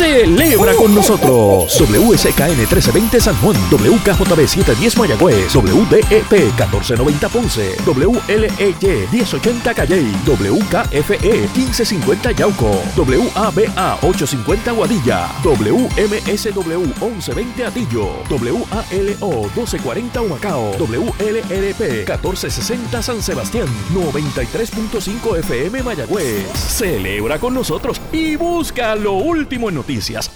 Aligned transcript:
Celebra 0.00 0.72
con 0.76 0.94
nosotros. 0.94 1.78
WSKN 1.78 2.56
1320 2.56 3.20
San 3.20 3.36
Juan, 3.36 3.54
WKJB 3.70 4.48
710 4.48 4.96
Mayagüez, 4.96 5.54
WDEP 5.54 6.32
1490 6.32 7.28
Ponce, 7.28 7.76
WLEY 7.84 9.06
1080 9.12 9.74
Calley, 9.74 10.10
WKFE 10.24 11.48
1550 11.54 12.32
Yauco, 12.32 12.82
WABA 12.96 13.98
850 14.00 14.72
Guadilla, 14.72 15.28
WMSW 15.44 16.80
1120 16.80 17.66
Atillo, 17.66 18.22
WALO 18.30 19.50
1240 19.54 20.22
Humacao, 20.22 20.72
WLRP 20.78 22.08
1460 22.08 23.02
San 23.02 23.22
Sebastián, 23.22 23.68
93.5 23.92 25.38
FM 25.40 25.82
Mayagüez. 25.82 26.46
Celebra 26.54 27.38
con 27.38 27.52
nosotros 27.52 28.00
y 28.10 28.36
busca 28.36 28.94
lo 28.94 29.12
último 29.12 29.68
en 29.68 29.74
noticias, 29.74 29.89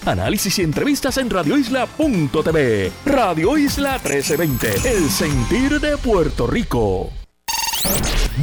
análisis 0.05 0.59
y 0.59 0.63
entrevistas 0.63 1.17
en 1.17 1.29
radioisla.tv. 1.29 2.91
Radio 3.05 3.57
Isla 3.57 3.93
1320, 3.93 4.89
el 4.89 5.09
sentir 5.09 5.79
de 5.79 5.97
Puerto 5.97 6.47
Rico. 6.47 7.11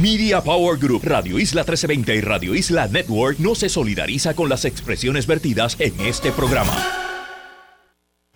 Media 0.01 0.41
Power 0.41 0.79
Group, 0.79 1.03
Radio 1.03 1.37
Isla 1.37 1.61
1320 1.61 2.15
y 2.15 2.21
Radio 2.21 2.55
Isla 2.55 2.87
Network 2.87 3.37
no 3.39 3.53
se 3.53 3.69
solidariza 3.69 4.33
con 4.33 4.49
las 4.49 4.65
expresiones 4.65 5.27
vertidas 5.27 5.75
en 5.79 5.99
este 5.99 6.31
programa. 6.31 7.02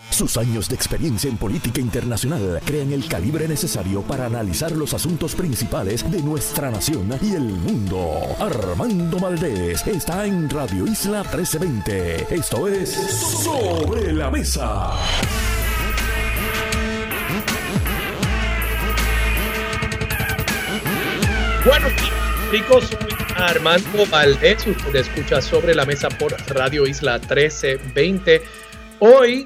Sus 0.09 0.37
años 0.37 0.67
de 0.69 0.75
experiencia 0.75 1.29
en 1.29 1.37
política 1.37 1.79
internacional 1.79 2.59
crean 2.65 2.91
el 2.91 3.07
calibre 3.07 3.47
necesario 3.47 4.01
para 4.01 4.25
analizar 4.25 4.71
los 4.71 4.93
asuntos 4.93 5.35
principales 5.35 6.09
de 6.09 6.21
nuestra 6.21 6.71
nación 6.71 7.09
y 7.21 7.35
el 7.35 7.43
mundo. 7.43 8.19
Armando 8.39 9.19
Valdés 9.19 9.85
está 9.85 10.25
en 10.25 10.49
Radio 10.49 10.87
Isla 10.87 11.21
1320. 11.21 12.33
Esto 12.33 12.67
es 12.67 12.89
Sobre 13.43 14.11
la 14.13 14.31
Mesa. 14.31 14.93
Bueno, 21.65 21.87
chicos, 22.49 22.89
Armando 23.35 24.05
Valdés, 24.09 24.65
usted 24.65 24.95
escucha 24.95 25.41
sobre 25.41 25.75
la 25.75 25.85
mesa 25.85 26.07
por 26.09 26.33
Radio 26.47 26.87
Isla 26.87 27.19
1320. 27.19 28.41
Hoy 28.99 29.45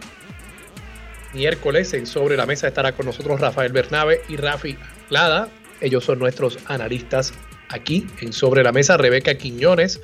miércoles 1.34 1.94
en 1.94 2.06
Sobre 2.06 2.38
la 2.38 2.46
Mesa 2.46 2.68
estará 2.68 2.94
con 2.94 3.06
nosotros 3.06 3.40
Rafael 3.40 3.72
Bernabe 3.72 4.22
y 4.28 4.38
Rafi 4.38 4.78
Lada. 5.10 5.50
Ellos 5.80 6.04
son 6.04 6.20
nuestros 6.20 6.60
analistas 6.66 7.34
aquí 7.70 8.08
en 8.22 8.34
Sobre 8.34 8.64
la 8.64 8.72
Mesa. 8.72 8.98
Rebeca 8.98 9.36
Quiñones 9.36 10.02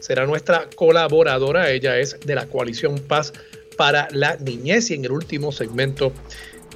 será 0.00 0.26
nuestra 0.26 0.68
colaboradora. 0.74 1.70
Ella 1.70 1.98
es 1.98 2.18
de 2.20 2.34
la 2.34 2.46
coalición 2.46 2.98
Paz 2.98 3.32
para 3.76 4.08
la 4.12 4.36
Niñez 4.36 4.90
y 4.90 4.94
en 4.94 5.04
el 5.04 5.12
último 5.12 5.52
segmento 5.52 6.12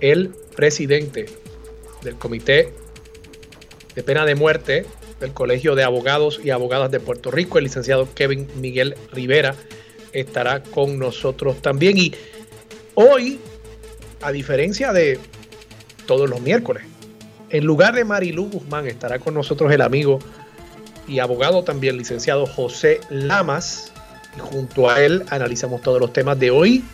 el 0.01 0.31
presidente 0.57 1.27
del 2.03 2.17
Comité 2.17 2.73
de 3.95 4.03
Pena 4.03 4.25
de 4.25 4.35
Muerte 4.35 4.87
del 5.21 5.33
Colegio 5.33 5.75
de 5.75 5.85
Abogados 5.85 6.41
y 6.43 6.51
Abogadas 6.51 6.91
de 6.91 6.99
Puerto 6.99 7.31
Rico, 7.31 7.59
el 7.59 7.65
licenciado 7.65 8.09
Kevin 8.15 8.49
Miguel 8.57 8.95
Rivera, 9.13 9.55
estará 10.13 10.63
con 10.63 10.99
nosotros 10.99 11.61
también. 11.61 11.99
Y 11.99 12.15
hoy 12.95 13.39
a 14.23 14.33
diferencia 14.33 14.93
de 14.93 15.19
todos 16.07 16.29
los 16.29 16.41
miércoles, 16.41 16.85
en 17.51 17.65
lugar 17.65 17.95
de 17.95 18.05
Marilu 18.05 18.49
Guzmán 18.49 18.87
estará 18.87 19.19
con 19.19 19.35
nosotros 19.35 19.73
el 19.73 19.81
amigo 19.81 20.21
y 21.09 21.19
abogado 21.19 21.65
también 21.65 21.97
licenciado 21.97 22.47
José 22.47 23.01
Lamas. 23.11 23.93
Y 24.37 24.41
junto 24.41 24.89
a 24.89 25.01
él 25.01 25.25
analizamos 25.31 25.83
todos 25.83 26.01
los 26.01 26.13
temas 26.13 26.39
de 26.39 26.51
hoy. 26.51 26.85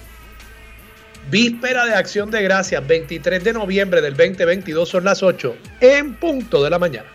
Víspera 1.31 1.85
de 1.85 1.95
Acción 1.95 2.31
de 2.31 2.43
Gracias, 2.43 2.87
23 2.87 3.45
de 3.45 3.53
noviembre 3.53 4.01
del 4.01 4.17
2022, 4.17 4.89
son 4.89 5.05
las 5.05 5.23
8 5.23 5.57
en 5.81 6.15
punto 6.15 6.63
de 6.63 6.71
la 6.71 6.79
mañana. 6.79 7.09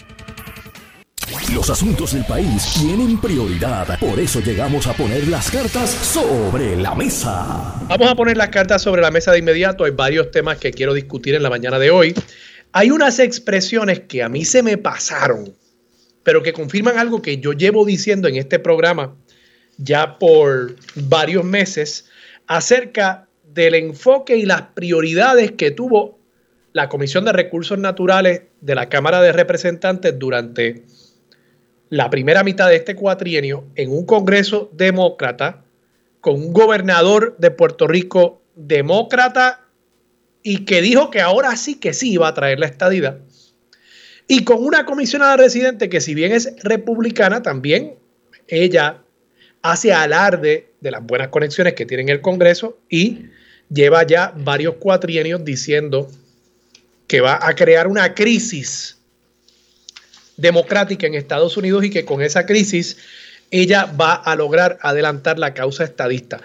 Los 1.54 1.70
asuntos 1.70 2.14
del 2.14 2.24
país 2.24 2.76
tienen 2.80 3.20
prioridad, 3.20 4.00
por 4.00 4.18
eso 4.20 4.40
llegamos 4.40 4.88
a 4.88 4.94
poner 4.94 5.28
las 5.28 5.52
cartas 5.52 5.90
sobre 5.90 6.78
la 6.78 6.96
mesa. 6.96 7.76
Vamos 7.90 8.10
a 8.10 8.16
poner 8.16 8.38
las 8.38 8.48
cartas 8.50 8.82
sobre 8.82 9.02
la 9.02 9.12
mesa 9.12 9.34
de 9.34 9.40
inmediato. 9.40 9.84
Hay 9.84 9.92
varios 9.92 10.32
temas 10.32 10.58
que 10.60 10.72
quiero 10.72 10.94
discutir 10.94 11.36
en 11.36 11.44
la 11.44 11.50
mañana 11.50 11.78
de 11.78 11.92
hoy. 11.92 12.14
Hay 12.72 12.90
unas 12.90 13.20
expresiones 13.20 14.00
que 14.02 14.24
a 14.24 14.30
mí 14.30 14.46
se 14.46 14.64
me 14.64 14.78
pasaron, 14.78 15.54
pero 16.24 16.42
que 16.42 16.54
confirman 16.54 16.98
algo 16.98 17.22
que 17.22 17.40
yo 17.40 17.52
llevo 17.52 17.84
diciendo 17.84 18.30
en 18.30 18.38
este 18.38 18.58
programa 18.58 19.14
ya 19.78 20.20
por 20.20 20.76
varios 20.96 21.44
meses 21.44 22.06
acerca 22.48 23.28
del 23.44 23.76
enfoque 23.76 24.38
y 24.38 24.46
las 24.46 24.62
prioridades 24.74 25.52
que 25.52 25.72
tuvo 25.72 26.18
la 26.72 26.88
Comisión 26.88 27.26
de 27.26 27.34
Recursos 27.34 27.78
Naturales 27.78 28.44
de 28.62 28.76
la 28.76 28.88
Cámara 28.88 29.22
de 29.22 29.34
Representantes 29.34 30.18
durante 30.18 30.86
la 31.92 32.10
primera 32.10 32.44
mitad 32.46 32.70
de 32.70 32.78
este 32.78 32.96
cuatrienio 32.96 33.66
en 33.76 33.92
un 33.92 34.06
Congreso 34.06 34.72
demócrata 34.74 35.66
con 36.22 36.36
un 36.36 36.54
gobernador 36.54 37.36
de 37.38 37.52
Puerto 37.52 37.86
Rico 37.86 38.42
demócrata 38.56 39.66
y 40.42 40.64
que 40.64 40.82
dijo 40.82 41.12
que 41.12 41.20
ahora 41.20 41.54
sí 41.58 41.76
que 41.76 41.94
sí 41.94 42.14
iba 42.14 42.30
a 42.30 42.34
traer 42.34 42.60
la 42.60 42.68
estadidad. 42.68 43.20
Y 44.26 44.46
con 44.46 44.64
una 44.64 44.86
comisionada 44.86 45.36
residente 45.36 45.90
que 45.90 46.00
si 46.00 46.16
bien 46.16 46.32
es 46.32 46.56
republicana, 46.64 47.44
también 47.44 47.96
ella 48.48 49.04
hace 49.62 49.92
alarde 49.92 50.72
de 50.80 50.92
las 50.92 51.06
buenas 51.06 51.28
conexiones 51.28 51.74
que 51.74 51.86
tiene 51.86 52.04
en 52.04 52.10
el 52.10 52.22
Congreso 52.22 52.80
y 52.90 53.26
lleva 53.70 54.08
ya 54.08 54.34
varios 54.38 54.76
cuatrienios 54.76 55.44
diciendo 55.44 56.10
que 57.08 57.20
va 57.20 57.38
a 57.46 57.54
crear 57.54 57.88
una 57.88 58.14
crisis 58.14 59.01
democrática 60.42 61.08
en 61.08 61.14
Estados 61.14 61.56
Unidos 61.56 61.86
y 61.86 61.90
que 61.90 62.04
con 62.04 62.22
esa 62.22 62.46
crisis 62.46 62.98
ella 63.52 63.86
va 63.86 64.14
a 64.14 64.36
lograr 64.36 64.78
adelantar 64.82 65.38
la 65.38 65.54
causa 65.54 65.84
estadista. 65.84 66.42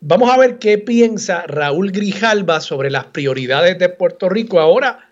Vamos 0.00 0.30
a 0.30 0.38
ver 0.38 0.58
qué 0.58 0.78
piensa 0.78 1.44
Raúl 1.46 1.92
Grijalba 1.92 2.60
sobre 2.60 2.90
las 2.90 3.06
prioridades 3.06 3.78
de 3.78 3.88
Puerto 3.88 4.28
Rico. 4.28 4.60
Ahora, 4.60 5.08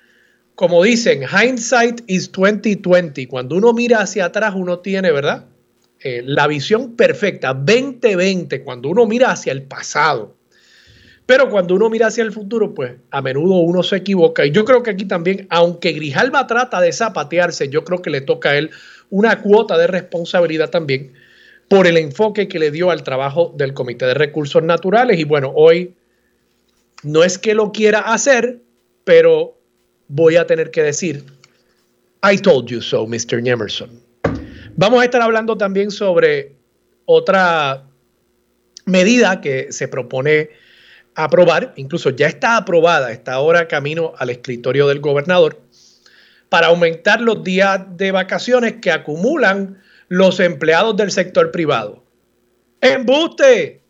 como 0.55 0.83
dicen, 0.83 1.23
hindsight 1.23 2.03
is 2.07 2.31
2020. 2.33 3.29
Cuando 3.29 3.57
uno 3.57 3.73
mira 3.73 4.01
hacia 4.01 4.27
atrás, 4.27 4.55
uno 4.57 4.79
tiene, 4.79 5.13
¿verdad? 5.13 5.47
Eh, 6.01 6.23
la 6.25 6.47
visión 6.47 6.95
perfecta, 6.95 7.53
2020, 7.53 8.63
cuando 8.63 8.89
uno 8.89 9.07
mira 9.07 9.31
hacia 9.33 9.53
el 9.53 9.63
pasado. 9.63 10.36
Pero 11.27 11.51
cuando 11.51 11.75
uno 11.75 11.91
mira 11.91 12.07
hacia 12.07 12.23
el 12.23 12.33
futuro, 12.33 12.73
pues 12.73 12.95
a 13.11 13.21
menudo 13.21 13.57
uno 13.57 13.83
se 13.83 13.97
equivoca. 13.97 14.47
Y 14.47 14.53
yo 14.53 14.65
creo 14.65 14.85
que 14.85 14.91
aquí 14.91 15.05
también, 15.05 15.49
aunque 15.51 15.93
Grijalba 15.93 16.47
trata 16.47 16.81
de 16.81 16.93
zapatearse, 16.93 17.69
yo 17.69 17.85
creo 17.85 18.01
que 18.01 18.11
le 18.11 18.21
toca 18.21 18.51
a 18.51 18.59
él 18.59 18.71
una 19.11 19.43
cuota 19.43 19.77
de 19.77 19.89
responsabilidad 19.89 20.71
también 20.71 21.13
por 21.69 21.89
el 21.89 21.97
enfoque 21.97 22.47
que 22.47 22.61
le 22.61 22.71
dio 22.71 22.93
al 22.93 23.03
trabajo 23.03 23.53
del 23.57 23.75
Comité 23.75 24.07
de 24.07 24.15
Recursos 24.15 24.63
Naturales. 24.63 25.19
Y 25.19 25.25
bueno, 25.25 25.53
hoy 25.55 25.95
no 27.03 27.25
es 27.25 27.39
que 27.39 27.55
lo 27.55 27.73
quiera 27.73 28.01
hacer, 28.01 28.61
pero 29.03 29.59
voy 30.07 30.37
a 30.37 30.47
tener 30.47 30.71
que 30.71 30.85
decir, 30.85 31.25
I 32.23 32.39
told 32.39 32.69
you 32.69 32.81
so, 32.81 33.05
Mr. 33.05 33.47
Emerson. 33.47 33.91
Vamos 34.77 35.01
a 35.01 35.05
estar 35.05 35.23
hablando 35.23 35.57
también 35.57 35.91
sobre 35.91 36.53
otra 37.05 37.85
medida 38.85 39.41
que 39.41 39.73
se 39.73 39.89
propone 39.89 40.51
aprobar, 41.17 41.73
incluso 41.77 42.11
ya 42.11 42.29
está 42.29 42.59
aprobada, 42.59 43.11
está 43.11 43.33
ahora 43.33 43.67
camino 43.67 44.13
al 44.19 44.31
escritorio 44.31 44.87
del 44.87 45.01
gobernador, 45.01 45.61
para 46.51 46.69
aumentar 46.69 47.21
los 47.21 47.43
días 47.43 47.81
de 47.97 48.13
vacaciones 48.13 48.75
que 48.81 48.93
acumulan 48.93 49.83
los 50.09 50.39
empleados 50.39 50.97
del 50.97 51.11
sector 51.11 51.51
privado. 51.51 52.05
Embuste, 52.83 53.81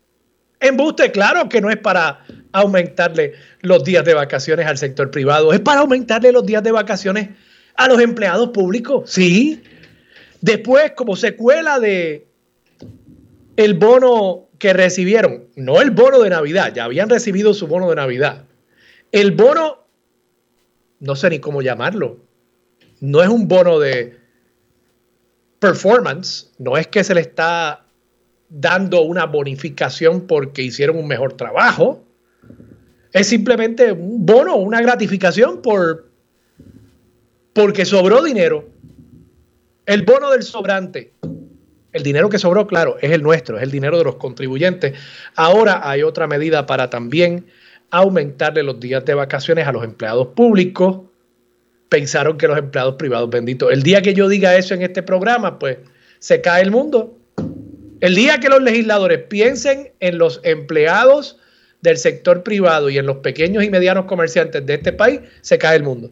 embuste, 0.61 1.11
claro 1.11 1.49
que 1.49 1.61
no 1.61 1.69
es 1.69 1.77
para 1.77 2.25
aumentarle 2.53 3.33
los 3.61 3.83
días 3.83 4.05
de 4.05 4.13
vacaciones 4.13 4.65
al 4.65 4.77
sector 4.77 5.11
privado, 5.11 5.51
es 5.51 5.59
para 5.59 5.81
aumentarle 5.81 6.31
los 6.31 6.45
días 6.45 6.63
de 6.63 6.71
vacaciones 6.71 7.29
a 7.75 7.87
los 7.87 7.99
empleados 7.99 8.49
públicos, 8.49 9.11
sí. 9.11 9.61
Después, 10.39 10.93
como 10.95 11.15
secuela 11.15 11.79
de 11.79 12.25
el 13.57 13.73
bono 13.73 14.46
que 14.57 14.73
recibieron, 14.73 15.45
no 15.55 15.81
el 15.81 15.91
bono 15.91 16.19
de 16.19 16.29
Navidad, 16.29 16.73
ya 16.73 16.85
habían 16.85 17.09
recibido 17.09 17.53
su 17.53 17.67
bono 17.67 17.89
de 17.89 17.95
Navidad. 17.95 18.45
El 19.11 19.31
bono, 19.31 19.85
no 20.99 21.15
sé 21.15 21.29
ni 21.29 21.39
cómo 21.39 21.61
llamarlo, 21.61 22.19
no 22.99 23.21
es 23.21 23.29
un 23.29 23.47
bono 23.47 23.79
de 23.79 24.17
performance, 25.59 26.51
no 26.57 26.77
es 26.77 26.87
que 26.87 27.03
se 27.03 27.13
le 27.13 27.21
está 27.21 27.85
dando 28.49 29.01
una 29.01 29.25
bonificación 29.25 30.27
porque 30.27 30.61
hicieron 30.61 30.97
un 30.97 31.07
mejor 31.07 31.33
trabajo, 31.33 32.03
es 33.13 33.27
simplemente 33.27 33.91
un 33.91 34.25
bono, 34.25 34.55
una 34.57 34.81
gratificación 34.81 35.61
por 35.61 36.07
porque 37.53 37.85
sobró 37.85 38.23
dinero. 38.23 38.69
El 39.87 40.03
bono 40.03 40.29
del 40.29 40.43
sobrante 40.43 41.13
El 41.97 42.03
dinero 42.03 42.29
que 42.29 42.37
sobró, 42.37 42.67
claro, 42.67 42.97
es 43.01 43.11
el 43.11 43.23
nuestro, 43.23 43.57
es 43.57 43.63
el 43.63 43.71
dinero 43.71 43.97
de 43.97 44.03
los 44.03 44.15
contribuyentes. 44.15 44.93
Ahora 45.35 45.81
hay 45.83 46.03
otra 46.03 46.27
medida 46.27 46.67
para 46.67 46.91
también 46.91 47.47
aumentarle 47.89 48.61
los 48.61 48.79
días 48.79 49.03
de 49.03 49.15
vacaciones 49.15 49.65
a 49.65 49.71
los 49.71 49.83
empleados 49.83 50.27
públicos. 50.27 50.99
Pensaron 51.89 52.37
que 52.37 52.47
los 52.47 52.57
empleados 52.57 52.95
privados, 52.95 53.31
benditos. 53.31 53.71
El 53.71 53.81
día 53.81 54.03
que 54.03 54.13
yo 54.13 54.29
diga 54.29 54.55
eso 54.55 54.75
en 54.75 54.83
este 54.83 55.01
programa, 55.01 55.57
pues 55.57 55.77
se 56.19 56.39
cae 56.39 56.61
el 56.61 56.69
mundo. 56.69 57.17
El 57.99 58.13
día 58.13 58.39
que 58.39 58.49
los 58.49 58.61
legisladores 58.61 59.23
piensen 59.23 59.91
en 59.99 60.19
los 60.19 60.39
empleados 60.43 61.39
del 61.81 61.97
sector 61.97 62.43
privado 62.43 62.91
y 62.91 62.99
en 62.99 63.07
los 63.07 63.17
pequeños 63.17 63.63
y 63.63 63.71
medianos 63.71 64.05
comerciantes 64.05 64.63
de 64.65 64.75
este 64.75 64.93
país, 64.93 65.21
se 65.41 65.57
cae 65.57 65.77
el 65.77 65.83
mundo. 65.83 66.11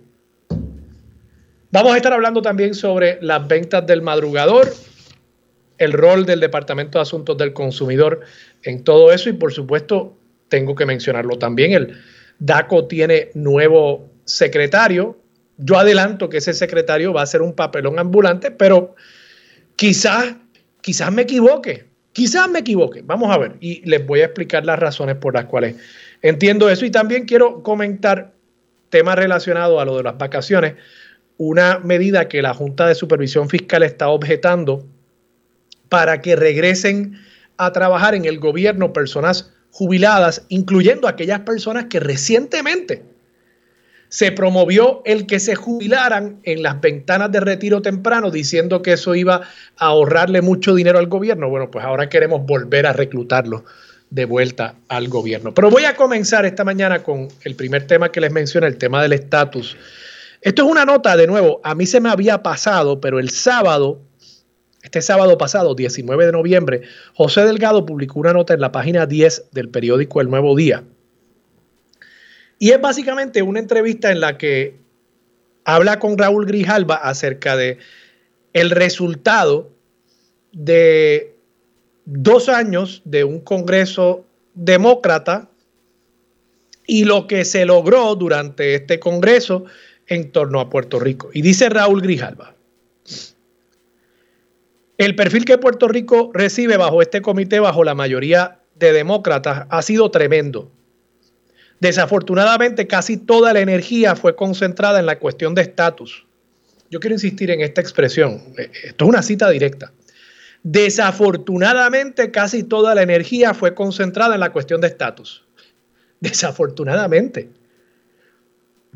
Vamos 1.69 1.93
a 1.93 1.97
estar 1.97 2.13
hablando 2.13 2.41
también 2.41 2.73
sobre 2.73 3.19
las 3.21 3.47
ventas 3.47 3.85
del 3.85 4.01
madrugador, 4.01 4.73
el 5.77 5.93
rol 5.93 6.25
del 6.25 6.39
Departamento 6.39 6.97
de 6.97 7.03
Asuntos 7.03 7.37
del 7.37 7.53
Consumidor 7.53 8.21
en 8.63 8.83
todo 8.83 9.11
eso 9.11 9.29
y 9.29 9.33
por 9.33 9.53
supuesto 9.53 10.17
tengo 10.47 10.75
que 10.75 10.85
mencionarlo 10.85 11.37
también, 11.37 11.73
el 11.73 11.97
DACO 12.39 12.87
tiene 12.87 13.29
nuevo 13.33 14.09
secretario. 14.25 15.17
Yo 15.57 15.77
adelanto 15.77 16.29
que 16.29 16.37
ese 16.37 16.53
secretario 16.53 17.13
va 17.13 17.21
a 17.21 17.25
ser 17.25 17.41
un 17.41 17.53
papelón 17.53 17.99
ambulante, 17.99 18.51
pero 18.51 18.95
quizás, 19.75 20.35
quizás 20.81 21.11
me 21.11 21.23
equivoque, 21.23 21.85
quizás 22.13 22.49
me 22.49 22.59
equivoque. 22.59 23.01
Vamos 23.03 23.33
a 23.33 23.37
ver 23.37 23.55
y 23.59 23.81
les 23.89 24.05
voy 24.05 24.21
a 24.21 24.25
explicar 24.25 24.65
las 24.65 24.79
razones 24.79 25.15
por 25.15 25.33
las 25.33 25.45
cuales 25.45 25.75
entiendo 26.21 26.69
eso 26.69 26.85
y 26.85 26.91
también 26.91 27.25
quiero 27.25 27.63
comentar 27.63 28.33
temas 28.89 29.15
relacionados 29.15 29.81
a 29.81 29.85
lo 29.85 29.97
de 29.97 30.03
las 30.03 30.17
vacaciones. 30.17 30.75
Una 31.37 31.79
medida 31.79 32.27
que 32.27 32.41
la 32.41 32.53
Junta 32.53 32.87
de 32.87 32.95
Supervisión 32.95 33.49
Fiscal 33.49 33.83
está 33.83 34.07
objetando 34.09 34.85
para 35.95 36.21
que 36.21 36.35
regresen 36.35 37.17
a 37.55 37.71
trabajar 37.71 38.15
en 38.15 38.25
el 38.25 38.37
gobierno 38.37 38.91
personas 38.91 39.53
jubiladas, 39.71 40.45
incluyendo 40.49 41.07
aquellas 41.07 41.39
personas 41.39 41.85
que 41.85 42.01
recientemente 42.01 43.01
se 44.09 44.33
promovió 44.33 45.01
el 45.05 45.25
que 45.25 45.39
se 45.39 45.55
jubilaran 45.55 46.41
en 46.43 46.63
las 46.63 46.81
ventanas 46.81 47.31
de 47.31 47.39
retiro 47.39 47.81
temprano, 47.81 48.29
diciendo 48.29 48.81
que 48.81 48.91
eso 48.91 49.15
iba 49.15 49.35
a 49.77 49.85
ahorrarle 49.85 50.41
mucho 50.41 50.75
dinero 50.75 50.99
al 50.99 51.07
gobierno. 51.07 51.47
Bueno, 51.47 51.71
pues 51.71 51.85
ahora 51.85 52.09
queremos 52.09 52.45
volver 52.45 52.87
a 52.87 52.91
reclutarlo 52.91 53.63
de 54.09 54.25
vuelta 54.25 54.75
al 54.89 55.07
gobierno. 55.07 55.53
Pero 55.53 55.69
voy 55.69 55.85
a 55.85 55.95
comenzar 55.95 56.45
esta 56.45 56.65
mañana 56.65 57.03
con 57.03 57.29
el 57.45 57.55
primer 57.55 57.87
tema 57.87 58.11
que 58.11 58.19
les 58.19 58.33
mencioné, 58.33 58.67
el 58.67 58.77
tema 58.77 59.01
del 59.01 59.13
estatus. 59.13 59.77
Esto 60.41 60.65
es 60.65 60.69
una 60.69 60.83
nota, 60.83 61.15
de 61.15 61.25
nuevo, 61.25 61.61
a 61.63 61.73
mí 61.73 61.85
se 61.85 62.01
me 62.01 62.09
había 62.09 62.43
pasado, 62.43 62.99
pero 62.99 63.17
el 63.17 63.29
sábado 63.29 64.01
este 64.85 65.01
sábado 65.01 65.35
pasado, 65.39 65.73
19 65.73 66.27
de 66.27 66.31
noviembre, 66.31 66.81
José 67.15 67.41
Delgado 67.41 67.87
publicó 67.87 68.19
una 68.19 68.33
nota 68.33 68.53
en 68.53 68.61
la 68.61 68.71
página 68.71 69.07
10 69.07 69.49
del 69.51 69.69
periódico 69.69 70.21
El 70.21 70.29
Nuevo 70.29 70.55
Día. 70.55 70.83
Y 72.59 72.69
es 72.69 72.79
básicamente 72.79 73.41
una 73.41 73.59
entrevista 73.59 74.11
en 74.11 74.19
la 74.19 74.37
que 74.37 74.77
habla 75.63 75.97
con 75.97 76.19
Raúl 76.19 76.45
Grijalba 76.45 76.95
acerca 76.97 77.57
de 77.57 77.79
el 78.53 78.69
resultado 78.69 79.71
de 80.51 81.35
dos 82.05 82.47
años 82.47 83.01
de 83.05 83.23
un 83.23 83.39
Congreso 83.41 84.23
demócrata 84.53 85.49
y 86.85 87.05
lo 87.05 87.25
que 87.25 87.43
se 87.43 87.65
logró 87.65 88.13
durante 88.13 88.75
este 88.75 88.99
Congreso 88.99 89.65
en 90.05 90.31
torno 90.31 90.59
a 90.59 90.69
Puerto 90.69 90.99
Rico. 90.99 91.31
Y 91.33 91.41
dice 91.41 91.69
Raúl 91.69 92.01
Grijalba, 92.03 92.54
el 94.97 95.15
perfil 95.15 95.45
que 95.45 95.57
Puerto 95.57 95.87
Rico 95.87 96.31
recibe 96.33 96.77
bajo 96.77 97.01
este 97.01 97.21
comité, 97.21 97.59
bajo 97.59 97.83
la 97.83 97.95
mayoría 97.95 98.59
de 98.75 98.93
demócratas, 98.93 99.67
ha 99.69 99.81
sido 99.81 100.09
tremendo. 100.11 100.71
Desafortunadamente, 101.79 102.87
casi 102.87 103.17
toda 103.17 103.53
la 103.53 103.59
energía 103.59 104.15
fue 104.15 104.35
concentrada 104.35 104.99
en 104.99 105.05
la 105.05 105.19
cuestión 105.19 105.53
de 105.53 105.63
estatus. 105.63 106.25
Yo 106.89 106.99
quiero 106.99 107.15
insistir 107.15 107.51
en 107.51 107.61
esta 107.61 107.81
expresión. 107.81 108.41
Esto 108.57 109.05
es 109.05 109.09
una 109.09 109.21
cita 109.21 109.49
directa. 109.49 109.91
Desafortunadamente, 110.63 112.31
casi 112.31 112.63
toda 112.63 112.95
la 112.95 113.01
energía 113.01 113.53
fue 113.53 113.75
concentrada 113.75 114.35
en 114.35 114.39
la 114.39 114.51
cuestión 114.51 114.81
de 114.81 114.87
estatus. 114.87 115.45
Desafortunadamente. 116.21 117.49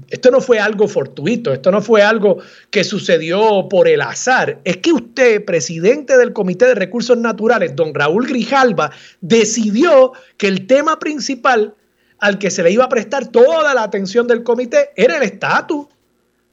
Esto 0.09 0.31
no 0.31 0.41
fue 0.41 0.59
algo 0.59 0.87
fortuito, 0.87 1.53
esto 1.53 1.71
no 1.71 1.81
fue 1.81 2.01
algo 2.01 2.37
que 2.71 2.83
sucedió 2.83 3.67
por 3.69 3.87
el 3.87 4.01
azar. 4.01 4.59
Es 4.63 4.77
que 4.77 4.91
usted, 4.91 5.45
presidente 5.45 6.17
del 6.17 6.33
Comité 6.33 6.65
de 6.67 6.75
Recursos 6.75 7.17
Naturales, 7.17 7.75
don 7.75 7.93
Raúl 7.93 8.27
Grijalba, 8.27 8.91
decidió 9.21 10.13
que 10.37 10.47
el 10.47 10.67
tema 10.67 10.99
principal 10.99 11.75
al 12.19 12.37
que 12.37 12.51
se 12.51 12.63
le 12.63 12.71
iba 12.71 12.85
a 12.85 12.89
prestar 12.89 13.27
toda 13.27 13.73
la 13.73 13.83
atención 13.83 14.27
del 14.27 14.43
comité 14.43 14.89
era 14.95 15.17
el 15.17 15.23
estatus. 15.23 15.87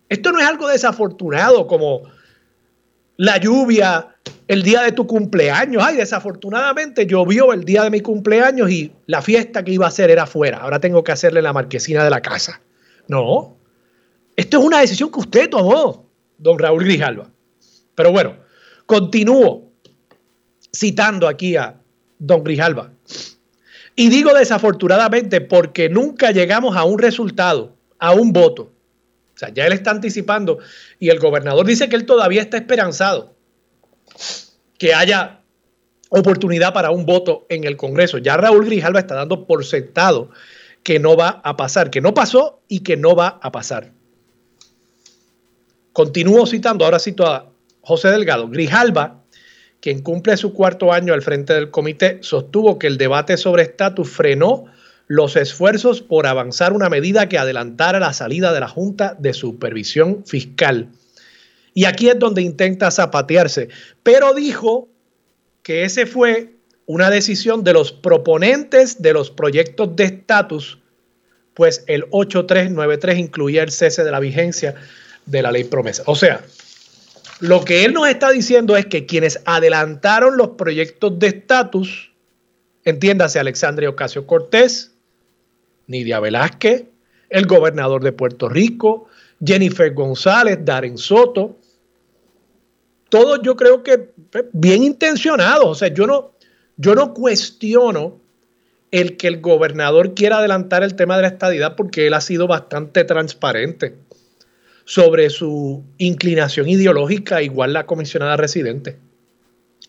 Esto 0.08 0.32
no 0.32 0.38
es 0.38 0.46
algo 0.46 0.68
desafortunado 0.68 1.66
como 1.66 2.02
la 3.16 3.38
lluvia 3.38 4.08
el 4.46 4.62
día 4.62 4.82
de 4.82 4.92
tu 4.92 5.06
cumpleaños. 5.06 5.82
Ay, 5.84 5.96
desafortunadamente 5.96 7.06
llovió 7.06 7.52
el 7.52 7.64
día 7.64 7.82
de 7.82 7.90
mi 7.90 8.00
cumpleaños 8.00 8.70
y 8.70 8.92
la 9.06 9.22
fiesta 9.22 9.64
que 9.64 9.72
iba 9.72 9.86
a 9.86 9.88
hacer 9.88 10.10
era 10.10 10.24
afuera. 10.24 10.58
Ahora 10.58 10.78
tengo 10.78 11.02
que 11.02 11.12
hacerle 11.12 11.42
la 11.42 11.52
marquesina 11.52 12.04
de 12.04 12.10
la 12.10 12.20
casa. 12.20 12.60
No. 13.08 13.56
Esto 14.36 14.58
es 14.58 14.64
una 14.64 14.80
decisión 14.80 15.10
que 15.10 15.20
usted 15.20 15.50
tomó, 15.50 16.08
don 16.38 16.58
Raúl 16.58 16.84
Grijalva. 16.84 17.30
Pero 17.94 18.12
bueno, 18.12 18.36
continúo 18.84 19.72
citando 20.74 21.26
aquí 21.26 21.56
a 21.56 21.80
don 22.18 22.44
Grijalva. 22.44 22.92
Y 23.94 24.10
digo 24.10 24.34
desafortunadamente 24.34 25.40
porque 25.40 25.88
nunca 25.88 26.30
llegamos 26.30 26.76
a 26.76 26.84
un 26.84 26.98
resultado, 26.98 27.74
a 27.98 28.12
un 28.12 28.32
voto. 28.32 28.72
O 29.34 29.38
sea, 29.38 29.48
ya 29.52 29.66
él 29.66 29.72
está 29.72 29.90
anticipando 29.90 30.58
y 30.98 31.08
el 31.08 31.18
gobernador 31.18 31.66
dice 31.66 31.88
que 31.88 31.96
él 31.96 32.06
todavía 32.06 32.42
está 32.42 32.58
esperanzado 32.58 33.34
que 34.78 34.94
haya 34.94 35.40
oportunidad 36.10 36.72
para 36.72 36.90
un 36.90 37.06
voto 37.06 37.46
en 37.48 37.64
el 37.64 37.76
Congreso. 37.76 38.18
Ya 38.18 38.36
Raúl 38.36 38.66
Grijalva 38.66 39.00
está 39.00 39.14
dando 39.14 39.46
por 39.46 39.64
sentado 39.64 40.30
que 40.86 41.00
no 41.00 41.16
va 41.16 41.40
a 41.42 41.56
pasar, 41.56 41.90
que 41.90 42.00
no 42.00 42.14
pasó 42.14 42.60
y 42.68 42.84
que 42.84 42.96
no 42.96 43.16
va 43.16 43.40
a 43.42 43.50
pasar. 43.50 43.90
Continúo 45.92 46.46
citando, 46.46 46.84
ahora 46.84 47.00
cito 47.00 47.26
a 47.26 47.50
José 47.80 48.12
Delgado. 48.12 48.48
Grijalba, 48.48 49.24
quien 49.80 50.00
cumple 50.00 50.36
su 50.36 50.52
cuarto 50.52 50.92
año 50.92 51.12
al 51.12 51.22
frente 51.22 51.54
del 51.54 51.72
comité, 51.72 52.18
sostuvo 52.20 52.78
que 52.78 52.86
el 52.86 52.98
debate 52.98 53.36
sobre 53.36 53.64
estatus 53.64 54.08
frenó 54.08 54.66
los 55.08 55.34
esfuerzos 55.34 56.02
por 56.02 56.28
avanzar 56.28 56.72
una 56.72 56.88
medida 56.88 57.28
que 57.28 57.38
adelantara 57.38 57.98
la 57.98 58.12
salida 58.12 58.52
de 58.52 58.60
la 58.60 58.68
Junta 58.68 59.16
de 59.18 59.34
Supervisión 59.34 60.24
Fiscal. 60.24 60.90
Y 61.74 61.86
aquí 61.86 62.10
es 62.10 62.18
donde 62.20 62.42
intenta 62.42 62.92
zapatearse, 62.92 63.70
pero 64.04 64.34
dijo 64.34 64.86
que 65.64 65.82
ese 65.82 66.06
fue 66.06 66.52
una 66.86 67.10
decisión 67.10 67.64
de 67.64 67.72
los 67.72 67.90
proponentes 67.90 69.02
de 69.02 69.12
los 69.12 69.30
proyectos 69.30 69.96
de 69.96 70.04
estatus, 70.04 70.78
pues 71.56 71.84
el 71.86 72.04
8393 72.10 73.18
incluía 73.18 73.62
el 73.62 73.70
cese 73.70 74.04
de 74.04 74.10
la 74.10 74.20
vigencia 74.20 74.74
de 75.24 75.40
la 75.40 75.50
ley 75.50 75.64
promesa. 75.64 76.02
O 76.04 76.14
sea, 76.14 76.44
lo 77.40 77.64
que 77.64 77.86
él 77.86 77.94
nos 77.94 78.08
está 78.08 78.30
diciendo 78.30 78.76
es 78.76 78.84
que 78.84 79.06
quienes 79.06 79.40
adelantaron 79.46 80.36
los 80.36 80.50
proyectos 80.50 81.18
de 81.18 81.28
estatus, 81.28 82.12
entiéndase 82.84 83.40
Alexandria 83.40 83.88
Ocasio 83.88 84.26
Cortés, 84.26 84.92
Nidia 85.86 86.20
Velázquez, 86.20 86.84
el 87.30 87.46
gobernador 87.46 88.04
de 88.04 88.12
Puerto 88.12 88.50
Rico, 88.50 89.08
Jennifer 89.42 89.94
González, 89.94 90.58
Darren 90.62 90.98
Soto, 90.98 91.56
todos 93.08 93.40
yo 93.42 93.56
creo 93.56 93.82
que 93.82 94.10
bien 94.52 94.82
intencionados. 94.82 95.66
O 95.66 95.74
sea, 95.74 95.88
yo 95.88 96.06
no, 96.06 96.32
yo 96.76 96.94
no 96.94 97.14
cuestiono 97.14 98.20
el 99.00 99.18
que 99.18 99.28
el 99.28 99.42
gobernador 99.42 100.14
quiera 100.14 100.38
adelantar 100.38 100.82
el 100.82 100.94
tema 100.94 101.16
de 101.16 101.22
la 101.22 101.28
estadidad 101.28 101.76
porque 101.76 102.06
él 102.06 102.14
ha 102.14 102.22
sido 102.22 102.46
bastante 102.46 103.04
transparente 103.04 103.94
sobre 104.86 105.28
su 105.28 105.84
inclinación 105.98 106.68
ideológica, 106.68 107.42
igual 107.42 107.74
la 107.74 107.84
comisionada 107.84 108.38
residente. 108.38 108.96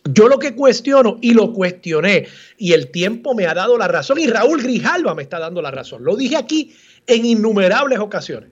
Yo 0.04 0.28
lo 0.28 0.38
que 0.38 0.54
cuestiono 0.54 1.18
y 1.22 1.32
lo 1.32 1.54
cuestioné 1.54 2.26
y 2.58 2.72
el 2.72 2.90
tiempo 2.90 3.34
me 3.34 3.46
ha 3.46 3.54
dado 3.54 3.78
la 3.78 3.88
razón 3.88 4.18
y 4.18 4.26
Raúl 4.26 4.62
Grijalva 4.62 5.14
me 5.14 5.22
está 5.22 5.38
dando 5.38 5.62
la 5.62 5.70
razón. 5.70 6.04
Lo 6.04 6.14
dije 6.14 6.36
aquí 6.36 6.74
en 7.06 7.24
innumerables 7.24 8.00
ocasiones. 8.00 8.50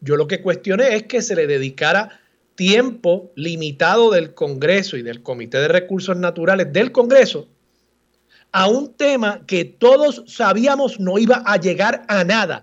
Yo 0.00 0.16
lo 0.16 0.26
que 0.26 0.42
cuestioné 0.42 0.96
es 0.96 1.04
que 1.04 1.22
se 1.22 1.36
le 1.36 1.46
dedicara 1.46 2.20
tiempo 2.56 3.30
limitado 3.36 4.10
del 4.10 4.34
Congreso 4.34 4.96
y 4.96 5.02
del 5.02 5.22
Comité 5.22 5.58
de 5.58 5.68
Recursos 5.68 6.16
Naturales 6.16 6.72
del 6.72 6.90
Congreso 6.90 7.48
a 8.56 8.68
un 8.68 8.94
tema 8.94 9.42
que 9.46 9.66
todos 9.66 10.24
sabíamos 10.26 10.98
no 10.98 11.18
iba 11.18 11.42
a 11.44 11.58
llegar 11.58 12.06
a 12.08 12.24
nada. 12.24 12.62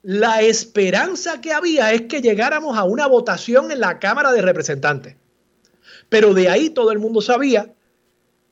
La 0.00 0.40
esperanza 0.40 1.42
que 1.42 1.52
había 1.52 1.92
es 1.92 2.02
que 2.02 2.22
llegáramos 2.22 2.78
a 2.78 2.84
una 2.84 3.06
votación 3.06 3.70
en 3.70 3.80
la 3.80 3.98
Cámara 3.98 4.32
de 4.32 4.40
Representantes. 4.40 5.16
Pero 6.08 6.32
de 6.32 6.48
ahí 6.48 6.70
todo 6.70 6.92
el 6.92 6.98
mundo 6.98 7.20
sabía 7.20 7.74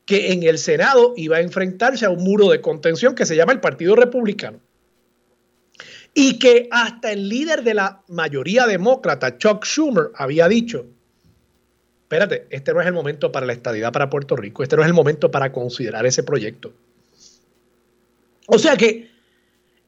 que 0.05 0.33
en 0.33 0.43
el 0.43 0.59
Senado 0.59 1.15
iba 1.17 1.37
a 1.37 1.41
enfrentarse 1.41 2.05
a 2.05 2.11
un 2.11 2.23
muro 2.23 2.49
de 2.49 2.61
contención 2.61 3.15
que 3.15 3.25
se 3.25 3.35
llama 3.35 3.53
el 3.53 3.59
Partido 3.59 3.95
Republicano. 3.95 4.59
Y 6.13 6.37
que 6.37 6.67
hasta 6.69 7.11
el 7.11 7.27
líder 7.27 7.63
de 7.63 7.73
la 7.73 8.03
mayoría 8.07 8.67
demócrata, 8.67 9.39
Chuck 9.39 9.65
Schumer, 9.65 10.11
había 10.13 10.47
dicho, 10.47 10.85
espérate, 12.13 12.47
este 12.49 12.73
no 12.73 12.81
es 12.81 12.87
el 12.87 12.93
momento 12.93 13.31
para 13.31 13.45
la 13.45 13.53
estadidad 13.53 13.91
para 13.91 14.09
Puerto 14.09 14.35
Rico, 14.35 14.63
este 14.63 14.75
no 14.75 14.83
es 14.83 14.87
el 14.87 14.93
momento 14.93 15.31
para 15.31 15.51
considerar 15.51 16.05
ese 16.05 16.23
proyecto. 16.23 16.73
O 18.47 18.59
sea 18.59 18.77
que 18.77 19.09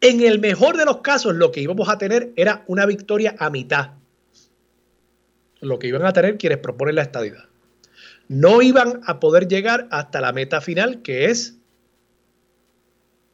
en 0.01 0.21
el 0.21 0.39
mejor 0.39 0.77
de 0.77 0.85
los 0.85 0.97
casos 0.97 1.35
lo 1.35 1.51
que 1.51 1.61
íbamos 1.61 1.89
a 1.89 1.97
tener 1.97 2.31
era 2.35 2.63
una 2.67 2.85
victoria 2.85 3.35
a 3.39 3.49
mitad. 3.49 3.91
Lo 5.61 5.79
que 5.79 5.87
iban 5.87 6.05
a 6.05 6.13
tener 6.13 6.37
quienes 6.37 6.59
proponen 6.59 6.95
la 6.95 7.01
estadidad 7.01 7.45
no 8.27 8.61
iban 8.61 9.01
a 9.05 9.19
poder 9.19 9.47
llegar 9.47 9.87
hasta 9.91 10.19
la 10.21 10.33
meta 10.33 10.61
final, 10.61 11.01
que 11.01 11.25
es 11.25 11.57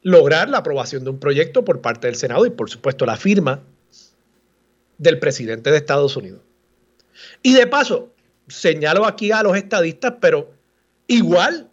lograr 0.02 0.50
la 0.50 0.58
aprobación 0.58 1.04
de 1.04 1.10
un 1.10 1.18
proyecto 1.18 1.64
por 1.64 1.80
parte 1.80 2.08
del 2.08 2.16
Senado 2.16 2.44
y 2.44 2.50
por 2.50 2.68
supuesto 2.68 3.06
la 3.06 3.16
firma 3.16 3.62
del 4.98 5.18
presidente 5.18 5.70
de 5.70 5.78
Estados 5.78 6.16
Unidos. 6.16 6.40
Y 7.42 7.54
de 7.54 7.66
paso, 7.66 8.11
señalo 8.48 9.06
aquí 9.06 9.32
a 9.32 9.42
los 9.42 9.56
estadistas, 9.56 10.14
pero 10.20 10.52
igual, 11.06 11.68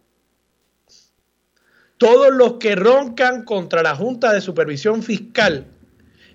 todos 1.98 2.32
los 2.32 2.54
que 2.54 2.74
roncan 2.74 3.44
contra 3.44 3.82
la 3.82 3.94
Junta 3.94 4.32
de 4.32 4.40
Supervisión 4.40 5.02
Fiscal 5.02 5.66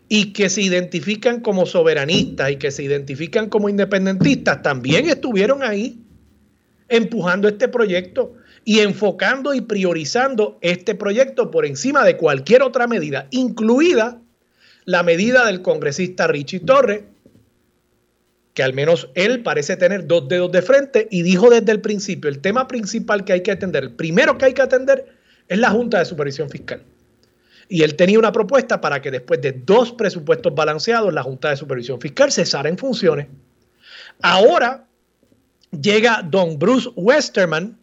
y 0.08 0.34
que 0.34 0.50
se 0.50 0.62
identifican 0.62 1.42
como 1.42 1.66
soberanistas 1.66 2.52
y 2.52 2.58
que 2.58 2.72
se 2.72 2.84
identifican 2.84 3.50
como 3.50 3.70
independentistas, 3.70 4.62
también 4.62 5.10
estuvieron 5.10 5.64
ahí 5.64 6.00
empujando 6.88 7.48
este 7.48 7.68
proyecto 7.68 8.34
y 8.64 8.80
enfocando 8.80 9.54
y 9.54 9.62
priorizando 9.62 10.58
este 10.62 10.96
proyecto 10.96 11.50
por 11.50 11.66
encima 11.66 12.04
de 12.04 12.18
cualquier 12.18 12.62
otra 12.62 12.88
medida, 12.88 13.28
incluida 13.32 14.22
la 14.86 15.02
medida 15.02 15.46
del 15.46 15.62
congresista 15.62 16.28
Richie 16.28 16.60
Torres, 16.60 17.04
que 18.56 18.64
al 18.64 18.74
menos 18.74 19.10
él 19.16 19.44
parece 19.44 19.76
tener 19.76 20.08
dos 20.08 20.30
dedos 20.30 20.50
de 20.52 20.62
frente 20.62 21.08
y 21.12 21.24
dijo 21.24 21.50
desde 21.50 21.74
el 21.74 21.82
principio, 21.82 22.30
el 22.30 22.40
tema 22.40 22.68
principal 22.70 23.26
que 23.26 23.34
hay 23.34 23.42
que 23.42 23.52
atender, 23.52 23.84
el 23.84 23.92
primero 23.92 24.38
que 24.38 24.46
hay 24.46 24.54
que 24.54 24.62
atender 24.62 25.06
es 25.50 25.60
la 25.60 25.70
Junta 25.70 26.00
de 26.00 26.06
Supervisión 26.06 26.50
Fiscal. 26.50 26.82
Y 27.68 27.84
él 27.84 27.96
tenía 27.96 28.18
una 28.18 28.32
propuesta 28.32 28.80
para 28.80 29.02
que 29.02 29.12
después 29.12 29.42
de 29.42 29.52
dos 29.52 29.92
presupuestos 29.92 30.56
balanceados, 30.56 31.14
la 31.14 31.22
Junta 31.22 31.50
de 31.50 31.58
Supervisión 31.58 32.00
Fiscal 32.00 32.32
cesara 32.32 32.70
en 32.70 32.78
funciones. 32.78 33.28
Ahora 34.22 34.88
llega 35.72 36.22
don 36.24 36.58
Bruce 36.58 36.90
Westerman, 36.96 37.78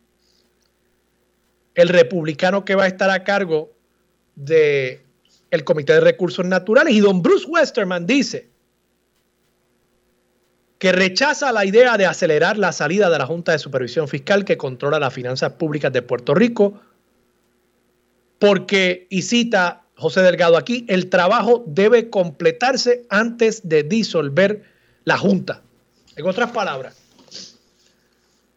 el 1.75 1.89
republicano 1.89 2.65
que 2.65 2.77
va 2.77 2.85
a 2.85 2.89
estar 2.89 3.11
a 3.11 3.25
cargo 3.25 3.75
del 4.37 5.01
el 5.51 5.65
Comité 5.65 5.93
de 5.93 6.01
Recursos 6.01 6.47
Naturales, 6.47 6.95
y 6.95 7.01
don 7.01 7.21
Bruce 7.21 7.45
Westerman 7.47 8.07
dice 8.07 8.52
que 10.83 10.91
rechaza 10.91 11.53
la 11.53 11.65
idea 11.65 11.97
de 11.97 12.07
acelerar 12.07 12.59
la 12.59 12.73
salida 12.73 13.09
de 13.09 13.17
la 13.17 13.25
Junta 13.25 13.53
de 13.53 13.61
Supervisión 13.61 14.09
Fiscal 14.09 14.45
que 14.45 14.57
controla 14.57 14.99
las 14.99 15.15
finanzas 15.15 15.53
públicas 15.53 15.93
de 15.93 16.03
Puerto 16.03 16.35
Rico, 16.35 16.81
porque, 18.41 19.07
y 19.09 19.23
cita 19.23 19.85
José 19.95 20.23
Delgado 20.23 20.57
aquí, 20.57 20.85
el 20.89 21.09
trabajo 21.09 21.63
debe 21.69 22.11
completarse 22.11 23.07
antes 23.11 23.69
de 23.69 23.85
disolver 23.85 24.65
la 25.05 25.17
Junta. 25.19 25.63
En 26.17 26.27
otras 26.27 26.51
palabras, 26.51 26.97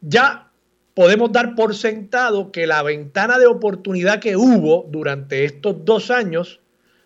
ya 0.01 0.49
podemos 0.95 1.31
dar 1.31 1.53
por 1.53 1.75
sentado 1.75 2.51
que 2.51 2.65
la 2.65 2.81
ventana 2.81 3.37
de 3.37 3.45
oportunidad 3.45 4.17
que 4.17 4.35
hubo 4.35 4.87
durante 4.89 5.45
estos 5.45 5.85
dos 5.85 6.09
años 6.09 6.59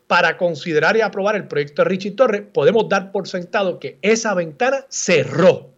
para 0.09 0.37
considerar 0.37 0.97
y 0.97 1.01
aprobar 1.01 1.35
el 1.35 1.47
proyecto 1.47 1.83
de 1.83 1.89
Richie 1.89 2.09
Torres, 2.09 2.41
podemos 2.51 2.89
dar 2.89 3.11
por 3.11 3.27
sentado 3.27 3.77
que 3.77 3.99
esa 4.01 4.33
ventana 4.33 4.83
cerró. 4.89 5.69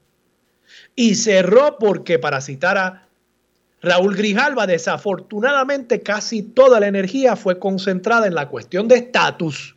Y 0.96 1.16
cerró 1.16 1.76
porque, 1.78 2.18
para 2.18 2.40
citar 2.40 2.78
a 2.78 3.10
Raúl 3.82 4.16
Grijalva, 4.16 4.68
desafortunadamente 4.68 6.00
casi 6.00 6.44
toda 6.44 6.80
la 6.80 6.88
energía 6.88 7.36
fue 7.36 7.60
concentrada 7.60 8.26
en 8.26 8.34
la 8.34 8.48
cuestión 8.48 8.88
de 8.88 8.96
estatus. 8.96 9.76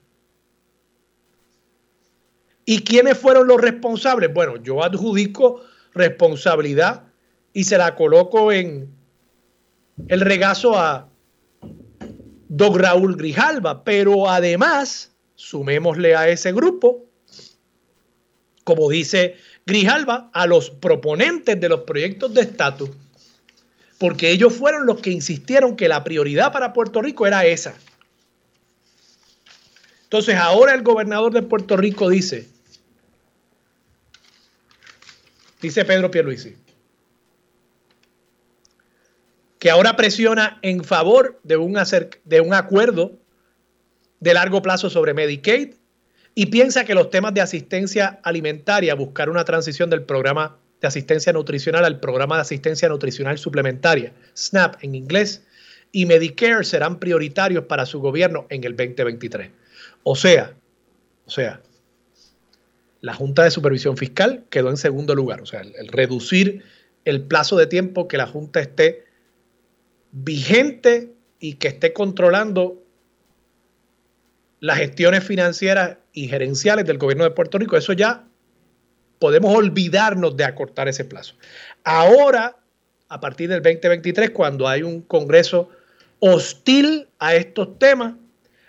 ¿Y 2.65 2.85
quiénes 2.85 3.19
fueron 3.19 3.49
los 3.49 3.61
responsables? 3.61 4.33
Bueno, 4.33 4.63
yo 4.63 4.85
adjudico 4.85 5.63
responsabilidad 5.95 7.03
y 7.53 7.65
se 7.65 7.77
la 7.77 7.97
coloco 7.97 8.53
en 8.53 8.89
el 10.07 10.21
regazo 10.21 10.79
a 10.79 11.09
Don 12.49 12.79
Raúl 12.79 13.17
Grijalva, 13.17 13.85
pero 13.85 14.29
además, 14.29 15.13
sumémosle 15.35 16.15
a 16.15 16.29
ese 16.29 16.53
grupo, 16.53 17.07
como 18.65 18.89
dice 18.91 19.37
Grijalva, 19.67 20.31
a 20.33 20.47
los 20.47 20.71
proponentes 20.71 21.61
de 21.61 21.69
los 21.69 21.81
proyectos 21.81 22.35
de 22.35 22.43
estatus, 22.43 22.91
porque 23.99 24.31
ellos 24.31 24.53
fueron 24.55 24.87
los 24.87 25.01
que 25.01 25.11
insistieron 25.11 25.77
que 25.77 25.89
la 25.89 26.05
prioridad 26.05 26.53
para 26.53 26.73
Puerto 26.73 27.01
Rico 27.01 27.27
era 27.27 27.45
esa. 27.47 27.75
Entonces 30.05 30.37
ahora 30.37 30.75
el 30.75 30.83
gobernador 30.83 31.33
de 31.33 31.43
Puerto 31.43 31.77
Rico 31.77 32.09
dice, 32.09 32.49
dice 35.61 35.85
Pedro 35.85 36.11
Pierluisi, 36.11 36.57
que 39.65 39.71
ahora 39.71 39.97
presiona 39.97 40.59
en 40.61 40.85
favor 40.85 41.41
de 41.43 41.57
un, 41.57 41.75
de 42.25 42.41
un 42.43 42.53
acuerdo 42.53 43.19
de 44.21 44.35
largo 44.35 44.61
plazo 44.61 44.91
sobre 44.91 45.15
Medicaid 45.15 45.77
y 46.35 46.47
piensa 46.47 46.85
que 46.85 46.95
los 46.95 47.09
temas 47.09 47.33
de 47.33 47.41
asistencia 47.41 48.21
alimentaria, 48.25 48.95
buscar 48.95 49.31
una 49.31 49.47
transición 49.47 49.89
del 49.89 50.03
programa 50.03 50.59
de 50.83 50.89
asistencia 50.89 51.33
nutricional 51.33 51.87
al 51.87 51.99
programa 51.99 52.35
de 52.35 52.43
asistencia 52.43 52.91
nutricional 52.91 53.39
suplementaria, 53.39 54.13
SNAP 54.35 54.85
en 54.85 54.97
inglés, 54.97 55.45
y 55.93 56.05
Medicare 56.05 56.65
serán 56.65 56.99
prioritarios 56.99 57.65
para 57.65 57.87
su 57.87 58.01
gobierno 58.01 58.47
en 58.51 58.65
el 58.65 58.77
2023. 58.77 59.51
O 60.03 60.15
sea, 60.15 60.53
o 61.25 61.31
sea, 61.31 61.63
la 63.01 63.15
Junta 63.15 63.45
de 63.45 63.51
Supervisión 63.51 63.97
Fiscal 63.97 64.45
quedó 64.51 64.69
en 64.69 64.77
segundo 64.77 65.15
lugar, 65.15 65.41
o 65.41 65.47
sea, 65.47 65.63
el 65.63 65.89
reducir 65.89 66.63
el 67.07 67.23
plazo 67.23 67.57
de 67.57 67.67
tiempo 67.67 68.09
que 68.09 68.19
la 68.19 68.27
Junta 68.27 68.61
esté 68.61 69.04
vigente 70.15 71.13
y 71.41 71.55
que 71.55 71.69
esté 71.69 71.93
controlando 71.93 72.81
las 74.61 74.79
gestiones 74.79 75.25
financieras 75.25 75.99
y 76.13 76.29
gerenciales 76.29 76.87
del 76.87 76.99
gobierno 76.99 77.25
de 77.25 77.33
Puerto 77.33 77.59
Rico. 77.59 77.77
Eso 77.77 77.93
ya 77.93 78.25
podemos 79.19 79.55
olvidarnos 79.55 80.37
de 80.37 80.45
acortar 80.45 80.89
ese 80.89 81.05
plazo. 81.05 81.35
Ahora, 81.83 82.57
a 83.09 83.21
partir 83.21 83.51
del 83.51 83.61
2023, 83.61 84.31
cuando 84.31 84.69
hay 84.69 84.83
un 84.83 85.03
Congreso 85.03 85.69
hostil 86.21 87.09
a 87.19 87.35
estos 87.35 87.79
temas, 87.79 88.15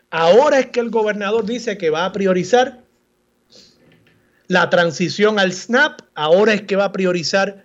ahora 0.10 0.60
es 0.60 0.68
que 0.68 0.80
el 0.80 0.90
gobernador 0.90 1.46
dice 1.46 1.78
que 1.78 1.92
va 1.92 2.06
a 2.06 2.12
priorizar 2.12 2.82
la 4.48 4.70
transición 4.70 5.40
al 5.40 5.54
SNAP, 5.54 6.02
ahora 6.16 6.54
es 6.54 6.64
que 6.64 6.75
va 6.75 6.86
a 6.86 6.92
priorizar 6.92 7.64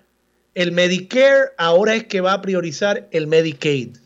el 0.55 0.73
Medicare 0.73 1.51
ahora 1.59 1.95
es 1.95 2.05
que 2.05 2.21
va 2.21 2.33
a 2.33 2.43
priorizar 2.43 3.09
el 3.13 3.27
Medicaid. 3.27 3.97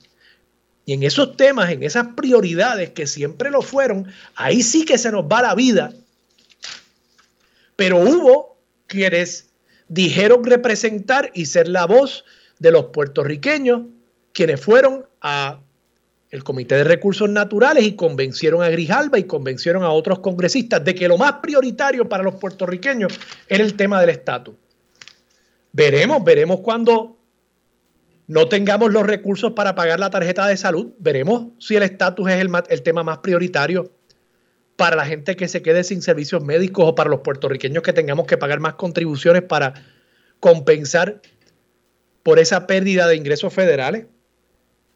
Y 0.87 0.93
en 0.93 1.03
esos 1.03 1.37
temas, 1.37 1.71
en 1.71 1.83
esas 1.83 2.09
prioridades 2.15 2.91
que 2.91 3.07
siempre 3.07 3.51
lo 3.51 3.63
fueron, 3.63 4.07
ahí 4.37 4.63
sí 4.63 4.85
que 4.85 4.99
se 4.99 5.11
nos 5.11 5.25
va 5.25 5.41
la 5.41 5.55
vida. 5.55 5.95
Pero 7.77 7.99
hubo 7.99 8.59
quienes 8.87 9.49
dijeron 9.89 10.45
representar 10.45 11.31
y 11.35 11.47
ser 11.47 11.69
la 11.69 11.87
voz 11.87 12.25
de 12.59 12.71
los 12.71 12.87
puertorriqueños, 12.87 13.83
quienes 14.33 14.61
fueron 14.61 15.07
a 15.23 15.61
el 16.31 16.43
Comité 16.43 16.75
de 16.75 16.85
Recursos 16.85 17.31
Naturales 17.31 17.85
y 17.85 17.95
convencieron 17.95 18.61
a 18.63 18.69
Grijalba 18.69 19.21
y 19.21 19.25
convencieron 19.25 19.85
a 19.85 19.91
otros 19.91 20.19
congresistas 20.19 20.85
de 20.85 20.95
que 20.95 21.07
lo 21.07 21.17
más 21.17 21.35
prioritario 21.35 22.09
para 22.09 22.25
los 22.25 22.35
puertorriqueños 22.35 23.19
era 23.49 23.63
el 23.63 23.75
tema 23.75 24.01
del 24.01 24.11
estatus. 24.11 24.57
Veremos, 25.75 26.23
veremos 26.23 26.61
cuando 26.61 27.19
no 28.29 28.49
tengamos 28.49 28.93
los 28.93 29.05
recursos 29.05 29.55
para 29.55 29.75
pagar 29.75 29.99
la 29.99 30.09
tarjeta 30.09 30.47
de 30.47 30.57
salud, 30.57 30.93
veremos 31.01 31.49
si 31.59 31.75
el 31.75 31.83
estatus 31.83 32.31
es 32.31 32.37
el, 32.41 32.49
el, 32.69 32.83
tema 32.83 33.03
más 33.03 33.19
prioritario 33.19 33.93
para 34.77 34.95
la 34.95 35.05
gente 35.05 35.35
que 35.35 35.49
se 35.49 35.63
quede 35.63 35.83
sin 35.83 36.01
servicios 36.01 36.45
médicos 36.45 36.85
o 36.87 36.95
para 36.95 37.11
los 37.11 37.23
puertorriqueños 37.23 37.83
que 37.83 37.93
tengamos 37.93 38.29
que 38.29 38.37
pagar 38.37 38.61
más 38.61 38.75
contribuciones 38.75 39.43
para 39.43 39.75
compensar 40.39 41.21
por 42.23 42.39
esa 42.39 42.69
pérdida 42.69 43.09
de 43.09 43.17
ingresos 43.17 43.53
federales. 43.53 44.07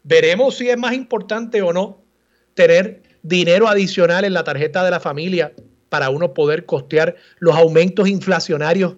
Veremos 0.03 0.55
si 0.55 0.69
es 0.69 0.77
más 0.77 0.93
importante 0.93 1.61
o 1.61 1.73
no 1.73 2.05
tener 2.53 3.03
dinero 3.21 3.67
adicional 3.67 4.23
en 4.23 4.33
la 4.33 4.45
tarjeta 4.45 4.85
de 4.85 4.91
la 4.91 5.01
familia 5.01 5.51
para 5.89 6.09
uno 6.09 6.33
poder 6.33 6.65
costear 6.65 7.17
los 7.39 7.57
aumentos 7.57 8.07
inflacionarios 8.07 8.95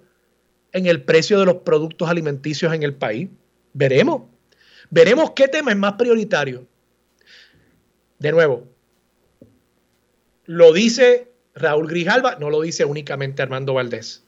en 0.73 0.85
el 0.85 1.03
precio 1.03 1.39
de 1.39 1.45
los 1.45 1.55
productos 1.57 2.09
alimenticios 2.09 2.73
en 2.73 2.83
el 2.83 2.93
país. 2.93 3.29
Veremos. 3.73 4.23
Veremos 4.89 5.31
qué 5.31 5.47
tema 5.47 5.71
es 5.71 5.77
más 5.77 5.93
prioritario. 5.93 6.67
De 8.19 8.31
nuevo, 8.31 8.67
lo 10.45 10.73
dice 10.73 11.31
Raúl 11.55 11.87
Grijalva, 11.87 12.35
no 12.35 12.49
lo 12.49 12.61
dice 12.61 12.85
únicamente 12.85 13.41
Armando 13.41 13.73
Valdés. 13.73 14.23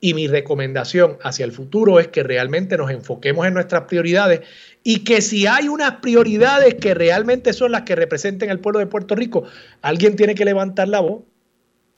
Y 0.00 0.12
mi 0.12 0.26
recomendación 0.26 1.16
hacia 1.22 1.44
el 1.44 1.52
futuro 1.52 1.98
es 1.98 2.08
que 2.08 2.22
realmente 2.22 2.76
nos 2.76 2.90
enfoquemos 2.90 3.46
en 3.46 3.54
nuestras 3.54 3.84
prioridades 3.84 4.40
y 4.82 5.04
que 5.04 5.22
si 5.22 5.46
hay 5.46 5.68
unas 5.68 5.96
prioridades 5.96 6.74
que 6.74 6.92
realmente 6.92 7.52
son 7.54 7.72
las 7.72 7.82
que 7.82 7.94
representen 7.94 8.50
al 8.50 8.60
pueblo 8.60 8.80
de 8.80 8.86
Puerto 8.86 9.14
Rico, 9.14 9.44
alguien 9.80 10.16
tiene 10.16 10.34
que 10.34 10.44
levantar 10.44 10.88
la 10.88 11.00
voz. 11.00 11.22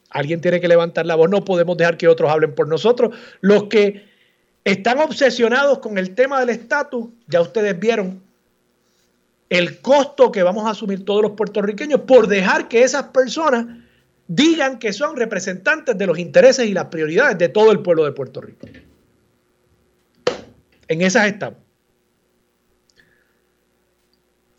Alguien 0.09 0.41
tiene 0.41 0.61
que 0.61 0.67
levantar 0.67 1.05
la 1.05 1.15
voz. 1.15 1.29
No 1.29 1.43
podemos 1.43 1.77
dejar 1.77 1.97
que 1.97 2.07
otros 2.07 2.31
hablen 2.31 2.55
por 2.55 2.67
nosotros. 2.67 3.15
Los 3.41 3.65
que 3.65 4.05
están 4.63 4.99
obsesionados 4.99 5.79
con 5.79 5.97
el 5.97 6.15
tema 6.15 6.39
del 6.39 6.49
estatus, 6.49 7.07
ya 7.27 7.41
ustedes 7.41 7.77
vieron 7.79 8.21
el 9.49 9.79
costo 9.81 10.31
que 10.31 10.43
vamos 10.43 10.65
a 10.65 10.71
asumir 10.71 11.05
todos 11.05 11.21
los 11.21 11.31
puertorriqueños 11.31 12.01
por 12.01 12.27
dejar 12.27 12.67
que 12.67 12.83
esas 12.83 13.03
personas 13.05 13.65
digan 14.27 14.77
que 14.77 14.91
son 14.91 15.15
representantes 15.15 15.97
de 15.97 16.05
los 16.05 16.19
intereses 16.19 16.67
y 16.67 16.73
las 16.73 16.85
prioridades 16.85 17.37
de 17.37 17.49
todo 17.49 17.71
el 17.71 17.79
pueblo 17.79 18.03
de 18.03 18.11
Puerto 18.11 18.41
Rico. 18.41 18.67
En 20.89 21.01
esas 21.01 21.27
estamos. 21.27 21.59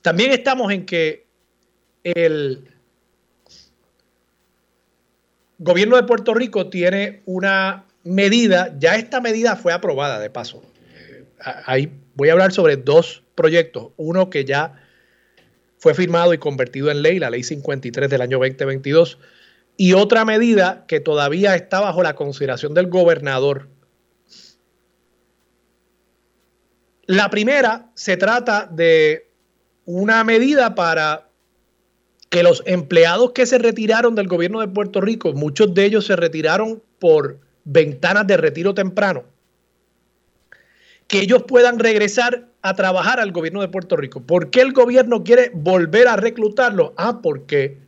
También 0.02 0.30
estamos 0.32 0.72
en 0.72 0.86
que 0.86 1.26
el 2.02 2.66
gobierno 5.58 5.96
de 5.96 6.04
Puerto 6.04 6.34
Rico 6.34 6.68
tiene 6.68 7.22
una 7.26 7.84
medida, 8.04 8.74
ya 8.78 8.94
esta 8.96 9.20
medida 9.20 9.56
fue 9.56 9.72
aprobada 9.72 10.18
de 10.18 10.30
paso. 10.30 10.62
Ahí 11.66 11.92
voy 12.14 12.28
a 12.30 12.32
hablar 12.32 12.52
sobre 12.52 12.76
dos 12.76 13.22
proyectos. 13.34 13.92
Uno 13.96 14.30
que 14.30 14.44
ya 14.44 14.74
fue 15.78 15.94
firmado 15.94 16.34
y 16.34 16.38
convertido 16.38 16.90
en 16.90 17.02
ley, 17.02 17.18
la 17.18 17.30
ley 17.30 17.42
53 17.42 18.10
del 18.10 18.20
año 18.20 18.38
2022, 18.38 19.18
y 19.76 19.92
otra 19.92 20.24
medida 20.24 20.84
que 20.88 20.98
todavía 20.98 21.54
está 21.54 21.80
bajo 21.80 22.02
la 22.02 22.14
consideración 22.14 22.74
del 22.74 22.88
gobernador. 22.88 23.68
La 27.06 27.30
primera 27.30 27.90
se 27.94 28.16
trata 28.16 28.68
de 28.70 29.30
una 29.84 30.24
medida 30.24 30.74
para 30.74 31.27
que 32.28 32.42
los 32.42 32.62
empleados 32.66 33.32
que 33.32 33.47
se 33.47 33.58
retiraron 33.58 34.14
del 34.14 34.28
gobierno 34.28 34.61
de 34.61 34.68
Puerto 34.68 35.00
Rico, 35.00 35.32
muchos 35.32 35.73
de 35.75 35.85
ellos 35.85 36.06
se 36.06 36.16
retiraron 36.16 36.82
por 36.99 37.38
ventanas 37.64 38.26
de 38.26 38.37
retiro 38.37 38.75
temprano, 38.75 39.25
que 41.06 41.20
ellos 41.20 41.44
puedan 41.44 41.78
regresar 41.78 42.49
a 42.62 42.75
trabajar 42.75 43.20
al 43.20 43.32
gobierno 43.32 43.61
de 43.61 43.68
Puerto 43.68 43.97
Rico. 43.97 44.23
¿Por 44.23 44.50
qué 44.50 44.61
el 44.61 44.73
gobierno 44.73 45.25
quiere 45.25 45.50
volver 45.54 46.08
a 46.08 46.16
reclutarlos? 46.16 46.92
Ah, 46.97 47.20
porque 47.23 47.78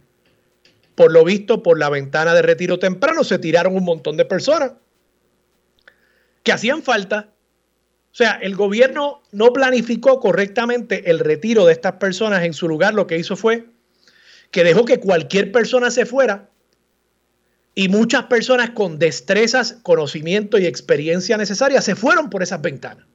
por 0.95 1.13
lo 1.13 1.25
visto, 1.25 1.63
por 1.63 1.79
la 1.79 1.89
ventana 1.89 2.35
de 2.35 2.43
retiro 2.43 2.79
temprano 2.79 3.25
se 3.25 3.39
tiraron 3.39 3.75
un 3.75 3.85
montón 3.85 4.19
de 4.19 4.27
personas 4.27 4.73
que 6.43 6.53
hacían 6.53 6.83
falta. 6.83 7.31
O 8.13 8.15
sea, 8.15 8.33
el 8.33 8.55
gobierno 8.55 9.23
no 9.33 9.53
planificó 9.53 10.21
correctamente 10.21 11.11
el 11.11 11.21
retiro 11.21 11.65
de 11.65 11.73
estas 11.73 11.93
personas. 11.93 12.45
En 12.45 12.53
su 12.53 12.69
lugar, 12.69 12.93
lo 12.93 13.07
que 13.07 13.17
hizo 13.17 13.35
fue 13.35 13.70
que 14.51 14.65
dejó 14.65 14.85
que 14.85 15.01
cualquier 15.01 15.53
persona 15.53 15.91
se 15.91 16.07
fuera 16.07 16.49
y 17.75 17.89
muchas 17.89 18.25
personas 18.25 18.71
con 18.71 18.99
destrezas, 18.99 19.79
conocimiento 19.83 20.59
y 20.59 20.67
experiencia 20.67 21.37
necesaria 21.37 21.81
se 21.81 21.95
fueron 21.95 22.31
por 22.31 22.43
esas 22.43 22.61
ventanas. 22.61 23.07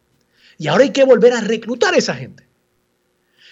Y 0.57 0.67
ahora 0.67 0.83
hay 0.83 0.91
que 0.91 1.03
volver 1.03 1.33
a 1.33 1.41
reclutar 1.41 1.93
a 1.93 1.97
esa 1.97 2.15
gente. 2.15 2.47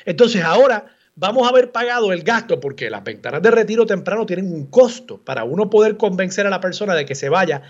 Entonces 0.06 0.44
ahora 0.44 0.88
vamos 1.16 1.46
a 1.46 1.50
haber 1.50 1.72
pagado 1.72 2.14
el 2.14 2.24
gasto 2.24 2.60
porque 2.60 2.90
las 2.90 3.04
ventanas 3.04 3.42
de 3.42 3.52
retiro 3.52 3.86
temprano 3.86 4.26
tienen 4.26 4.52
un 4.52 4.68
costo 4.68 5.18
para 5.18 5.44
uno 5.44 5.70
poder 5.70 5.98
convencer 5.98 6.48
a 6.48 6.50
la 6.50 6.62
persona 6.62 6.96
de 6.96 7.06
que 7.06 7.16
se 7.16 7.30
vaya 7.30 7.62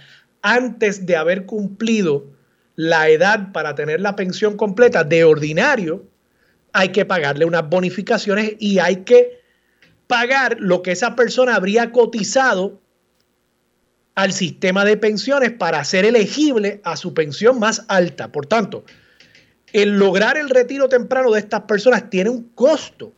antes 0.41 1.05
de 1.05 1.15
haber 1.15 1.45
cumplido 1.45 2.25
la 2.75 3.09
edad 3.09 3.51
para 3.51 3.75
tener 3.75 4.01
la 4.01 4.15
pensión 4.15 4.57
completa 4.57 5.03
de 5.03 5.23
ordinario, 5.23 6.05
hay 6.71 6.89
que 6.89 7.05
pagarle 7.05 7.45
unas 7.45 7.69
bonificaciones 7.69 8.55
y 8.59 8.79
hay 8.79 8.97
que 8.97 9.42
pagar 10.07 10.57
lo 10.59 10.81
que 10.81 10.91
esa 10.91 11.15
persona 11.15 11.55
habría 11.55 11.91
cotizado 11.91 12.81
al 14.15 14.31
sistema 14.31 14.85
de 14.85 14.97
pensiones 14.97 15.51
para 15.51 15.83
ser 15.83 16.05
elegible 16.05 16.81
a 16.83 16.95
su 16.97 17.13
pensión 17.13 17.59
más 17.59 17.83
alta. 17.87 18.31
Por 18.31 18.45
tanto, 18.45 18.85
el 19.71 19.97
lograr 19.97 20.37
el 20.37 20.49
retiro 20.49 20.87
temprano 20.87 21.31
de 21.31 21.39
estas 21.39 21.61
personas 21.61 22.09
tiene 22.09 22.29
un 22.29 22.49
costo 22.49 23.13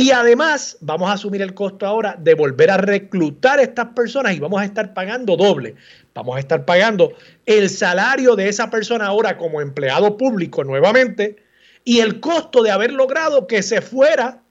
Y 0.00 0.12
además 0.12 0.78
vamos 0.80 1.10
a 1.10 1.12
asumir 1.12 1.42
el 1.42 1.52
costo 1.52 1.86
ahora 1.86 2.16
de 2.18 2.32
volver 2.32 2.70
a 2.70 2.78
reclutar 2.78 3.58
a 3.58 3.62
estas 3.62 3.88
personas 3.88 4.34
y 4.34 4.40
vamos 4.40 4.58
a 4.58 4.64
estar 4.64 4.94
pagando 4.94 5.36
doble. 5.36 5.74
Vamos 6.14 6.36
a 6.36 6.38
estar 6.38 6.64
pagando 6.64 7.12
el 7.44 7.68
salario 7.68 8.34
de 8.34 8.48
esa 8.48 8.70
persona 8.70 9.04
ahora 9.04 9.36
como 9.36 9.60
empleado 9.60 10.16
público 10.16 10.64
nuevamente 10.64 11.36
y 11.84 12.00
el 12.00 12.20
costo 12.20 12.62
de 12.62 12.70
haber 12.70 12.92
logrado 12.92 13.46
que 13.46 13.62
se 13.62 13.80
fuera 13.80 14.42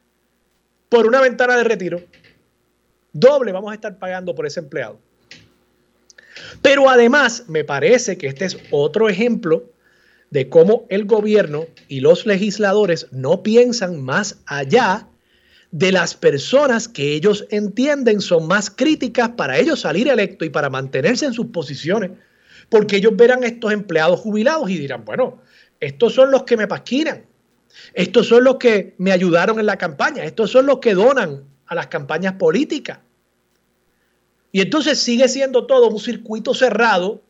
por 0.89 1.06
una 1.06 1.22
ventana 1.22 1.56
de 1.58 1.63
retiro. 1.63 2.02
Doble 3.13 3.52
vamos 3.52 3.72
a 3.72 3.76
estar 3.76 3.98
pagando 3.98 4.36
por 4.36 4.46
ese 4.46 4.60
empleado. 4.60 5.00
Pero 6.62 6.89
además 6.89 7.46
me 7.48 7.63
parece 7.63 8.18
que 8.18 8.28
este 8.28 8.46
es 8.46 8.58
otro 8.72 9.10
ejemplo 9.10 9.72
de 10.30 10.50
cómo 10.50 10.86
el 10.89 11.06
gobierno 11.06 11.65
y 11.88 12.02
los 12.02 12.26
legisladores 12.26 13.08
no 13.12 13.44
piensan 13.44 14.02
más 14.02 14.39
allá 14.46 15.08
de 15.72 15.92
las 15.92 16.15
personas 16.15 16.88
que 16.88 17.13
ellos 17.13 17.46
entienden 17.52 18.22
son 18.22 18.48
más 18.48 18.70
críticas 18.70 19.30
para 19.30 19.58
ellos 19.58 19.82
salir 19.82 20.08
electo 20.08 20.46
y 20.46 20.50
para 20.50 20.70
mantenerse 20.70 21.26
en 21.26 21.34
sus 21.34 21.48
posiciones, 21.48 22.12
porque 22.70 22.98
ellos 22.98 23.15
verán 23.15 23.44
estos 23.44 23.72
empleados 23.72 24.20
jubilados 24.20 24.70
y 24.70 24.78
dirán, 24.78 25.06
bueno, 25.06 25.42
estos 25.80 26.13
son 26.13 26.32
los 26.32 26.44
que 26.44 26.58
me 26.58 26.68
pasquinan, 26.68 27.26
estos 27.94 28.28
son 28.28 28.44
los 28.44 28.58
que 28.58 28.96
me 28.98 29.12
ayudaron 29.12 29.60
en 29.60 29.65
la 29.65 29.78
campaña, 29.78 30.24
estos 30.24 30.52
son 30.52 30.65
los 30.65 30.80
que 30.80 30.94
donan 30.94 31.44
a 31.65 31.76
las 31.76 31.88
campañas 31.88 32.34
políticas. 32.34 33.00
Y 34.52 34.62
entonces 34.62 35.00
sigue 35.00 35.28
siendo 35.30 35.68
todo 35.68 35.89
un 35.89 36.00
circuito 36.00 36.54
cerrado, 36.54 37.22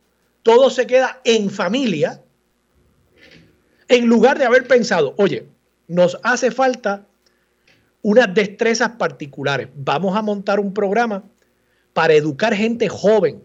todo 0.42 0.70
se 0.70 0.86
queda 0.86 1.20
en 1.24 1.50
familia, 1.50 2.22
en 3.88 4.06
lugar 4.06 4.38
de 4.38 4.46
haber 4.46 4.66
pensado, 4.66 5.14
oye, 5.18 5.46
nos 5.86 6.18
hace 6.22 6.50
falta 6.50 7.06
unas 8.02 8.32
destrezas 8.32 8.90
particulares. 8.90 9.68
Vamos 9.74 10.16
a 10.16 10.22
montar 10.22 10.60
un 10.60 10.72
programa 10.72 11.24
para 11.92 12.14
educar 12.14 12.54
gente 12.54 12.88
joven 12.88 13.42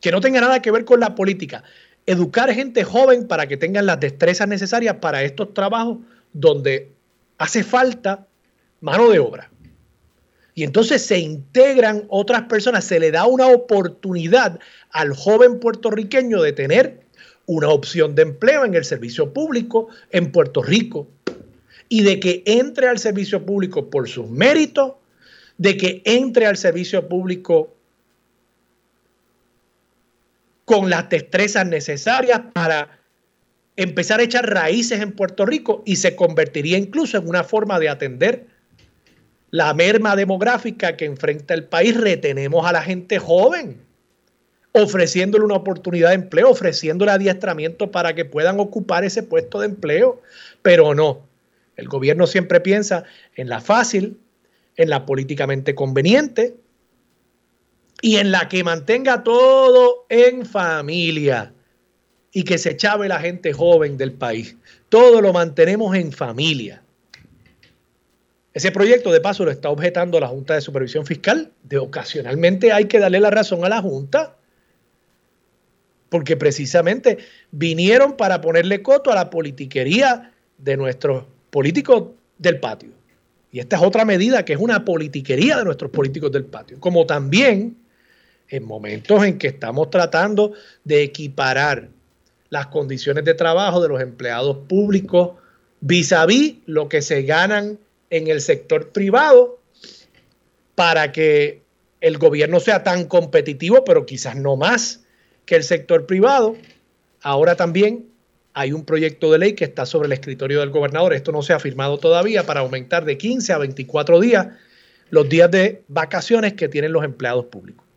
que 0.00 0.10
no 0.10 0.20
tenga 0.20 0.40
nada 0.40 0.60
que 0.60 0.70
ver 0.70 0.84
con 0.84 1.00
la 1.00 1.14
política. 1.14 1.62
Educar 2.08 2.50
gente 2.54 2.84
joven 2.84 3.28
para 3.28 3.46
que 3.46 3.58
tengan 3.58 3.84
las 3.84 4.00
destrezas 4.00 4.48
necesarias 4.48 4.96
para 4.96 5.22
estos 5.24 5.52
trabajos 5.52 5.98
donde 6.32 6.90
hace 7.36 7.62
falta 7.62 8.26
mano 8.80 9.10
de 9.10 9.18
obra. 9.18 9.50
Y 10.54 10.64
entonces 10.64 11.04
se 11.04 11.18
integran 11.18 12.04
otras 12.08 12.44
personas, 12.44 12.86
se 12.86 12.98
le 12.98 13.10
da 13.10 13.26
una 13.26 13.48
oportunidad 13.48 14.58
al 14.90 15.14
joven 15.14 15.60
puertorriqueño 15.60 16.40
de 16.40 16.54
tener 16.54 17.02
una 17.44 17.68
opción 17.68 18.14
de 18.14 18.22
empleo 18.22 18.64
en 18.64 18.74
el 18.74 18.86
servicio 18.86 19.34
público 19.34 19.88
en 20.10 20.32
Puerto 20.32 20.62
Rico, 20.62 21.08
y 21.90 22.04
de 22.04 22.20
que 22.20 22.42
entre 22.46 22.88
al 22.88 22.98
servicio 22.98 23.44
público 23.44 23.90
por 23.90 24.08
sus 24.08 24.30
méritos, 24.30 24.94
de 25.58 25.76
que 25.76 26.00
entre 26.06 26.46
al 26.46 26.56
servicio 26.56 27.06
público 27.06 27.76
con 30.68 30.90
las 30.90 31.08
destrezas 31.08 31.66
necesarias 31.66 32.42
para 32.52 33.00
empezar 33.76 34.20
a 34.20 34.24
echar 34.24 34.48
raíces 34.48 35.00
en 35.00 35.12
Puerto 35.12 35.46
Rico 35.46 35.82
y 35.86 35.96
se 35.96 36.14
convertiría 36.14 36.76
incluso 36.76 37.16
en 37.16 37.26
una 37.26 37.42
forma 37.42 37.80
de 37.80 37.88
atender 37.88 38.46
la 39.50 39.72
merma 39.72 40.14
demográfica 40.14 40.94
que 40.94 41.06
enfrenta 41.06 41.54
el 41.54 41.64
país. 41.64 41.96
Retenemos 41.96 42.66
a 42.66 42.72
la 42.72 42.82
gente 42.82 43.18
joven, 43.18 43.80
ofreciéndole 44.72 45.46
una 45.46 45.54
oportunidad 45.54 46.10
de 46.10 46.16
empleo, 46.16 46.50
ofreciéndole 46.50 47.12
adiestramiento 47.12 47.90
para 47.90 48.14
que 48.14 48.26
puedan 48.26 48.60
ocupar 48.60 49.04
ese 49.04 49.22
puesto 49.22 49.60
de 49.60 49.66
empleo, 49.68 50.20
pero 50.60 50.94
no. 50.94 51.26
El 51.76 51.88
gobierno 51.88 52.26
siempre 52.26 52.60
piensa 52.60 53.04
en 53.36 53.48
la 53.48 53.62
fácil, 53.62 54.18
en 54.76 54.90
la 54.90 55.06
políticamente 55.06 55.74
conveniente 55.74 56.54
y 58.00 58.16
en 58.16 58.30
la 58.30 58.48
que 58.48 58.62
mantenga 58.64 59.22
todo 59.24 60.06
en 60.08 60.46
familia 60.46 61.52
y 62.32 62.44
que 62.44 62.58
se 62.58 62.76
chave 62.76 63.08
la 63.08 63.20
gente 63.20 63.52
joven 63.52 63.96
del 63.96 64.12
país. 64.12 64.56
Todo 64.88 65.20
lo 65.20 65.32
mantenemos 65.32 65.96
en 65.96 66.12
familia. 66.12 66.82
Ese 68.54 68.70
proyecto, 68.72 69.12
de 69.12 69.20
paso, 69.20 69.44
lo 69.44 69.50
está 69.50 69.70
objetando 69.70 70.18
la 70.20 70.28
Junta 70.28 70.54
de 70.54 70.60
Supervisión 70.60 71.06
Fiscal. 71.06 71.52
De 71.62 71.78
ocasionalmente 71.78 72.72
hay 72.72 72.86
que 72.86 72.98
darle 72.98 73.20
la 73.20 73.30
razón 73.30 73.64
a 73.64 73.68
la 73.68 73.80
Junta. 73.80 74.34
porque 76.08 76.38
precisamente 76.38 77.18
vinieron 77.50 78.16
para 78.16 78.40
ponerle 78.40 78.82
coto 78.82 79.12
a 79.12 79.14
la 79.14 79.28
politiquería 79.28 80.32
de 80.56 80.76
nuestros 80.76 81.24
políticos 81.50 82.10
del 82.38 82.60
patio. 82.60 82.90
Y 83.52 83.60
esta 83.60 83.76
es 83.76 83.82
otra 83.82 84.06
medida 84.06 84.44
que 84.44 84.54
es 84.54 84.58
una 84.58 84.84
politiquería 84.84 85.58
de 85.58 85.64
nuestros 85.64 85.90
políticos 85.90 86.32
del 86.32 86.46
patio. 86.46 86.80
Como 86.80 87.04
también 87.04 87.76
en 88.48 88.64
momentos 88.64 89.24
en 89.24 89.38
que 89.38 89.48
estamos 89.48 89.90
tratando 89.90 90.52
de 90.84 91.02
equiparar 91.02 91.88
las 92.50 92.68
condiciones 92.68 93.24
de 93.24 93.34
trabajo 93.34 93.80
de 93.80 93.88
los 93.88 94.00
empleados 94.00 94.58
públicos 94.68 95.32
vis 95.80 96.12
a 96.12 96.26
vis 96.26 96.56
lo 96.66 96.88
que 96.88 97.02
se 97.02 97.22
ganan 97.22 97.78
en 98.10 98.28
el 98.28 98.40
sector 98.40 98.90
privado 98.90 99.58
para 100.74 101.12
que 101.12 101.62
el 102.00 102.18
gobierno 102.18 102.60
sea 102.60 102.82
tan 102.82 103.06
competitivo, 103.06 103.84
pero 103.84 104.06
quizás 104.06 104.36
no 104.36 104.56
más 104.56 105.04
que 105.44 105.56
el 105.56 105.64
sector 105.64 106.06
privado. 106.06 106.56
Ahora 107.22 107.56
también 107.56 108.06
hay 108.54 108.72
un 108.72 108.84
proyecto 108.84 109.32
de 109.32 109.38
ley 109.38 109.52
que 109.54 109.64
está 109.64 109.86
sobre 109.86 110.06
el 110.06 110.12
escritorio 110.12 110.60
del 110.60 110.70
gobernador, 110.70 111.12
esto 111.12 111.32
no 111.32 111.42
se 111.42 111.52
ha 111.52 111.58
firmado 111.58 111.98
todavía, 111.98 112.44
para 112.44 112.60
aumentar 112.60 113.04
de 113.04 113.18
15 113.18 113.52
a 113.52 113.58
24 113.58 114.20
días 114.20 114.48
los 115.10 115.28
días 115.28 115.50
de 115.50 115.82
vacaciones 115.88 116.54
que 116.54 116.68
tienen 116.68 116.92
los 116.92 117.04
empleados 117.04 117.46
públicos. 117.46 117.87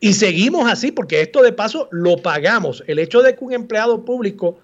Y 0.00 0.12
seguimos 0.12 0.70
así, 0.70 0.92
porque 0.92 1.20
esto 1.20 1.42
de 1.42 1.52
paso 1.52 1.88
lo 1.90 2.18
pagamos. 2.18 2.84
El 2.86 2.98
hecho 2.98 3.20
de 3.22 3.34
que 3.34 3.44
un 3.44 3.52
empleado 3.52 4.04
público 4.04 4.60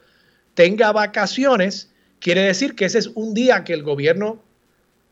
tenga 0.54 0.92
vacaciones 0.92 1.90
quiere 2.20 2.42
decir 2.42 2.74
que 2.74 2.86
ese 2.86 2.98
es 2.98 3.08
un 3.14 3.34
día 3.34 3.64
que 3.64 3.74
el 3.74 3.82
gobierno, 3.82 4.42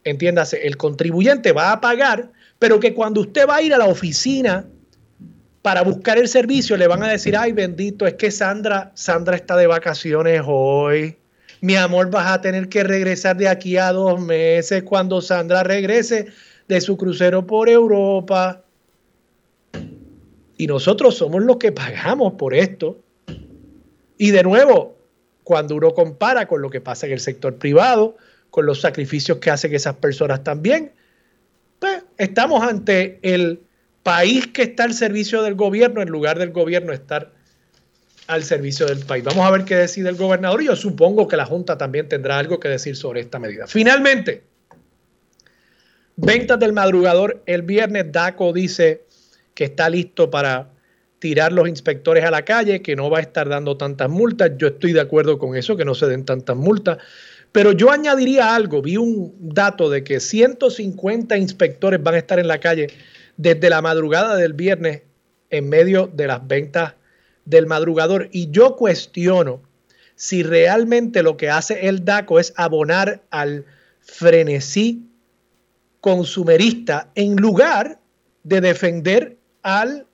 entiéndase, 0.05 0.67
el 0.67 0.77
contribuyente 0.77 1.53
va 1.53 1.73
a 1.73 1.81
pagar, 1.81 2.31
pero 2.59 2.81
que 2.81 2.95
cuando 2.95 3.21
usted 3.21 3.47
va 3.47 3.57
a 3.57 3.63
ir 3.63 3.75
a 3.75 3.79
la 3.79 3.87
oficina 3.87 4.65
para 5.61 5.83
buscar 5.83 6.19
el 6.19 6.27
servicio 6.27 6.77
le 6.77 6.87
van 6.87 7.03
a 7.03 7.09
decir, 7.09 7.37
ay 7.37 7.53
bendito, 7.53 8.07
es 8.07 8.15
que 8.15 8.31
Sandra, 8.31 8.93
Sandra 8.95 9.37
está 9.37 9.57
de 9.57 9.67
vacaciones 9.67 10.43
hoy. 10.47 11.17
Mi 11.61 11.77
amor, 11.77 12.11
vas 12.11 12.27
a 12.27 12.41
tener 12.41 12.69
que 12.69 12.83
regresar 12.83 13.37
de 13.37 13.49
aquí 13.49 13.77
a 13.77 13.93
dos 13.93 14.21
meses 14.21 14.83
cuando 14.83 15.21
Sandra 15.21 15.63
regrese 15.63 16.27
de 16.67 16.81
su 16.81 16.97
crucero 16.97 17.47
por 17.47 17.69
Europa. 17.69 18.65
Y 20.57 20.67
nosotros 20.67 21.17
somos 21.17 21.43
los 21.43 21.57
que 21.57 21.73
pagamos 21.73 22.35
por 22.35 22.55
esto. 22.55 23.01
Y 24.19 24.31
de 24.31 24.43
nuevo, 24.43 24.97
cuando 25.45 25.75
uno 25.75 25.93
compara 25.95 26.47
con 26.47 26.63
lo 26.63 26.71
que 26.71 26.81
pasa 26.81 27.07
en 27.07 27.13
el 27.13 27.21
sector 27.21 27.57
privado, 27.57 28.17
con 28.51 28.67
los 28.67 28.81
sacrificios 28.81 29.39
que 29.39 29.51
hacen 29.51 29.75
esas 29.75 29.97
personas 29.97 30.45
también, 30.45 30.93
pues 31.79 32.05
estamos 32.19 32.63
ante 32.63 33.19
el 33.23 33.61
país 34.03 34.47
que 34.49 34.63
está 34.63 34.85
al 34.85 34.95
servicio 34.95 35.43
del 35.43 35.55
gobierno 35.55 36.03
en 36.03 36.09
lugar 36.09 36.39
del 36.39 36.51
gobierno 36.51 36.93
estar 36.93 37.33
al 38.27 38.45
servicio 38.45 38.87
del 38.87 39.01
país. 39.01 39.25
Vamos 39.25 39.47
a 39.47 39.51
ver 39.51 39.65
qué 39.65 39.77
decide 39.77 40.09
el 40.09 40.17
gobernador 40.17 40.63
y 40.63 40.67
yo 40.67 40.77
supongo 40.77 41.29
que 41.29 41.37
la 41.37 41.47
Junta 41.47 41.77
también 41.77 42.09
tendrá 42.09 42.39
algo 42.39 42.61
que 42.61 42.69
decir 42.69 42.97
sobre 42.97 43.21
esta 43.21 43.39
medida. 43.39 43.67
Finalmente, 43.67 44.45
ventas 46.17 46.59
del 46.59 46.73
madrugador 46.73 47.43
el 47.47 47.63
viernes, 47.63 48.13
DACO 48.13 48.53
dice 48.53 49.05
que 49.55 49.65
está 49.65 49.91
listo 49.91 50.31
para 50.31 50.71
tirar 51.19 51.53
los 51.53 51.69
inspectores 51.69 52.25
a 52.25 52.31
la 52.31 52.45
calle, 52.45 52.83
que 52.83 52.97
no 52.97 53.09
va 53.09 53.19
a 53.19 53.21
estar 53.21 53.49
dando 53.49 53.77
tantas 53.77 54.11
multas. 54.11 54.53
Yo 54.59 54.69
estoy 54.69 54.93
de 54.93 55.01
acuerdo 55.01 55.39
con 55.39 55.57
eso, 55.57 55.77
que 55.77 55.85
no 55.85 55.95
se 55.95 56.07
den 56.07 56.25
tantas 56.25 56.57
multas. 56.57 56.99
Pero 57.53 57.73
yo 57.73 57.91
añadiría 57.91 58.55
algo, 58.55 58.83
vi 58.83 58.97
un 58.97 59.35
dato 59.39 59.91
de 59.91 60.03
que 60.03 60.19
150 60.19 61.37
inspectores 61.37 62.03
van 62.03 62.15
a 62.15 62.19
estar 62.19 62.39
en 62.39 62.49
la 62.49 62.59
calle 62.59 62.89
desde 63.37 63.71
la 63.71 63.83
madrugada 63.83 64.37
del 64.37 64.55
viernes 64.55 65.03
en 65.51 65.69
medio 65.69 66.11
de 66.13 66.27
las 66.27 66.47
ventas 66.47 66.95
del 67.45 67.67
madrugador. 67.67 68.29
Y 68.33 68.51
yo 68.51 68.75
cuestiono 68.77 69.63
si 70.17 70.43
realmente 70.43 71.23
lo 71.23 71.37
que 71.37 71.51
hace 71.51 71.89
el 71.89 72.05
DACO 72.05 72.41
es 72.41 72.53
abonar 72.57 73.23
al 73.31 73.65
frenesí 74.01 75.07
consumerista 76.01 77.11
en 77.15 77.37
lugar 77.37 78.01
de 78.43 78.61
defender 78.61 79.37
al 79.63 80.07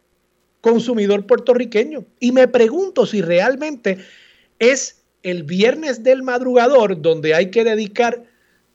consumidor 0.60 1.26
puertorriqueño. 1.26 2.04
Y 2.20 2.32
me 2.32 2.48
pregunto 2.48 3.06
si 3.06 3.22
realmente 3.22 3.98
es 4.58 5.02
el 5.22 5.42
viernes 5.42 6.02
del 6.02 6.22
madrugador 6.22 7.00
donde 7.00 7.34
hay 7.34 7.50
que 7.50 7.64
dedicar 7.64 8.24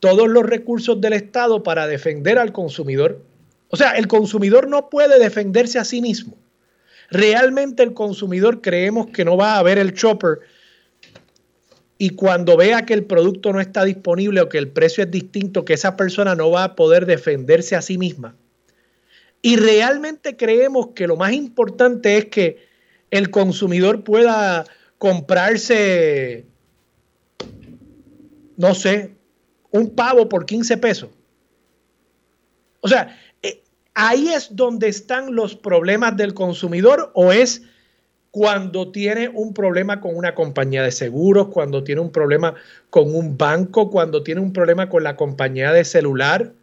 todos 0.00 0.28
los 0.28 0.44
recursos 0.44 1.00
del 1.00 1.14
Estado 1.14 1.62
para 1.62 1.86
defender 1.86 2.38
al 2.38 2.52
consumidor. 2.52 3.22
O 3.68 3.76
sea, 3.76 3.92
el 3.92 4.06
consumidor 4.06 4.68
no 4.68 4.90
puede 4.90 5.18
defenderse 5.18 5.78
a 5.78 5.84
sí 5.84 6.02
mismo. 6.02 6.36
Realmente 7.10 7.82
el 7.82 7.94
consumidor 7.94 8.60
creemos 8.60 9.06
que 9.06 9.24
no 9.24 9.36
va 9.36 9.58
a 9.58 9.62
ver 9.62 9.78
el 9.78 9.94
chopper 9.94 10.40
y 11.96 12.10
cuando 12.10 12.56
vea 12.56 12.84
que 12.84 12.94
el 12.94 13.04
producto 13.04 13.52
no 13.52 13.60
está 13.60 13.84
disponible 13.84 14.40
o 14.40 14.48
que 14.48 14.58
el 14.58 14.68
precio 14.68 15.04
es 15.04 15.10
distinto, 15.10 15.64
que 15.64 15.74
esa 15.74 15.96
persona 15.96 16.34
no 16.34 16.50
va 16.50 16.64
a 16.64 16.74
poder 16.74 17.06
defenderse 17.06 17.76
a 17.76 17.82
sí 17.82 17.98
misma. 17.98 18.34
Y 19.44 19.56
realmente 19.56 20.38
creemos 20.38 20.92
que 20.94 21.06
lo 21.06 21.16
más 21.16 21.34
importante 21.34 22.16
es 22.16 22.24
que 22.30 22.66
el 23.10 23.28
consumidor 23.28 24.02
pueda 24.02 24.64
comprarse, 24.96 26.46
no 28.56 28.74
sé, 28.74 29.14
un 29.70 29.94
pavo 29.94 30.30
por 30.30 30.46
15 30.46 30.78
pesos. 30.78 31.10
O 32.80 32.88
sea, 32.88 33.20
eh, 33.42 33.62
ahí 33.92 34.30
es 34.30 34.56
donde 34.56 34.88
están 34.88 35.34
los 35.34 35.54
problemas 35.54 36.16
del 36.16 36.32
consumidor 36.32 37.12
o 37.12 37.30
es 37.30 37.64
cuando 38.30 38.92
tiene 38.92 39.28
un 39.28 39.52
problema 39.52 40.00
con 40.00 40.16
una 40.16 40.34
compañía 40.34 40.82
de 40.82 40.90
seguros, 40.90 41.48
cuando 41.48 41.84
tiene 41.84 42.00
un 42.00 42.12
problema 42.12 42.54
con 42.88 43.14
un 43.14 43.36
banco, 43.36 43.90
cuando 43.90 44.22
tiene 44.22 44.40
un 44.40 44.54
problema 44.54 44.88
con 44.88 45.02
la 45.04 45.16
compañía 45.16 45.70
de 45.70 45.84
celular. 45.84 46.54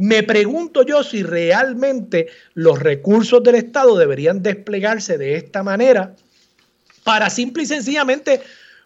Me 0.00 0.22
pregunto 0.22 0.84
yo 0.84 1.02
si 1.02 1.24
realmente 1.24 2.28
los 2.54 2.78
recursos 2.78 3.42
del 3.42 3.56
Estado 3.56 3.98
deberían 3.98 4.44
desplegarse 4.44 5.18
de 5.18 5.34
esta 5.34 5.64
manera 5.64 6.14
para 7.02 7.28
simple 7.30 7.64
y 7.64 7.66
sencillamente 7.66 8.40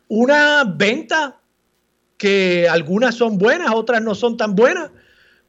una 0.09 0.65
venta 0.65 1.37
que 2.17 2.67
algunas 2.67 3.15
son 3.15 3.37
buenas, 3.37 3.75
otras 3.75 4.01
no 4.01 4.15
son 4.15 4.39
tan 4.39 4.57
buenas, 4.57 4.91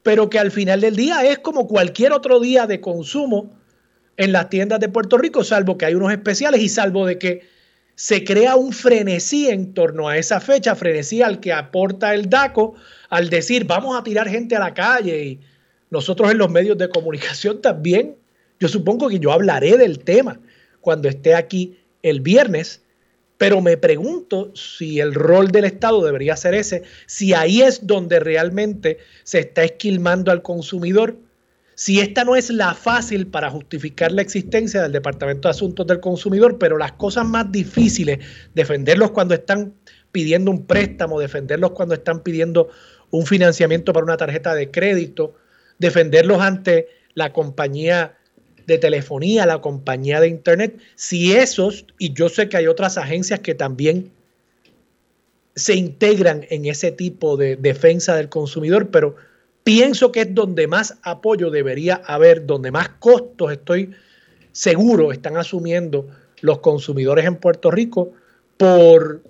pero 0.02 0.28
que 0.28 0.38
al 0.38 0.50
final 0.50 0.82
del 0.82 0.96
día 0.96 1.24
es 1.24 1.38
como 1.38 1.66
cualquier 1.66 2.12
otro 2.12 2.40
día 2.40 2.66
de 2.66 2.82
consumo 2.82 3.50
en 4.18 4.32
las 4.32 4.50
tiendas 4.50 4.80
de 4.80 4.90
Puerto 4.90 5.16
Rico, 5.16 5.44
salvo 5.44 5.78
que 5.78 5.86
hay 5.86 5.94
unos 5.94 6.12
especiales 6.12 6.60
y 6.60 6.68
salvo 6.68 7.06
de 7.06 7.18
que 7.18 7.48
se 7.94 8.22
crea 8.22 8.56
un 8.56 8.74
frenesí 8.74 9.48
en 9.48 9.72
torno 9.72 10.10
a 10.10 10.18
esa 10.18 10.40
fecha, 10.40 10.74
frenesí 10.74 11.22
al 11.22 11.40
que 11.40 11.54
aporta 11.54 12.12
el 12.12 12.28
DACO 12.28 12.74
al 13.08 13.30
decir 13.30 13.64
vamos 13.64 13.98
a 13.98 14.02
tirar 14.02 14.28
gente 14.28 14.56
a 14.56 14.58
la 14.58 14.74
calle 14.74 15.24
y 15.24 15.53
nosotros 15.94 16.30
en 16.30 16.38
los 16.38 16.50
medios 16.50 16.76
de 16.76 16.88
comunicación 16.88 17.62
también, 17.62 18.16
yo 18.60 18.68
supongo 18.68 19.08
que 19.08 19.18
yo 19.18 19.32
hablaré 19.32 19.78
del 19.78 20.00
tema 20.00 20.40
cuando 20.80 21.08
esté 21.08 21.34
aquí 21.34 21.78
el 22.02 22.20
viernes, 22.20 22.82
pero 23.38 23.60
me 23.60 23.76
pregunto 23.76 24.52
si 24.54 25.00
el 25.00 25.14
rol 25.14 25.48
del 25.48 25.64
Estado 25.64 26.04
debería 26.04 26.36
ser 26.36 26.54
ese, 26.54 26.82
si 27.06 27.32
ahí 27.32 27.62
es 27.62 27.86
donde 27.86 28.20
realmente 28.20 28.98
se 29.22 29.38
está 29.38 29.64
esquilmando 29.64 30.30
al 30.30 30.42
consumidor, 30.42 31.16
si 31.76 32.00
esta 32.00 32.24
no 32.24 32.36
es 32.36 32.50
la 32.50 32.74
fácil 32.74 33.26
para 33.26 33.50
justificar 33.50 34.12
la 34.12 34.22
existencia 34.22 34.82
del 34.82 34.92
Departamento 34.92 35.48
de 35.48 35.50
Asuntos 35.50 35.86
del 35.86 36.00
Consumidor, 36.00 36.58
pero 36.58 36.76
las 36.76 36.92
cosas 36.92 37.24
más 37.24 37.50
difíciles, 37.50 38.18
defenderlos 38.54 39.12
cuando 39.12 39.34
están 39.34 39.74
pidiendo 40.12 40.50
un 40.50 40.66
préstamo, 40.66 41.18
defenderlos 41.18 41.70
cuando 41.70 41.94
están 41.94 42.22
pidiendo 42.22 42.68
un 43.10 43.26
financiamiento 43.26 43.92
para 43.92 44.04
una 44.04 44.16
tarjeta 44.16 44.54
de 44.54 44.70
crédito, 44.70 45.34
defenderlos 45.78 46.40
ante 46.40 46.88
la 47.14 47.32
compañía 47.32 48.16
de 48.66 48.78
telefonía, 48.78 49.46
la 49.46 49.60
compañía 49.60 50.20
de 50.20 50.28
internet, 50.28 50.78
si 50.94 51.32
esos, 51.32 51.86
y 51.98 52.12
yo 52.14 52.28
sé 52.28 52.48
que 52.48 52.56
hay 52.56 52.66
otras 52.66 52.96
agencias 52.96 53.40
que 53.40 53.54
también 53.54 54.10
se 55.54 55.74
integran 55.74 56.46
en 56.50 56.64
ese 56.66 56.90
tipo 56.90 57.36
de 57.36 57.56
defensa 57.56 58.16
del 58.16 58.28
consumidor, 58.28 58.90
pero 58.90 59.16
pienso 59.62 60.10
que 60.12 60.22
es 60.22 60.34
donde 60.34 60.66
más 60.66 60.98
apoyo 61.02 61.50
debería 61.50 61.96
haber, 62.06 62.46
donde 62.46 62.70
más 62.70 62.88
costos 62.88 63.52
estoy 63.52 63.90
seguro 64.52 65.12
están 65.12 65.36
asumiendo 65.36 66.08
los 66.40 66.58
consumidores 66.58 67.24
en 67.24 67.36
Puerto 67.36 67.70
Rico 67.70 68.12
por 68.56 69.22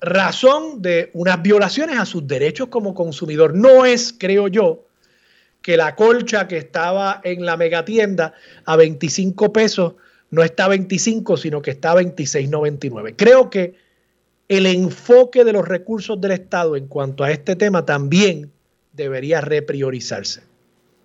razón 0.00 0.82
de 0.82 1.10
unas 1.14 1.42
violaciones 1.42 1.98
a 1.98 2.06
sus 2.06 2.26
derechos 2.26 2.68
como 2.68 2.94
consumidor. 2.94 3.54
No 3.54 3.84
es, 3.84 4.14
creo 4.16 4.48
yo, 4.48 4.86
que 5.64 5.78
la 5.78 5.96
colcha 5.96 6.46
que 6.46 6.58
estaba 6.58 7.22
en 7.24 7.46
la 7.46 7.56
megatienda 7.56 8.34
a 8.66 8.76
25 8.76 9.50
pesos 9.50 9.94
no 10.30 10.42
está 10.42 10.66
a 10.66 10.68
25, 10.68 11.38
sino 11.38 11.62
que 11.62 11.70
está 11.70 11.92
a 11.92 12.02
26.99. 12.02 13.14
Creo 13.16 13.48
que 13.48 13.74
el 14.46 14.66
enfoque 14.66 15.42
de 15.42 15.54
los 15.54 15.66
recursos 15.66 16.20
del 16.20 16.32
Estado 16.32 16.76
en 16.76 16.86
cuanto 16.86 17.24
a 17.24 17.30
este 17.30 17.56
tema 17.56 17.86
también 17.86 18.52
debería 18.92 19.40
repriorizarse. 19.40 20.42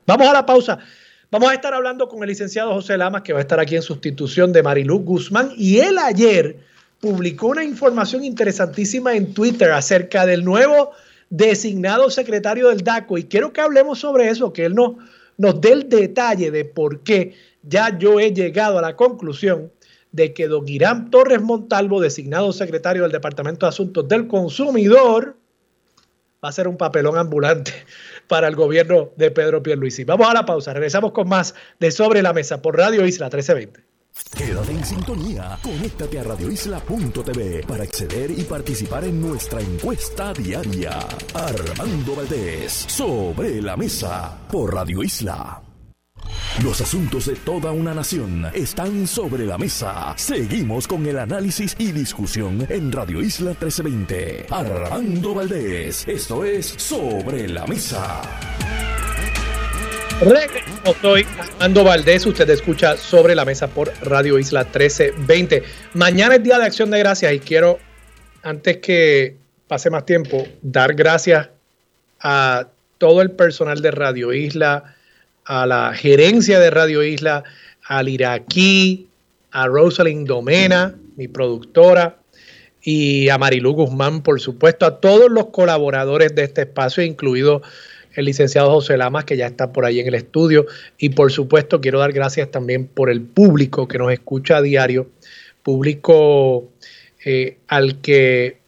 Vamos 0.06 0.28
a 0.28 0.34
la 0.34 0.45
pausa. 0.45 0.80
Vamos 1.32 1.52
a 1.52 1.54
estar 1.54 1.74
hablando 1.74 2.10
con 2.10 2.22
el 2.22 2.28
licenciado 2.28 2.74
José 2.74 2.98
Lamas, 2.98 3.22
que 3.22 3.32
va 3.32 3.39
a 3.39 3.43
estar 3.43 3.62
aquí 3.62 3.78
en 3.78 3.82
sustitución 3.82 4.52
de 4.52 4.62
Mariluz 4.62 5.06
Guzmán. 5.06 5.54
Y 5.56 5.80
él 5.80 5.98
ayer 5.98 6.58
publicó 7.00 7.48
una 7.48 7.63
información 7.63 8.26
interesantísima 8.26 9.15
en 9.15 9.34
Twitter 9.34 9.72
acerca 9.72 10.26
del 10.26 10.43
nuevo 10.43 10.91
designado 11.29 12.09
secretario 12.09 12.69
del 12.69 12.83
DACO. 12.83 13.17
Y 13.17 13.25
quiero 13.25 13.53
que 13.53 13.61
hablemos 13.61 13.99
sobre 13.99 14.29
eso, 14.29 14.53
que 14.53 14.65
él 14.65 14.75
nos, 14.75 14.93
nos 15.37 15.59
dé 15.61 15.71
el 15.71 15.89
detalle 15.89 16.51
de 16.51 16.65
por 16.65 17.01
qué 17.01 17.35
ya 17.63 17.97
yo 17.97 18.19
he 18.19 18.33
llegado 18.33 18.77
a 18.77 18.81
la 18.81 18.95
conclusión 18.95 19.71
de 20.11 20.33
que 20.33 20.47
don 20.47 20.67
Irán 20.67 21.11
Torres 21.11 21.41
Montalvo, 21.41 22.01
designado 22.01 22.51
secretario 22.51 23.03
del 23.03 23.11
Departamento 23.11 23.65
de 23.65 23.69
Asuntos 23.69 24.07
del 24.07 24.27
Consumidor, 24.27 25.35
va 26.43 26.49
a 26.49 26.53
ser 26.53 26.67
un 26.67 26.77
papelón 26.77 27.17
ambulante 27.17 27.73
para 28.27 28.47
el 28.47 28.55
gobierno 28.55 29.11
de 29.17 29.31
Pedro 29.31 29.61
Pierluisi. 29.61 30.03
Vamos 30.03 30.27
a 30.27 30.33
la 30.33 30.45
pausa, 30.45 30.73
regresamos 30.73 31.11
con 31.11 31.27
más 31.27 31.53
de 31.79 31.91
Sobre 31.91 32.21
la 32.21 32.33
Mesa 32.33 32.61
por 32.61 32.77
Radio 32.77 33.05
Isla 33.05 33.27
1320. 33.27 33.88
Quédate 34.36 34.72
en 34.72 34.86
sintonía, 34.86 35.58
conéctate 35.62 36.19
a 36.19 36.24
radioisla.tv 36.24 37.63
para 37.67 37.84
acceder 37.84 38.32
y 38.32 38.43
participar 38.43 39.04
en 39.06 39.22
nuestra 39.22 39.62
encuesta 39.62 40.34
diaria. 40.34 41.00
Armando 41.34 42.15
Valdés, 42.15 42.72
Sobre 42.88 43.62
la 43.62 43.76
Mesa 43.76 44.38
por 44.50 44.74
Radio 44.74 45.04
Isla. 45.04 45.62
Los 46.63 46.82
asuntos 46.82 47.26
de 47.26 47.36
toda 47.36 47.72
una 47.72 47.93
nación 47.93 48.45
están 48.54 49.08
sobre 49.08 49.45
la 49.45 49.58
mesa. 49.58 50.13
Seguimos 50.17 50.88
con 50.88 51.06
el 51.06 51.17
análisis 51.17 51.76
y 51.80 51.91
discusión 51.91 52.65
en 52.69 52.91
Radio 52.91 53.22
Isla 53.22 53.52
1320. 53.52 54.48
Armando 54.50 55.34
Valdés, 55.34 56.08
esto 56.08 56.43
es 56.43 56.65
Sobre 56.65 57.48
la 57.48 57.65
Mesa. 57.65 58.88
Soy 61.01 61.25
Armando 61.39 61.86
Valdés, 61.86 62.25
usted 62.25 62.49
escucha 62.49 62.97
Sobre 62.97 63.36
la 63.36 63.45
Mesa 63.45 63.69
por 63.69 63.89
Radio 64.01 64.38
Isla 64.38 64.63
1320. 64.63 65.63
Mañana 65.93 66.36
es 66.36 66.43
Día 66.43 66.60
de 66.60 66.65
Acción 66.65 66.91
de 66.91 66.99
Gracias 66.99 67.32
y 67.32 67.39
quiero, 67.39 67.79
antes 68.43 68.77
que 68.77 69.38
pase 69.69 69.89
más 69.89 70.05
tiempo, 70.05 70.45
dar 70.62 70.93
gracias 70.93 71.47
a 72.19 72.67
todo 72.97 73.21
el 73.21 73.32
personal 73.32 73.82
de 73.82 73.91
Radio 73.91 74.34
Isla, 74.34 74.95
a 75.45 75.65
la 75.65 75.93
gerencia 75.93 76.60
de 76.60 76.69
Radio 76.69 77.01
Isla, 77.01 77.45
al 77.86 78.10
iraquí, 78.10 79.08
a 79.51 79.67
Rosalind 79.67 80.27
Domena, 80.27 80.95
mi 81.15 81.29
productora, 81.29 82.17
y 82.82 83.29
a 83.29 83.38
Marilu 83.38 83.71
Guzmán, 83.71 84.21
por 84.21 84.41
supuesto, 84.41 84.86
a 84.86 84.99
todos 84.99 85.32
los 85.32 85.47
colaboradores 85.47 86.36
de 86.36 86.43
este 86.43 86.62
espacio, 86.62 87.03
incluido 87.03 87.62
el 88.19 88.25
licenciado 88.25 88.69
José 88.69 88.97
Lamas, 88.97 89.23
que 89.23 89.38
ya 89.38 89.47
está 89.47 89.71
por 89.71 89.86
ahí 89.86 89.99
en 89.99 90.08
el 90.08 90.13
estudio. 90.13 90.65
Y 90.97 91.10
por 91.10 91.32
supuesto, 91.32 91.79
quiero 91.79 91.99
dar 91.99 92.12
gracias 92.12 92.51
también 92.51 92.86
por 92.86 93.10
el 93.10 93.21
público 93.21 93.88
que 93.88 93.97
nos 93.97 94.12
escucha 94.12 94.58
a 94.58 94.62
diario, 94.62 95.10
público 95.63 96.69
eh, 97.25 97.58
al 97.67 98.01
que 98.01 98.60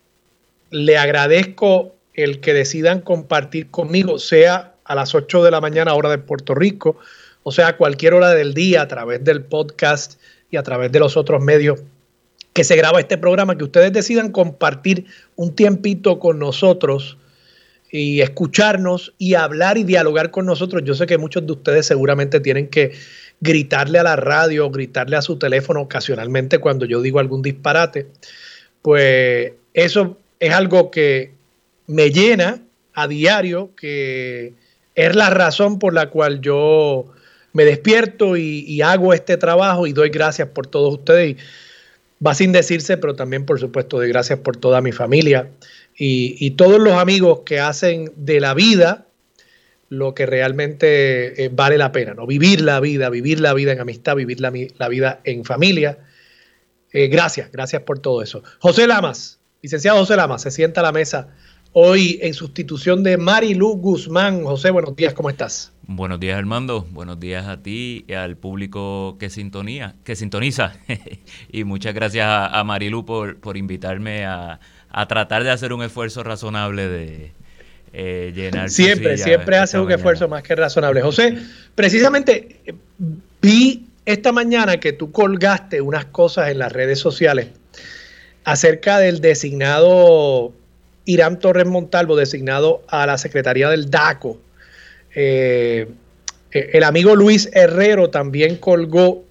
le 0.70 0.98
agradezco 0.98 1.96
el 2.14 2.40
que 2.40 2.54
decidan 2.54 3.02
compartir 3.02 3.70
conmigo, 3.70 4.20
sea 4.20 4.76
a 4.86 4.96
las 4.96 5.14
8 5.14 5.44
de 5.44 5.52
la 5.52 5.60
mañana 5.60 5.94
hora 5.94 6.10
de 6.10 6.18
Puerto 6.18 6.56
Rico, 6.56 6.98
o 7.44 7.52
sea, 7.52 7.70
a 7.70 7.78
cualquier 7.78 8.14
hora 8.14 8.30
del 8.30 8.54
día 8.54 8.82
a 8.82 8.88
través 8.88 9.24
del 9.24 9.44
podcast 9.44 10.20
y 10.50 10.58
a 10.58 10.64
través 10.64 10.92
de 10.92 11.00
los 11.00 11.18
otros 11.18 11.42
medios 11.42 11.82
que 12.54 12.64
se 12.64 12.76
graba 12.76 13.00
este 13.00 13.18
programa, 13.18 13.58
que 13.58 13.64
ustedes 13.64 13.92
decidan 13.92 14.32
compartir 14.32 15.06
un 15.36 15.56
tiempito 15.56 16.20
con 16.20 16.40
nosotros 16.40 17.18
y 17.92 18.22
escucharnos 18.22 19.14
y 19.18 19.34
hablar 19.36 19.78
y 19.78 19.84
dialogar 19.84 20.32
con 20.32 20.46
nosotros. 20.46 20.84
Yo 20.86 20.96
sé 20.96 21.06
que 21.06 21.18
muchos 21.18 21.46
de 21.46 21.52
ustedes 21.52 21.86
seguramente 21.86 22.40
tienen 22.40 22.70
que 22.70 22.94
gritarle 23.42 24.00
a 24.00 24.04
la 24.04 24.16
radio, 24.16 24.70
gritarle 24.70 25.18
a 25.18 25.22
su 25.22 25.38
teléfono 25.38 25.82
ocasionalmente 25.82 26.60
cuando 26.60 26.86
yo 26.86 27.02
digo 27.02 27.20
algún 27.20 27.42
disparate. 27.42 28.08
Pues 28.82 29.52
eso 29.74 30.18
es 30.40 30.54
algo 30.54 30.90
que 30.90 31.34
me 31.88 32.12
llena 32.12 32.62
a 32.94 33.08
diario, 33.08 33.72
que 33.76 34.54
es 34.96 35.16
la 35.16 35.30
razón 35.30 35.78
por 35.78 35.94
la 35.94 36.10
cual 36.10 36.40
yo 36.40 37.06
me 37.54 37.66
despierto 37.66 38.38
y, 38.38 38.82
hago 38.82 39.14
este 39.14 39.36
trabajo 39.36 39.86
y 39.86 39.92
doy 39.92 40.10
gracias 40.10 40.48
por 40.50 40.68
todos 40.68 40.94
ustedes. 40.94 41.36
va 42.26 42.34
sin 42.36 42.54
decirse, 42.54 42.98
pero 42.98 43.16
también 43.16 43.46
por 43.46 43.60
supuesto 43.60 43.98
doy 43.98 44.08
gracias 44.08 44.40
por 44.40 44.56
toda 44.56 44.80
mi 44.80 44.94
familia 44.94 45.50
y, 46.04 46.52
todos 46.52 46.80
los 46.80 46.94
amigos 46.94 47.42
que 47.46 47.60
hacen 47.60 48.12
de 48.16 48.40
la 48.40 48.56
vida 48.56 49.06
lo 49.88 50.16
que 50.16 50.26
realmente 50.26 51.44
eh, 51.44 51.50
vale 51.54 51.78
la 51.78 51.92
pena, 51.92 52.16
¿no? 52.16 52.26
Vivir 52.26 52.62
la 52.62 52.80
vida, 52.80 53.10
vivir 53.10 53.40
la 53.40 53.54
vida 53.54 53.74
en 53.74 53.82
amistad, 53.82 54.16
vivir 54.16 54.40
la, 54.40 54.50
vida 54.50 55.20
en 55.26 55.44
familia. 55.46 56.00
Eh, 56.92 57.08
gracias, 57.08 57.52
gracias 57.52 57.84
por 57.84 58.00
todo 58.00 58.24
eso. 58.24 58.42
José 58.60 58.88
Lamas, 58.88 59.40
licenciado 59.62 60.00
José 60.00 60.16
Lamas, 60.16 60.42
se 60.42 60.50
sienta 60.50 60.80
a 60.80 60.84
la 60.84 60.92
mesa 60.92 61.36
hoy 61.74 62.18
en 62.24 62.34
sustitución 62.34 63.04
de 63.04 63.18
Marilu 63.18 63.76
Guzmán. 63.76 64.44
José, 64.44 64.72
buenos 64.72 64.96
días, 64.96 65.14
¿cómo 65.14 65.30
estás? 65.30 65.72
Buenos 65.84 66.20
días, 66.20 66.38
Armando. 66.38 66.88
Buenos 66.90 67.20
días 67.20 67.48
a 67.48 67.62
ti 67.62 68.06
y 68.08 68.14
al 68.14 68.38
público 68.38 69.18
que 69.20 69.30
sintonía, 69.30 69.96
que 70.04 70.16
sintoniza. 70.16 70.74
y 71.52 71.64
muchas 71.64 71.94
gracias 71.94 72.28
a, 72.28 72.64
Marilu 72.64 73.06
por, 73.06 73.40
por 73.40 73.58
invitarme 73.58 74.26
a, 74.26 74.60
tratar 75.08 75.44
de 75.44 75.52
hacer 75.52 75.74
un 75.74 75.84
esfuerzo 75.84 76.24
razonable 76.24 76.88
de 76.88 77.32
eh, 77.94 78.32
llenar. 78.36 78.70
Siempre, 78.70 79.18
siempre 79.18 79.58
hace 79.58 79.80
un 79.80 79.92
esfuerzo 79.92 80.28
más 80.28 80.44
que 80.44 80.56
razonable. 80.56 81.02
José, 81.02 81.38
precisamente 81.76 82.60
vi 83.42 83.88
esta 84.06 84.32
mañana 84.32 84.78
que 84.80 84.94
tú 84.94 85.12
colgaste 85.12 85.82
unas 85.82 86.06
cosas 86.06 86.50
en 86.50 86.60
las 86.60 86.72
redes 86.72 87.00
sociales 87.00 87.48
acerca 88.44 89.00
del 89.00 89.22
designado 89.22 90.54
Irán 91.06 91.40
Torres 91.40 91.66
Montalvo, 91.66 92.16
designado 92.16 92.84
a 92.88 93.06
la 93.06 93.18
Secretaría 93.18 93.70
del 93.70 93.90
DACO. 93.90 94.40
Eh, 95.16 95.88
eh, 96.52 96.70
el 96.74 96.84
amigo 96.84 97.16
Luis 97.16 97.50
Herrero 97.54 98.10
también 98.10 98.58
colgó 98.58 99.24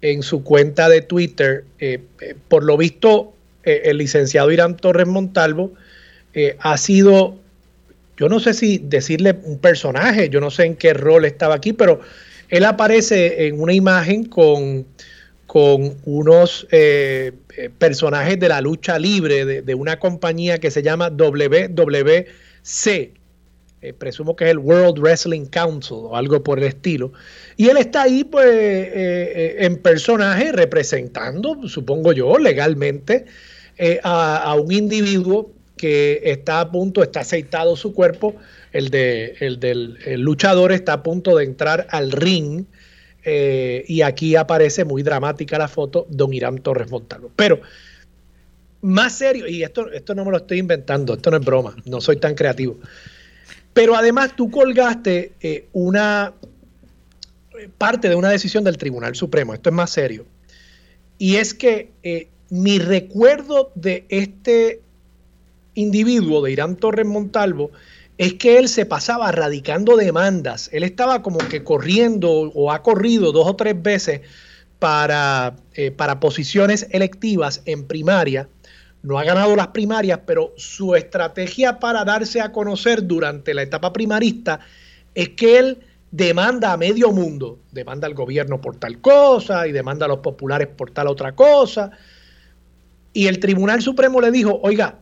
en 0.00 0.22
su 0.22 0.42
cuenta 0.42 0.88
de 0.88 1.02
Twitter, 1.02 1.64
eh, 1.78 2.02
por 2.48 2.64
lo 2.64 2.76
visto, 2.76 3.33
el 3.64 3.98
licenciado 3.98 4.50
Irán 4.50 4.76
Torres 4.76 5.06
Montalvo 5.06 5.72
ha 6.58 6.76
sido, 6.76 7.36
yo 8.16 8.28
no 8.28 8.40
sé 8.40 8.54
si 8.54 8.78
decirle 8.78 9.36
un 9.44 9.58
personaje, 9.58 10.28
yo 10.28 10.40
no 10.40 10.50
sé 10.50 10.64
en 10.64 10.76
qué 10.76 10.94
rol 10.94 11.24
estaba 11.24 11.54
aquí, 11.54 11.72
pero 11.72 12.00
él 12.48 12.64
aparece 12.64 13.46
en 13.46 13.60
una 13.60 13.72
imagen 13.72 14.24
con 14.24 14.86
con 15.54 15.96
unos 16.04 16.66
eh, 16.72 17.30
eh, 17.56 17.70
personajes 17.78 18.40
de 18.40 18.48
la 18.48 18.60
lucha 18.60 18.98
libre 18.98 19.62
de, 19.62 19.74
una 19.76 20.00
compañía 20.00 20.58
que 20.58 20.68
se 20.68 20.82
llama 20.82 21.10
WWC. 21.10 22.26
Eh, 22.86 23.92
presumo 23.96 24.34
que 24.34 24.46
es 24.46 24.50
el 24.50 24.58
World 24.58 24.98
Wrestling 24.98 25.46
Council 25.46 25.98
o 26.00 26.16
algo 26.16 26.42
por 26.42 26.58
el 26.58 26.64
estilo. 26.64 27.12
Y 27.56 27.68
él 27.68 27.76
está 27.76 28.02
ahí, 28.02 28.24
pues, 28.24 28.48
en 28.48 29.76
personaje 29.76 30.50
representando, 30.50 31.68
supongo 31.68 32.12
yo, 32.12 32.36
legalmente, 32.36 33.26
a, 34.02 34.54
un 34.54 34.72
individuo 34.72 35.50
que 35.76 36.20
está 36.24 36.60
a 36.60 36.70
punto, 36.70 37.02
está 37.02 37.20
aceitado 37.20 37.76
su 37.76 37.92
cuerpo, 37.92 38.36
el, 38.72 38.90
de, 38.90 39.36
el 39.40 39.60
del 39.60 39.98
luchador 40.20 40.72
está 40.72 40.94
a 40.94 41.02
punto 41.02 41.36
de 41.36 41.44
entrar 41.44 41.86
al 41.90 42.12
ring 42.12 42.64
eh, 43.24 43.84
y 43.88 44.02
aquí 44.02 44.36
aparece 44.36 44.84
muy 44.84 45.02
dramática 45.02 45.56
la 45.58 45.68
foto, 45.68 46.06
don 46.10 46.32
Irán 46.34 46.58
Torres 46.58 46.90
Montalvo. 46.90 47.30
Pero 47.34 47.60
más 48.82 49.14
serio, 49.14 49.48
y 49.48 49.62
esto, 49.62 49.90
esto 49.92 50.14
no 50.14 50.26
me 50.26 50.30
lo 50.30 50.36
estoy 50.36 50.58
inventando, 50.58 51.14
esto 51.14 51.30
no 51.30 51.38
es 51.38 51.44
broma, 51.44 51.74
no 51.86 52.00
soy 52.02 52.16
tan 52.16 52.34
creativo. 52.34 52.78
Pero 53.72 53.96
además 53.96 54.36
tú 54.36 54.50
colgaste 54.50 55.32
eh, 55.40 55.68
una 55.72 56.34
parte 57.78 58.08
de 58.08 58.14
una 58.14 58.28
decisión 58.28 58.62
del 58.62 58.76
Tribunal 58.76 59.14
Supremo, 59.14 59.54
esto 59.54 59.70
es 59.70 59.74
más 59.74 59.90
serio. 59.90 60.26
Y 61.16 61.36
es 61.36 61.54
que 61.54 61.92
eh, 62.02 62.28
mi 62.54 62.78
recuerdo 62.78 63.72
de 63.74 64.06
este 64.10 64.80
individuo, 65.74 66.40
de 66.40 66.52
Irán 66.52 66.76
Torres 66.76 67.04
Montalvo, 67.04 67.72
es 68.16 68.34
que 68.34 68.58
él 68.58 68.68
se 68.68 68.86
pasaba 68.86 69.32
radicando 69.32 69.96
demandas. 69.96 70.70
Él 70.72 70.84
estaba 70.84 71.20
como 71.20 71.38
que 71.38 71.64
corriendo 71.64 72.30
o 72.30 72.70
ha 72.70 72.84
corrido 72.84 73.32
dos 73.32 73.48
o 73.48 73.56
tres 73.56 73.82
veces 73.82 74.20
para, 74.78 75.56
eh, 75.74 75.90
para 75.90 76.20
posiciones 76.20 76.86
electivas 76.92 77.60
en 77.64 77.88
primaria. 77.88 78.48
No 79.02 79.18
ha 79.18 79.24
ganado 79.24 79.56
las 79.56 79.68
primarias, 79.68 80.20
pero 80.24 80.52
su 80.56 80.94
estrategia 80.94 81.80
para 81.80 82.04
darse 82.04 82.40
a 82.40 82.52
conocer 82.52 83.04
durante 83.04 83.52
la 83.52 83.62
etapa 83.62 83.92
primarista 83.92 84.60
es 85.16 85.30
que 85.30 85.58
él 85.58 85.78
demanda 86.12 86.72
a 86.72 86.76
medio 86.76 87.10
mundo, 87.10 87.58
demanda 87.72 88.06
al 88.06 88.14
gobierno 88.14 88.60
por 88.60 88.76
tal 88.76 89.00
cosa 89.00 89.66
y 89.66 89.72
demanda 89.72 90.06
a 90.06 90.08
los 90.08 90.18
populares 90.18 90.68
por 90.68 90.92
tal 90.92 91.08
otra 91.08 91.34
cosa. 91.34 91.90
Y 93.14 93.28
el 93.28 93.38
Tribunal 93.38 93.80
Supremo 93.80 94.20
le 94.20 94.30
dijo, 94.30 94.60
oiga, 94.62 94.98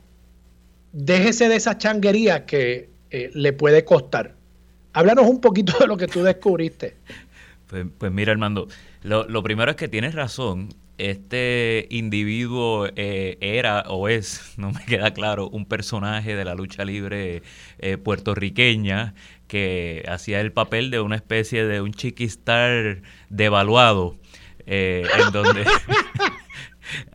déjese 0.92 1.48
de 1.48 1.56
esa 1.56 1.78
changuería 1.78 2.46
que 2.46 2.90
eh, 3.10 3.30
le 3.34 3.52
puede 3.52 3.84
costar. 3.84 4.36
Háblanos 4.92 5.26
un 5.26 5.40
poquito 5.40 5.76
de 5.80 5.86
lo 5.86 5.96
que 5.96 6.06
tú 6.06 6.22
descubriste. 6.22 6.94
Pues, 7.66 7.86
pues 7.96 8.12
mira, 8.12 8.32
Armando, 8.32 8.68
lo, 9.02 9.26
lo, 9.26 9.42
primero 9.42 9.70
es 9.70 9.76
que 9.76 9.88
tienes 9.88 10.14
razón. 10.14 10.68
Este 10.98 11.88
individuo 11.90 12.86
eh, 12.96 13.38
era 13.40 13.84
o 13.88 14.08
es, 14.08 14.52
no 14.58 14.70
me 14.72 14.84
queda 14.84 15.14
claro, 15.14 15.48
un 15.48 15.64
personaje 15.64 16.36
de 16.36 16.44
la 16.44 16.54
lucha 16.54 16.84
libre 16.84 17.42
eh, 17.78 17.96
puertorriqueña 17.96 19.14
que 19.48 20.04
hacía 20.06 20.40
el 20.40 20.52
papel 20.52 20.90
de 20.90 21.00
una 21.00 21.16
especie 21.16 21.64
de 21.64 21.80
un 21.80 21.92
chiquistar 21.92 23.02
devaluado, 23.30 24.16
eh, 24.66 25.06
en 25.18 25.32
donde 25.32 25.64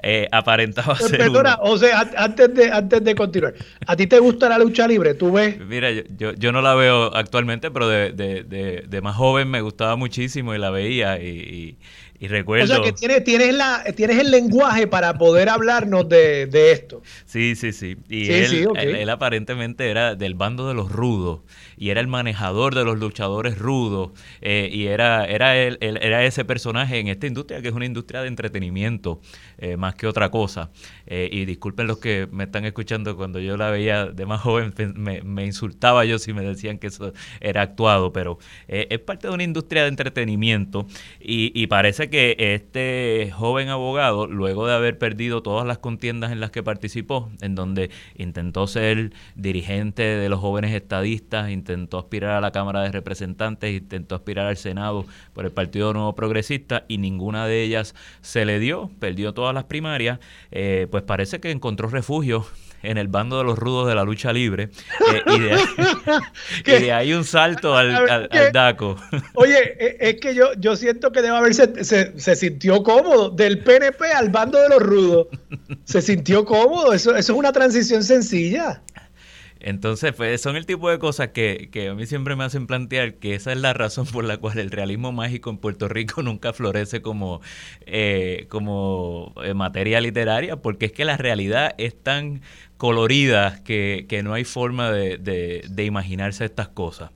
eh, 0.01 0.27
aparentaba 0.31 0.95
ser. 0.95 1.17
Perdona, 1.17 1.59
o 1.61 1.77
sea, 1.77 2.09
antes 2.17 2.53
de, 2.53 2.71
antes 2.71 3.03
de 3.03 3.15
continuar, 3.15 3.53
¿a 3.85 3.95
ti 3.95 4.07
te 4.07 4.19
gusta 4.19 4.49
la 4.49 4.57
lucha 4.57 4.87
libre? 4.87 5.13
¿Tú 5.13 5.31
ves? 5.31 5.59
Mira, 5.59 5.91
yo, 5.91 6.33
yo, 6.33 6.51
no 6.51 6.61
la 6.61 6.75
veo 6.75 7.15
actualmente, 7.15 7.71
pero 7.71 7.87
de, 7.87 8.11
de, 8.11 8.83
de, 8.87 9.01
más 9.01 9.15
joven 9.15 9.49
me 9.49 9.61
gustaba 9.61 9.95
muchísimo 9.95 10.53
y 10.55 10.57
la 10.57 10.69
veía 10.69 11.21
y, 11.21 11.77
y 12.19 12.27
recuerdo... 12.27 12.65
O 12.65 12.67
sea, 12.67 12.83
que 12.83 12.91
tienes, 12.91 13.23
tienes, 13.23 13.53
la, 13.53 13.83
tienes 13.95 14.19
el 14.19 14.31
lenguaje 14.31 14.87
para 14.87 15.17
poder 15.17 15.49
hablarnos 15.49 16.09
de, 16.09 16.47
de 16.47 16.71
esto. 16.71 17.01
Sí, 17.25 17.55
sí, 17.55 17.71
sí. 17.71 17.97
Y 18.09 18.31
él, 18.31 18.67
él, 18.75 19.09
aparentemente 19.09 19.89
era 19.89 20.15
del 20.15 20.33
bando 20.33 20.67
de 20.67 20.73
los 20.73 20.91
rudos 20.91 21.41
y 21.77 21.89
era 21.89 22.01
el 22.01 22.07
manejador 22.07 22.75
de 22.75 22.83
los 22.83 22.99
luchadores 22.99 23.57
rudos 23.57 24.11
eh, 24.41 24.69
y 24.71 24.87
era, 24.87 25.25
era, 25.25 25.55
él, 25.55 25.77
era 25.79 26.25
ese 26.25 26.43
personaje 26.43 26.99
en 26.99 27.07
esta 27.07 27.27
industria 27.27 27.61
que 27.61 27.67
es 27.69 27.73
una 27.73 27.85
industria 27.85 28.21
de 28.21 28.27
entretenimiento 28.27 29.21
eh, 29.57 29.77
más 29.77 29.95
que 29.95 30.07
otra 30.07 30.29
cosa. 30.29 30.71
Eh, 31.05 31.29
y 31.31 31.45
disculpen 31.45 31.87
los 31.87 31.99
que 31.99 32.27
me 32.31 32.45
están 32.45 32.65
escuchando, 32.65 33.15
cuando 33.15 33.39
yo 33.39 33.55
la 33.57 33.69
veía 33.69 34.07
de 34.07 34.25
más 34.25 34.41
joven 34.41 34.73
me, 34.95 35.21
me 35.21 35.45
insultaba 35.45 36.03
yo 36.05 36.19
si 36.19 36.33
me 36.33 36.41
decían 36.41 36.79
que 36.79 36.87
eso 36.87 37.13
era 37.39 37.61
actuado, 37.61 38.11
pero 38.11 38.39
es 38.67 38.99
parte 38.99 39.27
de 39.27 39.33
una 39.33 39.43
industria 39.43 39.83
de 39.83 39.89
entretenimiento 39.89 40.87
y, 41.19 41.51
y 41.53 41.67
parece 41.67 42.09
que 42.09 42.35
este 42.37 43.31
joven 43.33 43.69
abogado, 43.69 44.27
luego 44.27 44.67
de 44.67 44.73
haber 44.73 44.97
perdido 44.97 45.43
todas 45.43 45.67
las 45.67 45.77
contiendas 45.77 46.31
en 46.31 46.39
las 46.39 46.51
que 46.51 46.63
participó, 46.63 47.29
en 47.41 47.55
donde 47.55 47.89
intentó 48.15 48.67
ser 48.67 49.11
dirigente 49.35 50.03
de 50.03 50.29
los 50.29 50.39
jóvenes 50.39 50.73
estadistas, 50.73 51.49
intentó 51.67 51.99
aspirar 51.99 52.31
a 52.31 52.41
la 52.41 52.51
Cámara 52.51 52.81
de 52.81 52.91
Representantes, 52.91 53.71
intentó 53.71 54.15
aspirar 54.15 54.47
al 54.47 54.55
Senado 54.55 55.05
por 55.33 55.45
el 55.45 55.51
Partido 55.51 55.91
Nuevo 55.91 56.15
Progresista 56.15 56.85
y 56.87 56.97
ninguna 56.97 57.45
de 57.45 57.63
ellas 57.63 57.93
se 58.21 58.45
le 58.45 58.59
dio, 58.59 58.89
perdió 58.99 59.33
todas 59.33 59.53
las 59.53 59.65
primarias, 59.65 60.19
eh, 60.51 60.87
pues 60.89 61.03
parece 61.03 61.39
que 61.41 61.51
encontró 61.51 61.89
refugio 61.89 62.45
en 62.83 62.97
el 62.97 63.09
bando 63.09 63.37
de 63.39 63.43
los 63.43 63.57
rudos 63.57 63.87
de 63.87 63.95
la 63.95 64.03
lucha 64.03 64.31
libre. 64.31 64.69
Eh, 65.11 65.21
y, 66.65 66.71
de 66.71 66.93
ahí, 66.93 67.13
un 67.13 67.25
salto 67.25 67.75
al, 67.75 68.29
DACO. 68.53 68.95
Oye, 69.33 69.75
e, 69.79 69.97
es 69.99 70.21
que 70.21 70.33
yo, 70.33 70.53
yo 70.57 70.75
siento 70.75 71.11
que 71.11 71.21
debe 71.21 71.35
haberse, 71.35 71.83
se, 71.83 72.17
se, 72.17 72.35
sintió 72.35 72.83
cómodo. 72.83 73.31
Del 73.31 73.59
PNP 73.59 74.05
al 74.13 74.29
bando 74.29 74.61
de 74.61 74.69
los 74.69 74.79
rudos. 74.79 75.27
Se 75.85 76.01
sintió 76.01 76.45
cómodo. 76.45 76.93
Eso, 76.93 77.15
eso 77.15 77.33
es 77.33 77.37
una 77.37 77.51
transición 77.51 78.03
sencilla. 78.03 78.81
Entonces, 79.59 80.13
pues 80.13 80.41
son 80.41 80.55
el 80.55 80.65
tipo 80.65 80.89
de 80.89 80.99
cosas 80.99 81.29
que, 81.29 81.69
que, 81.71 81.89
a 81.89 81.95
mí 81.95 82.05
siempre 82.05 82.35
me 82.35 82.43
hacen 82.43 82.67
plantear 82.67 83.15
que 83.15 83.35
esa 83.35 83.51
es 83.51 83.57
la 83.57 83.73
razón 83.73 84.05
por 84.05 84.23
la 84.25 84.37
cual 84.37 84.59
el 84.59 84.71
realismo 84.71 85.11
mágico 85.11 85.49
en 85.49 85.57
Puerto 85.57 85.87
Rico 85.87 86.21
nunca 86.23 86.53
florece 86.53 87.01
como, 87.01 87.41
eh, 87.85 88.45
como 88.49 89.33
eh, 89.43 89.53
materia 89.53 90.01
literaria, 90.01 90.57
porque 90.57 90.87
es 90.87 90.91
que 90.91 91.05
la 91.05 91.17
realidad 91.17 91.73
es 91.77 92.01
tan 92.01 92.41
colorida 92.77 93.63
que, 93.63 94.05
que 94.07 94.23
no 94.23 94.33
hay 94.33 94.43
forma 94.43 94.91
de, 94.91 95.17
de, 95.17 95.63
de 95.69 95.85
imaginarse 95.85 96.45
estas 96.45 96.67
cosas. 96.69 97.11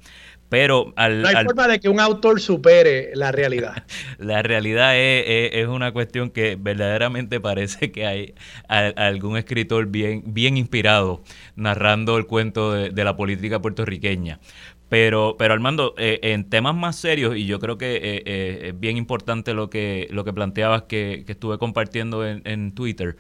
Pero 0.51 0.91
al, 0.97 1.21
no 1.21 1.29
hay 1.29 1.45
forma 1.45 1.65
de 1.69 1.79
que 1.79 1.87
un 1.87 2.01
autor 2.01 2.41
supere 2.41 3.11
la 3.15 3.31
realidad. 3.31 3.85
la 4.19 4.43
realidad 4.43 4.97
es, 4.97 5.23
es, 5.53 5.67
una 5.67 5.93
cuestión 5.93 6.29
que 6.29 6.57
verdaderamente 6.59 7.39
parece 7.39 7.93
que 7.93 8.05
hay 8.05 8.33
algún 8.67 9.37
escritor 9.37 9.87
bien, 9.87 10.23
bien 10.25 10.57
inspirado 10.57 11.23
narrando 11.55 12.17
el 12.17 12.25
cuento 12.25 12.73
de, 12.73 13.03
la 13.05 13.15
política 13.15 13.61
puertorriqueña. 13.61 14.41
Pero, 14.89 15.37
pero 15.39 15.53
Armando, 15.53 15.95
eh, 15.97 16.19
en 16.21 16.49
temas 16.49 16.75
más 16.75 16.97
serios, 16.97 17.37
y 17.37 17.45
yo 17.45 17.57
creo 17.61 17.77
que 17.77 17.95
eh, 17.95 18.23
eh, 18.25 18.59
es 18.65 18.77
bien 18.77 18.97
importante 18.97 19.53
lo 19.53 19.69
que, 19.69 20.09
lo 20.11 20.25
que 20.25 20.33
planteabas 20.33 20.81
que, 20.81 21.23
que 21.25 21.31
estuve 21.31 21.59
compartiendo 21.59 22.27
en, 22.27 22.41
en 22.43 22.75
Twitter, 22.75 23.15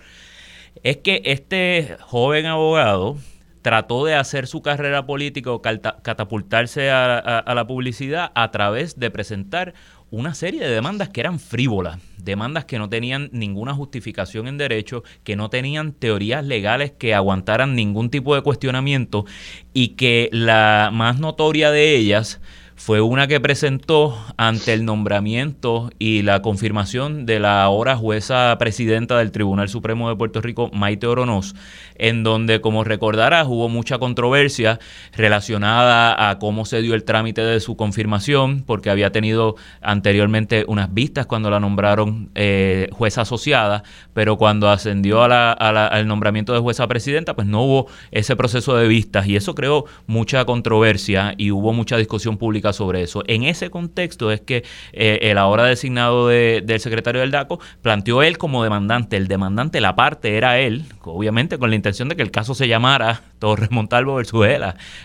es 0.83 0.97
que 0.97 1.21
este 1.23 1.95
joven 2.01 2.45
abogado 2.45 3.15
trató 3.61 4.05
de 4.05 4.15
hacer 4.15 4.47
su 4.47 4.61
carrera 4.61 5.05
política 5.05 5.51
o 5.51 5.61
catapultarse 5.61 6.89
a, 6.89 7.43
la 7.53 7.67
publicidad 7.67 8.31
a 8.35 8.51
través 8.51 8.99
de 8.99 9.11
presentar 9.11 9.73
una 10.09 10.33
serie 10.33 10.61
de 10.61 10.69
demandas 10.69 11.09
que 11.09 11.21
eran 11.21 11.39
frívolas, 11.39 11.99
demandas 12.17 12.65
que 12.65 12.77
no 12.77 12.89
tenían 12.89 13.29
ninguna 13.31 13.73
justificación 13.73 14.47
en 14.47 14.57
derecho, 14.57 15.03
que 15.23 15.37
no 15.37 15.49
tenían 15.49 15.93
teorías 15.93 16.43
legales 16.45 16.91
que 16.91 17.13
aguantaran 17.13 17.75
ningún 17.75 18.09
tipo 18.09 18.35
de 18.35 18.41
cuestionamiento 18.41 19.25
y 19.73 19.89
que 19.89 20.29
la 20.33 20.89
más 20.91 21.19
notoria 21.19 21.71
de 21.71 21.95
ellas 21.95 22.41
fue 22.83 22.99
una 22.99 23.27
que 23.27 23.39
presentó 23.39 24.17
ante 24.37 24.73
el 24.73 24.85
nombramiento 24.85 25.91
y 25.99 26.23
la 26.23 26.41
confirmación 26.41 27.27
de 27.27 27.39
la 27.39 27.61
ahora 27.61 27.95
jueza 27.95 28.55
presidenta 28.57 29.19
del 29.19 29.31
Tribunal 29.31 29.69
Supremo 29.69 30.09
de 30.09 30.15
Puerto 30.15 30.41
Rico, 30.41 30.71
Maite 30.73 31.05
Oronoz, 31.05 31.53
en 31.93 32.23
donde, 32.23 32.59
como 32.59 32.83
recordarás, 32.83 33.45
hubo 33.47 33.69
mucha 33.69 33.99
controversia 33.99 34.79
relacionada 35.15 36.31
a 36.31 36.39
cómo 36.39 36.65
se 36.65 36.81
dio 36.81 36.95
el 36.95 37.03
trámite 37.03 37.41
de 37.41 37.59
su 37.59 37.75
confirmación, 37.77 38.63
porque 38.65 38.89
había 38.89 39.11
tenido 39.11 39.57
anteriormente 39.81 40.65
unas 40.67 40.91
vistas 40.91 41.27
cuando 41.27 41.51
la 41.51 41.59
nombraron 41.59 42.31
eh, 42.33 42.89
jueza 42.93 43.21
asociada, 43.21 43.83
pero 44.15 44.37
cuando 44.37 44.71
ascendió 44.71 45.21
al 45.21 46.07
nombramiento 46.07 46.51
de 46.51 46.59
jueza 46.59 46.87
presidenta, 46.87 47.35
pues 47.35 47.45
no 47.45 47.61
hubo 47.61 47.87
ese 48.09 48.35
proceso 48.35 48.75
de 48.75 48.87
vistas 48.87 49.27
y 49.27 49.35
eso 49.35 49.53
creó 49.53 49.85
mucha 50.07 50.45
controversia 50.45 51.35
y 51.37 51.51
hubo 51.51 51.73
mucha 51.73 51.97
discusión 51.97 52.37
pública 52.37 52.70
sobre 52.73 53.03
eso. 53.03 53.23
En 53.27 53.43
ese 53.43 53.69
contexto 53.69 54.31
es 54.31 54.41
que 54.41 54.63
eh, 54.93 55.19
el 55.23 55.37
ahora 55.37 55.65
designado 55.65 56.27
del 56.27 56.79
secretario 56.79 57.21
del 57.21 57.31
DACO 57.31 57.59
planteó 57.81 58.23
él 58.23 58.37
como 58.37 58.63
demandante. 58.63 59.17
El 59.17 59.27
demandante, 59.27 59.81
la 59.81 59.95
parte 59.95 60.37
era 60.37 60.59
él, 60.59 60.85
obviamente 61.03 61.57
con 61.57 61.69
la 61.69 61.75
intención 61.75 62.09
de 62.09 62.15
que 62.15 62.23
el 62.23 62.31
caso 62.31 62.55
se 62.55 62.67
llamara 62.67 63.21
Torres 63.39 63.71
Montalvo 63.71 64.15
versus 64.15 64.45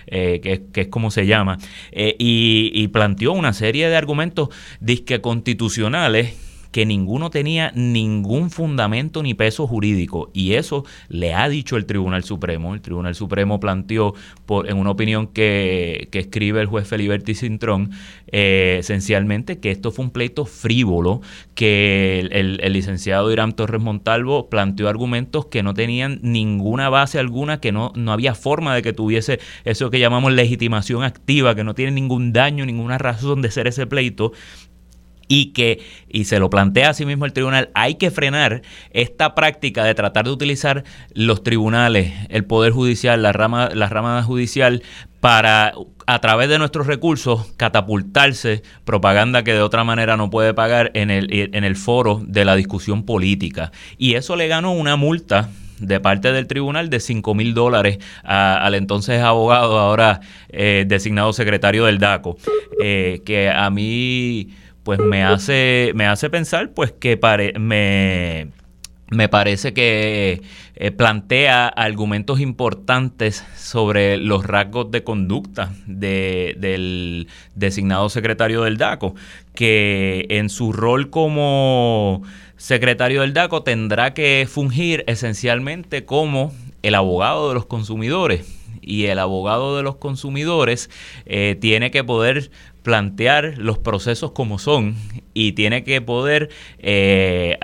eh, 0.06 0.40
que, 0.72 0.80
es 0.80 0.88
como 0.88 1.10
se 1.10 1.26
llama, 1.26 1.58
eh, 1.92 2.14
y, 2.18 2.70
y 2.74 2.88
planteó 2.88 3.32
una 3.32 3.52
serie 3.52 3.88
de 3.88 3.96
argumentos 3.96 4.48
disque 4.80 5.20
constitucionales 5.20 6.45
que 6.76 6.84
ninguno 6.84 7.30
tenía 7.30 7.72
ningún 7.74 8.50
fundamento 8.50 9.22
ni 9.22 9.32
peso 9.32 9.66
jurídico. 9.66 10.28
Y 10.34 10.52
eso 10.56 10.84
le 11.08 11.32
ha 11.32 11.48
dicho 11.48 11.78
el 11.78 11.86
Tribunal 11.86 12.22
Supremo. 12.22 12.74
El 12.74 12.82
Tribunal 12.82 13.14
Supremo 13.14 13.58
planteó, 13.58 14.12
por, 14.44 14.68
en 14.68 14.76
una 14.76 14.90
opinión 14.90 15.26
que, 15.28 16.08
que 16.12 16.18
escribe 16.18 16.60
el 16.60 16.66
juez 16.66 16.86
Feliberti 16.86 17.34
Cintrón, 17.34 17.92
eh, 18.26 18.76
esencialmente 18.80 19.58
que 19.58 19.70
esto 19.70 19.90
fue 19.90 20.04
un 20.04 20.10
pleito 20.10 20.44
frívolo, 20.44 21.22
que 21.54 22.28
el, 22.30 22.60
el, 22.62 22.72
licenciado 22.74 23.32
Irán 23.32 23.54
Torres 23.54 23.80
Montalvo 23.80 24.50
planteó 24.50 24.90
argumentos 24.90 25.46
que 25.46 25.62
no 25.62 25.72
tenían 25.72 26.18
ninguna 26.20 26.90
base 26.90 27.18
alguna, 27.18 27.58
que 27.58 27.72
no, 27.72 27.90
no 27.94 28.12
había 28.12 28.34
forma 28.34 28.74
de 28.74 28.82
que 28.82 28.92
tuviese 28.92 29.40
eso 29.64 29.90
que 29.90 29.98
llamamos 29.98 30.30
legitimación 30.34 31.04
activa, 31.04 31.54
que 31.54 31.64
no 31.64 31.74
tiene 31.74 31.92
ningún 31.92 32.34
daño, 32.34 32.66
ninguna 32.66 32.98
razón 32.98 33.40
de 33.40 33.50
ser 33.50 33.66
ese 33.66 33.86
pleito 33.86 34.32
y 35.28 35.52
que, 35.52 35.80
y 36.08 36.24
se 36.24 36.38
lo 36.38 36.50
plantea 36.50 36.90
a 36.90 36.94
sí 36.94 37.06
mismo 37.06 37.24
el 37.24 37.32
tribunal, 37.32 37.70
hay 37.74 37.96
que 37.96 38.10
frenar 38.10 38.62
esta 38.90 39.34
práctica 39.34 39.84
de 39.84 39.94
tratar 39.94 40.24
de 40.24 40.30
utilizar 40.30 40.84
los 41.14 41.42
tribunales, 41.42 42.12
el 42.28 42.44
Poder 42.44 42.72
Judicial, 42.72 43.22
la 43.22 43.32
rama, 43.32 43.70
la 43.72 43.88
rama 43.88 44.22
judicial, 44.22 44.82
para 45.20 45.72
a 46.06 46.20
través 46.20 46.48
de 46.48 46.58
nuestros 46.58 46.86
recursos 46.86 47.52
catapultarse 47.56 48.62
propaganda 48.84 49.42
que 49.42 49.52
de 49.52 49.62
otra 49.62 49.82
manera 49.82 50.16
no 50.16 50.30
puede 50.30 50.54
pagar 50.54 50.92
en 50.94 51.10
el, 51.10 51.26
en 51.32 51.64
el 51.64 51.74
foro 51.74 52.22
de 52.24 52.44
la 52.44 52.54
discusión 52.54 53.04
política. 53.04 53.72
Y 53.98 54.14
eso 54.14 54.36
le 54.36 54.46
ganó 54.46 54.72
una 54.72 54.94
multa 54.94 55.50
de 55.78 56.00
parte 56.00 56.32
del 56.32 56.46
tribunal 56.46 56.90
de 56.90 57.00
5 57.00 57.34
mil 57.34 57.54
dólares 57.54 57.98
al 58.22 58.74
entonces 58.74 59.20
abogado, 59.20 59.78
ahora 59.78 60.20
eh, 60.48 60.84
designado 60.86 61.32
secretario 61.32 61.84
del 61.84 61.98
DACO, 61.98 62.36
eh, 62.82 63.22
que 63.24 63.50
a 63.50 63.68
mí 63.70 64.48
pues 64.86 65.00
me 65.00 65.24
hace, 65.24 65.90
me 65.96 66.06
hace 66.06 66.30
pensar 66.30 66.70
pues 66.70 66.92
que 66.92 67.18
me, 67.58 68.52
me 69.10 69.28
parece 69.28 69.74
que 69.74 70.42
eh, 70.76 70.90
plantea 70.92 71.66
argumentos 71.66 72.38
importantes 72.38 73.44
sobre 73.56 74.16
los 74.16 74.46
rasgos 74.46 74.92
de 74.92 75.02
conducta 75.02 75.72
de, 75.88 76.54
del 76.58 77.26
designado 77.56 78.08
secretario 78.10 78.62
del 78.62 78.76
DACO, 78.76 79.16
que 79.56 80.24
en 80.28 80.50
su 80.50 80.72
rol 80.72 81.10
como 81.10 82.22
secretario 82.56 83.22
del 83.22 83.32
DACO 83.32 83.64
tendrá 83.64 84.14
que 84.14 84.46
fungir 84.48 85.02
esencialmente 85.08 86.04
como 86.04 86.52
el 86.84 86.94
abogado 86.94 87.48
de 87.48 87.54
los 87.54 87.66
consumidores. 87.66 88.52
Y 88.82 89.06
el 89.06 89.18
abogado 89.18 89.76
de 89.76 89.82
los 89.82 89.96
consumidores 89.96 90.90
eh, 91.24 91.56
tiene 91.60 91.90
que 91.90 92.04
poder 92.04 92.52
plantear 92.86 93.58
los 93.58 93.78
procesos 93.78 94.30
como 94.30 94.60
son 94.60 94.94
y 95.34 95.54
tiene 95.54 95.82
que 95.82 96.00
poder 96.00 96.50
eh, 96.78 97.58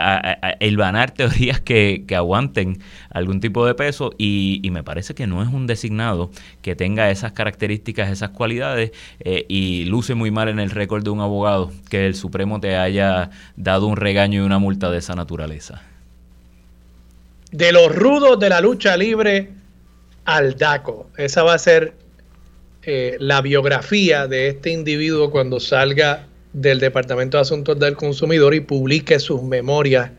teorías 1.14 1.60
que, 1.60 2.04
aguanten 2.12 2.82
algún 3.08 3.38
tipo 3.38 3.64
de 3.64 3.76
peso 3.76 4.10
y, 4.18 4.68
me 4.72 4.82
parece 4.82 5.14
que 5.14 5.28
no 5.28 5.40
es 5.40 5.48
un 5.48 5.68
designado 5.68 6.32
que 6.60 6.74
tenga 6.74 7.08
esas 7.12 7.30
características, 7.30 8.10
esas 8.10 8.30
cualidades 8.30 8.90
eh, 9.20 9.46
y 9.48 9.84
luce 9.84 10.16
muy 10.16 10.32
mal 10.32 10.48
en 10.48 10.58
el 10.58 10.70
récord 10.70 11.04
de 11.04 11.10
un 11.10 11.20
abogado 11.20 11.70
que 11.88 12.04
el 12.04 12.16
Supremo 12.16 12.58
te 12.58 12.74
haya 12.74 13.30
dado 13.54 13.86
un 13.86 13.96
regaño 13.96 14.42
y 14.42 14.44
una 14.44 14.58
multa 14.58 14.90
de 14.90 14.98
esa 14.98 15.14
naturaleza. 15.14 15.82
De 17.52 17.70
los 17.70 17.94
rudos 17.94 18.40
de 18.40 18.48
la 18.48 18.60
lucha 18.60 18.96
libre 18.96 19.50
al 20.24 20.56
DACO. 20.56 21.10
Esa 21.16 21.44
va 21.44 21.54
a 21.54 21.58
ser 21.58 22.01
eh, 22.84 23.16
la 23.20 23.40
biografía 23.40 24.26
de 24.26 24.48
este 24.48 24.70
individuo 24.70 25.30
cuando 25.30 25.60
salga 25.60 26.26
del 26.52 26.80
Departamento 26.80 27.36
de 27.36 27.42
Asuntos 27.42 27.78
del 27.78 27.96
Consumidor 27.96 28.54
y 28.54 28.60
publique 28.60 29.18
sus 29.18 29.42
memorias 29.42 30.10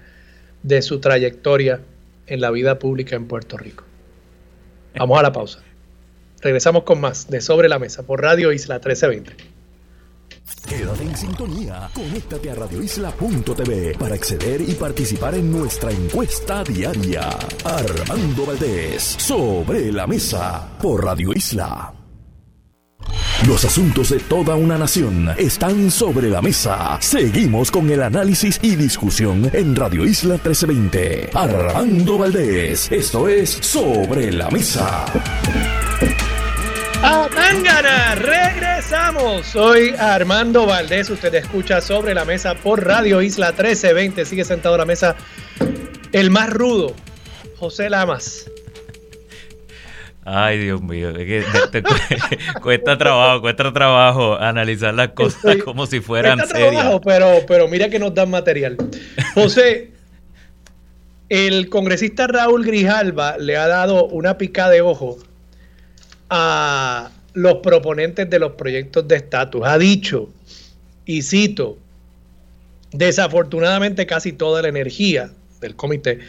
de 0.64 0.82
su 0.82 0.99
trayectoria 0.99 1.82
en 2.28 2.41
la 2.41 2.51
vida 2.51 2.80
pública 2.80 3.16
en 3.16 3.28
Puerto 3.28 3.57
Rico. 3.57 3.84
Vamos 4.95 5.20
a 5.20 5.24
la 5.24 5.32
pausa. 5.32 5.59
Regresamos 6.41 6.84
con 6.84 7.01
más 7.01 7.30
de 7.30 7.41
Sobre 7.41 7.70
la 7.70 7.80
Mesa 7.80 8.03
por 8.03 8.22
Radio 8.22 8.51
Isla 8.51 8.76
1320. 8.76 9.53
Quédate 10.68 11.03
en 11.03 11.18
sintonía. 11.18 11.89
Conéctate 11.93 12.49
a 12.49 12.55
radioisla.tv 12.55 13.97
para 13.97 14.16
acceder 14.16 14.61
y 14.61 14.74
participar 14.74 15.36
en 15.36 15.51
nuestra 15.51 15.91
encuesta 15.91 16.64
diaria. 16.64 17.30
Armando 17.66 18.45
Valdés, 18.45 19.03
Sobre 19.03 19.91
la 19.91 20.07
Mesa 20.07 20.78
por 20.82 21.03
Radio 21.03 21.32
Isla. 21.34 22.03
Los 23.47 23.66
asuntos 23.66 24.10
de 24.10 24.20
toda 24.20 24.56
una 24.56 24.78
nación 24.78 25.30
están 25.38 25.91
sobre 25.91 26.30
la 26.30 26.41
mesa. 26.41 26.97
Seguimos 27.01 27.72
con 27.72 27.89
el 27.89 28.01
análisis 28.01 28.60
y 28.62 28.76
discusión 28.76 29.49
en 29.54 29.76
Radio 29.76 30.06
Isla 30.06 30.36
1320. 30.36 31.32
Armando 31.34 32.18
Valdés, 32.18 32.91
esto 32.91 33.28
es 33.28 33.49
Sobre 33.49 34.32
la 34.32 34.49
Mesa. 34.49 35.06
¡A 37.01 37.28
Tangana! 37.28 38.16
Regresamos. 38.16 39.45
Soy 39.45 39.93
Armando 39.99 40.66
Valdés. 40.66 41.10
Usted 41.10 41.36
escucha 41.36 41.82
Sobre 41.82 42.14
la 42.14 42.24
Mesa 42.24 42.56
por 42.56 42.86
Radio 42.86 43.22
Isla 43.22 43.47
1320. 43.47 44.24
Sigue 44.24 44.45
sentado 44.45 44.76
a 44.76 44.78
la 44.78 44.86
mesa 44.86 45.18
el 46.14 46.30
más 46.30 46.49
rudo, 46.49 46.95
José 47.58 47.89
Lamas. 47.89 48.49
Ay, 50.26 50.57
Dios 50.59 50.82
mío, 50.82 51.11
cuesta 52.61 52.97
trabajo, 52.97 53.41
cuesta 53.41 53.74
trabajo 53.74 54.39
analizar 54.39 54.93
las 54.93 55.09
cosas 55.09 55.57
como 55.63 55.86
si 55.86 55.99
fueran 55.99 56.38
cuesta 56.38 56.57
Trabajo, 56.57 57.01
pero, 57.01 57.28
pero 57.45 57.67
mira 57.67 57.89
que 57.89 57.99
nos 57.99 58.13
dan 58.13 58.30
material. 58.30 58.78
José, 59.34 59.91
el 61.28 61.69
congresista 61.69 62.28
Raúl 62.28 62.65
Grijalba 62.65 63.38
le 63.38 63.57
ha 63.57 63.67
dado 63.67 64.05
una 64.05 64.38
pica 64.38 64.69
de 64.69 64.82
ojo 64.82 65.17
a 66.30 67.11
los 67.34 67.55
proponentes 67.55 68.30
de 68.30 68.39
los 68.39 68.53
proyectos 68.53 69.05
de 69.07 69.17
estatus. 69.17 69.63
Ha 69.65 69.78
dicho, 69.78 70.30
y 71.05 71.21
cito, 71.21 71.78
desafortunadamente 72.91 74.05
casi 74.05 74.32
toda 74.32 74.61
la 74.61 74.69
energía 74.69 75.32
del 75.59 75.76
comité 75.76 76.19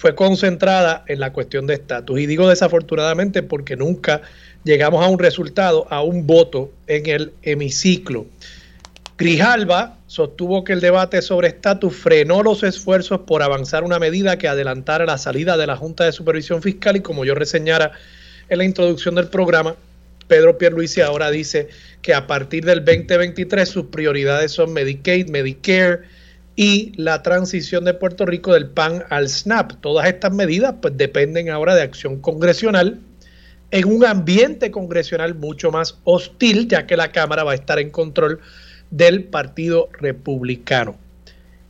fue 0.00 0.14
concentrada 0.14 1.04
en 1.08 1.20
la 1.20 1.30
cuestión 1.34 1.66
de 1.66 1.74
estatus. 1.74 2.18
Y 2.18 2.24
digo 2.24 2.48
desafortunadamente 2.48 3.42
porque 3.42 3.76
nunca 3.76 4.22
llegamos 4.64 5.04
a 5.04 5.08
un 5.08 5.18
resultado, 5.18 5.86
a 5.90 6.02
un 6.02 6.26
voto 6.26 6.72
en 6.86 7.04
el 7.04 7.32
hemiciclo. 7.42 8.24
Grijalba 9.18 9.98
sostuvo 10.06 10.64
que 10.64 10.72
el 10.72 10.80
debate 10.80 11.20
sobre 11.20 11.48
estatus 11.48 11.94
frenó 11.94 12.42
los 12.42 12.62
esfuerzos 12.62 13.20
por 13.26 13.42
avanzar 13.42 13.84
una 13.84 13.98
medida 13.98 14.38
que 14.38 14.48
adelantara 14.48 15.04
la 15.04 15.18
salida 15.18 15.58
de 15.58 15.66
la 15.66 15.76
Junta 15.76 16.06
de 16.06 16.12
Supervisión 16.12 16.62
Fiscal 16.62 16.96
y 16.96 17.00
como 17.00 17.26
yo 17.26 17.34
reseñara 17.34 17.92
en 18.48 18.56
la 18.56 18.64
introducción 18.64 19.16
del 19.16 19.28
programa, 19.28 19.76
Pedro 20.28 20.56
Pierluisi 20.56 21.02
ahora 21.02 21.30
dice 21.30 21.68
que 22.00 22.14
a 22.14 22.26
partir 22.26 22.64
del 22.64 22.86
2023 22.86 23.68
sus 23.68 23.84
prioridades 23.88 24.52
son 24.52 24.72
Medicaid, 24.72 25.28
Medicare, 25.28 26.04
y 26.60 26.92
la 26.96 27.22
transición 27.22 27.86
de 27.86 27.94
Puerto 27.94 28.26
Rico 28.26 28.52
del 28.52 28.66
PAN 28.66 29.04
al 29.08 29.30
SNAP. 29.30 29.80
Todas 29.80 30.06
estas 30.06 30.30
medidas 30.30 30.74
pues 30.82 30.94
dependen 30.94 31.48
ahora 31.48 31.74
de 31.74 31.80
acción 31.80 32.20
congresional 32.20 33.00
en 33.70 33.88
un 33.88 34.04
ambiente 34.04 34.70
congresional 34.70 35.34
mucho 35.34 35.70
más 35.70 35.96
hostil, 36.04 36.68
ya 36.68 36.86
que 36.86 36.98
la 36.98 37.12
Cámara 37.12 37.44
va 37.44 37.52
a 37.52 37.54
estar 37.54 37.78
en 37.78 37.88
control 37.88 38.40
del 38.90 39.24
Partido 39.24 39.88
Republicano. 40.00 40.96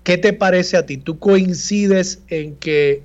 ¿Qué 0.03 0.19
te 0.19 0.33
parece 0.33 0.77
a 0.77 0.87
ti? 0.87 0.97
¿Tú 0.97 1.21
coincides 1.21 2.25
en 2.27 2.57
que 2.57 3.05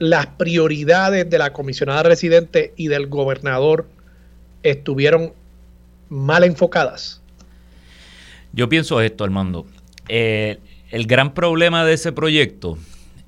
las 0.00 0.26
prioridades 0.26 1.30
de 1.30 1.38
la 1.38 1.52
comisionada 1.52 2.02
residente 2.02 2.72
y 2.76 2.88
del 2.88 3.06
gobernador 3.06 3.86
estuvieron 4.64 5.34
mal 6.08 6.42
enfocadas? 6.42 7.22
Yo 8.52 8.68
pienso 8.68 9.00
esto, 9.00 9.22
Armando. 9.22 9.66
Eh, 10.08 10.58
el 10.90 11.06
gran 11.06 11.34
problema 11.34 11.84
de 11.84 11.94
ese 11.94 12.12
proyecto 12.12 12.78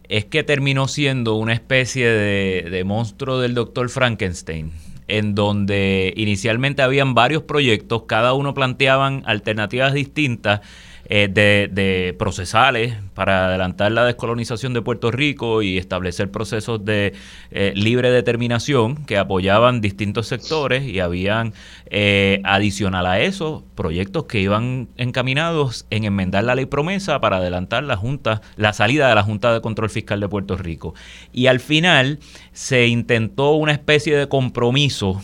es 0.09 0.25
que 0.25 0.43
terminó 0.43 0.89
siendo 0.89 1.35
una 1.35 1.53
especie 1.53 2.09
de, 2.09 2.85
monstruo 2.85 3.41
del 3.41 3.55
doctor 3.55 3.89
Frankenstein, 3.89 4.73
en 5.09 5.35
donde 5.35 6.13
inicialmente 6.17 6.83
habían 6.83 7.15
varios 7.15 7.43
proyectos, 7.43 8.05
cada 8.07 8.35
uno 8.35 8.55
planteaban 8.55 9.23
alternativas 9.27 9.95
distintas 9.95 10.61
eh, 11.07 11.29
de, 11.29 12.15
procesales 12.19 12.95
para 13.17 13.47
adelantar 13.47 13.91
la 13.93 14.05
descolonización 14.05 14.75
de 14.75 14.83
Puerto 14.83 15.11
Rico 15.11 15.63
y 15.63 15.79
establecer 15.79 16.31
procesos 16.31 16.85
de 16.85 17.15
eh, 17.51 17.73
libre 17.75 18.11
determinación 18.11 19.07
que 19.07 19.17
apoyaban 19.17 19.81
distintos 19.81 20.27
sectores 20.27 20.85
y 20.85 21.01
habían 21.01 21.55
eh, 21.87 22.43
adicional 22.45 23.07
a 23.07 23.19
eso 23.19 23.65
proyectos 23.75 24.25
que 24.25 24.41
iban 24.41 24.89
encaminados 24.99 25.87
en 25.89 26.05
enmendar 26.05 26.45
la 26.45 26.55
ley 26.55 26.67
promesa 26.67 27.19
para 27.19 27.39
adelantar 27.39 27.85
la 27.85 27.97
junta 27.97 28.43
la 28.57 28.75
salida 28.75 29.09
de 29.09 29.15
la 29.15 29.23
Junta 29.23 29.55
de 29.55 29.63
Control 29.63 29.89
Fiscal 29.89 30.21
de 30.21 30.29
Puerto 30.29 30.59
Rico. 30.59 30.95
Y 31.33 31.47
al 31.47 31.61
final 31.61 32.19
se 32.53 32.87
intentó 32.87 33.53
una 33.53 33.73
especie 33.73 34.15
de 34.15 34.29
compromiso 34.29 35.23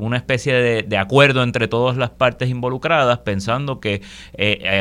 una 0.00 0.16
especie 0.16 0.54
de, 0.54 0.96
acuerdo 0.96 1.42
entre 1.42 1.68
todas 1.68 1.98
las 1.98 2.08
partes 2.08 2.48
involucradas 2.48 3.18
pensando 3.18 3.78
que 3.78 4.00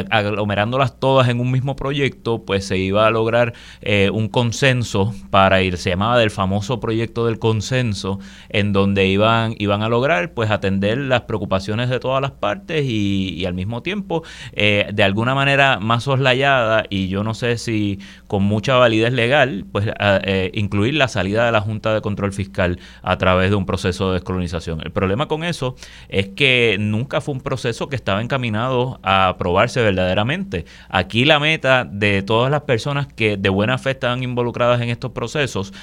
aglomerándolas 0.10 1.02
todas 1.02 1.28
en 1.28 1.42
un 1.42 1.52
mismo 1.52 1.76
proyecto, 1.76 2.23
pues 2.24 2.66
se 2.66 2.78
iba 2.78 3.08
a 3.08 3.12
lograr 3.12 3.54
eh, 3.82 4.10
un 4.12 4.28
consenso 4.28 5.14
para 5.30 5.62
ir, 5.62 5.78
se 5.78 5.90
llamaba 5.90 6.18
del 6.18 6.32
famoso 6.32 6.80
proyecto 6.80 7.26
del 7.26 7.40
consenso, 7.40 8.20
en 8.50 8.74
donde 8.74 9.08
iban, 9.08 9.56
iban 9.58 9.82
a 9.82 9.90
lograr 9.90 10.34
pues 10.34 10.52
atender 10.52 10.98
las 10.98 11.22
preocupaciones 11.22 11.90
de 11.90 12.00
todas 12.00 12.22
las 12.22 12.32
partes 12.32 12.86
y, 12.86 13.44
al 13.46 13.54
mismo 13.54 13.84
tiempo 13.84 14.24
eh, 14.54 14.88
de 14.94 15.04
alguna 15.04 15.36
manera 15.36 15.80
más 15.80 16.04
soslayada 16.04 16.86
y 16.90 17.10
yo 17.10 17.24
no 17.24 17.34
sé 17.34 17.58
si 17.58 18.00
con 18.28 18.44
mucha 18.44 18.76
validez 18.76 19.12
legal, 19.12 19.66
pues 19.72 19.88
eh, 20.00 20.52
incluir 20.54 20.94
la 20.94 21.08
salida 21.08 21.46
de 21.46 21.52
la 21.52 21.62
Junta 21.62 21.94
de 21.94 22.02
Control 22.02 22.32
Fiscal 22.32 22.80
a 23.02 23.18
través 23.18 23.50
de 23.50 23.56
un 23.56 23.66
proceso 23.66 24.08
de 24.08 24.14
descolonización. 24.14 24.82
El 24.82 24.92
problema 24.92 25.28
con 25.28 25.44
eso 25.44 25.76
es 26.08 26.30
que 26.30 26.78
nunca 26.80 27.20
fue 27.20 27.34
un 27.34 27.42
proceso 27.42 27.90
que 27.90 27.96
estaba 27.96 28.22
encaminado 28.22 29.00
a 29.04 29.30
aprobarse 29.30 29.82
¿verdad? 29.82 30.04
verdaderamente. 30.04 30.66
Aquí 30.90 31.26
la 31.26 31.40
meta 31.40 31.86
de 31.86 32.13
todas 32.22 32.52
las 32.52 32.62
personas 32.62 33.08
que 33.08 33.38
de 33.38 33.50
buena 33.50 33.78
fe 33.78 33.92
estaban 33.92 34.24
involucradas 34.24 34.82
en 34.82 34.90
estos 34.90 35.12
procesos 35.12 35.74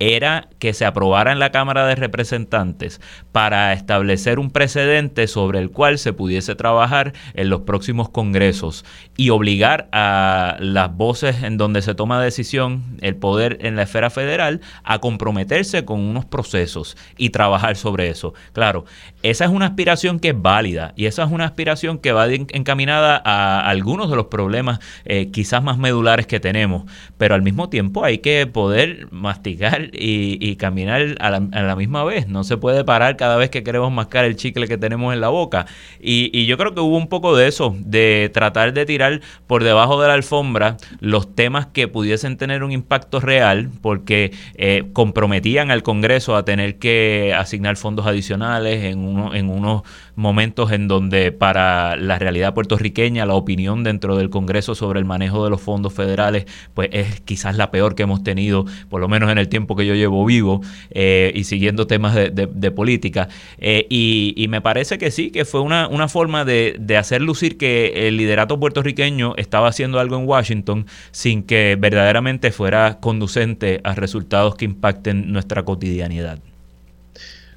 era 0.00 0.48
que 0.58 0.72
se 0.72 0.86
aprobara 0.86 1.30
en 1.30 1.38
la 1.38 1.52
Cámara 1.52 1.86
de 1.86 1.94
Representantes 1.94 3.00
para 3.32 3.72
establecer 3.74 4.38
un 4.38 4.50
precedente 4.50 5.26
sobre 5.28 5.60
el 5.60 5.70
cual 5.70 5.98
se 5.98 6.14
pudiese 6.14 6.54
trabajar 6.54 7.12
en 7.34 7.50
los 7.50 7.60
próximos 7.60 8.08
congresos 8.08 8.84
y 9.16 9.30
obligar 9.30 9.88
a 9.92 10.56
las 10.58 10.96
voces 10.96 11.42
en 11.42 11.58
donde 11.58 11.82
se 11.82 11.94
toma 11.94 12.20
decisión, 12.20 12.96
el 13.02 13.14
poder 13.14 13.58
en 13.60 13.76
la 13.76 13.82
esfera 13.82 14.10
federal, 14.10 14.62
a 14.82 14.98
comprometerse 14.98 15.84
con 15.84 16.00
unos 16.00 16.24
procesos 16.24 16.96
y 17.18 17.30
trabajar 17.30 17.76
sobre 17.76 18.08
eso. 18.08 18.32
Claro, 18.54 18.86
esa 19.22 19.44
es 19.44 19.50
una 19.50 19.66
aspiración 19.66 20.18
que 20.18 20.30
es 20.30 20.42
válida 20.42 20.94
y 20.96 21.06
esa 21.06 21.24
es 21.24 21.30
una 21.30 21.44
aspiración 21.44 21.98
que 21.98 22.12
va 22.12 22.26
encaminada 22.30 23.20
a 23.22 23.68
algunos 23.68 24.08
de 24.08 24.16
los 24.16 24.26
problemas 24.26 24.80
eh, 25.04 25.30
quizás 25.30 25.62
más 25.62 25.76
medulares 25.76 26.26
que 26.26 26.40
tenemos, 26.40 26.90
pero 27.18 27.34
al 27.34 27.42
mismo 27.42 27.68
tiempo 27.68 28.02
hay 28.02 28.18
que 28.18 28.46
poder 28.46 29.08
masticar 29.10 29.89
y, 29.92 30.56
caminar 30.56 31.16
a 31.20 31.30
la, 31.30 31.76
misma 31.76 32.04
vez. 32.04 32.28
No 32.28 32.44
se 32.44 32.56
puede 32.56 32.84
parar 32.84 33.16
cada 33.16 33.36
vez 33.36 33.50
que 33.50 33.62
queremos 33.62 33.92
mascar 33.92 34.24
el 34.24 34.36
chicle 34.36 34.68
que 34.68 34.78
tenemos 34.78 35.14
en 35.14 35.20
la 35.20 35.28
boca. 35.28 35.66
Y, 36.00 36.46
yo 36.46 36.56
creo 36.58 36.74
que 36.74 36.80
hubo 36.80 36.96
un 36.96 37.08
poco 37.08 37.36
de 37.36 37.48
eso, 37.48 37.76
de 37.78 38.30
tratar 38.32 38.72
de 38.72 38.86
tirar 38.86 39.20
por 39.46 39.64
debajo 39.64 40.00
de 40.00 40.08
la 40.08 40.14
alfombra 40.14 40.76
los 41.00 41.34
temas 41.34 41.66
que 41.66 41.88
pudiesen 41.88 42.36
tener 42.36 42.64
un 42.64 42.72
impacto 42.72 43.20
real, 43.20 43.70
porque 43.82 44.32
eh, 44.54 44.84
comprometían 44.92 45.70
al 45.70 45.82
Congreso 45.82 46.36
a 46.36 46.44
tener 46.44 46.78
que 46.78 47.34
asignar 47.36 47.76
fondos 47.76 48.06
adicionales 48.06 48.84
en, 48.84 49.30
en 49.34 49.48
unos 49.48 49.82
momentos 50.16 50.70
en 50.72 50.86
donde 50.88 51.32
para 51.32 51.96
la 51.96 52.18
realidad 52.18 52.54
puertorriqueña 52.54 53.26
la 53.26 53.34
opinión 53.34 53.82
dentro 53.84 54.16
del 54.16 54.30
Congreso 54.30 54.74
sobre 54.74 54.98
el 54.98 55.06
manejo 55.06 55.44
de 55.44 55.50
los 55.50 55.60
fondos 55.60 55.94
federales 55.94 56.46
pues 56.74 56.90
es 56.92 57.20
quizás 57.22 57.56
la 57.56 57.70
peor 57.70 57.94
que 57.94 58.02
hemos 58.02 58.22
tenido, 58.22 58.66
por 58.88 59.00
lo 59.00 59.08
menos 59.08 59.30
en 59.30 59.38
el 59.38 59.48
tiempo 59.48 59.76
que 59.76 59.79
yo 59.82 59.94
llevo 59.94 60.24
vivo 60.24 60.60
eh, 60.90 61.32
y 61.34 61.44
siguiendo 61.44 61.86
temas 61.86 62.14
de, 62.14 62.70
política. 62.70 63.28
Eh, 63.58 63.86
y, 63.88 64.46
me 64.48 64.60
parece 64.60 64.98
que 64.98 65.10
sí, 65.10 65.30
que 65.30 65.44
fue 65.44 65.60
una, 65.60 65.86
una 65.88 66.08
forma 66.08 66.44
de, 66.44 66.76
de 66.78 66.96
hacer 66.96 67.20
lucir 67.22 67.56
que 67.56 68.08
el 68.08 68.16
liderato 68.16 68.58
puertorriqueño 68.58 69.34
estaba 69.36 69.68
haciendo 69.68 70.00
algo 70.00 70.16
en 70.16 70.26
Washington 70.26 70.86
sin 71.12 71.42
que 71.44 71.76
verdaderamente 71.78 72.50
fuera 72.50 72.98
conducente 73.00 73.80
a 73.84 73.94
resultados 73.94 74.56
que 74.56 74.64
impacten 74.64 75.32
nuestra 75.32 75.64
cotidianidad. 75.64 76.40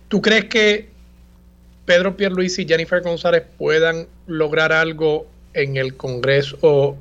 ¿Tú 0.08 0.22
crees 0.22 0.46
que 0.46 0.90
Pedro 1.86 2.16
Pierluisi 2.16 2.62
y 2.62 2.68
Jennifer 2.68 3.02
González 3.02 3.44
puedan 3.58 4.08
lograr 4.28 4.72
algo 4.72 5.28
en 5.54 5.78
el 5.78 5.96
Congreso 5.96 6.98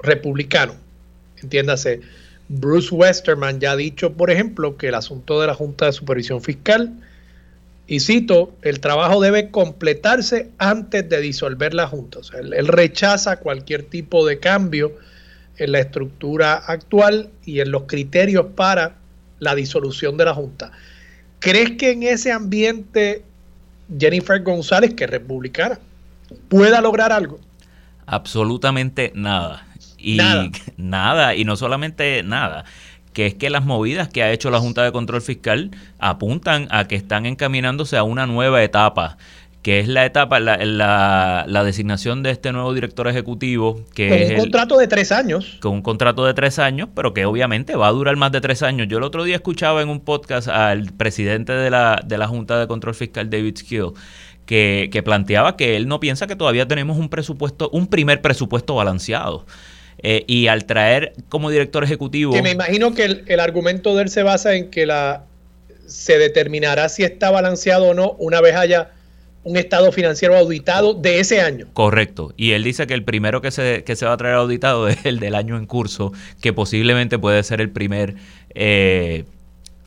republicano. 0.00 0.74
Entiéndase, 1.42 2.00
Bruce 2.48 2.94
Westerman 2.94 3.60
ya 3.60 3.72
ha 3.72 3.76
dicho, 3.76 4.12
por 4.12 4.30
ejemplo, 4.30 4.76
que 4.76 4.88
el 4.88 4.94
asunto 4.94 5.40
de 5.40 5.48
la 5.48 5.54
Junta 5.54 5.86
de 5.86 5.92
Supervisión 5.92 6.42
Fiscal, 6.42 6.92
y 7.88 8.00
cito, 8.00 8.52
el 8.62 8.80
trabajo 8.80 9.20
debe 9.20 9.50
completarse 9.50 10.50
antes 10.58 11.08
de 11.08 11.20
disolver 11.20 11.72
la 11.74 11.86
Junta. 11.86 12.22
Sea, 12.22 12.40
él 12.40 12.66
rechaza 12.66 13.36
cualquier 13.36 13.84
tipo 13.84 14.26
de 14.26 14.40
cambio 14.40 14.92
en 15.58 15.72
la 15.72 15.80
estructura 15.80 16.54
actual 16.54 17.30
y 17.44 17.60
en 17.60 17.70
los 17.70 17.84
criterios 17.84 18.46
para 18.54 18.96
la 19.38 19.54
disolución 19.54 20.16
de 20.16 20.24
la 20.24 20.34
Junta. 20.34 20.72
¿Crees 21.38 21.72
que 21.72 21.92
en 21.92 22.02
ese 22.02 22.32
ambiente 22.32 23.22
Jennifer 23.98 24.42
González, 24.42 24.94
que 24.94 25.04
es 25.04 25.10
republicana, 25.10 25.78
pueda 26.48 26.80
lograr 26.80 27.12
algo? 27.12 27.38
Absolutamente 28.06 29.12
nada. 29.14 29.65
Y 30.06 30.18
nada. 30.76 31.34
y 31.34 31.44
no 31.44 31.56
solamente 31.56 32.22
nada 32.22 32.64
que 33.12 33.26
es 33.26 33.34
que 33.34 33.48
las 33.48 33.64
movidas 33.64 34.08
que 34.08 34.22
ha 34.22 34.30
hecho 34.30 34.50
la 34.50 34.60
Junta 34.60 34.84
de 34.84 34.92
Control 34.92 35.22
Fiscal 35.22 35.70
apuntan 35.98 36.68
a 36.70 36.86
que 36.86 36.96
están 36.96 37.24
encaminándose 37.24 37.96
a 37.96 38.02
una 38.02 38.26
nueva 38.26 38.62
etapa 38.62 39.16
que 39.62 39.80
es 39.80 39.88
la 39.88 40.06
etapa, 40.06 40.38
la, 40.38 40.58
la, 41.44 41.64
designación 41.64 42.22
de 42.22 42.30
este 42.30 42.52
nuevo 42.52 42.72
director 42.72 43.08
ejecutivo. 43.08 43.80
Que 43.94 44.26
con 44.28 44.34
un 44.36 44.40
contrato 44.42 44.78
de 44.78 44.86
tres 44.86 45.10
años. 45.10 45.56
Con 45.60 45.72
un 45.72 45.82
contrato 45.82 46.24
de 46.24 46.34
tres 46.34 46.60
años, 46.60 46.88
pero 46.94 47.12
que 47.12 47.26
obviamente 47.26 47.74
va 47.74 47.88
a 47.88 47.90
durar 47.90 48.14
más 48.14 48.30
de 48.30 48.40
tres 48.40 48.62
años. 48.62 48.86
Yo 48.86 48.98
el 48.98 49.02
otro 49.02 49.24
día 49.24 49.34
escuchaba 49.34 49.82
en 49.82 49.88
un 49.88 49.98
podcast 49.98 50.46
al 50.46 50.92
presidente 50.92 51.52
de 51.52 51.70
la, 51.70 52.00
de 52.06 52.16
la 52.16 52.28
Junta 52.28 52.60
de 52.60 52.68
Control 52.68 52.94
Fiscal, 52.94 53.28
David 53.28 53.56
Skill, 53.56 53.90
que, 54.44 54.88
que 54.92 55.02
planteaba 55.02 55.56
que 55.56 55.74
él 55.74 55.88
no 55.88 55.98
piensa 55.98 56.28
que 56.28 56.36
todavía 56.36 56.68
tenemos 56.68 56.96
un 56.96 57.08
presupuesto, 57.08 57.68
un 57.70 57.88
primer 57.88 58.22
presupuesto 58.22 58.76
balanceado. 58.76 59.46
Eh, 60.08 60.22
y 60.28 60.46
al 60.46 60.66
traer 60.66 61.14
como 61.28 61.50
director 61.50 61.82
ejecutivo... 61.82 62.32
Que 62.32 62.40
me 62.40 62.52
imagino 62.52 62.94
que 62.94 63.04
el, 63.04 63.24
el 63.26 63.40
argumento 63.40 63.96
de 63.96 64.04
él 64.04 64.08
se 64.08 64.22
basa 64.22 64.54
en 64.54 64.70
que 64.70 64.86
la 64.86 65.24
se 65.88 66.16
determinará 66.16 66.88
si 66.88 67.02
está 67.02 67.32
balanceado 67.32 67.86
o 67.86 67.94
no 67.94 68.12
una 68.20 68.40
vez 68.40 68.54
haya 68.54 68.90
un 69.42 69.56
estado 69.56 69.90
financiero 69.90 70.36
auditado 70.36 70.94
de 70.94 71.18
ese 71.18 71.40
año. 71.40 71.66
Correcto. 71.72 72.32
Y 72.36 72.52
él 72.52 72.62
dice 72.62 72.86
que 72.86 72.94
el 72.94 73.02
primero 73.02 73.40
que 73.40 73.50
se, 73.50 73.82
que 73.82 73.96
se 73.96 74.06
va 74.06 74.12
a 74.12 74.16
traer 74.16 74.36
auditado 74.36 74.86
es 74.88 75.04
el 75.04 75.18
del 75.18 75.34
año 75.34 75.56
en 75.56 75.66
curso, 75.66 76.12
que 76.40 76.52
posiblemente 76.52 77.18
puede 77.18 77.42
ser 77.42 77.60
el 77.60 77.70
primer 77.70 78.14
eh, 78.54 79.24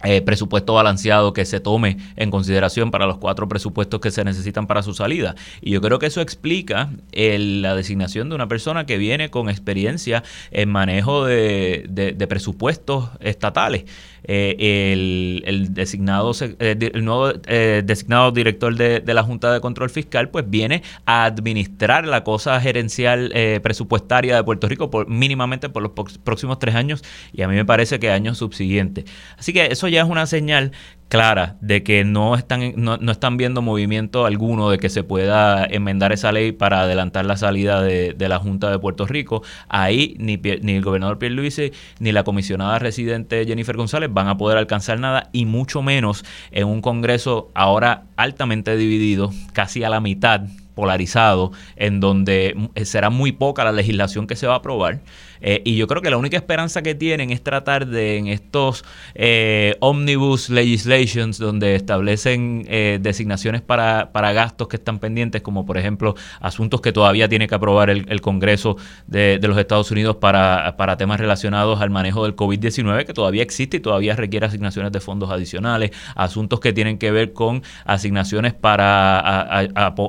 eh, 0.04 0.22
presupuesto 0.22 0.74
balanceado 0.74 1.34
que 1.34 1.46
se 1.46 1.60
tome 1.60 1.98
en 2.16 2.32
consideración 2.32 2.92
para 2.92 3.06
los 3.06 3.18
cuatro 3.18 3.48
presupuestos 3.48 4.00
que 4.00 4.12
se 4.12 4.24
necesitan 4.24 4.68
para 4.68 4.84
su 4.84 4.94
salida. 4.94 5.36
Y 5.62 5.72
yo 5.72 5.82
creo 5.82 6.00
que 6.00 6.06
eso 6.06 6.22
explica 6.22 6.90
la 7.12 7.76
designación 7.76 8.30
de 8.30 8.36
una 8.36 8.48
persona 8.48 8.86
que 8.86 8.98
viene 8.98 9.30
con 9.30 9.50
experiencia 9.50 10.24
en 10.52 10.70
manejo 10.70 11.26
de, 11.26 11.86
de 11.90 12.28
presupuestos 12.28 13.10
estatales. 13.20 13.86
Eh, 14.24 15.44
el, 15.46 15.74
designado, 15.74 16.32
eh, 16.42 16.92
el 16.94 17.06
nuevo 17.06 17.32
eh, 17.48 17.82
designado 17.86 18.32
director 18.32 18.76
de, 18.76 19.02
la 19.14 19.24
Junta 19.24 19.54
de 19.54 19.62
Control 19.62 19.90
Fiscal, 19.90 20.30
pues 20.30 20.50
viene 20.50 20.84
a 21.06 21.26
administrar 21.26 22.06
la 22.08 22.24
cosa 22.24 22.60
gerencial 22.62 23.34
presupuestaria 23.64 24.36
de 24.36 24.44
Puerto 24.44 24.68
Rico 24.68 24.90
por, 24.90 25.08
mínimamente 25.10 25.70
por 25.70 25.84
los 25.84 25.92
próximos 26.24 26.60
tres 26.60 26.76
años 26.76 27.04
y 27.34 27.42
a 27.42 27.48
mí 27.48 27.56
me 27.56 27.66
parece 27.66 28.00
que 28.00 28.12
años 28.12 28.38
subsiguientes. 28.38 29.06
Así 29.38 29.54
que 29.54 29.68
eso 29.68 29.88
ya 29.88 30.02
es 30.02 30.10
una 30.10 30.26
señal 30.26 30.72
clara 31.10 31.58
de 31.60 31.84
que 31.84 32.06
no 32.06 32.36
están, 32.36 32.74
no, 32.78 33.12
están 33.12 33.36
viendo 33.36 33.62
movimiento 33.62 34.26
alguno 34.26 34.70
de 34.70 34.78
que 34.78 34.90
se 34.90 35.04
pueda 35.04 35.66
enmendar 35.66 36.14
esa 36.14 36.32
ley 36.32 36.52
para 36.52 36.82
adelantar 36.82 37.26
la 37.26 37.36
salida 37.36 37.82
de, 37.82 38.16
la 38.30 38.40
Junta 38.40 38.70
de 38.70 38.80
Puerto 38.80 39.08
Rico. 39.08 39.42
Ahí 39.68 40.16
ni, 40.20 40.38
ni 40.38 40.76
el 40.76 40.84
gobernador 40.84 41.18
Pierluisi 41.18 41.74
ni 42.00 42.12
la 42.12 42.24
comisionada 42.24 42.80
residente 42.80 43.46
Jennifer 43.46 43.76
González 43.76 44.10
van 44.14 44.28
a 44.28 44.38
poder 44.38 44.58
alcanzar 44.58 45.00
nada 45.00 45.30
y 45.34 45.46
mucho 45.46 45.82
menos 45.82 46.24
en 46.52 46.68
un 46.68 46.82
Congreso 46.82 47.50
ahora 47.56 48.04
altamente 48.16 48.78
dividido, 48.78 49.32
casi 49.54 49.84
a 49.84 49.90
la 49.90 50.00
mitad 50.00 50.42
polarizado, 50.76 51.52
en 51.76 52.00
donde 52.00 52.56
será 52.84 53.10
muy 53.10 53.34
poca 53.34 53.66
la 53.66 53.72
legislación 53.72 54.28
que 54.28 54.36
se 54.36 54.48
va 54.48 54.54
a 54.54 54.58
aprobar. 54.58 55.02
Eh, 55.42 55.62
y 55.66 55.76
yo 55.76 55.88
creo 55.88 56.02
que 56.02 56.10
la 56.10 56.18
única 56.18 56.38
esperanza 56.38 56.82
que 56.82 56.96
tienen 56.96 57.30
es 57.32 57.44
tratar 57.44 57.88
de 57.88 58.18
en 58.18 58.28
estos 58.28 58.84
eh, 59.16 59.76
omnibus 59.80 60.50
legislations 60.50 61.38
donde 61.38 61.76
establecen 61.76 62.66
eh, 62.68 63.00
designaciones 63.02 63.62
para, 63.62 64.12
para, 64.12 64.34
gastos 64.34 64.68
que 64.68 64.76
están 64.76 65.00
pendientes, 65.00 65.42
como 65.42 65.66
por 65.66 65.78
ejemplo 65.78 66.16
asuntos 66.40 66.82
que 66.82 66.92
todavía 66.92 67.28
tiene 67.28 67.48
que 67.48 67.56
aprobar 67.56 67.90
el, 67.90 68.20
Congreso 68.22 68.76
de, 69.08 69.40
los 69.42 69.58
Estados 69.58 69.92
Unidos 69.92 70.18
para, 70.18 70.76
para 70.78 70.98
temas 70.98 71.20
relacionados 71.20 71.80
al 71.82 71.90
manejo 71.90 72.24
del 72.24 72.36
COVID-19, 72.36 73.06
que 73.06 73.14
todavía 73.14 73.42
existe 73.42 73.78
y 73.78 73.80
todavía 73.80 74.16
requiere 74.16 74.46
asignaciones 74.46 74.92
de 74.92 75.00
fondos 75.00 75.32
adicionales, 75.32 75.92
asuntos 76.16 76.60
que 76.60 76.74
tienen 76.74 76.98
que 76.98 77.12
ver 77.12 77.34
con 77.34 77.64
asignaciones 77.86 78.54
para 78.54 79.60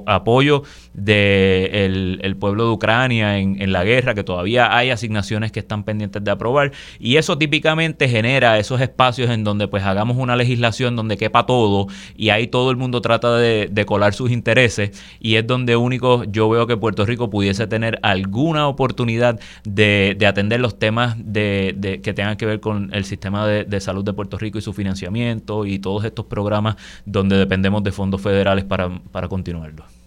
apoyo 0.06 0.64
del 0.94 2.20
el 2.22 2.36
pueblo 2.36 2.64
de 2.64 2.70
Ucrania 2.70 3.38
en, 3.38 3.60
en 3.60 3.72
la 3.72 3.84
guerra, 3.84 4.14
que 4.14 4.24
todavía 4.24 4.76
hay 4.76 4.90
asignaciones 4.90 5.52
que 5.52 5.60
están 5.60 5.84
pendientes 5.84 6.22
de 6.22 6.30
aprobar 6.30 6.72
y 6.98 7.16
eso 7.16 7.38
típicamente 7.38 8.08
genera 8.08 8.58
esos 8.58 8.80
espacios 8.80 9.30
en 9.30 9.44
donde 9.44 9.68
pues 9.68 9.84
hagamos 9.84 10.16
una 10.16 10.36
legislación 10.36 10.96
donde 10.96 11.16
quepa 11.16 11.46
todo 11.46 11.86
y 12.16 12.30
ahí 12.30 12.46
todo 12.46 12.70
el 12.70 12.76
mundo 12.76 13.00
trata 13.00 13.36
de, 13.36 13.84
colar 13.86 14.12
sus 14.12 14.30
intereses 14.30 15.02
y 15.20 15.36
es 15.36 15.46
donde 15.46 15.74
único 15.74 16.24
yo 16.24 16.48
veo 16.48 16.66
que 16.66 16.76
Puerto 16.76 17.06
Rico 17.06 17.30
pudiese 17.30 17.66
tener 17.66 17.98
alguna 18.02 18.68
oportunidad 18.68 19.40
de, 19.64 20.16
atender 20.28 20.60
los 20.60 20.78
temas 20.78 21.16
de, 21.18 22.00
que 22.02 22.12
tengan 22.12 22.36
que 22.36 22.46
ver 22.46 22.60
con 22.60 22.90
el 22.92 23.04
sistema 23.04 23.46
de, 23.46 23.80
salud 23.80 24.04
de 24.04 24.12
Puerto 24.12 24.38
Rico 24.38 24.58
y 24.58 24.62
su 24.62 24.72
financiamiento 24.72 25.64
y 25.64 25.78
todos 25.78 26.04
estos 26.04 26.26
programas 26.26 26.76
donde 27.06 27.36
dependemos 27.36 27.82
de 27.82 27.92
fondos 27.92 28.20
federales 28.20 28.64
para, 28.64 28.90
para 29.10 29.28
continuarlo. 29.28 29.99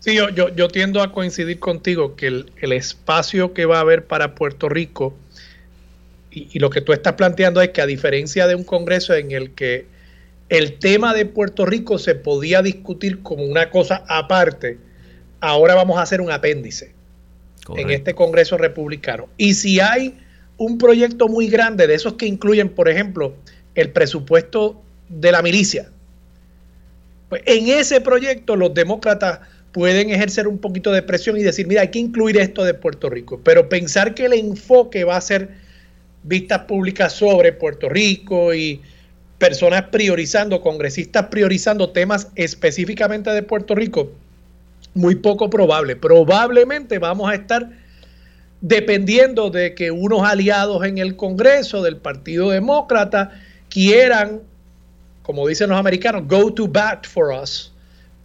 Sí, 0.00 0.14
yo, 0.14 0.30
yo, 0.30 0.68
tiendo 0.68 1.02
a 1.02 1.12
coincidir 1.12 1.58
contigo 1.58 2.16
que 2.16 2.26
el, 2.26 2.72
espacio 2.72 3.52
que 3.52 3.66
va 3.66 3.76
a 3.76 3.80
haber 3.80 4.06
para 4.06 4.34
Puerto 4.34 4.70
Rico 4.70 5.14
y, 6.30 6.58
lo 6.58 6.70
que 6.70 6.80
tú 6.80 6.94
estás 6.94 7.14
planteando 7.14 7.60
es 7.60 7.68
que 7.70 7.82
a 7.82 7.86
diferencia 7.86 8.46
de 8.46 8.54
un 8.54 8.64
Congreso 8.64 9.14
en 9.14 9.30
el 9.32 9.50
que 9.50 9.86
el 10.48 10.78
tema 10.78 11.12
de 11.12 11.26
Puerto 11.26 11.66
Rico 11.66 11.98
se 11.98 12.14
podía 12.14 12.62
discutir 12.62 13.22
como 13.22 13.44
una 13.44 13.68
cosa 13.68 14.02
aparte, 14.08 14.78
ahora 15.40 15.74
vamos 15.74 15.98
a 15.98 16.02
hacer 16.02 16.22
un 16.22 16.30
apéndice 16.30 16.94
en 17.76 17.90
este 17.90 18.14
Congreso 18.14 18.56
republicano. 18.56 19.28
Y 19.36 19.54
si 19.54 19.80
hay 19.80 20.18
un 20.56 20.78
proyecto 20.78 21.28
muy 21.28 21.48
grande 21.48 21.86
de 21.86 21.94
esos 21.94 22.14
que 22.14 22.26
incluyen, 22.26 22.70
por 22.70 22.88
ejemplo, 22.88 23.34
el 23.74 23.90
presupuesto 23.90 24.80
de 25.10 25.30
la 25.30 25.42
milicia, 25.42 25.90
pues 27.28 27.42
en 27.44 27.68
ese 27.68 28.00
proyecto 28.00 28.56
los 28.56 28.74
demócratas 28.74 29.40
pueden 29.72 30.10
ejercer 30.10 30.48
un 30.48 30.58
poquito 30.58 30.92
de 30.92 31.02
presión 31.02 31.36
y 31.36 31.42
decir, 31.42 31.66
mira, 31.66 31.82
hay 31.82 31.88
que 31.88 31.98
incluir 31.98 32.36
esto 32.38 32.64
de 32.64 32.74
Puerto 32.74 33.08
Rico, 33.08 33.40
pero 33.42 33.68
pensar 33.68 34.14
que 34.14 34.26
el 34.26 34.32
enfoque 34.32 35.04
va 35.04 35.16
a 35.16 35.20
ser 35.20 35.50
vistas 36.22 36.62
públicas 36.62 37.12
sobre 37.12 37.52
Puerto 37.52 37.88
Rico 37.88 38.52
y 38.52 38.80
personas 39.38 39.84
priorizando, 39.84 40.60
congresistas 40.60 41.26
priorizando 41.26 41.90
temas 41.90 42.28
específicamente 42.34 43.30
de 43.30 43.42
Puerto 43.42 43.74
Rico, 43.74 44.12
muy 44.94 45.14
poco 45.14 45.48
probable. 45.48 45.96
Probablemente 45.96 46.98
vamos 46.98 47.30
a 47.30 47.34
estar 47.34 47.70
dependiendo 48.60 49.48
de 49.48 49.74
que 49.74 49.90
unos 49.90 50.22
aliados 50.22 50.84
en 50.84 50.98
el 50.98 51.16
Congreso 51.16 51.82
del 51.82 51.96
Partido 51.96 52.50
Demócrata 52.50 53.30
quieran, 53.70 54.40
como 55.22 55.46
dicen 55.46 55.70
los 55.70 55.78
americanos, 55.78 56.24
go 56.26 56.52
to 56.52 56.66
bat 56.66 57.06
for 57.06 57.32
us 57.32 57.72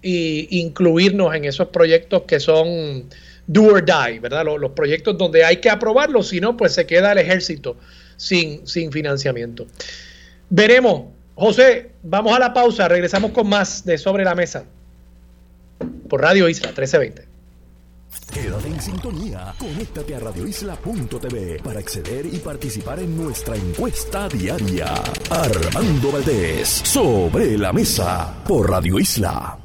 e 0.05 0.47
incluirnos 0.51 1.33
en 1.33 1.45
esos 1.45 1.69
proyectos 1.69 2.23
que 2.27 2.39
son 2.39 3.09
do 3.47 3.63
or 3.63 3.83
die, 3.83 4.19
¿verdad? 4.19 4.45
Los, 4.45 4.71
proyectos 4.71 5.17
donde 5.17 5.43
hay 5.43 5.57
que 5.57 5.69
aprobarlos, 5.69 6.29
si 6.29 6.39
no, 6.39 6.55
pues 6.55 6.73
se 6.73 6.85
queda 6.85 7.11
el 7.11 7.17
ejército 7.17 7.75
sin, 8.15 8.67
sin 8.67 8.91
financiamiento. 8.91 9.65
Veremos. 10.49 11.13
José, 11.37 11.91
vamos 12.01 12.33
a 12.33 12.39
la 12.39 12.53
pausa, 12.53 12.87
regresamos 12.87 13.31
con 13.31 13.49
más 13.49 13.83
de 13.83 13.97
Sobre 13.97 14.23
la 14.23 14.35
Mesa 14.35 14.63
por 16.07 16.21
Radio 16.21 16.47
Isla 16.47 16.67
1320. 16.67 17.35
Quédate 18.33 18.67
en 18.67 18.81
sintonía. 18.81 19.53
Conéctate 19.59 20.15
a 20.15 20.19
radioisla.tv 20.19 21.59
para 21.61 21.79
acceder 21.79 22.25
y 22.25 22.37
participar 22.37 22.99
en 22.99 23.17
nuestra 23.17 23.57
encuesta 23.57 24.29
diaria. 24.29 24.93
Armando 25.29 26.11
Valdés, 26.13 26.69
sobre 26.69 27.57
la 27.57 27.73
mesa, 27.73 28.41
por 28.47 28.69
Radio 28.69 28.97
Isla. 28.97 29.64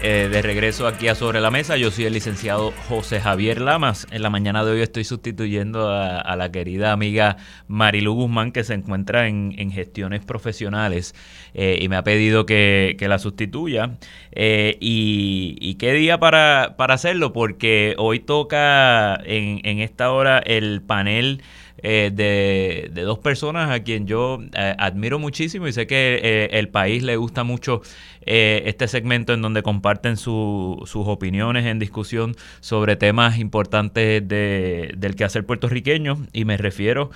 Eh, 0.00 0.28
de 0.30 0.42
regreso 0.42 0.86
aquí 0.86 1.08
a 1.08 1.16
Sobre 1.16 1.40
la 1.40 1.50
Mesa, 1.50 1.76
yo 1.76 1.90
soy 1.90 2.04
el 2.04 2.12
licenciado 2.12 2.72
José 2.88 3.20
Javier 3.20 3.60
Lamas. 3.60 4.06
En 4.12 4.22
la 4.22 4.30
mañana 4.30 4.64
de 4.64 4.70
hoy 4.70 4.80
estoy 4.80 5.02
sustituyendo 5.02 5.90
a, 5.90 6.36
la 6.36 6.52
querida 6.52 6.92
amiga 6.92 7.36
Marilu 7.66 8.14
Guzmán, 8.14 8.52
que 8.52 8.62
se 8.62 8.74
encuentra 8.74 9.26
en, 9.26 9.72
gestiones 9.72 10.24
profesionales 10.24 11.16
eh, 11.52 11.80
y 11.82 11.88
me 11.88 11.96
ha 11.96 12.04
pedido 12.04 12.46
que, 12.46 12.96
la 13.00 13.18
sustituya. 13.18 13.98
Eh, 14.30 14.76
y, 14.80 15.74
qué 15.80 15.92
día 15.92 16.20
para, 16.20 16.76
hacerlo, 16.78 17.32
porque 17.32 17.96
hoy 17.98 18.20
toca 18.20 19.16
en, 19.24 19.60
en 19.64 19.80
esta 19.80 20.12
hora 20.12 20.38
el 20.38 20.80
panel 20.80 21.42
eh, 21.82 22.10
de, 22.12 23.02
dos 23.02 23.18
personas 23.18 23.70
a 23.70 23.82
quien 23.82 24.06
yo 24.06 24.38
eh, 24.52 24.74
admiro 24.78 25.18
muchísimo 25.18 25.68
y 25.68 25.72
sé 25.72 25.86
que 25.86 26.20
eh, 26.22 26.48
el 26.52 26.68
país 26.68 27.02
le 27.02 27.16
gusta 27.16 27.44
mucho 27.44 27.82
este 28.30 28.88
segmento 28.88 29.32
en 29.32 29.40
donde 29.40 29.62
comparten 29.62 30.18
sus 30.18 30.94
opiniones 30.94 31.64
en 31.64 31.78
discusión 31.78 32.34
sobre 32.60 32.94
temas 32.94 33.38
importantes 33.38 34.28
de, 34.28 34.92
del 34.98 35.16
quehacer 35.16 35.46
puertorriqueño 35.46 36.18
y 36.34 36.44
me 36.44 36.58
refiero, 36.58 37.10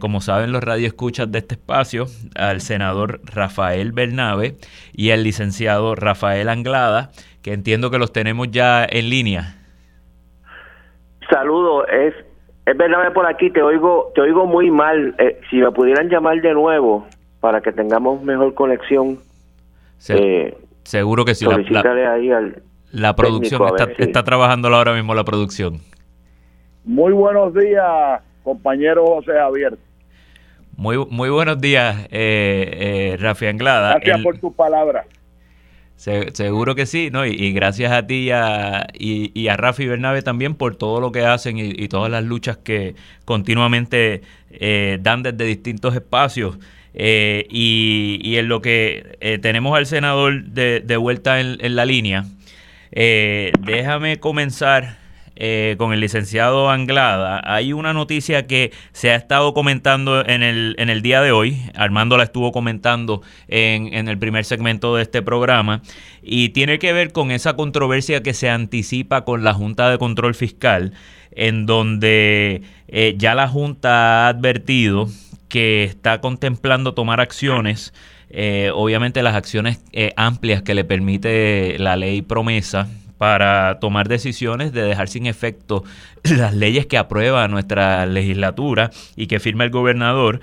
como 0.00 0.20
saben 0.20 0.50
los 0.50 0.64
radioescuchas 0.64 1.30
de 1.30 1.38
este 1.38 1.54
espacio, 1.54 2.06
al 2.34 2.62
senador 2.62 3.20
Rafael 3.22 3.92
Bernabe 3.92 4.56
y 4.92 5.12
al 5.12 5.22
licenciado 5.22 5.94
Rafael 5.94 6.48
Anglada, 6.48 7.12
que 7.42 7.52
entiendo 7.52 7.92
que 7.92 7.98
los 7.98 8.12
tenemos 8.12 8.50
ya 8.50 8.84
en 8.84 9.08
línea. 9.08 9.54
Saludo, 11.30 11.86
es 11.86 12.12
es 12.66 12.76
verdad 12.76 13.12
por 13.12 13.26
aquí, 13.26 13.50
te 13.50 13.62
oigo, 13.62 14.12
te 14.14 14.20
oigo 14.20 14.46
muy 14.46 14.70
mal. 14.70 15.14
Eh, 15.18 15.40
si 15.50 15.56
me 15.56 15.70
pudieran 15.72 16.08
llamar 16.08 16.40
de 16.40 16.52
nuevo 16.52 17.06
para 17.40 17.60
que 17.60 17.72
tengamos 17.72 18.22
mejor 18.22 18.54
conexión. 18.54 19.18
Eh, 20.08 20.56
seguro 20.84 21.24
que 21.24 21.34
sí. 21.34 21.46
La, 21.46 22.12
ahí 22.12 22.30
la 22.92 23.16
producción 23.16 23.62
está, 23.68 23.88
está 23.98 24.24
trabajando 24.24 24.68
ahora 24.68 24.94
mismo 24.94 25.14
la 25.14 25.24
producción. 25.24 25.80
Muy 26.84 27.12
buenos 27.12 27.54
días, 27.54 28.20
compañero 28.42 29.06
José 29.06 29.32
Javier. 29.32 29.78
Muy, 30.76 30.96
muy 31.10 31.28
buenos 31.28 31.60
días, 31.60 32.08
eh, 32.10 33.12
eh 33.12 33.16
Rafi 33.18 33.46
Anglada. 33.46 33.94
Gracias 33.94 34.22
por 34.22 34.38
tu 34.38 34.52
seguro 36.00 36.74
que 36.74 36.86
sí, 36.86 37.10
¿no? 37.12 37.26
Y, 37.26 37.52
gracias 37.52 37.92
a 37.92 38.06
ti 38.06 38.14
y 38.14 38.30
a, 38.30 38.86
y, 38.94 39.48
a 39.48 39.56
Rafi 39.56 39.86
Bernabe 39.86 40.22
también 40.22 40.54
por 40.54 40.76
todo 40.76 40.98
lo 40.98 41.12
que 41.12 41.26
hacen 41.26 41.58
y, 41.58 41.88
todas 41.88 42.10
las 42.10 42.24
luchas 42.24 42.56
que 42.56 42.94
continuamente 43.26 44.22
eh, 44.50 44.98
dan 45.02 45.22
desde 45.22 45.44
distintos 45.44 45.94
espacios. 45.94 46.58
Eh, 46.94 47.46
y, 47.50 48.36
en 48.36 48.48
lo 48.48 48.62
que 48.62 49.18
eh, 49.20 49.38
tenemos 49.38 49.76
al 49.76 49.84
senador 49.84 50.44
de, 50.44 50.80
de 50.80 50.96
vuelta 50.96 51.38
en, 51.38 51.58
en, 51.60 51.76
la 51.76 51.84
línea, 51.84 52.24
déjame 52.90 54.18
comenzar 54.20 54.99
eh, 55.42 55.76
con 55.78 55.94
el 55.94 56.00
licenciado 56.00 56.68
Anglada, 56.68 57.40
hay 57.44 57.72
una 57.72 57.94
noticia 57.94 58.46
que 58.46 58.72
se 58.92 59.10
ha 59.10 59.14
estado 59.14 59.54
comentando 59.54 60.22
en 60.26 60.42
el, 60.42 60.74
en 60.78 60.90
el 60.90 61.00
día 61.00 61.22
de 61.22 61.32
hoy, 61.32 61.62
Armando 61.74 62.18
la 62.18 62.24
estuvo 62.24 62.52
comentando 62.52 63.22
en, 63.48 63.94
en 63.94 64.08
el 64.08 64.18
primer 64.18 64.44
segmento 64.44 64.94
de 64.94 65.02
este 65.02 65.22
programa, 65.22 65.80
y 66.22 66.50
tiene 66.50 66.78
que 66.78 66.92
ver 66.92 67.10
con 67.12 67.30
esa 67.30 67.54
controversia 67.54 68.22
que 68.22 68.34
se 68.34 68.50
anticipa 68.50 69.24
con 69.24 69.42
la 69.42 69.54
Junta 69.54 69.88
de 69.88 69.96
Control 69.96 70.34
Fiscal, 70.34 70.92
en 71.32 71.64
donde 71.64 72.60
eh, 72.88 73.14
ya 73.16 73.34
la 73.34 73.48
Junta 73.48 74.26
ha 74.26 74.28
advertido 74.28 75.08
que 75.48 75.84
está 75.84 76.20
contemplando 76.20 76.92
tomar 76.92 77.18
acciones. 77.18 77.94
Eh, 78.28 78.70
obviamente 78.74 79.22
las 79.22 79.34
acciones 79.34 79.82
amplias 80.16 80.62
que 80.62 80.74
le 80.74 80.84
permite 80.84 81.78
la 81.78 81.96
ley 81.96 82.20
promesa 82.22 82.88
para 83.20 83.80
tomar 83.80 84.08
decisiones 84.08 84.72
de 84.72 84.80
dejar 84.80 85.10
sin 85.10 85.26
efecto 85.26 85.84
las 86.24 86.54
leyes 86.54 86.86
que 86.86 86.96
aprueba 86.96 87.46
nuestra 87.48 88.06
legislatura 88.06 88.92
y 89.14 89.26
que 89.26 89.40
firma 89.40 89.64
el 89.64 89.70
gobernador. 89.70 90.40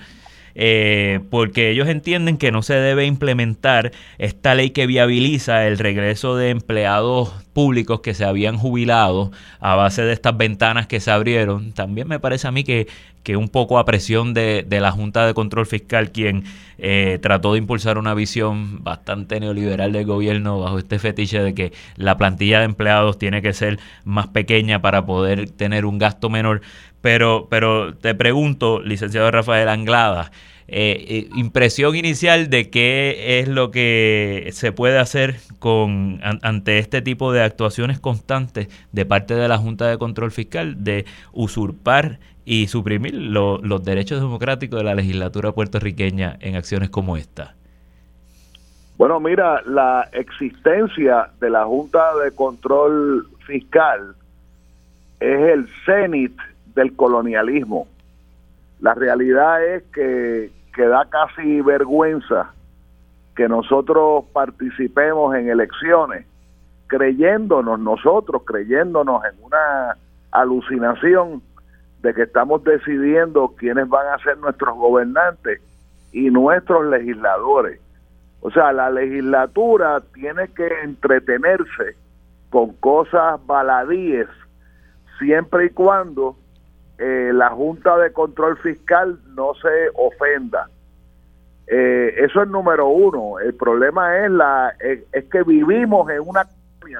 Eh, 0.54 1.18
porque 1.28 1.70
ellos 1.70 1.88
entienden 1.88 2.36
que 2.36 2.52
no 2.52 2.62
se 2.62 2.74
debe 2.74 3.04
implementar 3.04 3.90
esta 4.18 4.54
ley 4.54 4.70
que 4.70 4.86
viabiliza 4.86 5.66
el 5.66 5.78
regreso 5.78 6.36
de 6.36 6.50
empleados 6.50 7.32
públicos 7.52 8.00
que 8.00 8.14
se 8.14 8.24
habían 8.24 8.56
jubilado 8.56 9.32
a 9.58 9.74
base 9.74 10.02
de 10.02 10.12
estas 10.12 10.36
ventanas 10.36 10.86
que 10.86 11.00
se 11.00 11.10
abrieron. 11.10 11.72
También 11.72 12.06
me 12.06 12.20
parece 12.20 12.46
a 12.46 12.52
mí 12.52 12.62
que, 12.62 12.86
que 13.28 13.36
un 13.36 13.50
poco 13.50 13.78
a 13.78 13.84
presión 13.84 14.32
de, 14.32 14.64
la 14.70 14.90
Junta 14.90 15.26
de 15.26 15.34
Control 15.34 15.66
Fiscal, 15.66 16.12
quien 16.12 16.44
eh, 16.78 17.18
trató 17.20 17.52
de 17.52 17.58
impulsar 17.58 17.98
una 17.98 18.14
visión 18.14 18.82
bastante 18.82 19.38
neoliberal 19.38 19.92
del 19.92 20.06
gobierno 20.06 20.58
bajo 20.60 20.78
este 20.78 20.98
fetiche 20.98 21.38
de 21.42 21.52
que 21.52 21.74
la 21.96 22.16
plantilla 22.16 22.60
de 22.60 22.64
empleados 22.64 23.18
tiene 23.18 23.42
que 23.42 23.52
ser 23.52 23.80
más 24.04 24.28
pequeña 24.28 24.80
para 24.80 25.04
poder 25.04 25.50
tener 25.50 25.84
un 25.84 25.98
gasto 25.98 26.30
menor. 26.30 26.62
Pero, 27.02 27.48
pero 27.50 27.94
te 27.94 28.14
pregunto, 28.14 28.80
licenciado 28.80 29.30
Rafael 29.30 29.68
Anglada, 29.68 30.30
eh, 30.66 31.04
eh, 31.08 31.28
impresión 31.36 31.96
inicial 31.96 32.48
de 32.48 32.70
qué 32.70 33.40
es 33.40 33.48
lo 33.48 33.70
que 33.70 34.48
se 34.52 34.72
puede 34.72 34.98
hacer 34.98 35.36
con 35.58 36.20
ante 36.22 36.78
este 36.78 37.02
tipo 37.02 37.30
de 37.30 37.42
actuaciones 37.42 38.00
constantes 38.00 38.68
de 38.92 39.04
parte 39.04 39.34
de 39.34 39.48
la 39.48 39.58
Junta 39.58 39.86
de 39.86 39.98
Control 39.98 40.30
Fiscal 40.30 40.82
de 40.82 41.04
usurpar 41.32 42.20
y 42.50 42.66
suprimir 42.66 43.14
los 43.14 43.84
derechos 43.84 44.20
democráticos 44.20 44.78
de 44.78 44.84
la 44.84 44.94
legislatura 44.94 45.52
puertorriqueña 45.52 46.38
en 46.40 46.56
acciones 46.56 46.88
como 46.88 47.18
esta. 47.18 47.54
Bueno, 48.96 49.20
mira, 49.20 49.60
la 49.66 50.08
existencia 50.12 51.28
de 51.40 51.50
la 51.50 51.66
Junta 51.66 52.16
de 52.24 52.34
Control 52.34 53.28
Fiscal 53.46 54.14
es 55.20 55.40
el 55.52 55.68
cenit 55.84 56.36
del 56.74 56.96
colonialismo. 56.96 57.86
La 58.80 58.94
realidad 58.94 59.64
es 59.64 59.82
que 59.92 60.50
que 60.78 60.86
da 60.86 61.06
casi 61.06 61.60
vergüenza 61.60 62.52
que 63.34 63.48
nosotros 63.48 64.26
participemos 64.32 65.34
en 65.34 65.48
elecciones 65.48 66.24
creyéndonos 66.86 67.80
nosotros, 67.80 68.42
creyéndonos 68.44 69.22
en 69.24 69.44
una 69.44 69.96
alucinación 70.30 71.42
de 72.02 72.14
que 72.14 72.22
estamos 72.22 72.62
decidiendo 72.64 73.54
quiénes 73.56 73.88
van 73.88 74.06
a 74.08 74.22
ser 74.22 74.38
nuestros 74.38 74.76
gobernantes 74.76 75.60
y 76.12 76.30
nuestros 76.30 76.86
legisladores. 76.86 77.80
O 78.40 78.50
sea, 78.50 78.72
la 78.72 78.90
legislatura 78.90 80.00
tiene 80.14 80.48
que 80.48 80.68
entretenerse 80.82 81.96
con 82.50 82.72
cosas 82.74 83.44
baladíes 83.46 84.28
siempre 85.18 85.66
y 85.66 85.70
cuando 85.70 86.36
eh, 86.98 87.32
la 87.34 87.50
Junta 87.50 87.96
de 87.98 88.12
Control 88.12 88.56
Fiscal 88.58 89.18
no 89.34 89.54
se 89.54 89.90
ofenda. 89.94 90.68
Eh, 91.66 92.14
eso 92.24 92.42
es 92.42 92.48
número 92.48 92.88
uno. 92.88 93.38
El 93.38 93.54
problema 93.54 94.18
es, 94.24 94.30
la, 94.30 94.74
eh, 94.80 95.04
es, 95.12 95.24
que 95.26 95.42
vivimos 95.42 96.08
en 96.10 96.20
una 96.20 96.46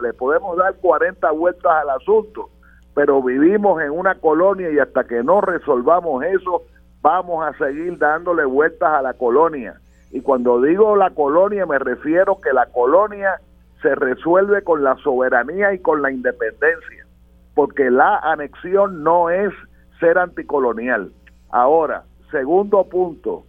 le 0.03 0.13
podemos 0.13 0.57
dar 0.59 0.75
40 0.75 1.31
vueltas 1.31 1.73
al 1.73 1.91
asunto, 1.91 2.51
pero 2.99 3.23
vivimos 3.23 3.81
en 3.81 3.93
una 3.93 4.17
colonia 4.17 4.73
y 4.73 4.81
hasta 4.81 5.05
que 5.05 5.23
no 5.23 5.41
resolvamos 5.41 6.25
eso, 6.25 6.65
vamos 7.01 7.47
a 7.47 7.57
seguir 7.57 7.97
dándole 7.97 8.45
vueltas 8.45 8.93
a 8.93 9.03
la 9.03 9.15
colonia. 9.15 9.81
Y 10.11 10.21
cuando 10.21 10.61
digo 10.61 10.97
la 10.97 11.11
colonia, 11.11 11.65
me 11.65 11.79
refiero 11.79 12.41
que 12.41 12.53
la 12.53 12.67
colonia 12.67 13.41
se 13.83 13.95
resuelve 13.95 14.63
con 14.65 14.83
la 14.83 14.97
soberanía 14.97 15.73
y 15.75 15.79
con 15.79 16.03
la 16.03 16.11
independencia, 16.11 17.07
porque 17.55 17.89
la 17.89 18.17
anexión 18.19 19.05
no 19.05 19.31
es 19.31 19.53
ser 20.01 20.19
anticolonial. 20.19 21.13
Ahora, 21.51 22.03
segundo 22.33 22.83
punto, 22.83 23.45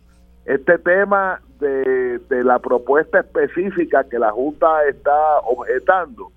este 0.45 0.78
tema 0.78 1.41
de, 1.60 2.20
la 2.43 2.60
propuesta 2.60 3.22
específica 3.22 4.04
que 4.04 4.20
la 4.20 4.30
Junta 4.30 4.86
está 4.88 5.39
objetando 5.39 6.32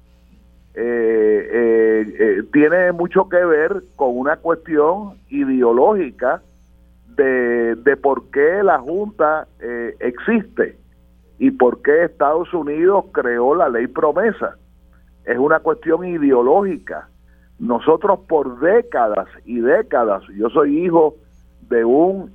eh, 0.74 1.50
eh, 1.52 2.16
eh, 2.18 2.42
tiene 2.50 2.92
mucho 2.92 3.28
que 3.28 3.44
ver 3.44 3.82
con 3.94 4.16
una 4.16 4.36
cuestión 4.38 5.18
ideológica 5.28 6.42
de, 7.08 7.74
de 7.74 7.96
por 7.98 8.30
qué 8.30 8.62
la 8.62 8.78
Junta 8.78 9.46
existe 10.00 10.78
y 11.38 11.50
por 11.50 11.82
qué 11.82 12.04
Estados 12.04 12.52
Unidos 12.54 13.04
creó 13.12 13.54
la 13.54 13.68
ley 13.68 13.86
promesa. 13.86 14.56
Es 15.26 15.38
una 15.38 15.60
cuestión 15.60 16.06
ideológica. 16.06 17.08
Nosotros 17.58 18.20
por 18.26 18.58
décadas 18.60 19.28
y 19.44 19.60
décadas, 19.60 20.22
yo 20.34 20.48
soy 20.48 20.84
hijo 20.84 21.16
de 21.68 21.84
un 21.84 22.30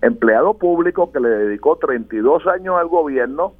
empleado 0.00 0.54
público 0.54 1.12
que 1.12 1.20
le 1.20 1.28
dedicó 1.28 1.76
32 1.76 2.46
años 2.46 2.76
al 2.76 2.88
gobierno, 2.88 3.52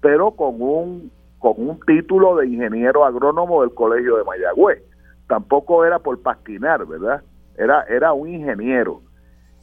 pero 0.00 0.30
con 0.30 0.60
un 0.60 1.10
con 1.38 1.54
un 1.56 1.80
título 1.80 2.36
de 2.36 2.46
ingeniero 2.46 3.04
agrónomo 3.04 3.62
del 3.62 3.74
Colegio 3.74 4.16
de 4.16 4.24
Mayagüez. 4.24 4.82
Tampoco 5.28 5.84
era 5.84 5.98
por 5.98 6.20
pasquinar, 6.22 6.86
¿verdad? 6.86 7.22
Era 7.56 7.82
era 7.88 8.12
un 8.12 8.28
ingeniero. 8.28 9.00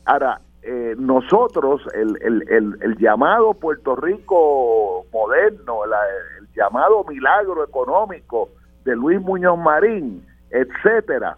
Ahora, 0.05 0.41
eh, 0.61 0.95
nosotros, 0.97 1.81
el, 1.93 2.17
el, 2.21 2.77
el, 2.81 2.97
llamado 2.97 3.53
Puerto 3.53 3.95
Rico 3.95 5.05
moderno, 5.11 5.83
el 5.83 6.47
llamado 6.55 7.03
milagro 7.03 7.63
económico 7.63 8.49
de 8.85 8.95
Luis 8.95 9.21
Muñoz 9.21 9.57
Marín, 9.57 10.25
etcétera, 10.51 11.37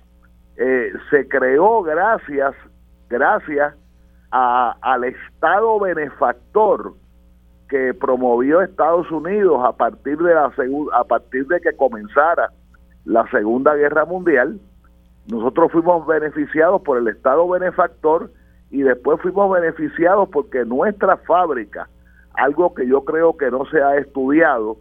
eh, 0.57 0.93
se 1.09 1.27
creó 1.27 1.81
gracias 1.81 2.53
gracias 3.09 3.73
al 4.31 5.03
Estado 5.05 5.79
benefactor 5.79 6.93
que 7.69 7.93
promovió 7.93 8.61
Estados 8.61 9.09
Unidos 9.11 9.61
a 9.63 9.73
partir 9.73 10.17
de 10.17 10.33
la 10.33 10.51
a 10.93 11.03
partir 11.03 11.47
de 11.47 11.59
que 11.61 11.75
comenzara 11.75 12.51
la 13.05 13.29
Segunda 13.29 13.75
Guerra 13.75 14.05
Mundial. 14.05 14.59
Nosotros 15.27 15.71
fuimos 15.71 16.05
beneficiados 16.05 16.81
por 16.81 16.97
el 16.97 17.07
Estado 17.07 17.47
benefactor 17.47 18.29
y 18.69 18.81
después 18.81 19.19
fuimos 19.21 19.51
beneficiados 19.51 20.29
porque 20.29 20.65
nuestra 20.65 21.17
fábrica, 21.17 21.89
algo 22.33 22.73
que 22.73 22.87
yo 22.87 23.03
creo 23.03 23.35
que 23.35 23.49
no 23.49 23.65
se 23.65 23.81
ha 23.81 23.97
estudiado, 23.97 24.77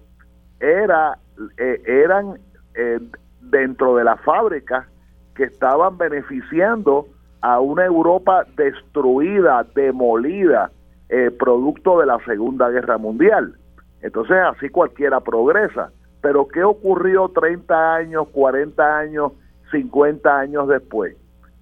era 0.61 1.18
eh, 1.57 1.82
eran 1.87 2.39
eh, 2.74 3.01
dentro 3.41 3.97
de 3.97 4.05
la 4.05 4.16
fábrica 4.18 4.89
que 5.35 5.45
estaban 5.45 5.99
beneficiando 5.99 7.07
a 7.41 7.61
una 7.61 7.85
Europa 7.85 8.47
destruida, 8.57 9.66
demolida, 9.74 10.70
eh, 11.16 11.30
producto 11.30 12.00
de 12.00 12.06
la 12.06 12.18
Segunda 12.24 12.68
Guerra 12.70 12.98
Mundial. 12.98 13.54
Entonces 14.02 14.36
así 14.36 14.68
cualquiera 14.68 15.20
progresa. 15.20 15.90
Pero 16.20 16.48
¿qué 16.48 16.64
ocurrió 16.64 17.28
30 17.28 17.94
años, 17.94 18.28
40 18.32 18.98
años, 18.98 19.32
50 19.70 20.38
años 20.38 20.68
después? 20.68 21.16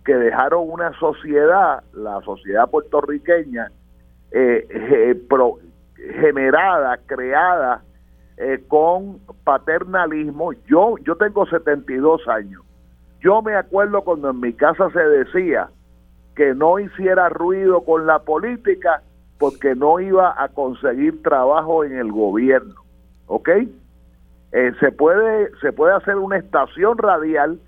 Que 0.05 0.15
dejaron 0.15 0.69
una 0.69 0.93
sociedad, 0.99 1.83
la 1.93 2.21
sociedad 2.23 2.71
puertorriqueña, 2.71 3.71
eh, 4.31 4.67
eh, 4.71 5.23
generada, 6.21 6.99
creada 7.07 7.83
con 8.67 9.19
paternalismo. 9.45 10.53
Yo, 10.67 10.97
yo 11.05 11.15
tengo 11.17 11.47
72 11.47 12.27
años 12.27 12.63
yo 13.23 13.41
me 13.41 13.55
acuerdo 13.55 14.03
cuando 14.03 14.31
en 14.31 14.41
mi 14.41 14.53
casa 14.53 14.91
se 14.91 14.99
decía 14.99 15.71
que 16.35 16.55
no 16.55 16.79
hiciera 16.81 17.29
ruido 17.29 17.83
con 17.83 18.07
la 18.07 18.19
política 18.19 19.03
porque 19.43 19.75
no 19.75 19.99
iba 19.99 20.41
a 20.41 20.51
conseguir 20.51 21.21
trabajo 21.21 21.83
en 21.83 21.99
el 21.99 22.13
gobierno. 22.13 22.77
¿Ok? 23.27 23.49
Eh, 23.49 24.73
se, 24.79 24.93
puede, 24.93 25.51
se 25.61 25.73
puede 25.73 25.95
hacer 25.95 26.15
una 26.15 26.37
estación 26.37 26.97
radial 26.97 27.59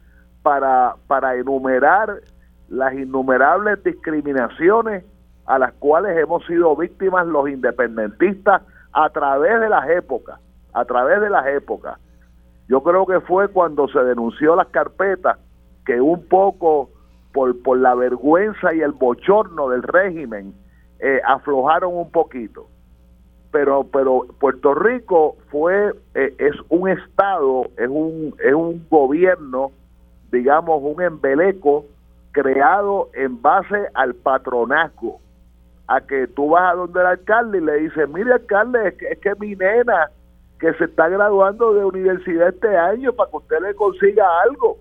para, 0.45 0.95
para 1.09 1.35
enumerar 1.35 2.21
las 2.69 2.95
innumerables 2.95 3.83
discriminaciones 3.83 5.05
a 5.47 5.59
las 5.59 5.73
cuales 5.73 6.17
hemos 6.17 6.47
sido 6.47 6.77
víctimas 6.77 7.27
los 7.27 7.49
independentistas 7.49 8.63
a 8.93 9.11
través 9.11 9.59
de 9.59 9.69
las 9.69 9.91
épocas, 9.91 10.39
a 10.75 10.85
través 10.85 11.21
de 11.23 11.29
las 11.29 11.45
épocas. 11.49 11.99
Yo 12.69 12.85
creo 12.85 13.05
que 13.05 13.19
fue 13.19 13.49
cuando 13.49 13.89
se 13.89 13.99
denunció 13.99 14.55
las 14.55 14.69
carpetas 14.69 15.39
que 15.85 16.01
un 16.01 16.25
poco 16.29 16.91
por, 17.33 17.61
por 17.65 17.79
la 17.79 17.97
vergüenza 17.97 18.73
y 18.73 18.81
el 18.81 18.93
bochorno 18.93 19.71
del 19.71 19.83
régimen 19.83 20.55
eh, 21.05 21.21
aflojaron 21.27 21.95
un 21.95 22.11
poquito. 22.11 22.67
Pero, 23.53 23.85
pero 23.93 24.27
Puerto 24.41 24.75
Rico 24.75 25.37
fue, 25.51 25.93
eh, 26.15 26.35
es 26.39 26.55
un 26.71 26.89
estado, 26.89 27.67
es 27.77 27.89
un, 27.91 28.35
es 28.43 28.55
un 28.55 28.87
gobierno, 28.89 29.71
digamos, 30.33 30.81
un 30.83 31.03
embeleco 31.03 31.85
creado 32.33 33.11
en 33.13 33.41
base 33.43 33.87
al 33.93 34.15
patronazgo. 34.15 35.21
A 35.87 36.01
que 36.01 36.27
tú 36.27 36.49
vas 36.49 36.73
a 36.73 36.77
donde 36.77 36.99
el 36.99 37.07
alcalde 37.07 37.59
y 37.59 37.61
le 37.61 37.75
dices, 37.81 38.09
mire 38.09 38.33
alcalde, 38.33 38.89
es 38.89 38.95
que, 38.95 39.09
es 39.09 39.19
que 39.19 39.35
mi 39.39 39.55
nena 39.55 40.11
que 40.59 40.73
se 40.73 40.85
está 40.85 41.11
graduando 41.11 41.75
de 41.75 41.85
universidad 41.85 42.49
este 42.49 42.75
año 42.75 43.13
para 43.13 43.31
que 43.31 43.37
usted 43.37 43.61
le 43.61 43.75
consiga 43.75 44.25
algo 44.41 44.79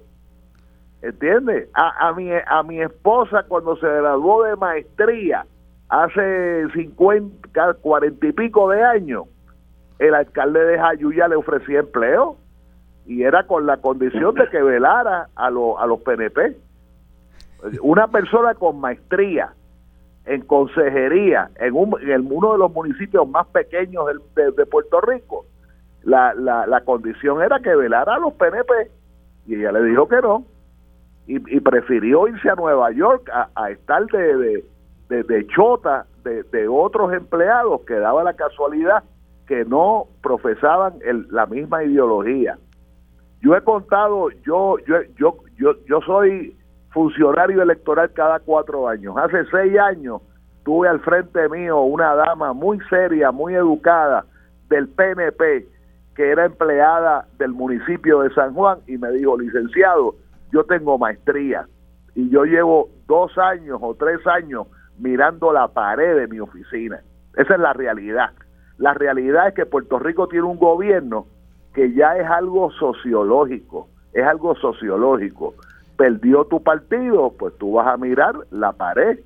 ¿Entiendes? 1.02 1.68
A, 1.74 2.08
a, 2.08 2.14
mi, 2.14 2.30
a 2.32 2.64
mi 2.64 2.82
esposa 2.82 3.44
cuando 3.44 3.76
se 3.76 3.86
graduó 3.86 4.44
de 4.44 4.56
maestría 4.56 5.46
hace 5.94 6.68
50, 6.74 7.74
40 7.76 8.28
y 8.28 8.32
pico 8.32 8.70
de 8.70 8.84
años, 8.84 9.26
el 10.00 10.16
alcalde 10.16 10.66
de 10.66 10.80
Jayuya 10.80 11.28
le 11.28 11.36
ofrecía 11.36 11.80
empleo 11.80 12.38
y 13.06 13.24
era 13.24 13.46
con 13.46 13.66
la 13.66 13.78
condición 13.78 14.34
de 14.36 14.50
que 14.50 14.62
velara 14.62 15.28
a, 15.36 15.48
a 15.48 15.50
los 15.52 16.02
PNP. 16.04 16.58
Una 17.82 18.08
persona 18.08 18.56
con 18.56 18.80
maestría 18.80 19.54
en 20.26 20.42
consejería 20.42 21.50
en, 21.56 21.74
un, 21.74 21.96
en 22.02 22.28
uno 22.32 22.54
de 22.54 22.58
los 22.58 22.74
municipios 22.74 23.28
más 23.28 23.46
pequeños 23.48 24.06
de, 24.36 24.66
Puerto 24.66 25.00
Rico, 25.02 25.46
la, 26.04 26.34
la, 26.34 26.66
la 26.66 26.82
condición 26.82 27.42
era 27.42 27.60
que 27.60 27.76
velara 27.76 28.16
a 28.16 28.20
los 28.20 28.34
PNP 28.34 28.74
y 29.46 29.56
ella 29.56 29.74
le 29.74 29.84
dijo 29.84 30.08
que 30.08 30.22
no 30.22 30.46
y, 31.28 31.60
prefirió 31.62 32.28
irse 32.28 32.50
a 32.50 32.56
Nueva 32.56 32.92
York 32.92 33.30
a, 33.56 33.70
estar 33.70 34.06
de, 34.08 34.66
chota 35.56 36.06
de, 36.24 36.68
otros 36.68 37.14
empleados 37.14 37.82
que 37.82 37.96
daba 37.96 38.24
la 38.24 38.34
casualidad 38.34 39.04
que 39.48 39.66
no 39.66 40.08
profesaban 40.22 40.94
el, 41.04 41.28
la 41.30 41.46
misma 41.46 41.84
ideología. 41.84 42.58
Yo 43.42 43.56
he 43.56 43.62
contado, 43.62 44.30
yo, 44.46 44.78
yo, 44.88 45.02
yo, 45.18 45.38
yo, 45.58 45.74
yo 45.86 46.02
soy 46.02 46.56
funcionario 46.92 47.62
electoral 47.62 48.12
cada 48.14 48.40
cuatro 48.40 48.88
años. 48.88 49.16
Hace 49.18 49.46
seis 49.52 49.78
años 49.78 50.22
tuve 50.64 50.88
al 50.88 51.02
frente 51.02 51.50
mío 51.50 51.82
una 51.82 52.16
dama 52.16 52.54
muy 52.54 52.80
seria, 52.90 53.32
muy 53.32 53.56
educada 53.56 54.26
del 54.70 54.88
PNP, 54.88 55.68
que 56.16 56.30
era 56.30 56.46
empleada 56.46 57.28
del 57.38 57.52
municipio 57.52 58.22
de 58.22 58.34
San 58.34 58.54
Juan 58.54 58.80
y 58.88 58.98
me 58.98 59.12
dijo, 59.12 59.38
licenciado, 59.38 60.16
yo 60.52 60.64
tengo 60.64 60.98
maestría 60.98 61.68
y 62.16 62.30
yo 62.30 62.46
llevo 62.46 62.90
dos 63.08 63.38
años 63.38 63.80
o 63.82 63.96
tres 63.96 64.26
años 64.28 64.68
mirando 65.04 65.52
la 65.52 65.68
pared 65.68 66.16
de 66.16 66.28
mi 66.28 66.40
oficina. 66.40 67.02
Esa 67.36 67.56
es 67.56 67.60
la 67.60 67.74
realidad. 67.74 68.32
La 68.78 68.94
realidad 68.94 69.50
es 69.50 69.54
que 69.54 69.66
Puerto 69.66 70.00
Rico 70.00 70.28
tiene 70.28 70.46
un 70.46 70.58
gobierno 70.58 71.28
que 71.74 71.94
ya 71.94 72.18
es 72.18 72.28
algo 72.28 72.72
sociológico, 72.72 73.90
es 74.14 74.26
algo 74.26 74.56
sociológico. 74.56 75.56
Perdió 75.98 76.46
tu 76.46 76.64
partido, 76.64 77.34
pues 77.38 77.54
tú 77.58 77.74
vas 77.74 77.88
a 77.88 77.98
mirar 77.98 78.34
la 78.52 78.72
pared 78.72 79.20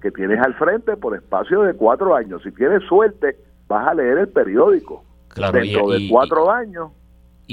que 0.00 0.10
tienes 0.10 0.40
al 0.40 0.54
frente 0.54 0.96
por 0.96 1.14
espacio 1.14 1.62
de 1.62 1.74
cuatro 1.74 2.14
años. 2.14 2.42
Si 2.42 2.50
tienes 2.50 2.82
suerte, 2.84 3.36
vas 3.68 3.86
a 3.86 3.94
leer 3.94 4.18
el 4.18 4.28
periódico. 4.28 5.04
Claro, 5.28 5.52
Dentro 5.52 5.88
de 5.88 6.08
cuatro 6.10 6.50
años 6.50 6.90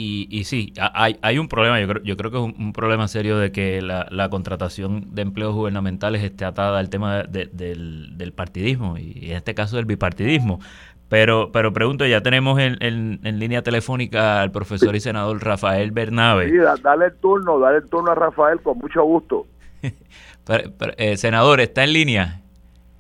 y, 0.02 0.30
y 0.32 0.46
sí, 0.46 0.72
hay, 0.80 1.18
hay 1.22 1.40
un 1.40 1.50
problema, 1.50 1.78
yo 1.82 1.88
creo, 1.90 2.04
yo 2.04 2.16
creo 2.16 2.32
que 2.32 2.38
es 2.38 2.44
un, 2.44 2.72
problema 2.72 3.10
serio 3.10 3.38
de 3.38 3.52
que 3.52 3.82
la, 3.82 4.30
contratación 4.30 5.14
de 5.14 5.24
empleos 5.24 5.54
gubernamentales 5.54 6.24
esté 6.24 6.46
atada 6.46 6.80
al 6.80 6.90
tema 6.90 7.24
del, 7.24 8.18
del, 8.18 8.32
partidismo 8.32 8.98
y 8.98 9.32
en 9.32 9.36
este 9.36 9.54
caso 9.54 9.76
del 9.76 9.84
bipartidismo. 9.84 10.62
Pero, 11.10 11.52
pero 11.52 11.74
pregunto, 11.74 12.06
ya 12.06 12.22
tenemos 12.22 12.60
en, 12.60 12.78
en, 12.82 13.40
línea 13.40 13.62
telefónica 13.62 14.42
al 14.42 14.52
profesor 14.52 14.96
y 14.96 15.02
senador 15.02 15.44
Rafael 15.44 15.92
Bernabe. 15.92 16.50
Sí, 16.50 16.58
dale 16.82 17.08
el 17.08 17.16
turno, 17.16 17.60
dale 17.60 17.80
el 17.80 17.90
turno 17.90 18.12
a 18.12 18.16
Rafael 18.16 18.62
con 18.62 18.78
mucho 18.78 19.04
gusto. 19.04 19.48
Eh, 20.98 21.16
senador, 21.16 21.60
¿está 21.60 21.84
en 21.84 21.94
línea? 21.94 22.42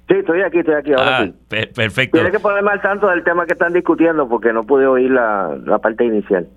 Sí, 0.07 0.17
estoy 0.17 0.43
aquí, 0.43 0.59
estoy 0.59 0.75
aquí. 0.75 0.93
Ahora 0.93 1.21
ah, 1.21 1.29
perfecto. 1.73 2.19
Tiene 2.19 2.29
que 2.29 2.39
ponerme 2.39 2.69
al 2.69 2.79
tanto 2.79 3.07
del 3.07 3.23
tema 3.23 3.47
que 3.47 3.53
están 3.53 3.73
discutiendo 3.73 4.29
porque 4.29 4.53
no 4.53 4.65
pude 4.65 4.85
oír 4.85 5.09
la, 5.09 5.57
la 5.65 5.79
parte 5.79 6.05
inicial. 6.05 6.47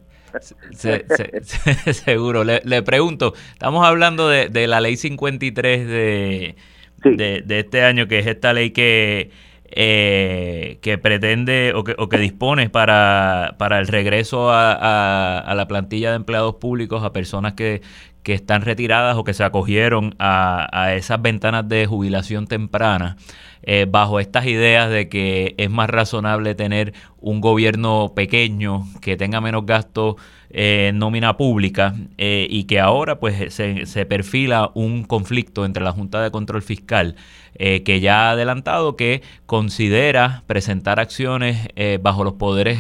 seguro. 1.92 2.44
Le, 2.44 2.82
pregunto, 2.82 3.34
estamos 3.52 3.86
hablando 3.86 4.28
de, 4.28 4.66
la 4.66 4.80
ley 4.80 4.96
53 4.96 5.86
de, 5.86 6.56
de, 7.04 7.58
este 7.58 7.84
año, 7.84 8.08
que 8.08 8.18
es 8.18 8.26
esta 8.26 8.52
ley 8.52 8.70
que, 8.70 9.30
eh, 9.70 10.78
que 10.82 10.98
pretende 10.98 11.72
o 11.74 11.84
que, 11.84 11.94
o 11.98 12.08
que 12.08 12.18
dispone 12.18 12.70
para, 12.70 13.56
para 13.58 13.78
el 13.78 13.86
regreso 13.88 14.50
a, 14.50 15.38
a, 15.38 15.54
la 15.54 15.68
plantilla 15.68 16.10
de 16.10 16.16
empleados 16.16 16.56
públicos 16.56 17.02
a 17.04 17.12
personas 17.12 17.54
que, 17.54 17.82
que 18.22 18.34
están 18.34 18.62
retiradas 18.62 19.16
o 19.16 19.24
que 19.24 19.34
se 19.34 19.44
acogieron 19.44 20.14
a, 20.18 20.68
a 20.72 20.94
esas 20.94 21.20
ventanas 21.20 21.68
de 21.68 21.86
jubilación 21.86 22.46
temprana. 22.46 23.16
Eh, 23.64 23.86
bajo 23.88 24.18
estas 24.18 24.46
ideas 24.46 24.90
de 24.90 25.08
que 25.08 25.54
es 25.56 25.70
más 25.70 25.88
razonable 25.88 26.54
tener 26.56 26.94
un 27.18 27.40
gobierno 27.40 28.12
pequeño 28.14 28.84
que 29.00 29.16
tenga 29.16 29.40
menos 29.40 29.66
gastos 29.66 30.16
en 30.52 30.98
nómina 30.98 31.36
pública 31.36 31.94
eh, 32.18 32.46
y 32.48 32.64
que 32.64 32.78
ahora 32.78 33.18
pues 33.18 33.54
se, 33.54 33.86
se, 33.86 34.06
perfila 34.06 34.70
un 34.74 35.04
conflicto 35.04 35.64
entre 35.64 35.82
la 35.82 35.92
Junta 35.92 36.22
de 36.22 36.30
Control 36.30 36.62
Fiscal 36.62 37.16
eh, 37.54 37.82
que 37.82 38.00
ya 38.00 38.28
ha 38.28 38.30
adelantado 38.32 38.96
que 38.96 39.22
considera 39.46 40.42
presentar 40.46 41.00
acciones 41.00 41.68
bajo 42.00 42.24
los 42.24 42.34
poderes 42.34 42.78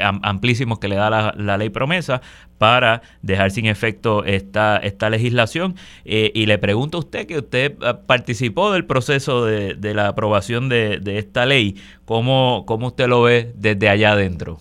amplísimos 0.00 0.78
que 0.78 0.88
le 0.88 0.96
da 0.96 1.10
la, 1.10 1.34
la, 1.36 1.58
ley 1.58 1.70
promesa 1.70 2.20
para 2.58 3.02
dejar 3.22 3.50
sin 3.50 3.66
efecto 3.66 4.24
esta, 4.24 4.76
esta 4.78 5.10
legislación. 5.10 5.76
y 6.04 6.46
le 6.46 6.58
pregunto 6.58 6.98
a 6.98 7.00
usted 7.00 7.26
que 7.26 7.38
usted 7.38 7.76
participó 8.06 8.72
del 8.72 8.84
proceso 8.84 9.44
de, 9.44 9.74
de 9.74 9.94
la 9.94 10.08
aprobación 10.08 10.68
de, 10.68 10.98
de 10.98 11.18
esta 11.18 11.46
ley, 11.46 11.76
¿cómo, 12.04 12.64
¿cómo 12.66 12.88
usted 12.88 13.08
lo 13.08 13.22
ve 13.22 13.52
desde 13.54 13.88
allá 13.88 14.12
adentro? 14.12 14.58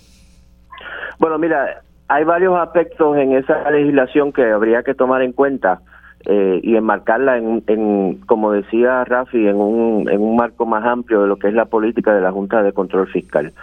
Bueno, 1.19 1.37
mira, 1.37 1.81
hay 2.09 2.23
varios 2.23 2.57
aspectos 2.59 3.15
en 3.17 3.33
esa 3.33 3.69
legislación 3.69 4.33
que 4.33 4.51
habría 4.51 4.83
que 4.83 4.95
tomar 4.95 5.21
en 5.21 5.31
cuenta 5.31 5.79
eh, 6.25 6.59
y 6.63 6.75
enmarcarla 6.75 7.37
en, 7.37 7.63
en, 7.67 8.15
como 8.25 8.51
decía 8.51 9.05
Rafi, 9.05 9.47
en 9.47 9.55
un, 9.55 10.09
en 10.09 10.19
un 10.19 10.35
marco 10.35 10.65
más 10.65 10.83
amplio 10.83 11.21
de 11.21 11.27
lo 11.27 11.37
que 11.37 11.47
es 11.47 11.53
la 11.53 11.65
política 11.65 12.13
de 12.13 12.21
la 12.21 12.31
Junta 12.31 12.63
de 12.63 12.73
Control 12.73 13.07
Fiscal. 13.07 13.53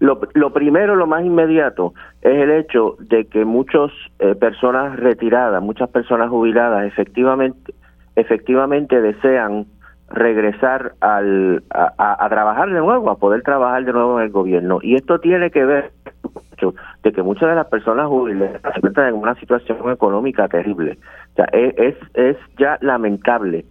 Lo, 0.00 0.20
lo 0.34 0.52
primero, 0.52 0.96
lo 0.96 1.06
más 1.06 1.24
inmediato, 1.24 1.94
es 2.20 2.34
el 2.34 2.50
hecho 2.50 2.96
de 3.00 3.24
que 3.24 3.44
muchas 3.44 3.90
eh, 4.18 4.34
personas 4.34 4.96
retiradas, 4.96 5.62
muchas 5.62 5.88
personas 5.88 6.28
jubiladas, 6.28 6.84
efectivamente, 6.84 7.72
efectivamente 8.16 9.00
desean 9.00 9.66
regresar 10.10 10.92
al, 11.00 11.62
a, 11.70 12.28
trabajar 12.28 12.68
de 12.68 12.78
nuevo, 12.78 13.10
a 13.10 13.18
poder 13.18 13.42
trabajar 13.42 13.84
de 13.84 13.92
nuevo 13.92 14.18
en 14.18 14.26
el 14.26 14.30
gobierno. 14.30 14.78
Y 14.82 14.94
esto 14.94 15.18
tiene 15.18 15.50
que 15.50 15.64
ver 15.64 15.92
de 17.02 17.12
que 17.12 17.22
muchas 17.22 17.48
de 17.48 17.54
las 17.56 17.66
personas 17.66 18.06
jubiladas 18.06 18.60
se 18.62 18.78
encuentran 18.78 19.08
en 19.08 19.14
una 19.14 19.34
situación 19.34 19.90
económica 19.90 20.48
terrible. 20.48 20.98
O 21.32 21.36
sea, 21.36 21.46
es, 21.52 21.96
es 22.14 22.36
ya 22.56 22.78
lamentable 22.80 23.64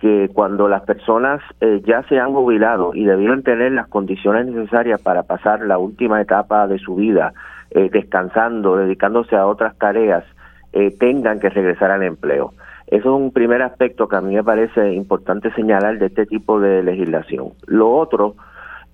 que 0.00 0.30
cuando 0.32 0.68
las 0.68 0.82
personas 0.82 1.40
eh, 1.60 1.82
ya 1.84 2.02
se 2.04 2.18
han 2.18 2.32
jubilado 2.32 2.94
y 2.94 3.04
debieron 3.04 3.42
tener 3.42 3.72
las 3.72 3.88
condiciones 3.88 4.46
necesarias 4.46 5.00
para 5.00 5.24
pasar 5.24 5.60
la 5.62 5.78
última 5.78 6.20
etapa 6.20 6.68
de 6.68 6.78
su 6.78 6.94
vida 6.94 7.32
eh, 7.70 7.90
descansando, 7.92 8.76
dedicándose 8.76 9.36
a 9.36 9.46
otras 9.46 9.76
tareas, 9.76 10.24
eh, 10.72 10.94
tengan 10.98 11.40
que 11.40 11.50
regresar 11.50 11.90
al 11.90 12.04
empleo. 12.04 12.52
Eso 12.86 13.16
es 13.16 13.22
un 13.22 13.32
primer 13.32 13.60
aspecto 13.60 14.08
que 14.08 14.16
a 14.16 14.20
mí 14.20 14.34
me 14.34 14.44
parece 14.44 14.92
importante 14.92 15.52
señalar 15.52 15.98
de 15.98 16.06
este 16.06 16.26
tipo 16.26 16.60
de 16.60 16.82
legislación. 16.82 17.50
Lo 17.66 17.90
otro 17.90 18.36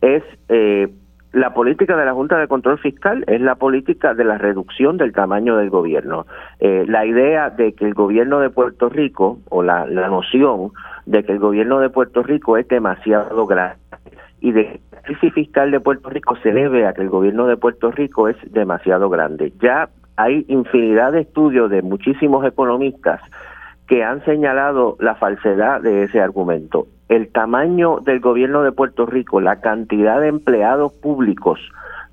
es 0.01 0.23
la 1.35 1.53
política 1.53 1.97
de 1.97 2.05
la 2.05 2.14
Junta 2.14 2.39
de 2.39 2.47
Control 2.47 2.78
Fiscal, 2.78 3.24
es 3.26 3.41
la 3.41 3.57
política 3.57 4.14
de 4.14 4.24
la 4.24 4.39
reducción 4.39 4.97
del 4.97 5.12
tamaño 5.12 5.57
del 5.57 5.68
gobierno. 5.68 6.26
Eh, 6.61 6.85
la 6.87 7.05
idea 7.05 7.51
de 7.51 7.72
que 7.72 7.85
el 7.85 7.93
gobierno 7.93 8.39
de 8.39 8.51
Puerto 8.51 8.89
Rico, 8.89 9.41
o 9.51 9.62
la, 9.64 9.85
noción 9.85 10.70
de 11.07 11.24
que 11.24 11.32
el 11.32 11.41
gobierno 11.41 11.80
de 11.80 11.91
Puerto 11.91 12.22
Rico 12.22 12.57
es 12.57 12.68
demasiado 12.68 13.47
grande 13.47 13.76
y 14.41 14.53
de 14.53 14.64
que 14.64 14.80
la 14.93 15.03
crisis 15.03 15.32
fiscal 15.32 15.70
de 15.72 15.80
Puerto 15.80 16.09
Rico 16.09 16.37
se 16.37 16.53
debe 16.53 16.87
a 16.87 16.93
que 16.93 17.03
el 17.03 17.09
gobierno 17.09 17.47
de 17.47 17.57
Puerto 17.57 17.91
Rico 17.91 18.28
es 18.28 18.37
demasiado 18.53 19.11
grande. 19.11 19.53
Ya 19.61 19.89
hay 20.16 20.45
infinidad 20.49 21.12
de 21.12 21.22
estudios 21.22 21.68
de 21.68 21.82
muchísimos 21.82 22.47
economistas 22.47 23.20
que 23.87 24.03
han 24.03 24.24
señalado 24.24 24.97
la 24.99 25.14
falsedad 25.14 25.80
de 25.80 26.05
ese 26.05 26.20
argumento. 26.20 26.87
El 27.09 27.30
tamaño 27.30 27.99
del 28.01 28.20
gobierno 28.20 28.62
de 28.62 28.72
Puerto 28.72 29.07
Rico, 29.07 29.41
la 29.41 29.61
cantidad 29.61 30.20
de 30.20 30.28
empleados 30.28 30.93
públicos 30.93 31.61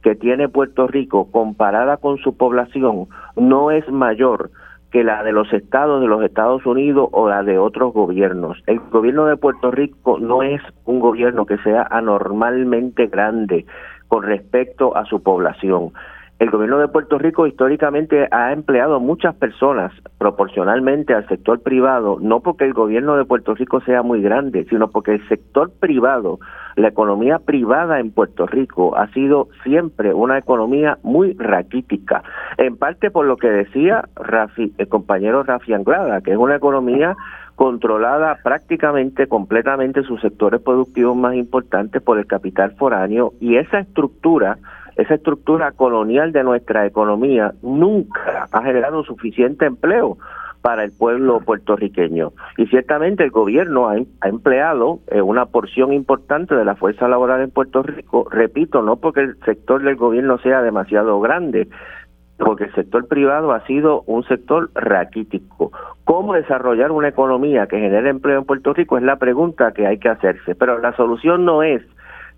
que 0.04 0.16
tiene 0.16 0.50
Puerto 0.50 0.88
Rico 0.88 1.32
comparada 1.32 1.98
con 1.98 2.18
su 2.18 2.36
población 2.36 3.08
no 3.36 3.72
es 3.72 3.88
mayor 3.90 4.50
que 4.92 5.04
la 5.06 5.24
de 5.24 5.32
los 5.32 5.52
estados 5.54 6.02
de 6.02 6.08
los 6.08 6.22
Estados 6.24 6.66
Unidos 6.66 7.08
o 7.14 7.30
la 7.30 7.44
de 7.44 7.58
otros 7.58 7.94
gobiernos. 7.94 8.62
El 8.68 8.80
gobierno 8.80 9.26
de 9.26 9.38
Puerto 9.38 9.72
Rico 9.72 10.20
no 10.20 10.44
es 10.44 10.62
un 10.84 11.00
gobierno 11.00 11.46
que 11.46 11.58
sea 11.60 11.88
anormalmente 11.90 13.08
grande 13.08 13.66
con 14.10 14.24
respecto 14.24 14.98
a 14.98 15.06
su 15.06 15.24
población 15.24 15.94
el 16.42 16.50
gobierno 16.50 16.80
de 16.80 16.88
Puerto 16.88 17.20
Rico 17.20 17.46
históricamente 17.46 18.28
ha 18.32 18.52
empleado 18.52 19.00
muchas 19.00 19.36
personas 19.36 19.94
proporcionalmente 20.18 21.14
al 21.14 21.28
sector 21.28 21.62
privado, 21.62 22.18
no 22.20 22.40
porque 22.40 22.66
el 22.66 22.74
gobierno 22.74 23.16
de 23.16 23.26
Puerto 23.26 23.54
Rico 23.54 23.80
sea 23.82 24.02
muy 24.02 24.24
grande, 24.24 24.66
sino 24.68 24.90
porque 24.90 25.12
el 25.12 25.28
sector 25.28 25.72
privado, 25.80 26.40
la 26.78 26.88
economía 26.88 27.38
privada 27.38 28.00
en 28.00 28.10
Puerto 28.10 28.48
Rico 28.48 28.98
ha 28.98 29.08
sido 29.10 29.50
siempre 29.62 30.16
una 30.16 30.40
economía 30.40 30.98
muy 31.04 31.34
raquítica, 31.34 32.24
en 32.58 32.76
parte 32.76 33.12
por 33.12 33.28
lo 33.28 33.38
que 33.38 33.52
decía 33.52 34.06
Rafi, 34.16 34.74
el 34.80 34.88
compañero 34.88 35.44
Rafi 35.44 35.74
Anglada, 35.74 36.22
que 36.22 36.32
es 36.32 36.38
una 36.38 36.56
economía 36.56 37.16
controlada 37.54 38.40
prácticamente 38.44 39.28
completamente 39.28 40.02
sus 40.02 40.20
sectores 40.22 40.60
productivos 40.60 41.16
más 41.16 41.36
importantes 41.36 42.02
por 42.02 42.18
el 42.18 42.26
capital 42.26 42.72
foráneo 42.72 43.34
y 43.40 43.58
esa 43.58 43.78
estructura 43.78 44.58
esa 44.96 45.16
estructura 45.16 45.72
colonial 45.72 46.32
de 46.32 46.44
nuestra 46.44 46.86
economía 46.86 47.54
nunca 47.62 48.48
ha 48.52 48.62
generado 48.64 49.04
suficiente 49.04 49.66
empleo 49.66 50.18
para 50.62 50.84
el 50.84 50.92
pueblo 50.92 51.40
puertorriqueño. 51.40 52.34
Y 52.58 52.68
ciertamente 52.68 53.24
el 53.24 53.32
gobierno 53.32 53.90
ha, 53.90 53.98
empleado 54.28 55.00
eh, 55.08 55.22
una 55.22 55.46
porción 55.48 55.92
importante 55.92 56.56
de 56.56 56.66
la 56.66 56.76
fuerza 56.76 57.08
laboral 57.08 57.42
en 57.42 57.52
Puerto 57.52 57.84
Rico, 57.84 58.28
repito, 58.30 58.82
no 58.82 58.98
porque 58.98 59.22
el 59.22 59.38
sector 59.40 59.82
del 59.84 59.96
gobierno 59.96 60.38
sea 60.40 60.62
demasiado 60.62 61.20
grande, 61.20 61.68
porque 62.38 62.66
el 62.66 62.74
sector 62.74 63.08
privado 63.08 63.52
ha 63.52 63.66
sido 63.66 64.04
un 64.06 64.24
sector 64.24 64.70
raquítico. 64.74 65.72
¿Cómo 66.04 66.34
desarrollar 66.34 66.92
una 66.92 67.10
economía 67.10 67.68
que 67.68 67.80
genere 67.80 68.10
empleo 68.10 68.40
en 68.40 68.46
Puerto 68.46 68.74
Rico? 68.74 68.98
Es 68.98 69.04
la 69.04 69.18
pregunta 69.18 69.72
que 69.74 69.88
hay 69.88 69.98
que 69.98 70.10
hacerse, 70.10 70.56
pero 70.56 70.80
la 70.80 70.96
solución 70.96 71.46
no 71.46 71.64
es 71.64 71.82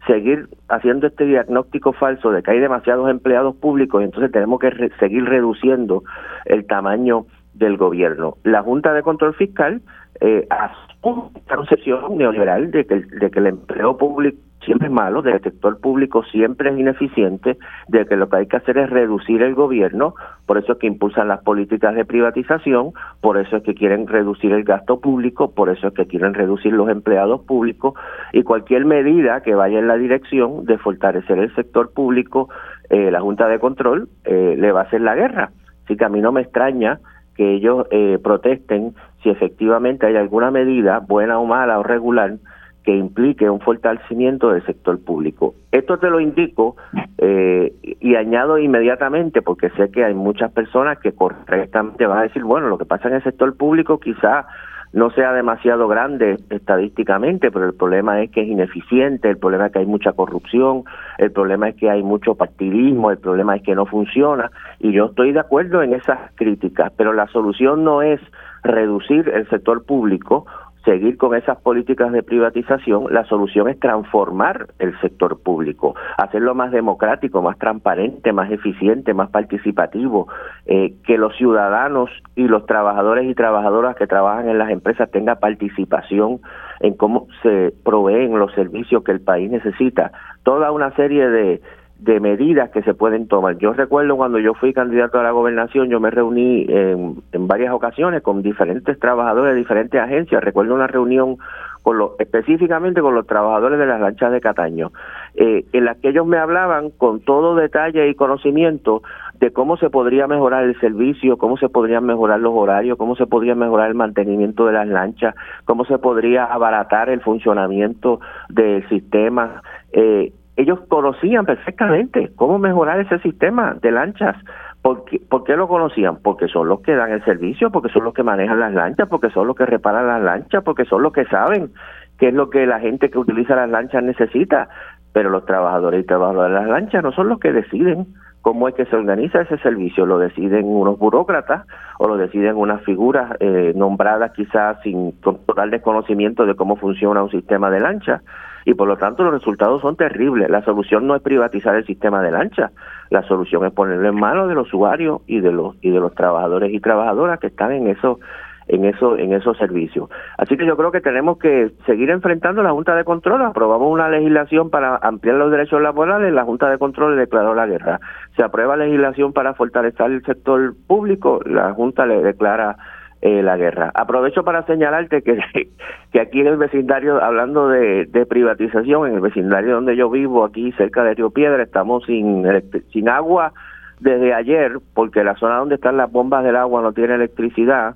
seguir 0.08 0.48
haciendo 0.70 1.08
este 1.08 1.26
diagnóstico 1.26 1.94
falso 1.94 2.32
de 2.32 2.44
que 2.44 2.52
hay 2.52 2.60
demasiados 2.60 3.10
empleados 3.10 3.56
públicos 3.56 4.02
y 4.02 4.06
entonces 4.06 4.32
tenemos 4.32 4.60
que 4.60 4.90
seguir 5.00 5.26
reduciendo 5.26 6.04
el 6.46 6.66
tamaño 6.66 7.26
del 7.54 7.78
gobierno. 7.78 8.38
La 8.44 8.62
Junta 8.64 8.94
de 8.94 9.04
Control 9.04 9.34
Fiscal 9.36 9.82
eh, 10.20 10.48
asume 10.50 11.30
esta 11.36 11.56
concepción 11.56 12.18
neoliberal 12.18 12.72
de 12.72 12.86
que, 12.86 12.96
de 12.96 13.32
que 13.32 13.40
el 13.40 13.48
empleo 13.48 13.98
público 13.98 14.38
siempre 14.66 14.88
es 14.88 14.94
malo, 14.94 15.22
del 15.22 15.42
sector 15.42 15.80
público 15.80 16.24
siempre 16.24 16.70
es 16.70 16.78
ineficiente, 16.78 17.58
de 17.88 18.06
que 18.06 18.16
lo 18.16 18.30
que 18.30 18.38
hay 18.38 18.48
que 18.48 18.58
hacer 18.58 18.78
es 18.78 18.90
reducir 18.90 19.42
el 19.42 19.56
gobierno, 19.56 20.16
por 20.46 20.58
eso 20.58 20.74
es 20.74 20.80
que 20.80 20.88
impulsan 20.88 21.28
las 21.28 21.42
políticas 21.42 21.96
de 21.96 22.06
privatización, 22.06 22.92
por 23.22 23.38
eso 23.38 23.58
es 23.58 23.64
que 23.64 23.76
quieren 23.76 24.08
reducir 24.08 24.52
el 24.52 24.64
gasto 24.64 25.00
público, 25.00 25.54
por 25.54 25.70
eso 25.70 25.88
es 25.88 25.94
que 25.94 26.08
quieren 26.08 26.34
reducir 26.34 26.74
los 26.74 26.90
empleados 26.90 27.42
públicos 27.42 27.94
y 28.32 28.44
cualquier 28.44 28.86
medida 28.86 29.42
que 29.42 29.56
vaya 29.56 29.80
en 29.80 29.88
la 29.88 29.96
dirección 29.96 30.66
de 30.66 30.78
fortalecer 30.78 31.40
el 31.40 31.54
sector 31.56 31.94
público, 31.94 32.50
eh, 32.90 33.12
la 33.12 33.22
Junta 33.22 33.48
de 33.48 33.60
Control 33.60 34.10
eh, 34.26 34.56
le 34.58 34.72
va 34.72 34.82
a 34.82 34.84
hacer 34.84 35.02
la 35.02 35.16
guerra. 35.16 35.52
Así 35.86 35.98
que 35.98 36.06
a 36.06 36.10
mí 36.10 36.22
no 36.22 36.32
me 36.32 36.42
extraña 36.42 37.00
que 37.36 37.56
ellos 37.56 37.88
eh, 37.92 38.20
protesten 38.24 38.94
si 39.22 39.30
efectivamente 39.30 40.06
hay 40.06 40.16
alguna 40.16 40.52
medida, 40.52 41.00
buena 41.00 41.40
o 41.40 41.46
mala 41.46 41.80
o 41.80 41.84
regular, 41.84 42.36
que 42.84 42.96
implique 42.96 43.50
un 43.50 43.60
fortalecimiento 43.60 44.50
del 44.50 44.66
sector 44.66 45.00
público. 45.04 45.56
Esto 45.72 45.98
te 45.98 46.10
lo 46.10 46.20
indico 46.20 46.76
eh, 47.18 47.74
y 47.82 48.16
añado 48.16 48.58
inmediatamente 48.58 49.42
porque 49.42 49.70
sé 49.72 49.90
que 49.90 50.04
hay 50.04 50.14
muchas 50.14 50.52
personas 50.52 51.00
que 51.00 51.14
correctamente 51.14 52.06
van 52.06 52.20
a 52.20 52.24
decir, 52.24 52.44
bueno, 52.44 52.68
lo 52.68 52.78
que 52.78 52.86
pasa 52.86 53.08
en 53.08 53.16
el 53.16 53.24
sector 53.24 53.56
público 53.56 54.00
quizá 54.00 54.46
no 54.94 55.10
sea 55.10 55.34
demasiado 55.34 55.88
grande 55.88 56.38
estadísticamente, 56.52 57.52
pero 57.52 57.66
el 57.66 57.74
problema 57.74 58.22
es 58.22 58.30
que 58.30 58.42
es 58.42 58.48
ineficiente, 58.48 59.28
el 59.28 59.38
problema 59.38 59.66
es 59.66 59.74
que 59.74 59.80
hay 59.80 59.88
mucha 59.88 60.14
corrupción, 60.14 60.84
el 61.18 61.32
problema 61.32 61.70
es 61.70 61.76
que 61.76 61.90
hay 61.90 62.04
mucho 62.04 62.36
partidismo, 62.36 63.10
el 63.10 63.18
problema 63.18 63.56
es 63.56 63.64
que 63.64 63.74
no 63.74 63.88
funciona 63.88 64.52
y 64.80 64.92
yo 64.92 65.06
estoy 65.06 65.32
de 65.32 65.40
acuerdo 65.40 65.82
en 65.82 65.94
esas 65.94 66.20
críticas, 66.36 66.92
pero 66.96 67.12
la 67.12 67.28
solución 67.28 67.84
no 67.84 68.04
es 68.04 68.22
reducir 68.62 69.30
el 69.30 69.50
sector 69.50 69.84
público 69.84 70.46
seguir 70.84 71.18
con 71.18 71.36
esas 71.36 71.58
políticas 71.60 72.12
de 72.12 72.24
privatización, 72.24 73.06
la 73.14 73.24
solución 73.26 73.70
es 73.70 73.80
transformar 73.80 74.68
el 74.80 75.00
sector 75.00 75.42
público, 75.42 75.96
hacerlo 76.18 76.56
más 76.56 76.72
democrático, 76.72 77.42
más 77.42 77.58
transparente, 77.58 78.34
más 78.34 78.52
eficiente, 78.52 79.14
más 79.14 79.30
participativo, 79.30 80.28
eh, 80.66 80.94
que 81.06 81.18
los 81.18 81.36
ciudadanos 81.38 82.10
y 82.36 82.48
los 82.48 82.66
trabajadores 82.66 83.30
y 83.30 83.36
trabajadoras 83.36 83.96
que 83.96 84.08
trabajan 84.08 84.50
en 84.50 84.58
las 84.58 84.70
empresas 84.70 85.10
tengan 85.12 85.40
participación 85.40 86.42
en 86.80 86.96
cómo 86.96 87.28
se 87.42 87.74
proveen 87.84 88.38
los 88.38 88.54
servicios 88.54 89.04
que 89.04 89.12
el 89.12 89.22
país 89.22 89.50
necesita. 89.50 90.12
Toda 90.44 90.72
una 90.72 90.92
serie 90.96 91.30
de 91.30 91.62
de 92.04 92.20
medidas 92.20 92.70
que 92.72 92.84
se 92.84 92.94
pueden 92.94 93.28
tomar. 93.30 93.58
Yo 93.58 93.72
recuerdo 93.72 94.18
cuando 94.18 94.38
yo 94.38 94.54
fui 94.56 94.74
candidato 94.74 95.20
a 95.20 95.24
la 95.24 95.32
gobernación, 95.32 95.90
yo 95.90 96.02
me 96.02 96.12
reuní 96.12 96.66
en, 96.68 97.48
varias 97.48 97.74
ocasiones 97.74 98.22
con 98.22 98.42
diferentes 98.42 99.00
trabajadores 99.00 99.54
de 99.54 99.60
diferentes 99.60 100.02
agencias. 100.02 100.44
Recuerdo 100.44 100.76
una 100.76 100.88
reunión 100.88 101.38
con 101.82 101.98
los, 101.98 102.12
específicamente 102.20 103.02
con 103.02 103.16
los 103.16 103.26
trabajadores 103.26 103.80
de 103.80 103.86
las 103.86 104.02
lanchas 104.02 104.34
de 104.34 104.42
Cataño, 104.42 104.92
eh, 105.36 105.66
en 105.72 105.86
la 105.86 105.96
que 105.96 106.10
ellos 106.10 106.26
me 106.26 106.38
hablaban 106.38 106.90
con 106.90 107.22
todo 107.22 107.56
detalle 107.56 108.10
y 108.10 108.16
conocimiento 108.16 109.02
de 109.40 109.52
cómo 109.52 109.78
se 109.78 109.90
podría 109.90 110.28
mejorar 110.28 110.66
el 110.66 110.78
servicio, 110.82 111.38
cómo 111.38 111.56
se 111.58 111.70
podrían 111.70 112.06
mejorar 112.06 112.42
los 112.42 112.54
horarios, 112.54 112.98
cómo 112.98 113.16
se 113.16 113.28
podría 113.28 113.56
mejorar 113.56 113.88
el 113.90 113.96
mantenimiento 113.96 114.66
de 114.66 114.74
las 114.74 114.88
lanchas, 114.88 115.36
cómo 115.64 115.86
se 115.86 115.98
podría 116.00 116.46
abaratar 116.46 117.10
el 117.10 117.22
funcionamiento 117.22 118.20
del 118.50 118.88
sistema. 118.90 119.62
Eh, 119.94 120.34
ellos 120.56 120.80
conocían 120.88 121.46
perfectamente 121.46 122.32
cómo 122.36 122.60
mejorar 122.60 123.00
ese 123.00 123.20
sistema 123.20 123.76
de 123.82 123.92
lanchas. 123.92 124.36
¿Por 124.82 125.06
qué, 125.06 125.20
¿Por 125.20 125.44
qué, 125.44 125.56
lo 125.56 125.68
conocían? 125.68 126.18
Porque 126.22 126.48
son 126.48 126.68
los 126.68 126.82
que 126.82 126.96
dan 126.96 127.12
el 127.12 127.24
servicio, 127.24 127.72
porque 127.72 127.90
son 127.90 128.04
los 128.04 128.14
que 128.14 128.24
manejan 128.24 128.60
las 128.60 128.74
lanchas, 128.74 129.08
porque 129.08 129.30
son 129.30 129.48
los 129.48 129.56
que 129.56 129.66
reparan 129.66 130.08
las 130.08 130.22
lanchas, 130.22 130.64
porque 130.64 130.86
son 130.86 131.02
los 131.02 131.14
que 131.14 131.26
saben 131.26 131.72
qué 132.20 132.28
es 132.28 132.34
lo 132.34 132.50
que 132.50 132.68
la 132.68 132.80
gente 132.80 133.10
que 133.10 133.18
utiliza 133.18 133.56
las 133.56 133.70
lanchas 133.70 134.04
necesita. 134.04 134.68
Pero 135.12 135.30
los 135.30 135.46
trabajadores 135.46 136.04
y 136.04 136.08
trabajadoras 136.08 136.52
de 136.52 136.60
las 136.60 136.68
lanchas 136.68 137.04
no 137.04 137.12
son 137.14 137.30
los 137.30 137.40
que 137.40 137.52
deciden 137.52 138.08
cómo 138.42 138.68
es 138.68 138.76
que 138.76 138.86
se 138.86 138.96
organiza 138.96 139.42
ese 139.42 139.58
servicio. 139.60 140.06
Lo 140.06 140.20
deciden 140.20 140.66
unos 140.66 141.00
burócratas 141.00 141.66
o 141.98 142.08
lo 142.08 142.18
deciden 142.18 142.58
unas 142.58 142.82
figuras 142.84 143.32
eh, 143.40 143.74
nombradas 143.76 144.34
quizás 144.34 144.82
sin 144.84 145.20
total 145.22 145.72
desconocimiento 145.72 146.46
de 146.46 146.56
cómo 146.56 146.76
funciona 146.76 147.24
un 147.24 147.32
sistema 147.32 147.72
de 147.72 147.80
lancha 147.80 148.22
y 148.66 148.74
por 148.74 148.88
lo 148.88 148.98
tanto 148.98 149.24
los 149.24 149.34
resultados 149.34 149.82
son 149.82 149.96
terribles. 149.96 150.50
La 150.50 150.64
solución 150.64 151.08
no 151.08 151.16
es 151.16 151.22
privatizar 151.22 151.76
el 151.76 151.86
sistema 151.86 152.22
de 152.22 152.32
lancha, 152.32 152.72
la 153.10 153.24
solución 153.24 153.66
es 153.66 153.74
ponerlo 153.74 154.10
en 154.10 154.16
manos 154.16 154.48
de 154.48 154.56
los 154.56 154.68
usuarios 154.68 155.22
y 155.28 155.40
de 155.40 155.52
los 155.52 155.76
y 155.82 155.90
de 155.90 156.00
los 156.00 156.14
trabajadores 156.16 156.74
y 156.74 156.80
trabajadoras 156.80 157.40
que 157.40 157.48
están 157.48 157.72
en 157.72 157.88
eso 157.88 158.20
en 158.68 158.86
en 158.86 159.34
esos 159.34 159.58
servicios. 159.58 160.10
Así 160.38 160.58
que 160.58 160.66
yo 160.66 160.78
creo 160.78 160.92
que 160.92 161.02
tenemos 161.02 161.38
que 161.38 161.72
seguir 161.86 162.10
enfrentando 162.10 162.64
la 162.64 162.72
Junta 162.72 162.96
de 162.96 163.04
Control. 163.04 163.42
Aprobamos 163.42 163.92
una 163.92 164.10
legislación 164.10 164.70
para 164.70 164.98
ampliar 164.98 165.36
los 165.36 165.52
derechos 165.52 165.82
laborales, 165.82 166.34
la 166.34 166.44
Junta 166.44 166.70
de 166.70 166.78
Control 166.78 167.18
declaró 167.18 167.54
la 167.56 167.66
guerra. 167.66 168.00
Se 168.36 168.44
aprueba 168.44 168.78
legislación 168.78 169.34
para 169.34 169.54
fortalecer 169.54 170.12
el 170.12 170.24
sector 170.24 170.74
público, 170.88 171.42
la 171.46 171.74
Junta 171.74 172.06
le 172.06 172.22
declara 172.22 172.78
eh, 173.26 173.42
la 173.42 173.56
guerra. 173.56 173.90
Aprovecho 173.96 174.44
para 174.44 174.66
señalarte 174.66 175.22
que, 175.22 175.40
que 176.12 176.20
aquí 176.20 176.42
en 176.42 176.48
el 176.48 176.58
vecindario, 176.58 177.24
hablando 177.24 177.70
de, 177.70 178.26
privatización, 178.28 179.08
en 179.08 179.14
el 179.16 179.22
vecindario 179.22 179.76
donde 179.76 179.96
yo 179.96 180.10
vivo, 180.10 180.44
aquí 180.44 180.74
cerca 180.74 181.06
de 181.06 181.14
Río 181.14 181.30
Piedra, 181.30 181.64
estamos 181.64 182.04
sin, 182.06 182.44
sin 182.92 183.08
agua 183.08 183.54
desde 184.02 184.34
ayer, 184.34 184.74
porque 184.94 185.24
la 185.24 185.36
zona 185.36 185.56
donde 185.56 185.76
están 185.76 185.96
las 185.96 186.12
bombas 186.12 186.44
del 186.44 186.58
agua 186.58 186.82
no 186.82 186.92
tiene 186.92 187.16
electricidad, 187.16 187.96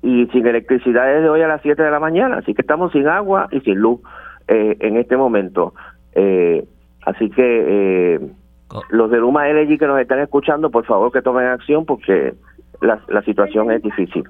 y 0.00 0.26
sin 0.26 0.46
electricidad 0.46 1.06
desde 1.06 1.28
hoy 1.28 1.42
a 1.42 1.48
las 1.48 1.60
7 1.62 1.82
de 1.82 1.90
la 1.90 1.98
mañana, 1.98 2.36
así 2.36 2.54
que 2.54 2.62
estamos 2.62 2.92
sin 2.92 3.08
agua 3.08 3.48
y 3.50 3.58
sin 3.62 3.80
luz 3.80 3.98
eh, 4.46 4.76
en 4.78 4.96
este 4.96 5.16
momento. 5.16 5.74
Eh, 6.14 6.64
así 7.04 7.30
que 7.30 7.64
eh, 8.14 8.20
los 8.90 9.10
de 9.10 9.18
Luma 9.18 9.48
Energy 9.48 9.76
que 9.76 9.88
nos 9.88 9.98
están 10.00 10.20
escuchando, 10.20 10.70
por 10.70 10.84
favor 10.84 11.10
que 11.10 11.20
tomen 11.20 11.46
acción 11.46 11.84
porque 11.84 12.34
la, 12.80 13.00
la 13.08 13.22
situación 13.22 13.70
es 13.70 13.82
difícil. 13.82 14.24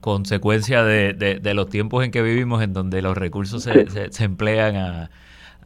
consecuencia 0.00 0.82
de, 0.84 1.12
de, 1.14 1.54
los 1.54 1.68
tiempos 1.68 2.04
en 2.04 2.10
que 2.10 2.22
vivimos, 2.22 2.62
en 2.62 2.72
donde 2.72 3.02
los 3.02 3.16
recursos 3.16 3.62
se, 3.62 4.10
se, 4.10 4.24
emplean 4.24 4.76
a, 4.76 5.10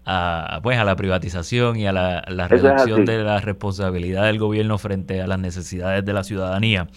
a, 0.05 0.61
pues, 0.63 0.79
a 0.79 0.85
la 0.85 0.97
privatización 0.97 1.77
y 1.77 1.87
a 1.87 1.93
la, 1.93 2.49
reducción 2.49 3.05
de 3.05 3.25
la 3.25 3.41
responsabilidad 3.41 4.25
del 4.25 4.39
gobierno 4.39 4.77
frente 4.79 5.23
a 5.23 5.27
las 5.27 5.39
necesidades 5.39 6.05
de 6.05 6.13
la 6.13 6.25
ciudadanía. 6.25 6.89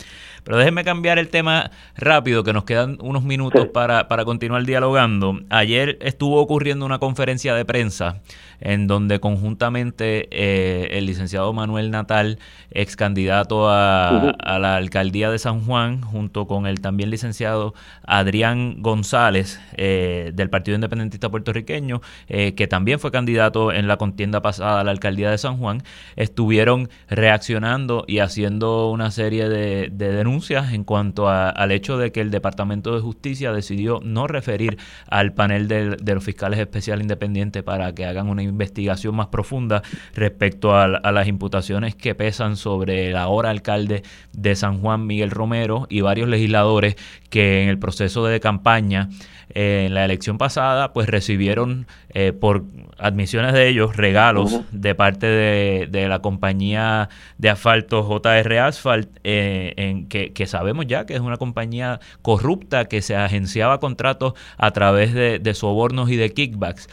Pero 0.43 0.57
déjenme 0.57 0.83
cambiar 0.83 1.19
el 1.19 1.29
tema 1.29 1.71
rápido, 1.95 2.43
que 2.43 2.53
nos 2.53 2.63
quedan 2.63 2.97
unos 3.01 3.23
minutos 3.23 3.67
para, 3.67 4.07
para 4.07 4.25
continuar 4.25 4.63
dialogando. 4.63 5.39
Ayer 5.49 5.97
estuvo 6.01 6.41
ocurriendo 6.41 6.85
una 6.85 6.99
conferencia 6.99 7.53
de 7.55 7.65
prensa 7.65 8.21
en 8.59 8.87
donde 8.87 9.19
conjuntamente 9.19 10.27
eh, 10.31 10.97
el 10.97 11.05
licenciado 11.05 11.53
Manuel 11.53 11.91
Natal, 11.91 12.39
ex 12.71 12.95
candidato 12.95 13.69
a, 13.69 14.35
la 14.59 14.75
alcaldía 14.75 15.29
de 15.29 15.39
San 15.39 15.61
Juan, 15.61 16.01
junto 16.01 16.47
con 16.47 16.65
el 16.65 16.81
también 16.81 17.09
licenciado 17.09 17.73
Adrián 18.03 18.81
González 18.81 19.59
eh, 19.75 20.31
del 20.33 20.49
Partido 20.49 20.75
Independentista 20.75 21.29
Puertorriqueño, 21.29 22.01
eh, 22.27 22.55
que 22.55 22.67
también 22.67 22.99
fue 22.99 23.11
candidato 23.11 23.71
en 23.71 23.87
la 23.87 23.97
contienda 23.97 24.41
pasada 24.41 24.81
a 24.81 24.83
la 24.83 24.91
alcaldía 24.91 25.29
de 25.29 25.37
San 25.37 25.57
Juan, 25.57 25.83
estuvieron 26.15 26.89
reaccionando 27.09 28.03
y 28.07 28.19
haciendo 28.19 28.89
una 28.89 29.11
serie 29.11 29.49
de, 29.49 29.89
denuncias 29.89 30.73
en 30.73 30.83
cuanto 30.83 31.29
al 31.29 31.71
hecho 31.71 31.97
de 31.97 32.11
que 32.11 32.21
el 32.21 32.31
Departamento 32.31 32.95
de 32.95 33.01
Justicia 33.01 33.51
decidió 33.51 33.99
no 34.03 34.27
referir 34.27 34.77
al 35.07 35.33
panel 35.33 35.67
de, 35.67 35.97
de 35.97 36.13
los 36.15 36.23
fiscales 36.23 36.59
especiales 36.59 37.03
independientes 37.03 37.63
para 37.63 37.93
que 37.93 38.05
hagan 38.05 38.29
una 38.29 38.43
investigación 38.47 39.15
más 39.15 39.27
profunda 39.27 39.81
respecto 40.13 40.75
a, 40.75 40.87
las 40.87 41.27
imputaciones 41.27 41.95
que 41.95 42.15
pesan 42.15 42.55
sobre 42.55 43.09
el 43.09 43.17
ahora 43.17 43.49
alcalde 43.49 44.03
de 44.33 44.55
San 44.55 44.81
Juan, 44.81 45.05
Miguel 45.05 45.31
Romero, 45.31 45.87
y 45.89 46.01
varios 46.01 46.29
legisladores 46.29 46.95
que 47.29 47.63
en 47.63 47.69
el 47.69 47.79
proceso 47.79 48.25
de 48.25 48.39
campaña 48.39 49.09
eh, 49.49 49.85
en 49.87 49.93
la 49.93 50.03
elección 50.03 50.37
pasada, 50.37 50.93
pues 50.93 51.07
recibieron 51.07 51.87
eh, 52.09 52.33
por 52.33 52.65
admisiones 52.97 53.53
de 53.53 53.69
ellos 53.69 53.95
regalos 53.95 54.61
de 54.71 54.93
parte 54.95 55.27
de, 55.27 56.07
la 56.07 56.19
compañía 56.19 57.09
de 57.37 57.49
asfalto 57.49 58.03
JR 58.03 58.59
Asphalt, 58.59 59.09
eh, 59.23 59.73
en 59.77 60.07
que, 60.07 60.47
sabemos 60.47 60.85
ya 60.87 61.05
que 61.05 61.13
es 61.13 61.21
una 61.21 61.37
compañía 61.37 61.99
corrupta 62.21 62.85
que 62.85 63.01
se 63.01 63.15
agenciaba 63.15 63.79
contratos 63.79 64.33
a 64.57 64.71
través 64.71 65.13
de, 65.13 65.53
sobornos 65.53 66.09
y 66.11 66.17
de 66.17 66.33
kickbacks. 66.33 66.89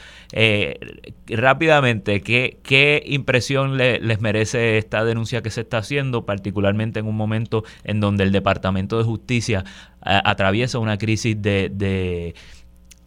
rápidamente, 1.26 2.22
¿qué, 2.22 2.58
qué 2.62 3.02
impresión 3.06 3.76
les 3.76 4.20
merece 4.20 4.78
esta 4.78 5.04
denuncia 5.04 5.42
que 5.42 5.50
se 5.50 5.62
está 5.62 5.78
haciendo, 5.78 6.24
particularmente 6.24 7.00
en 7.00 7.06
un 7.06 7.16
momento 7.16 7.64
en 7.84 8.00
donde 8.00 8.24
el 8.24 8.32
Departamento 8.32 8.98
de 8.98 9.04
Justicia 9.04 9.64
atraviesa 10.04 10.78
una 10.78 10.98
crisis 10.98 11.40
de, 11.40 12.34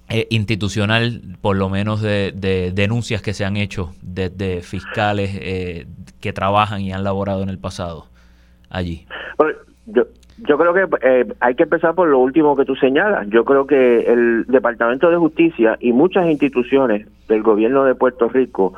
eh, 0.09 0.27
institucional, 0.29 1.21
por 1.41 1.55
lo 1.55 1.69
menos 1.69 2.01
de, 2.01 2.71
denuncias 2.73 3.21
que 3.21 3.33
se 3.33 3.45
han 3.45 3.57
hecho 3.57 3.91
desde 4.01 4.61
fiscales 4.61 5.31
eh, 5.41 5.85
que 6.19 6.33
trabajan 6.33 6.81
y 6.81 6.91
han 6.91 7.03
laborado 7.03 7.43
en 7.43 7.49
el 7.49 7.59
pasado 7.59 8.07
allí. 8.69 9.05
yo, 9.85 10.03
yo 10.39 10.57
creo 10.57 10.73
que 10.73 10.87
eh, 11.01 11.25
hay 11.39 11.55
que 11.55 11.63
empezar 11.63 11.95
por 11.95 12.07
lo 12.07 12.19
último 12.19 12.55
que 12.55 12.65
tú 12.65 12.75
señalas. 12.75 13.27
Yo 13.29 13.43
creo 13.43 13.65
que 13.65 14.01
el 14.01 14.45
Departamento 14.47 15.09
de 15.09 15.17
Justicia 15.17 15.77
y 15.79 15.93
muchas 15.93 16.27
instituciones 16.27 17.07
del 17.27 17.41
gobierno 17.41 17.83
de 17.85 17.95
Puerto 17.95 18.29
Rico 18.29 18.73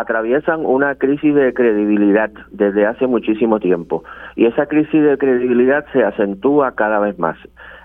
atraviesan 0.00 0.64
una 0.64 0.94
crisis 0.94 1.34
de 1.34 1.54
credibilidad 1.54 2.30
desde 2.50 2.86
hace 2.86 3.06
muchísimo 3.06 3.60
tiempo 3.60 4.04
y 4.34 4.46
esa 4.46 4.66
crisis 4.66 5.02
de 5.02 5.18
credibilidad 5.18 5.84
se 5.92 6.04
acentúa 6.04 6.72
cada 6.72 6.98
vez 6.98 7.18
más. 7.18 7.36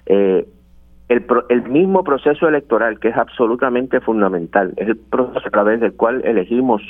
Eh, 0.06 0.46
el, 1.10 1.26
el 1.50 1.64
mismo 1.64 2.06
proceso 2.06 2.48
electoral, 2.48 3.00
que 3.00 3.10
es 3.10 3.18
absolutamente 3.18 4.00
fundamental, 4.00 4.74
es 4.78 4.88
el 4.88 4.98
proceso 4.98 5.46
a 5.46 5.52
través 5.52 5.82
del 5.82 5.94
cual 5.94 6.22
elegimos 6.24 6.82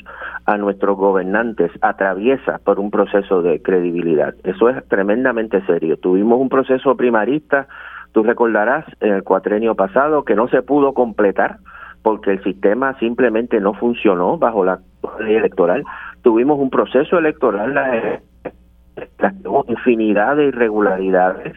a 0.45 0.57
nuestros 0.57 0.95
gobernantes, 0.95 1.71
atraviesa 1.81 2.59
por 2.63 2.79
un 2.79 2.91
proceso 2.91 3.41
de 3.41 3.61
credibilidad. 3.63 4.35
Eso 4.43 4.69
es 4.69 4.87
tremendamente 4.89 5.65
serio. 5.65 5.97
Tuvimos 5.97 6.39
un 6.39 6.49
proceso 6.49 6.95
primarista, 6.95 7.67
tú 8.11 8.21
recordarás, 8.21 8.85
en 8.99 9.13
el 9.13 9.23
cuatrenio 9.23 9.73
pasado, 9.73 10.23
que 10.23 10.35
no 10.35 10.47
se 10.49 10.61
pudo 10.61 10.93
completar 10.93 11.57
porque 12.03 12.31
el 12.31 12.43
sistema 12.43 12.97
simplemente 12.99 13.59
no 13.59 13.73
funcionó 13.73 14.37
bajo 14.37 14.63
la 14.63 14.81
ley 15.19 15.35
electoral. 15.35 15.83
Tuvimos 16.21 16.59
un 16.59 16.69
proceso 16.69 17.17
electoral, 17.17 17.73
la, 17.73 18.21
infinidad 19.67 20.35
de 20.35 20.45
irregularidades 20.47 21.55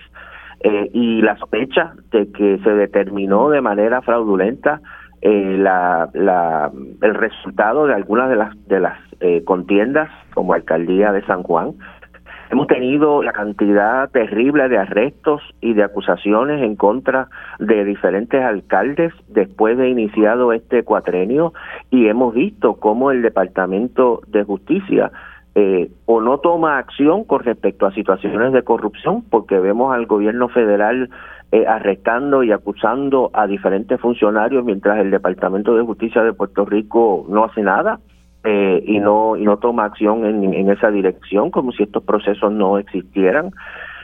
eh, 0.61 0.91
y 0.93 1.23
la 1.23 1.37
sospecha 1.37 1.93
de 2.11 2.31
que 2.33 2.59
se 2.59 2.71
determinó 2.71 3.51
de 3.51 3.61
manera 3.61 4.03
fraudulenta 4.03 4.81
eh, 5.21 5.57
la, 5.59 6.11
la, 6.13 6.71
el 7.03 7.15
resultado 7.15 7.87
de 7.87 7.95
algunas 7.95 8.29
de 8.29 8.37
las 8.37 8.69
de 8.69 8.81
las 8.81 8.99
eh, 9.21 9.43
contiendas 9.45 10.11
como 10.35 10.53
alcaldía 10.53 11.13
de 11.13 11.25
San 11.25 11.43
Juan 11.43 11.73
Hemos 12.51 12.67
tenido 12.67 13.23
la 13.23 13.33
cantidad 13.33 14.11
terrible 14.11 14.69
de 14.69 14.79
arrestos 14.79 15.43
y 15.61 15.75
de 15.75 15.83
acusaciones 15.83 16.63
en 16.63 16.77
contra 16.77 17.29
de 17.59 17.85
diferentes 17.85 18.43
alcaldes 18.43 19.13
después 19.29 19.79
de 19.79 19.89
iniciado 19.89 20.53
este 20.53 20.83
cuatrenio 20.83 21.53
y 21.91 22.07
hemos 22.07 22.35
visto 22.35 22.75
cómo 22.75 23.11
el 23.11 23.23
Departamento 23.23 24.21
de 24.27 24.45
Justicia 24.45 25.11
eh, 25.55 25.91
o 26.07 26.21
no 26.21 26.39
toma 26.39 26.79
acción 26.79 27.25
con 27.25 27.41
respecto 27.45 27.87
a 27.87 27.93
situaciones 27.93 28.53
de 28.53 28.63
corrupción, 28.63 29.23
porque 29.31 29.59
vemos 29.61 29.95
al 29.95 30.07
gobierno 30.07 30.49
federal 30.49 31.11
eh, 31.53 31.65
arrestando 31.67 32.43
y 32.43 32.51
acusando 32.51 33.31
a 33.33 33.47
diferentes 33.47 34.01
funcionarios 34.01 34.65
mientras 34.65 34.99
el 34.99 35.13
Departamento 35.13 35.77
de 35.77 35.85
Justicia 35.85 36.23
de 36.25 36.33
Puerto 36.33 36.65
Rico 36.65 37.25
no 37.29 37.45
hace 37.45 37.63
nada 37.63 38.01
eh, 38.45 38.83
y 38.87 39.01
no 39.01 39.37
y 39.37 39.45
no 39.45 39.57
toma 39.57 39.85
acción 39.85 40.25
en, 40.25 40.71
esa 40.71 40.91
dirección 40.91 41.51
como 41.51 41.73
si 41.73 41.85
estos 41.85 42.05
procesos 42.05 42.53
no 42.53 42.79
existieran. 42.79 43.51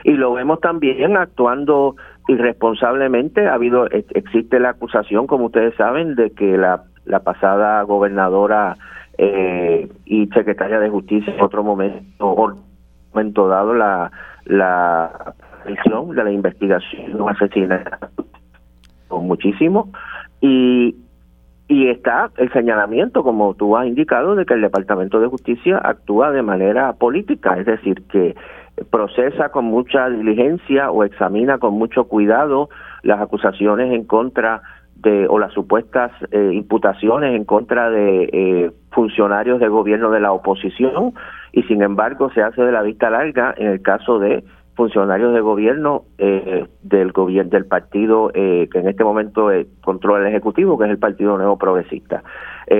Y 0.03 0.12
lo 0.12 0.32
vemos 0.32 0.61
también 0.61 1.16
actuando 1.16 1.97
irresponsablemente. 2.26 3.47
Ha 3.47 3.55
habido 3.55 3.86
existe 3.91 4.59
la 4.59 4.70
acusación 4.70 5.26
como 5.26 5.47
ustedes 5.47 5.74
saben 5.76 6.14
de 6.14 6.30
que 6.30 6.57
la 6.57 6.84
la 7.05 7.20
pasada 7.20 7.82
gobernadora 7.82 8.76
eh, 9.18 9.88
y 10.07 10.26
secretaria 10.28 10.78
de 10.80 10.88
justicia 10.88 11.34
en 11.34 11.41
otro 11.41 11.62
momento 11.62 12.55
momento 13.12 13.49
dado 13.49 13.74
la 13.74 14.11
la 14.45 15.34
de 15.64 16.24
la 16.24 16.32
investigación 16.32 17.20
un 17.20 17.30
asesinato 17.30 18.09
muchísimo. 19.11 19.91
Y 20.41 20.97
y 21.71 21.87
está 21.87 22.33
el 22.37 22.53
señalamiento, 22.53 23.23
como 23.23 23.55
tú 23.55 23.77
has 23.77 23.87
indicado, 23.87 24.35
de 24.35 24.45
que 24.45 24.55
el 24.55 24.61
Departamento 24.61 25.21
de 25.21 25.29
Justicia 25.29 25.81
actúa 25.81 26.33
de 26.33 26.43
manera 26.43 26.95
política, 26.95 27.57
es 27.59 27.64
decir, 27.64 28.03
que 28.11 28.35
procesa 28.91 29.51
con 29.51 29.66
mucha 29.66 30.09
diligencia 30.09 30.91
o 30.91 31.05
examina 31.05 31.59
con 31.59 31.75
mucho 31.75 32.09
cuidado 32.09 32.71
las 33.05 33.21
acusaciones 33.21 33.93
en 33.93 34.03
contra 34.05 34.62
de 34.97 35.29
o 35.29 35.39
las 35.39 35.53
supuestas 35.53 36.11
eh, 36.33 36.51
imputaciones 36.55 37.37
en 37.37 37.45
contra 37.45 37.89
de 37.89 38.29
eh, 38.33 38.73
funcionarios 38.91 39.61
de 39.61 39.68
gobierno 39.68 40.11
de 40.11 40.18
la 40.18 40.33
oposición 40.33 41.14
y 41.53 41.62
sin 41.62 41.83
embargo 41.83 42.33
se 42.33 42.43
hace 42.43 42.62
de 42.62 42.73
la 42.73 42.83
vista 42.83 43.11
larga 43.11 43.55
en 43.57 43.68
el 43.68 43.81
caso 43.81 44.18
de 44.18 44.43
funcionarios 44.81 45.35
de 45.35 45.43
gobierno 45.43 46.05
eh, 46.16 46.66
del 46.81 47.12
gobierno 47.12 47.51
del 47.51 47.66
partido 47.66 48.31
eh, 48.33 48.66
que 48.72 48.78
en 48.78 48.89
este 48.89 49.05
momento 49.05 49.53
eh, 49.53 49.66
controla 49.85 50.26
el 50.26 50.33
ejecutivo, 50.33 50.78
que 50.78 50.87
es 50.87 50.91
el 50.91 50.99
Partido 50.99 51.37
Nuevo 51.37 51.59
Progresista. 51.59 52.22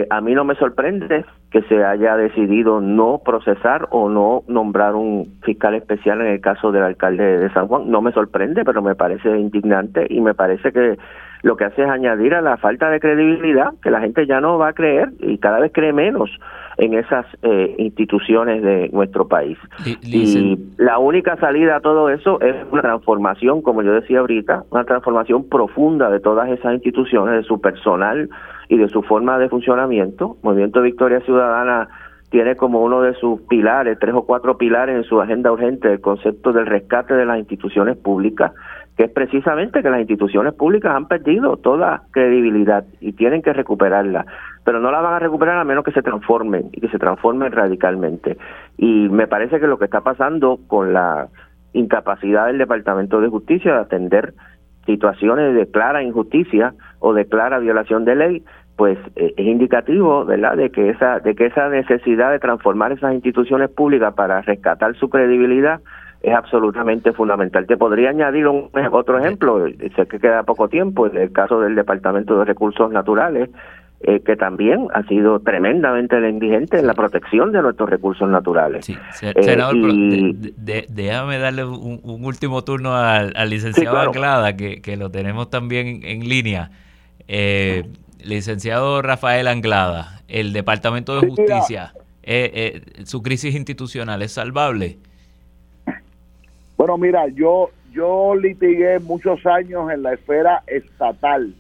a 0.09 0.21
mí 0.23 0.33
no 0.35 0.45
me 0.45 0.55
sorprende 0.55 1.27
que 1.51 1.61
se 1.63 1.85
haya 1.85 2.17
decidido 2.17 2.81
no 2.81 3.21
procesar 3.23 3.87
o 3.91 4.09
no 4.09 4.45
nombrar 4.49 4.95
un 4.95 5.27
fiscal 5.43 5.75
especial 5.75 6.23
en 6.23 6.29
el 6.29 6.41
caso 6.41 6.73
del 6.73 6.85
alcalde 6.85 7.39
de 7.39 7.53
San 7.53 7.67
Juan. 7.67 7.91
No 7.91 8.01
me 8.01 8.13
sorprende, 8.13 8.65
pero 8.65 8.81
me 8.81 8.95
parece 8.95 9.29
indignante 9.39 10.07
y 10.09 10.23
me 10.23 10.33
parece 10.33 10.73
que 10.73 10.97
lo 11.43 11.57
que 11.59 11.65
hace 11.65 11.83
es 11.83 11.89
añadir 11.91 12.35
a 12.35 12.41
la 12.41 12.57
falta 12.57 12.89
de 12.89 13.01
credibilidad 13.01 13.75
que 13.83 13.91
la 13.91 14.01
gente 14.01 14.27
ya 14.27 14.41
no 14.41 14.57
va 14.57 14.69
a 14.69 14.73
creer 14.73 15.11
y 15.19 15.37
cada 15.37 15.61
vez 15.61 15.71
cree 15.75 15.93
menos 15.93 16.31
en 16.81 16.95
esas 16.95 17.27
eh, 17.43 17.75
instituciones 17.77 18.63
de 18.63 18.89
nuestro 18.91 19.29
país. 19.29 19.59
Y 20.03 20.59
la 20.79 20.99
única 20.99 21.37
salida 21.37 21.77
a 21.77 21.81
todo 21.81 22.09
eso 22.09 22.41
es 22.41 22.57
una 22.73 22.81
transformación, 22.81 23.61
como 23.61 23.83
yo 23.83 23.93
decía 23.93 24.21
ahorita, 24.21 24.65
una 24.71 24.85
transformación 24.85 25.47
profunda 25.47 26.09
de 26.09 26.21
todas 26.21 26.49
esas 26.49 26.73
instituciones, 26.73 27.35
de 27.35 27.43
su 27.43 27.61
personal 27.61 28.31
y 28.71 28.79
de 28.79 28.89
su 28.89 29.03
forma 29.03 29.39
de 29.39 29.51
funcionamiento. 29.51 30.39
Movimiento 30.43 30.81
Victoria 30.81 31.21
Ciudadana 31.21 31.89
tiene 32.31 32.57
como 32.57 32.81
uno 32.81 33.03
de 33.03 33.13
sus 33.15 33.43
pilares, 33.43 33.99
tres 34.01 34.15
o 34.15 34.23
cuatro 34.23 34.57
pilares 34.57 34.97
en 34.97 35.05
su 35.05 35.21
agenda 35.21 35.53
urgente, 35.53 35.93
el 35.93 36.01
concepto 36.01 36.53
del 36.53 36.65
rescate 36.65 37.13
de 37.13 37.27
las 37.27 37.39
instituciones 37.39 37.99
públicas, 37.99 38.53
que 38.97 39.05
es 39.05 39.11
precisamente 39.11 39.83
que 39.83 39.91
las 39.91 40.01
instituciones 40.01 40.55
públicas 40.55 40.95
han 40.95 41.09
perdido 41.09 41.57
toda 41.59 42.05
credibilidad 42.13 42.85
y 43.01 43.13
tienen 43.13 43.43
que 43.43 43.53
recuperarla, 43.53 44.25
pero 44.65 44.81
no 44.81 44.91
la 44.91 45.01
van 45.01 45.15
a 45.15 45.19
recuperar 45.19 45.59
a 45.59 45.65
menos 45.65 45.85
que 45.85 45.93
se 45.93 46.03
transformen 46.03 46.69
y 46.73 46.81
que 46.81 46.89
se 46.89 46.99
transformen 46.99 47.53
radicalmente. 47.53 48.37
Y 48.77 49.09
me 49.09 49.27
parece 49.27 49.61
que 49.61 49.67
lo 49.67 49.79
que 49.79 49.87
está 49.87 50.03
pasando 50.03 50.59
con 50.67 50.93
la 50.93 51.29
incapacidad 51.73 52.47
del 52.47 52.59
Departamento 52.59 53.21
de 53.21 53.29
Justicia 53.29 53.75
de 53.75 53.81
atender 53.81 54.35
situaciones 54.87 55.55
de 55.55 55.71
clara 55.71 56.03
injusticia 56.03 56.75
o 56.99 57.13
de 57.15 57.27
clara 57.27 57.59
violación 57.59 58.05
de 58.05 58.17
ley 58.17 58.45
pues 58.77 58.99
eh, 59.15 59.35
es 59.37 59.47
indicativo, 59.47 60.25
¿verdad?, 60.25 60.57
de 60.57 60.71
que 60.71 60.89
esa 60.89 61.21
de 61.21 61.35
que 61.35 61.47
esa 61.47 61.69
necesidad 61.69 62.31
de 62.31 62.39
transformar 62.39 62.93
esas 62.93 63.13
instituciones 63.13 63.69
públicas 63.69 64.15
para 64.15 64.41
rescatar 64.41 64.95
su 64.97 65.11
credibilidad 65.11 65.81
es 66.23 66.35
absolutamente 66.35 67.13
fundamental. 67.13 67.67
Te 67.67 67.77
podría 67.77 68.09
añadir 68.09 68.47
un, 68.47 68.71
otro 68.93 69.19
ejemplo, 69.19 69.67
sé 69.69 70.07
que 70.07 70.19
queda 70.19 70.45
poco 70.45 70.69
tiempo, 70.69 71.07
el 71.07 71.31
caso 71.33 71.61
del 71.61 71.75
Departamento 71.75 72.39
de 72.39 72.47
Recursos 72.47 72.91
Naturales, 72.91 73.51
eh, 74.01 74.21
que 74.21 74.37
también 74.37 74.89
ha 74.95 75.03
sido 75.05 75.41
tremendamente 75.41 76.17
indigente 76.29 76.79
en 76.79 76.87
la 76.87 76.95
protección 76.95 77.53
de 77.53 77.63
nuestros 77.63 77.89
recursos 77.89 78.29
naturales. 78.29 78.87
Sí, 78.87 78.97
eh, 79.23 79.35
senador, 79.43 79.77
déjame 80.57 81.39
darle 81.39 81.65
un, 81.65 82.01
último 82.25 82.65
turno 82.65 82.97
al, 82.97 83.33
licenciado 83.49 83.99
Anglada, 83.99 84.57
que, 84.57 84.81
que, 84.81 84.97
lo 84.97 85.11
tenemos 85.11 85.51
también 85.51 86.01
en 86.05 86.29
línea. 86.29 86.71
Eh, 87.29 87.85
Licenciado 88.25 89.03
Rafael 89.03 89.47
Anglada, 89.49 90.23
el 90.29 90.53
Departamento 90.53 91.19
de 91.19 91.29
Justicia, 91.29 91.95
eh, 92.23 92.83
eh, 92.95 93.05
¿su 93.05 93.23
crisis 93.23 93.55
institucional 93.55 94.21
es 94.23 94.33
salvable? 94.33 94.99
Bueno, 96.77 96.99
mira, 96.99 97.29
yo, 97.29 97.71
yo 97.93 98.35
litigué 98.35 98.99
muchos 98.99 99.45
años 99.47 99.91
en 99.91 100.03
la 100.03 100.15
esfera 100.15 100.63
estatal 100.67 101.55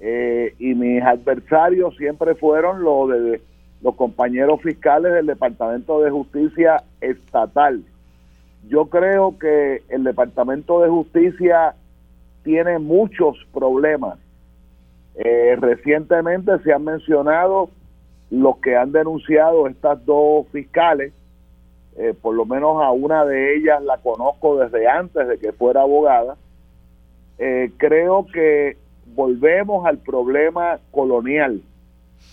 eh, 0.00 0.54
y 0.58 0.74
mis 0.74 1.02
adversarios 1.02 1.96
siempre 1.96 2.34
fueron 2.34 2.82
los 2.82 3.08
de 3.10 3.40
los 3.80 3.94
compañeros 3.94 4.60
fiscales 4.60 5.12
del 5.12 5.26
Departamento 5.26 6.00
de 6.00 6.10
Justicia 6.10 6.82
estatal. 7.00 7.82
Yo 8.68 8.86
creo 8.86 9.38
que 9.38 9.82
el 9.88 10.02
Departamento 10.02 10.80
de 10.80 10.88
Justicia 10.88 11.74
tiene 12.42 12.78
muchos 12.80 13.36
problemas 13.52 14.18
eh, 15.20 15.56
recientemente 15.58 16.60
se 16.60 16.72
han 16.72 16.84
mencionado 16.84 17.70
los 18.30 18.58
que 18.58 18.76
han 18.76 18.92
denunciado 18.92 19.66
estas 19.66 20.04
dos 20.06 20.46
fiscales, 20.52 21.12
eh, 21.96 22.14
por 22.22 22.36
lo 22.36 22.46
menos 22.46 22.80
a 22.80 22.92
una 22.92 23.24
de 23.24 23.56
ellas 23.56 23.82
la 23.82 23.98
conozco 23.98 24.58
desde 24.58 24.86
antes 24.86 25.26
de 25.26 25.38
que 25.38 25.52
fuera 25.52 25.82
abogada. 25.82 26.36
Creo 27.76 28.26
que 28.26 28.76
volvemos 29.14 29.86
al 29.86 29.98
problema 29.98 30.78
colonial. 30.90 31.62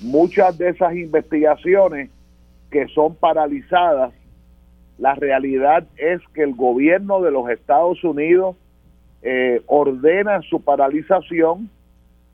Muchas 0.01 0.57
de 0.57 0.69
esas 0.69 0.95
investigaciones 0.95 2.09
que 2.71 2.88
son 2.89 3.15
paralizadas, 3.15 4.13
la 4.97 5.15
realidad 5.15 5.86
es 5.97 6.21
que 6.34 6.43
el 6.43 6.55
gobierno 6.55 7.21
de 7.21 7.32
los 7.32 7.49
Estados 7.49 8.03
Unidos 8.03 8.55
ordena 9.65 10.41
su 10.43 10.61
paralización 10.61 11.69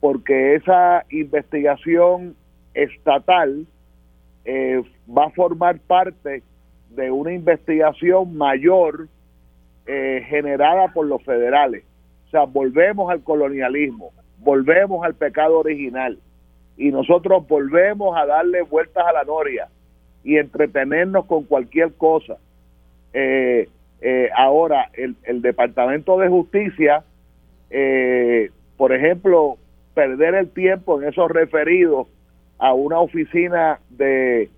porque 0.01 0.55
esa 0.55 1.05
investigación 1.09 2.35
estatal 2.73 3.65
eh, 4.43 4.81
va 5.07 5.25
a 5.25 5.29
formar 5.29 5.79
parte 5.79 6.43
de 6.89 7.11
una 7.11 7.31
investigación 7.31 8.35
mayor 8.35 9.07
eh, 9.85 10.25
generada 10.27 10.87
por 10.91 11.05
los 11.05 11.23
federales. 11.23 11.83
O 12.27 12.29
sea, 12.31 12.43
volvemos 12.45 13.11
al 13.11 13.23
colonialismo, 13.23 14.11
volvemos 14.41 15.05
al 15.05 15.15
pecado 15.15 15.59
original 15.59 16.17
y 16.77 16.91
nosotros 16.91 17.47
volvemos 17.47 18.17
a 18.17 18.25
darle 18.25 18.61
vueltas 18.63 19.05
a 19.05 19.13
la 19.13 19.23
noria 19.23 19.67
y 20.24 20.37
entretenernos 20.37 21.25
con 21.25 21.43
cualquier 21.43 21.93
cosa. 21.93 22.37
Eh, 23.13 23.67
ahora, 24.36 24.89
el, 24.93 25.16
el, 25.24 25.41
Departamento 25.41 26.17
de 26.17 26.28
Justicia, 26.28 27.03
por 28.78 28.93
ejemplo, 28.93 29.57
perder 29.93 30.36
el 30.36 30.49
tiempo 30.49 31.01
en 31.01 31.09
esos 31.09 31.29
referidos 31.29 32.07
a 32.61 32.74
una 32.74 32.99
oficina 32.99 33.79
de, 33.89 34.49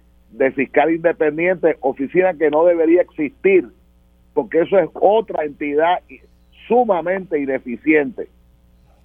fiscal 0.55 0.93
independiente, 0.93 1.77
oficina 1.79 2.33
que 2.33 2.49
no 2.49 2.65
debería 2.65 3.01
existir, 3.01 3.65
porque 4.33 4.61
eso 4.61 4.77
es 4.77 4.89
otra 4.93 5.45
entidad 5.45 5.99
sumamente 6.67 7.39
ineficiente. 7.39 8.27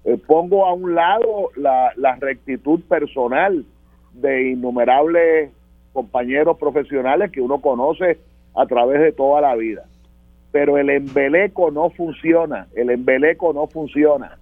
Eh, 0.09 0.17
pongo 0.17 0.65
a 0.65 0.73
un 0.73 0.95
lado 0.95 1.51
la, 1.55 1.93
rectitud 2.19 2.81
personal 2.89 3.63
de 4.13 4.49
innumerables 4.49 5.51
compañeros 5.93 6.57
profesionales 6.57 7.31
que 7.31 7.41
uno 7.41 7.61
conoce 7.61 8.17
a 8.55 8.65
través 8.65 9.01
de 9.01 9.11
toda 9.11 9.39
la 9.41 9.55
vida. 9.55 9.83
Pero 10.51 10.79
el 10.79 10.89
embeleco 10.89 11.69
no 11.69 11.91
funciona, 11.91 12.65
el 12.75 12.89
embeleco 12.89 13.53
no 13.53 13.67
funciona 13.67 14.39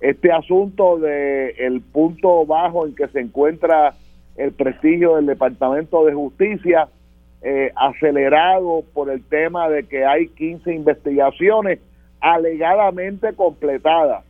este 0.00 0.32
asunto 0.32 0.98
de 0.98 1.50
el 1.50 1.80
punto 1.80 2.44
bajo 2.44 2.84
en 2.84 2.96
que 2.96 3.06
se 3.06 3.20
encuentra 3.20 3.94
el 4.36 4.50
prestigio 4.50 5.14
del 5.14 5.26
Departamento 5.26 6.04
de 6.06 6.14
Justicia 6.14 6.88
eh, 7.42 7.70
acelerado 7.76 8.82
por 8.94 9.10
el 9.10 9.22
tema 9.22 9.68
de 9.68 9.84
que 9.84 10.04
hay 10.04 10.26
15 10.26 10.74
investigaciones 10.74 11.78
alegadamente 12.20 13.32
completadas. 13.34 14.27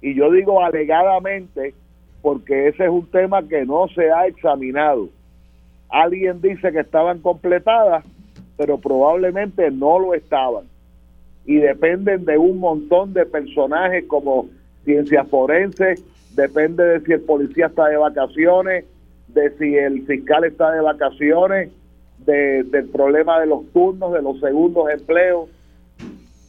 Y 0.00 0.14
yo 0.14 0.30
digo 0.30 0.62
alegadamente 0.62 1.74
porque 2.22 2.68
ese 2.68 2.84
es 2.84 2.90
un 2.90 3.06
tema 3.06 3.46
que 3.46 3.64
no 3.64 3.88
se 3.88 4.10
ha 4.10 4.26
examinado. 4.26 5.08
Alguien 5.88 6.40
dice 6.40 6.72
que 6.72 6.80
estaban 6.80 7.20
completadas, 7.20 8.04
pero 8.56 8.78
probablemente 8.78 9.70
no 9.70 9.98
lo 9.98 10.14
estaban. 10.14 10.64
Y 11.44 11.56
dependen 11.56 12.24
de 12.24 12.38
un 12.38 12.58
montón 12.58 13.12
de 13.12 13.26
personajes 13.26 14.04
como 14.06 14.48
ciencias 14.84 15.26
forenses, 15.28 16.04
depende 16.34 16.84
de 16.84 17.00
si 17.00 17.12
el 17.12 17.20
policía 17.22 17.66
está 17.66 17.88
de 17.88 17.96
vacaciones, 17.96 18.84
de 19.28 19.50
si 19.58 19.76
el 19.76 20.06
fiscal 20.06 20.44
está 20.44 20.70
de 20.72 20.80
vacaciones, 20.80 21.70
del 22.18 22.88
problema 22.92 23.40
de 23.40 23.46
los 23.46 23.66
turnos, 23.72 24.12
de 24.12 24.22
los 24.22 24.38
segundos 24.40 24.90
empleos. 24.90 25.48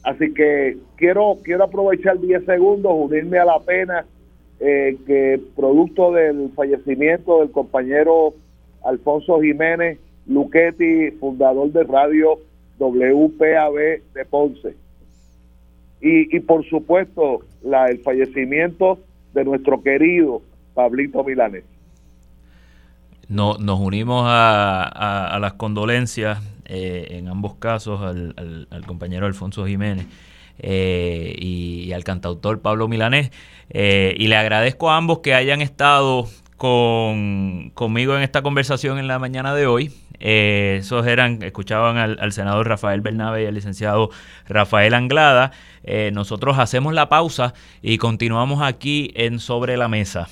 Así 0.03 0.33
que 0.33 0.77
quiero, 0.95 1.37
quiero 1.43 1.65
aprovechar 1.65 2.19
10 2.19 2.45
segundos, 2.45 2.91
unirme 2.95 3.37
a 3.37 3.45
la 3.45 3.59
pena 3.59 4.05
eh, 4.59 4.97
que 5.05 5.39
producto 5.55 6.11
del 6.11 6.51
fallecimiento 6.55 7.39
del 7.39 7.51
compañero 7.51 8.33
Alfonso 8.83 9.39
Jiménez 9.41 9.99
Luquetti, 10.27 11.11
fundador 11.19 11.71
de 11.71 11.83
radio 11.83 12.39
WPAB 12.79 13.75
de 14.13 14.25
Ponce. 14.29 14.75
Y, 16.01 16.35
y 16.35 16.39
por 16.39 16.65
supuesto, 16.65 17.41
la, 17.63 17.89
el 17.89 17.99
fallecimiento 17.99 18.99
de 19.33 19.45
nuestro 19.45 19.81
querido 19.81 20.41
Pablito 20.73 21.23
Milanés. 21.23 21.63
No, 23.27 23.57
nos 23.57 23.79
unimos 23.79 24.25
a, 24.27 25.37
las 25.39 25.53
condolencias 25.53 26.39
eh, 26.73 27.17
en 27.17 27.27
ambos 27.27 27.55
casos 27.55 27.99
al, 28.01 28.85
compañero 28.87 29.25
Alfonso 29.25 29.67
Jiménez 29.67 30.05
eh, 30.59 31.35
y, 31.37 31.91
al 31.91 32.05
cantautor 32.05 32.61
Pablo 32.61 32.87
Milanés. 32.87 33.31
Eh, 33.71 34.15
y 34.17 34.27
le 34.27 34.37
agradezco 34.37 34.89
a 34.89 34.95
ambos 34.95 35.19
que 35.19 35.33
hayan 35.33 35.61
estado 35.61 36.29
con, 36.55 37.71
conmigo 37.73 38.15
en 38.15 38.23
esta 38.23 38.41
conversación 38.41 38.99
en 38.99 39.09
la 39.09 39.19
mañana 39.19 39.53
de 39.53 39.67
hoy. 39.67 39.91
esos 40.21 41.05
eran, 41.07 41.43
escuchaban 41.43 41.97
al, 41.97 42.31
senador 42.31 42.69
Rafael 42.69 43.01
Bernabe 43.01 43.43
y 43.43 43.47
al 43.47 43.53
licenciado 43.53 44.09
Rafael 44.47 44.93
Anglada. 44.93 45.51
nosotros 46.13 46.57
hacemos 46.57 46.93
la 46.93 47.09
pausa 47.09 47.53
y 47.81 47.97
continuamos 47.97 48.61
aquí 48.61 49.11
en 49.15 49.39
Sobre 49.39 49.75
la 49.75 49.89
Mesa. 49.89 50.29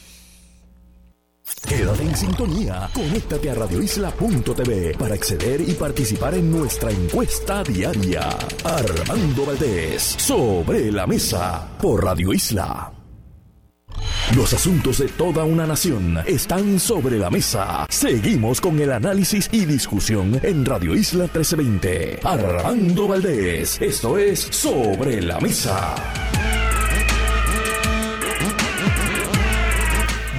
Quédate 1.67 2.03
en 2.03 2.15
sintonía. 2.15 2.89
Conéctate 2.93 3.51
a 3.51 3.55
radioisla.tv 3.55 4.95
para 4.97 5.15
acceder 5.15 5.61
y 5.61 5.73
participar 5.73 6.35
en 6.35 6.51
nuestra 6.51 6.91
encuesta 6.91 7.63
diaria. 7.63 8.29
Armando 8.63 9.45
Valdés, 9.45 10.01
sobre 10.17 10.91
la 10.91 11.05
mesa, 11.05 11.67
por 11.79 12.03
Radio 12.03 12.33
Isla. 12.33 12.93
Los 14.35 14.53
asuntos 14.53 14.99
de 14.99 15.07
toda 15.07 15.43
una 15.43 15.65
nación 15.65 16.19
están 16.25 16.79
sobre 16.79 17.17
la 17.17 17.29
mesa. 17.31 17.87
Seguimos 17.89 18.61
con 18.61 18.79
el 18.79 18.91
análisis 18.91 19.49
y 19.51 19.65
discusión 19.65 20.39
en 20.43 20.65
Radio 20.65 20.95
Isla 20.95 21.23
1320. 21.23 22.19
Armando 22.23 23.07
Valdés, 23.07 23.81
esto 23.81 24.17
es 24.17 24.39
Sobre 24.39 25.21
la 25.21 25.39
Mesa. 25.39 25.95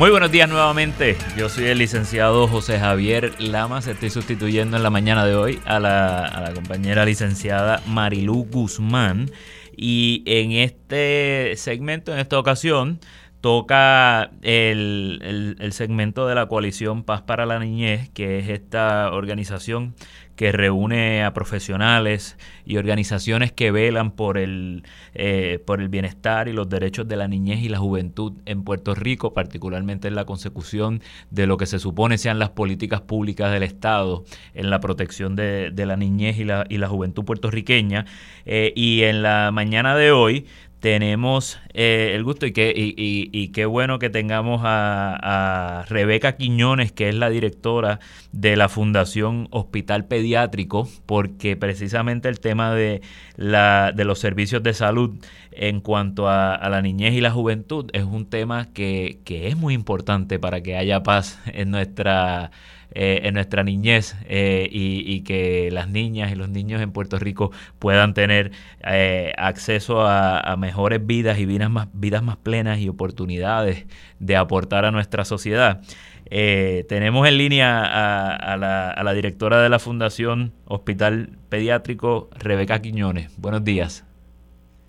Muy 0.01 0.09
buenos 0.09 0.33
días 0.33 0.49
nuevamente. 0.49 1.19
Yo 1.37 1.51
soy 1.51 1.67
el 1.67 1.77
licenciado 1.77 2.49
José 2.49 2.79
Javier 2.79 3.35
Lamas. 3.39 3.87
Estoy 3.87 4.09
sustituyendo 4.09 4.79
en 4.79 4.83
la 4.83 4.89
mañana 4.89 5.27
de 5.27 5.35
hoy 5.35 5.61
a 5.67 5.79
la, 5.79 6.53
compañera 6.55 7.05
licenciada 7.05 7.83
Marilú 7.87 8.47
Guzmán. 8.51 9.31
Y 9.77 10.23
en 10.25 10.53
este 10.53 11.53
segmento, 11.57 12.15
en 12.15 12.19
esta 12.19 12.39
ocasión, 12.39 12.99
toca 13.43 14.31
el, 14.41 15.69
segmento 15.73 16.27
de 16.27 16.35
la 16.35 16.47
coalición 16.47 17.05
Paz 17.05 17.21
para 17.21 17.45
la 17.45 17.59
Niñez, 17.59 18.09
que 18.15 18.39
es 18.39 18.49
esta 18.49 19.13
organización 19.13 19.95
que 20.41 20.53
reúne 20.53 21.23
a 21.23 21.35
profesionales 21.35 22.39
y 22.65 22.79
organizaciones 22.79 23.53
que 23.53 23.71
velan 23.71 24.11
por 24.11 24.39
el, 24.39 24.85
eh, 25.13 25.63
por 25.67 25.83
el 25.83 25.91
bienestar 25.91 26.49
y 26.49 26.55
los 26.55 26.67
derechos 26.67 27.07
de 27.07 27.17
la 27.17 27.29
niñez 27.29 27.61
y 27.61 27.69
la 27.69 27.77
juventud 27.77 28.33
en 28.47 28.65
Puerto 28.65 28.95
Rico, 28.95 29.35
particularmente 29.35 30.09
en 30.09 30.15
la 30.15 30.25
consecución 30.25 31.03
de 31.29 31.47
lo 31.47 31.59
que 31.59 31.67
se 31.67 31.79
supone 31.79 32.17
sean 32.17 32.39
las 32.39 32.49
políticas 32.49 33.03
públicas 33.03 33.53
del 33.53 33.65
Estado 33.65 34.25
en 34.55 34.71
la 34.71 34.81
protección 34.81 35.37
de, 35.37 35.75
la 35.77 35.99
niñez 35.99 36.39
y 36.39 36.45
la, 36.45 36.65
y 36.71 36.79
la 36.79 36.89
juventud 36.89 37.27
puertorriqueña. 37.27 38.07
Eh, 38.47 38.73
y 38.75 39.03
en 39.03 39.23
la 39.23 39.51
mañana 39.53 39.95
de 39.95 40.11
hoy 40.11 40.47
tenemos 40.81 41.61
eh, 41.75 42.13
el 42.15 42.25
gusto 42.25 42.47
y, 42.47 42.53
que, 42.53 42.73
y, 42.75 43.49
qué 43.49 43.67
bueno 43.67 43.99
que 43.99 44.09
tengamos 44.09 44.63
a, 44.65 45.85
Rebeca 45.89 46.37
Quiñones, 46.37 46.93
que 46.93 47.09
es 47.09 47.15
la 47.15 47.31
directora 47.31 48.01
de 48.33 48.57
la 48.57 48.69
Fundación 48.69 49.49
Hospital 49.51 50.07
Pediátrico, 50.07 50.89
porque 51.07 51.57
precisamente 51.57 52.29
el 52.29 52.41
tema 52.41 52.75
de, 52.75 53.03
la, 53.37 53.93
de 53.95 54.05
los 54.05 54.19
servicios 54.19 54.63
de 54.63 54.73
salud 54.73 55.19
en 55.53 55.81
cuanto 55.81 56.29
a, 56.29 56.69
la 56.71 56.81
niñez 56.81 57.15
y 57.15 57.21
la 57.21 57.31
juventud 57.31 57.91
es 57.93 58.05
un 58.05 58.27
tema 58.27 58.73
que, 58.73 59.21
que 59.25 59.49
es 59.49 59.57
muy 59.57 59.75
importante 59.75 60.39
para 60.39 60.63
que 60.63 60.77
haya 60.77 61.03
paz 61.03 61.41
en 61.47 61.71
nuestra 61.71 62.51
eh, 62.93 63.21
en 63.25 63.35
nuestra 63.35 63.63
niñez 63.63 64.17
eh, 64.29 64.69
y, 64.71 65.21
que 65.21 65.71
las 65.71 65.89
niñas 65.89 66.33
y 66.33 66.35
los 66.35 66.49
niños 66.49 66.83
en 66.83 66.91
Puerto 66.91 67.19
Rico 67.19 67.53
puedan 67.79 68.15
tener 68.15 68.51
eh, 68.85 69.33
acceso 69.37 70.03
a, 70.07 70.57
mejores 70.59 71.07
vidas 71.07 71.39
y 71.39 71.47
vidas 71.47 71.71
más, 71.71 71.89
vidas 71.93 72.23
más 72.23 72.37
plenas 72.37 72.79
y 72.81 72.89
oportunidades 72.89 73.87
de 74.19 74.37
aportar 74.37 74.85
a 74.85 74.91
nuestra 74.91 75.25
sociedad. 75.25 75.81
tenemos 76.29 77.29
en 77.29 77.39
línea 77.39 77.85
a, 77.85 78.57
la, 78.57 78.91
a 78.91 79.05
la 79.05 79.13
directora 79.13 79.63
de 79.63 79.69
la 79.69 79.79
Fundación 79.79 80.53
Hospital 80.67 81.31
Pediátrico, 81.49 82.29
Rebeca 82.37 82.83
Quiñones. 82.83 83.33
Buenos 83.39 83.63
días. 83.65 84.05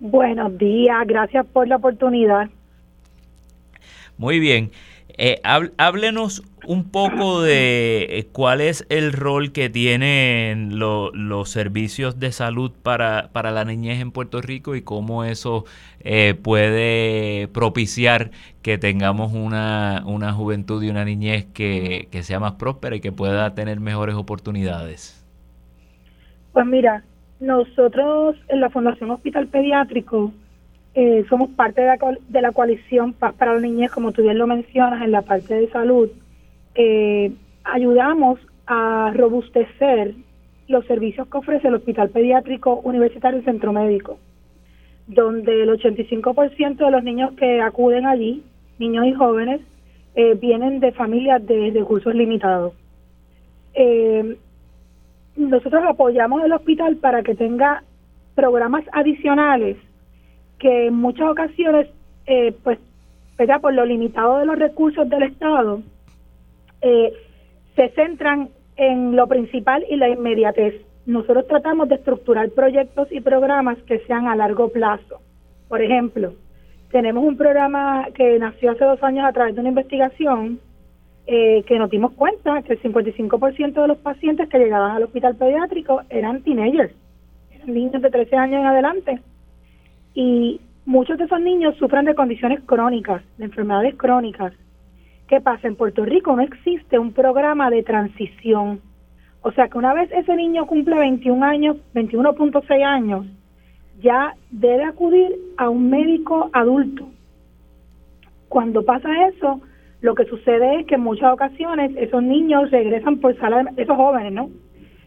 Buenos 0.00 0.58
días, 0.58 1.06
gracias 1.06 1.46
por 1.46 1.68
la 1.68 1.76
oportunidad. 1.76 2.50
Muy 4.18 4.40
bien. 4.40 4.72
Eh, 5.18 5.40
háblenos 5.76 6.42
un 6.66 6.90
poco 6.90 7.42
de 7.42 8.06
eh, 8.10 8.28
cuál 8.32 8.60
es 8.60 8.86
el 8.88 9.12
rol 9.12 9.52
que 9.52 9.68
tienen 9.68 10.78
los 10.78 11.50
servicios 11.50 12.18
de 12.18 12.32
salud 12.32 12.72
para, 12.82 13.30
para, 13.32 13.50
la 13.50 13.64
niñez 13.64 14.00
en 14.00 14.12
Puerto 14.12 14.40
Rico 14.40 14.74
y 14.74 14.82
cómo 14.82 15.24
eso 15.24 15.64
eh, 16.00 16.34
puede 16.40 17.48
propiciar 17.48 18.30
que 18.62 18.78
tengamos 18.78 19.32
una, 19.32 20.02
una 20.06 20.32
juventud 20.32 20.82
y 20.82 20.88
una 20.88 21.04
niñez 21.04 21.46
que, 21.52 22.08
que 22.10 22.22
sea 22.22 22.40
más 22.40 22.52
próspera 22.52 22.96
y 22.96 23.00
que 23.00 23.12
pueda 23.12 23.54
tener 23.54 23.80
mejores 23.80 24.14
oportunidades. 24.14 25.18
Pues 26.52 26.66
mira, 26.66 27.02
nosotros 27.40 28.36
en 28.48 28.60
la 28.60 28.70
Fundación 28.70 29.10
Hospital 29.10 29.48
Pediátrico 29.48 30.32
eh, 30.94 31.24
somos 31.28 31.48
parte 31.50 31.80
de 31.80 31.86
la, 31.86 31.98
de 32.28 32.42
la 32.42 32.52
coalición 32.52 33.14
Paz 33.14 33.34
para 33.34 33.54
la 33.54 33.60
Niñez, 33.60 33.90
como 33.90 34.12
tú 34.12 34.22
bien 34.22 34.38
lo 34.38 34.46
mencionas, 34.46 35.02
en 35.02 35.10
la 35.10 35.22
parte 35.22 35.54
de 35.54 35.70
salud. 35.70 36.10
Eh, 36.74 37.32
ayudamos 37.64 38.38
a 38.66 39.12
robustecer 39.14 40.14
los 40.68 40.84
servicios 40.86 41.28
que 41.28 41.38
ofrece 41.38 41.68
el 41.68 41.74
Hospital 41.74 42.10
Pediátrico 42.10 42.80
Universitario 42.84 43.40
y 43.40 43.44
Centro 43.44 43.72
Médico, 43.72 44.18
donde 45.06 45.62
el 45.62 45.70
85% 45.70 46.76
de 46.76 46.90
los 46.90 47.02
niños 47.02 47.32
que 47.32 47.60
acuden 47.60 48.06
allí, 48.06 48.42
niños 48.78 49.06
y 49.06 49.14
jóvenes, 49.14 49.60
eh, 50.14 50.34
vienen 50.34 50.80
de 50.80 50.92
familias 50.92 51.44
de 51.46 51.70
recursos 51.74 52.14
limitados. 52.14 52.74
nosotros 55.36 55.82
apoyamos 55.88 56.44
el 56.44 56.52
hospital 56.52 56.96
para 56.96 57.22
que 57.22 57.34
tenga 57.34 57.82
programas 58.34 58.84
adicionales 58.92 59.78
que 60.62 60.86
en 60.86 60.94
muchas 60.94 61.28
ocasiones, 61.28 61.88
eh, 62.24 62.54
pues, 62.62 62.78
¿verdad? 63.36 63.60
por 63.60 63.74
lo 63.74 63.84
limitado 63.84 64.38
de 64.38 64.46
los 64.46 64.56
recursos 64.56 65.08
del 65.10 65.24
Estado, 65.24 65.82
eh, 66.80 67.12
se 67.74 67.88
centran 67.90 68.48
en 68.76 69.16
lo 69.16 69.26
principal 69.26 69.84
y 69.90 69.96
la 69.96 70.08
inmediatez. 70.08 70.74
Nosotros 71.04 71.48
tratamos 71.48 71.88
de 71.88 71.96
estructurar 71.96 72.48
proyectos 72.50 73.10
y 73.10 73.20
programas 73.20 73.76
que 73.88 73.98
sean 74.06 74.28
a 74.28 74.36
largo 74.36 74.68
plazo. 74.68 75.20
Por 75.68 75.82
ejemplo, 75.82 76.34
tenemos 76.92 77.24
un 77.24 77.36
programa 77.36 78.06
que 78.14 78.38
nació 78.38 78.70
hace 78.70 78.84
dos 78.84 79.02
años 79.02 79.24
a 79.24 79.32
través 79.32 79.56
de 79.56 79.60
una 79.62 79.70
investigación 79.70 80.60
eh, 81.26 81.64
que 81.66 81.76
nos 81.76 81.90
dimos 81.90 82.12
cuenta 82.12 82.62
que 82.62 82.74
el 82.74 82.82
55% 82.82 83.82
de 83.82 83.88
los 83.88 83.98
pacientes 83.98 84.48
que 84.48 84.58
llegaban 84.58 84.92
al 84.92 85.02
hospital 85.02 85.34
pediátrico 85.34 86.02
eran 86.08 86.42
teenagers, 86.42 86.94
eran 87.50 87.74
niños 87.74 88.00
de 88.00 88.10
13 88.10 88.36
años 88.36 88.60
en 88.60 88.66
adelante 88.66 89.20
y 90.14 90.60
muchos 90.84 91.18
de 91.18 91.24
esos 91.24 91.40
niños 91.40 91.76
sufren 91.76 92.04
de 92.04 92.14
condiciones 92.14 92.60
crónicas, 92.64 93.22
de 93.38 93.44
enfermedades 93.44 93.94
crónicas. 93.96 94.52
¿Qué 95.28 95.40
pasa? 95.40 95.68
En 95.68 95.76
Puerto 95.76 96.04
Rico 96.04 96.34
no 96.36 96.42
existe 96.42 96.98
un 96.98 97.12
programa 97.12 97.70
de 97.70 97.82
transición 97.82 98.80
O 99.40 99.50
sea 99.52 99.68
que 99.68 99.78
una 99.78 99.94
vez 99.94 100.10
ese 100.12 100.36
niño 100.36 100.66
cumple 100.66 100.98
21 100.98 101.44
años, 101.44 101.76
21.6 101.94 102.84
años, 102.84 103.26
ya 104.00 104.34
debe 104.50 104.84
acudir 104.84 105.34
a 105.56 105.68
un 105.68 105.90
médico 105.90 106.50
adulto. 106.52 107.08
Cuando 108.48 108.84
pasa 108.84 109.08
eso, 109.28 109.60
lo 110.00 110.14
que 110.14 110.26
sucede 110.26 110.80
es 110.80 110.86
que 110.86 110.96
en 110.96 111.00
muchas 111.00 111.32
ocasiones 111.32 111.92
esos 111.96 112.22
niños 112.22 112.70
regresan 112.70 113.18
por 113.18 113.36
sala, 113.38 113.62
de, 113.62 113.82
esos 113.82 113.96
jóvenes, 113.96 114.32
¿no? 114.32 114.50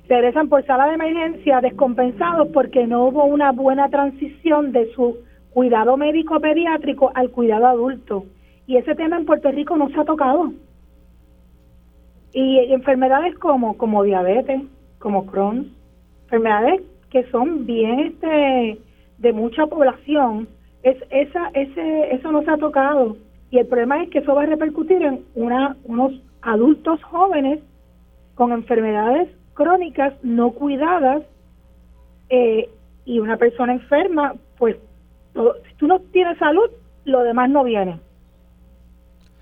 Regresan 0.08 0.50
por 0.50 0.64
sala 0.66 0.88
de 0.88 0.96
emergencia 0.96 1.62
descompensados 1.62 2.50
porque 2.54 2.86
no 2.86 3.06
hubo 3.06 3.26
una 3.26 3.52
buena 3.52 3.90
transición 3.90 4.72
de 4.72 4.92
su 4.94 5.18
cuidado 5.52 5.98
médico 5.98 6.40
pediátrico 6.40 7.12
al 7.16 7.32
cuidado 7.32 7.66
adulto. 7.68 8.26
Y 8.68 8.78
ese 8.78 8.94
tema 8.96 9.18
en 9.18 9.26
Puerto 9.26 9.52
Rico 9.52 9.78
no 9.78 9.90
se 9.90 10.00
ha 10.00 10.06
tocado. 10.06 10.54
Y 12.34 12.60
enfermedades 12.72 13.36
como, 13.40 13.78
como 13.78 14.04
diabetes, 14.04 14.62
como 15.00 15.26
Crohn, 15.26 15.72
enfermedades 16.24 16.82
que 17.10 17.24
son 17.32 17.66
bien 17.66 18.00
este 18.00 18.80
de 19.18 19.34
mucha 19.34 19.66
población, 19.68 20.48
es 20.84 20.98
esa 21.10 21.50
ese 21.54 22.14
eso 22.14 22.32
no 22.32 22.44
se 22.44 22.52
ha 22.52 22.58
tocado 22.58 23.16
y 23.50 23.58
el 23.58 23.68
problema 23.68 24.04
es 24.04 24.10
que 24.10 24.20
eso 24.20 24.36
va 24.36 24.44
a 24.44 24.48
repercutir 24.48 25.02
en 25.02 25.24
una, 25.34 25.78
unos 25.86 26.12
adultos 26.42 27.02
jóvenes 27.04 27.60
con 28.36 28.52
enfermedades 28.52 29.30
crónicas 29.56 30.14
no 30.24 30.52
cuidadas 30.52 31.24
eh, 32.30 32.70
y 33.06 33.20
una 33.20 33.38
persona 33.38 33.74
enferma, 33.74 34.36
pues 34.58 34.78
si 35.34 35.76
tú 35.78 35.88
no 35.88 36.00
tienes 36.00 36.38
salud, 36.38 36.70
lo 37.06 37.24
demás 37.24 37.50
no 37.50 37.64
viene. 37.64 38.00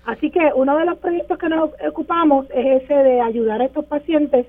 Así 0.06 0.30
que 0.30 0.50
uno 0.54 0.76
de 0.76 0.84
los 0.84 0.98
proyectos 0.98 1.38
que 1.38 1.48
nos 1.48 1.70
ocupamos 1.88 2.46
es 2.54 2.82
ese 2.82 2.94
de 2.94 3.20
ayudar 3.20 3.60
a 3.60 3.66
estos 3.66 3.84
pacientes 3.86 4.46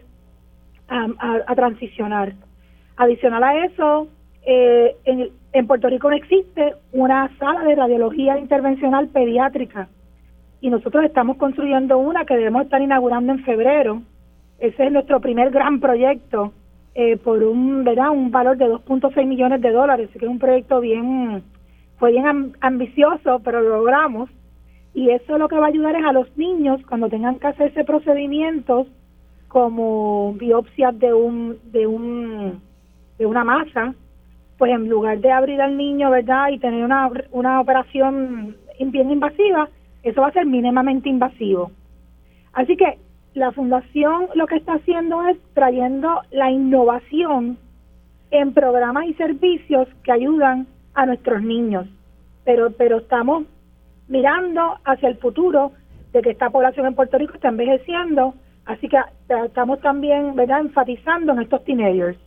a, 0.87 1.55
transicionar. 1.55 2.33
Adicional 2.97 3.43
a 3.43 3.65
eso, 3.65 4.07
eh, 4.45 4.95
en, 5.05 5.29
en, 5.53 5.67
Puerto 5.67 5.87
Rico 5.89 6.09
no 6.09 6.15
existe 6.15 6.75
una 6.91 7.35
sala 7.37 7.63
de 7.63 7.75
radiología 7.75 8.37
intervencional 8.37 9.07
pediátrica 9.07 9.87
y 10.61 10.69
nosotros 10.69 11.03
estamos 11.05 11.37
construyendo 11.37 11.97
una 11.97 12.25
que 12.25 12.35
debemos 12.35 12.63
estar 12.63 12.81
inaugurando 12.81 13.33
en 13.33 13.43
febrero. 13.43 14.01
Ese 14.59 14.85
es 14.85 14.91
nuestro 14.91 15.19
primer 15.19 15.51
gran 15.51 15.79
proyecto 15.79 16.53
eh, 16.93 17.17
por 17.17 17.43
un, 17.43 17.83
¿verdad? 17.83 18.09
un 18.11 18.31
valor 18.31 18.57
de 18.57 18.67
2.6 18.67 19.25
millones 19.25 19.61
de 19.61 19.71
dólares, 19.71 20.09
que 20.11 20.25
es 20.25 20.31
un 20.31 20.39
proyecto 20.39 20.79
bien, 20.79 21.43
fue 21.97 22.11
bien 22.11 22.53
ambicioso, 22.61 23.41
pero 23.43 23.61
lo 23.61 23.77
logramos. 23.77 24.29
Y 24.93 25.09
eso 25.09 25.37
lo 25.37 25.49
que 25.49 25.57
va 25.57 25.65
a 25.65 25.69
ayudar 25.69 25.95
es 25.95 26.05
a 26.05 26.13
los 26.13 26.37
niños 26.37 26.81
cuando 26.87 27.09
tengan 27.09 27.37
que 27.37 27.47
hacerse 27.47 27.83
procedimientos 27.83 28.87
como 29.49 30.33
biopsias 30.33 30.97
de 30.99 31.13
un 31.13 31.57
de 31.71 31.85
un 31.87 32.61
de 33.17 33.25
una 33.25 33.43
masa 33.43 33.93
pues 34.57 34.71
en 34.71 34.89
lugar 34.89 35.19
de 35.19 35.31
abrir 35.31 35.61
al 35.61 35.77
niño 35.77 36.09
verdad 36.09 36.49
y 36.49 36.59
tener 36.59 36.83
una, 36.83 37.09
una 37.31 37.61
operación 37.61 38.55
bien 38.79 39.11
invasiva 39.11 39.69
eso 40.05 40.21
va 40.21 40.27
a 40.27 40.33
ser 40.33 40.45
mínimamente 40.45 41.09
invasivo. 41.09 41.71
Así 42.53 42.77
que 42.77 42.99
la 43.35 43.51
fundación 43.51 44.27
lo 44.33 44.47
que 44.47 44.55
está 44.55 44.73
haciendo 44.73 45.27
es 45.27 45.37
trayendo 45.53 46.21
la 46.31 46.49
innovación 46.49 47.57
en 48.31 48.53
programas 48.53 49.05
y 49.05 49.13
servicios 49.13 49.87
que 50.03 50.11
ayudan 50.11 50.67
a 50.95 51.05
nuestros 51.05 51.43
niños 51.43 51.87
pero 52.43 52.71
pero 52.71 52.97
estamos 52.97 53.45
mirando 54.07 54.77
hacia 54.85 55.09
el 55.09 55.17
futuro 55.17 55.71
de 56.13 56.21
que 56.21 56.31
esta 56.31 56.49
población 56.49 56.85
en 56.85 56.95
Puerto 56.95 57.17
Rico 57.17 57.33
está 57.33 57.49
envejeciendo, 57.49 58.35
así 58.65 58.87
que 58.87 58.97
estamos 59.45 59.81
también 59.81 60.35
¿verdad? 60.35 60.61
enfatizando 60.61 61.33
en 61.33 61.41
estos 61.41 61.63
teenagers. 61.65 62.17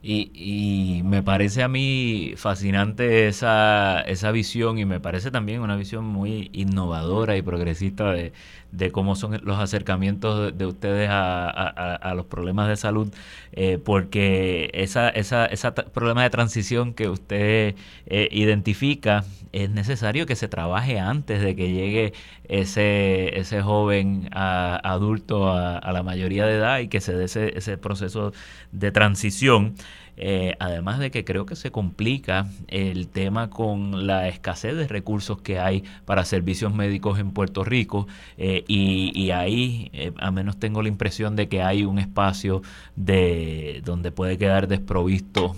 Y, 0.00 0.30
y, 0.32 1.02
me 1.02 1.24
parece 1.24 1.64
a 1.64 1.68
mí 1.68 2.34
fascinante 2.36 3.26
esa, 3.26 4.00
esa 4.02 4.30
visión 4.30 4.78
y 4.78 4.84
me 4.84 5.00
parece 5.00 5.32
también 5.32 5.60
una 5.60 5.74
visión 5.74 6.04
muy 6.04 6.50
innovadora 6.52 7.36
y 7.36 7.42
progresista 7.42 8.12
de, 8.12 8.32
de 8.72 8.92
cómo 8.92 9.16
son 9.16 9.40
los 9.44 9.58
acercamientos 9.58 10.56
de, 10.56 10.66
ustedes 10.66 11.08
a, 11.10 11.48
a, 11.48 12.14
los 12.14 12.26
problemas 12.26 12.68
de 12.68 12.76
salud, 12.76 13.12
eh, 13.52 13.78
porque 13.82 14.70
esa, 14.74 15.08
esa, 15.08 15.46
ese 15.46 15.72
problema 15.72 16.22
de 16.22 16.30
transición 16.30 16.92
que 16.92 17.08
usted 17.08 17.74
eh, 18.06 18.28
identifica 18.30 19.24
es 19.52 19.70
necesario 19.70 20.26
que 20.26 20.36
se 20.36 20.48
trabaje 20.48 20.98
antes 20.98 21.40
de 21.40 21.56
que 21.56 21.72
llegue 21.72 22.12
ese, 22.48 23.38
ese 23.38 23.62
joven 23.62 24.28
adulto 24.32 25.50
a, 25.50 25.92
la 25.92 26.02
mayoría 26.02 26.46
de 26.46 26.56
edad 26.56 26.78
y 26.80 26.88
que 26.88 27.00
se 27.00 27.14
dé 27.14 27.24
ese, 27.24 27.56
ese 27.56 27.78
proceso 27.78 28.32
de 28.72 28.92
transición. 28.92 29.74
Eh, 30.20 30.56
además 30.58 30.98
de 30.98 31.12
que 31.12 31.24
creo 31.24 31.46
que 31.46 31.54
se 31.54 31.70
complica 31.70 32.48
el 32.66 33.06
tema 33.06 33.50
con 33.50 34.08
la 34.08 34.26
escasez 34.26 34.74
de 34.76 34.88
recursos 34.88 35.40
que 35.40 35.60
hay 35.60 35.84
para 36.06 36.24
servicios 36.24 36.74
médicos 36.74 37.20
en 37.20 37.30
Puerto 37.30 37.62
Rico 37.62 38.08
eh, 38.36 38.64
y, 38.66 39.30
ahí 39.30 39.90
eh, 39.92 40.12
a 40.18 40.32
menos 40.32 40.58
tengo 40.58 40.82
la 40.82 40.88
impresión 40.88 41.36
de 41.36 41.48
que 41.48 41.62
hay 41.62 41.84
un 41.84 42.00
espacio 42.00 42.62
de 42.96 43.80
donde 43.84 44.10
puede 44.10 44.38
quedar 44.38 44.66
desprovisto 44.66 45.54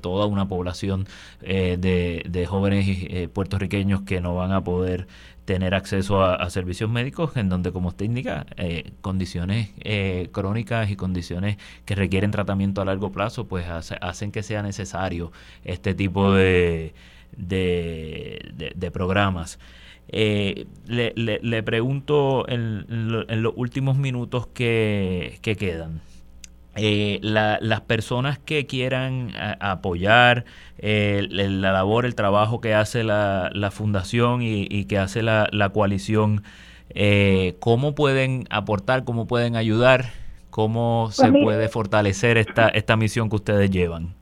toda 0.00 0.26
una 0.26 0.46
población 0.46 1.06
de, 1.40 2.22
de, 2.28 2.46
jóvenes 2.46 3.30
puertorriqueños 3.30 4.02
que 4.02 4.20
no 4.20 4.34
van 4.34 4.52
a 4.52 4.62
poder 4.62 5.08
tener 5.46 5.74
acceso 5.74 6.22
a, 6.22 6.50
servicios 6.50 6.90
médicos 6.90 7.36
en 7.36 7.48
donde, 7.48 7.72
como 7.72 7.88
usted 7.88 8.04
indica, 8.04 8.46
eh, 8.56 8.92
condiciones 9.00 9.70
eh, 9.78 10.28
crónicas 10.32 10.90
y 10.90 10.96
condiciones 10.96 11.56
que 11.86 11.94
requieren 11.94 12.32
tratamiento 12.32 12.82
a 12.82 12.84
largo 12.84 13.12
plazo, 13.12 13.46
pues 13.46 13.64
hacen 13.68 14.32
que 14.32 14.42
sea 14.42 14.62
necesario 14.62 15.32
este 15.64 15.94
tipo 15.94 16.34
de, 16.34 16.94
de, 17.36 18.90
programas. 18.92 19.58
Eh, 20.08 20.66
le, 20.86 21.12
le, 21.16 21.62
pregunto 21.62 22.48
en, 22.48 22.84
en, 23.28 23.42
los 23.42 23.52
últimos 23.56 23.96
minutos 23.96 24.48
que, 24.48 25.38
que 25.42 25.56
quedan 25.56 26.00
eh, 26.76 27.18
las 27.22 27.80
personas 27.82 28.38
que 28.38 28.66
quieran 28.66 29.32
apoyar 29.60 30.44
eh, 30.78 31.26
la 31.30 31.72
labor, 31.72 32.04
el 32.04 32.14
trabajo 32.14 32.60
que 32.60 32.74
hace 32.74 33.02
la, 33.02 33.70
fundación 33.72 34.40
y, 34.42 34.84
que 34.84 34.98
hace 34.98 35.22
la, 35.22 35.70
coalición, 35.72 36.42
eh, 36.90 37.56
¿cómo 37.60 37.94
pueden 37.94 38.44
aportar, 38.50 39.04
cómo 39.04 39.26
pueden 39.26 39.56
ayudar, 39.56 40.06
cómo 40.50 41.04
pues 41.06 41.16
se 41.16 41.32
puede 41.32 41.68
fortalecer 41.68 42.36
esta, 42.36 42.68
esta 42.68 42.96
misión 42.96 43.30
que 43.30 43.36
ustedes 43.36 43.70
llevan? 43.70 44.14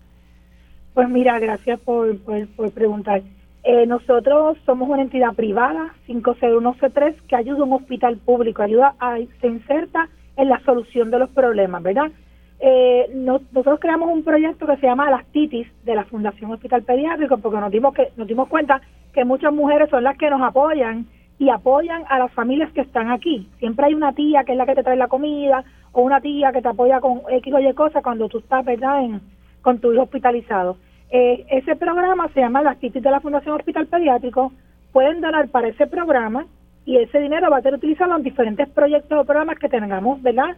Pues 0.95 1.09
mira, 1.09 1.41
gracias 1.41 1.81
por, 1.81 2.17
por, 2.19 2.71
preguntar. 2.71 3.23
Eh, 3.65 3.87
nosotros 3.87 4.57
somos 4.65 4.89
una 4.89 5.03
entidad 5.03 5.35
privada, 5.35 5.95
501C3, 6.07 7.17
que 7.27 7.35
ayuda 7.35 7.61
a 7.61 7.65
un 7.65 7.73
hospital 7.73 8.19
público, 8.19 8.63
ayuda 8.63 8.95
a, 9.01 9.17
se 9.41 9.49
inserta 9.49 10.09
en 10.37 10.51
la 10.51 10.61
solución 10.65 11.11
de 11.11 11.19
los 11.19 11.31
problemas, 11.31 11.83
¿verdad? 11.83 12.13
Eh, 12.61 13.11
nosotros 13.15 13.81
creamos 13.81 14.11
un 14.11 14.23
proyecto 14.23 14.67
que 14.67 14.77
se 14.77 14.87
llama 14.87 15.11
Las 15.11 15.27
Titis 15.27 15.67
de 15.85 15.95
la 15.95 16.05
Fundación 16.05 16.53
Hospital 16.53 16.83
Pediátrico 16.83 17.39
porque 17.39 17.59
nos 17.59 17.71
dimos 17.71 17.95
que 17.95 18.09
nos 18.17 18.27
dimos 18.27 18.49
cuenta 18.49 18.81
que 19.13 19.25
muchas 19.25 19.53
mujeres 19.53 19.91
son 19.91 20.05
las 20.05 20.17
que 20.17 20.31
nos 20.31 20.41
apoyan 20.41 21.07
y 21.39 21.51
apoyan 21.51 22.05
a 22.09 22.19
las 22.19 22.33
familias 22.33 22.73
que 22.73 22.83
están 22.83 23.11
aquí. 23.11 23.49
Siempre 23.59 23.87
hay 23.87 23.95
una 23.95 24.13
tía 24.13 24.45
que 24.45 24.53
es 24.53 24.59
la 24.59 24.67
que 24.67 24.75
te 24.75 24.83
trae 24.83 24.97
la 24.97 25.09
comida 25.09 25.65
o 25.93 26.03
una 26.03 26.21
tía 26.21 26.53
que 26.53 26.63
te 26.63 26.69
apoya 26.69 27.01
con 27.01 27.23
X 27.29 27.53
o 27.53 27.59
Y 27.59 27.73
cosas 27.75 28.03
cuando 28.03 28.29
tú 28.29 28.39
estás, 28.39 28.65
¿verdad?, 28.65 29.03
en, 29.03 29.21
con 29.63 29.79
tu 29.79 29.93
hijo 29.93 30.03
hospitalizado. 30.03 30.77
Eh, 31.11 31.45
ese 31.51 31.77
programa 31.77 32.29
se 32.35 32.41
llama 32.41 32.63
Las 32.63 32.79
Titis 32.79 33.03
de 33.03 33.11
la 33.11 33.21
Fundación 33.21 33.57
Hospital 33.57 33.87
Pediátrico. 33.87 34.53
Pueden 34.93 35.21
donar 35.21 35.49
para 35.49 35.69
ese 35.69 35.87
programa 35.87 36.47
y 36.85 36.97
ese 36.99 37.19
dinero 37.19 37.51
va 37.51 37.59
a 37.59 37.63
ser 37.63 37.75
utilizado 37.75 38.17
en 38.17 38.23
diferentes 38.23 38.69
proyectos 38.69 39.19
o 39.19 39.25
programas 39.25 39.59
que 39.59 39.69
tengamos, 39.69 40.23
¿verdad? 40.23 40.57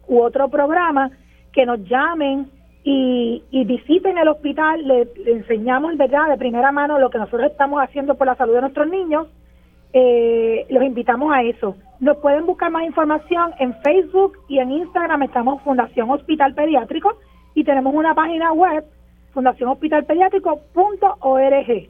u 0.06 0.20
otro 0.20 0.48
programa, 0.48 1.10
que 1.52 1.66
nos 1.66 1.80
llamen 1.88 2.50
y, 2.84 3.64
visiten 3.64 4.18
el 4.18 4.28
hospital, 4.28 4.86
le, 4.86 5.08
enseñamos, 5.26 5.96
¿verdad?, 5.96 6.30
de 6.30 6.36
primera 6.36 6.72
mano 6.72 6.98
lo 6.98 7.10
que 7.10 7.18
nosotros 7.18 7.50
estamos 7.50 7.80
haciendo 7.80 8.16
por 8.16 8.26
la 8.26 8.34
salud 8.34 8.54
de 8.54 8.62
nuestros 8.62 8.88
niños, 8.88 9.28
eh, 9.92 10.66
los 10.70 10.82
invitamos 10.82 11.32
a 11.32 11.42
eso. 11.42 11.76
Nos 12.00 12.16
pueden 12.16 12.46
buscar 12.46 12.70
más 12.70 12.84
información 12.84 13.52
en 13.60 13.74
Facebook 13.82 14.38
y 14.48 14.58
en 14.58 14.72
Instagram, 14.72 15.22
estamos 15.22 15.62
Fundación 15.62 16.10
Hospital 16.10 16.54
Pediátrico, 16.54 17.16
y 17.54 17.64
tenemos 17.64 17.94
una 17.94 18.14
página 18.14 18.52
web, 18.52 18.84
fundacionhospitalpediátrico.org. 19.32 21.88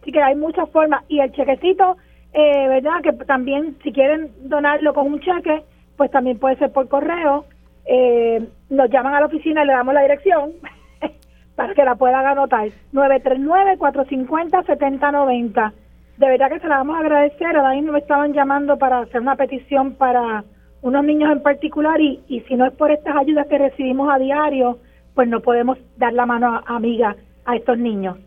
Así 0.00 0.12
que 0.12 0.22
hay 0.22 0.34
muchas 0.34 0.68
formas 0.70 1.04
y 1.08 1.20
el 1.20 1.32
chequecito, 1.32 1.96
eh, 2.32 2.68
¿verdad? 2.68 3.00
Que 3.02 3.12
también 3.24 3.76
si 3.82 3.92
quieren 3.92 4.32
donarlo 4.42 4.92
con 4.92 5.06
un 5.06 5.20
cheque, 5.20 5.62
pues 5.96 6.10
también 6.10 6.38
puede 6.38 6.56
ser 6.56 6.72
por 6.72 6.88
correo. 6.88 7.44
Eh, 7.86 8.48
nos 8.74 8.90
llaman 8.90 9.14
a 9.14 9.20
la 9.20 9.26
oficina 9.26 9.62
y 9.62 9.66
le 9.66 9.72
damos 9.72 9.94
la 9.94 10.02
dirección 10.02 10.52
para 11.56 11.72
que 11.74 11.84
la 11.84 11.94
puedan 11.94 12.26
anotar. 12.26 12.68
939-450-7090. 12.92 15.72
De 16.16 16.28
verdad 16.28 16.50
que 16.50 16.58
se 16.60 16.68
la 16.68 16.78
vamos 16.78 16.96
a 16.96 17.00
agradecer. 17.00 17.56
A 17.56 17.70
mismo 17.70 17.92
me 17.92 18.00
estaban 18.00 18.32
llamando 18.32 18.78
para 18.78 19.00
hacer 19.00 19.20
una 19.20 19.36
petición 19.36 19.94
para 19.94 20.44
unos 20.82 21.04
niños 21.04 21.30
en 21.32 21.42
particular 21.42 22.00
y, 22.00 22.22
y 22.28 22.40
si 22.42 22.54
no 22.56 22.66
es 22.66 22.72
por 22.72 22.90
estas 22.90 23.16
ayudas 23.16 23.46
que 23.46 23.58
recibimos 23.58 24.12
a 24.12 24.18
diario, 24.18 24.78
pues 25.14 25.28
no 25.28 25.40
podemos 25.40 25.78
dar 25.96 26.12
la 26.12 26.26
mano 26.26 26.60
amiga 26.66 27.16
a 27.46 27.56
estos 27.56 27.78
niños 27.78 28.18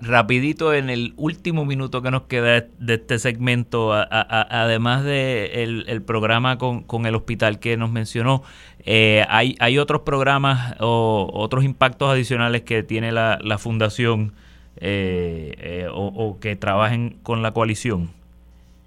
rapidito, 0.00 0.74
en 0.74 0.90
el 0.90 1.12
último 1.16 1.64
minuto 1.64 2.02
que 2.02 2.10
nos 2.10 2.22
queda 2.22 2.64
de 2.78 2.94
este 2.94 3.18
segmento, 3.18 3.92
además 3.92 5.04
de 5.04 5.62
el, 5.62 6.02
programa 6.02 6.58
con, 6.58 7.06
el 7.06 7.14
hospital 7.14 7.58
que 7.58 7.76
nos 7.76 7.90
mencionó, 7.90 8.42
eh, 8.84 9.24
hay, 9.28 9.56
hay 9.60 9.78
otros 9.78 10.02
programas 10.02 10.76
o 10.80 11.28
otros 11.32 11.64
impactos 11.64 12.10
adicionales 12.10 12.62
que 12.62 12.82
tiene 12.82 13.12
la, 13.12 13.58
fundación 13.58 14.32
eh, 14.78 15.54
eh, 15.58 15.88
o, 15.92 16.38
que 16.40 16.56
trabajen 16.56 17.16
con 17.22 17.42
la 17.42 17.52
coalición. 17.52 18.10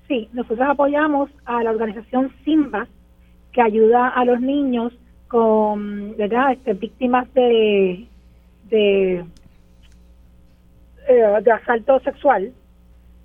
Sí, 0.07 0.27
nosotros 0.33 0.67
apoyamos 0.67 1.29
a 1.45 1.63
la 1.63 1.71
organización 1.71 2.31
Simba, 2.43 2.87
que 3.51 3.61
ayuda 3.61 4.07
a 4.09 4.25
los 4.25 4.41
niños 4.41 4.93
con, 5.27 6.17
¿verdad?, 6.17 6.53
este, 6.53 6.73
víctimas 6.73 7.31
de, 7.35 8.07
de 8.69 9.23
eh, 11.09 11.41
de 11.41 11.51
asalto 11.51 11.99
sexual, 12.01 12.53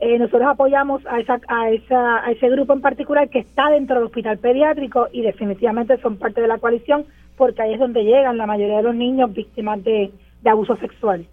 eh, 0.01 0.19
nosotros 0.19 0.49
apoyamos 0.49 1.05
a, 1.07 1.21
esa, 1.21 1.39
a, 1.49 1.71
esa, 1.71 2.25
a 2.25 2.31
ese 2.31 2.49
grupo 2.49 2.73
en 2.73 2.81
particular 2.81 3.29
que 3.29 3.41
está 3.41 3.69
dentro 3.69 3.97
del 3.97 4.07
hospital 4.07 4.39
pediátrico 4.39 5.09
y 5.13 5.21
definitivamente 5.21 5.99
son 5.99 6.17
parte 6.17 6.41
de 6.41 6.49
la 6.49 6.57
coalición 6.57 7.05
porque 7.37 7.61
ahí 7.61 7.75
es 7.75 7.79
donde 7.79 8.05
llegan 8.05 8.39
la 8.39 8.47
mayoría 8.47 8.79
de 8.79 8.85
los 8.85 8.95
niños 8.95 9.33
víctimas 9.35 9.85
de, 9.85 10.11
abuso 10.47 10.77
sexual. 10.77 11.27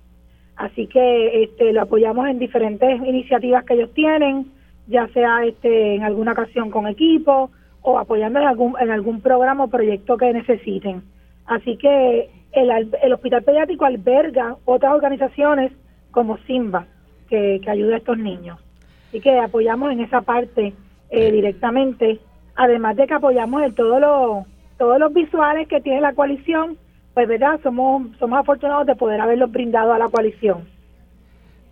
Así 0.57 0.87
que 0.87 1.43
este, 1.43 1.71
lo 1.71 1.83
apoyamos 1.83 2.27
en 2.27 2.37
diferentes 2.37 2.99
iniciativas 2.99 3.63
que 3.63 3.75
ellos 3.75 3.93
tienen, 3.93 4.51
ya 4.87 5.07
sea 5.09 5.45
este, 5.45 5.95
en 5.95 6.03
alguna 6.03 6.33
ocasión 6.33 6.69
con 6.69 6.85
equipo 6.87 7.49
o 7.81 7.97
apoyando 7.97 8.39
en 8.39 8.47
algún, 8.47 8.75
en 8.79 8.91
algún 8.91 9.21
programa 9.21 9.63
o 9.63 9.69
proyecto 9.69 10.17
que 10.17 10.33
necesiten. 10.33 11.03
Así 11.45 11.77
que 11.77 12.29
el, 12.51 12.91
el 13.01 13.13
hospital 13.13 13.43
pediátrico 13.43 13.85
alberga 13.85 14.57
otras 14.65 14.93
organizaciones 14.93 15.71
como 16.11 16.37
Simba, 16.39 16.85
que, 17.29 17.61
ayuda 17.67 17.95
a 17.95 17.97
estos 17.97 18.17
niños. 18.17 18.59
Así 19.07 19.19
que 19.19 19.39
apoyamos 19.39 19.91
en 19.91 20.01
esa 20.01 20.21
parte 20.21 20.73
eh, 21.09 21.31
directamente, 21.31 22.19
además 22.55 22.95
de 22.95 23.07
que 23.07 23.13
apoyamos 23.13 23.63
en 23.63 23.73
todo 23.73 23.99
lo, 23.99 24.45
todos 24.77 24.99
los 24.99 25.13
visuales 25.13 25.67
que 25.67 25.81
tiene 25.81 26.01
la 26.01 26.13
coalición, 26.13 26.77
pues 27.13 27.27
verdad, 27.27 27.59
somos, 27.61 28.15
somos 28.17 28.39
afortunados 28.39 28.85
de 28.87 28.95
poder 28.95 29.19
haberlos 29.19 29.51
brindado 29.51 29.93
a 29.93 29.97
la 29.97 30.09
coalición. 30.09 30.65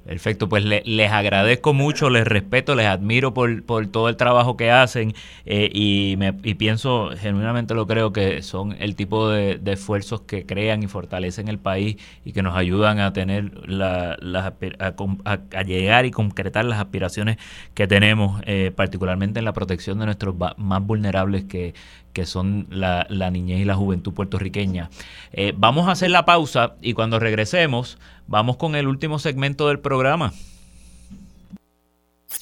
Perfecto, 0.09 0.49
pues 0.49 0.65
les 0.65 1.11
agradezco 1.11 1.75
mucho, 1.75 2.09
les 2.09 2.25
respeto, 2.25 2.73
les 2.73 2.87
admiro 2.87 3.31
por, 3.31 3.61
por 3.61 3.85
todo 3.85 4.09
el 4.09 4.17
trabajo 4.17 4.57
que 4.57 4.71
hacen 4.71 5.13
eh, 5.45 5.69
y, 5.71 6.15
me, 6.17 6.33
y 6.41 6.55
pienso, 6.55 7.11
genuinamente 7.15 7.75
lo 7.75 7.85
creo, 7.85 8.11
que 8.11 8.41
son 8.41 8.75
el 8.79 8.95
tipo 8.95 9.29
de, 9.29 9.61
esfuerzos 9.67 10.21
que 10.21 10.47
crean 10.47 10.81
y 10.81 10.87
fortalecen 10.87 11.47
el 11.47 11.59
país 11.59 11.97
y 12.25 12.31
que 12.31 12.41
nos 12.41 12.55
ayudan 12.55 12.99
a 12.99 13.13
tener 13.13 13.51
la, 13.69 14.17
a, 14.79 15.61
llegar 15.61 16.07
y 16.07 16.09
concretar 16.09 16.65
las 16.65 16.79
aspiraciones 16.79 17.37
que 17.75 17.85
tenemos, 17.85 18.41
eh, 18.47 18.71
particularmente 18.75 19.37
en 19.37 19.45
la 19.45 19.53
protección 19.53 19.99
de 19.99 20.07
nuestros 20.07 20.33
más 20.57 20.81
vulnerables 20.81 21.43
que, 21.43 21.75
que 22.13 22.25
son 22.25 22.67
la, 22.69 23.05
niñez 23.31 23.59
y 23.59 23.65
la 23.65 23.75
juventud 23.75 24.13
puertorriqueña. 24.13 24.89
Eh, 25.31 25.53
vamos 25.55 25.87
a 25.87 25.91
hacer 25.91 26.09
la 26.09 26.25
pausa 26.25 26.73
y 26.81 26.93
cuando 26.93 27.19
regresemos 27.19 27.99
vamos 28.29 28.57
con 28.57 28.75
el 28.75 28.87
último 28.87 29.19
segmento 29.19 29.67
del 29.67 29.79
programa. 29.79 30.33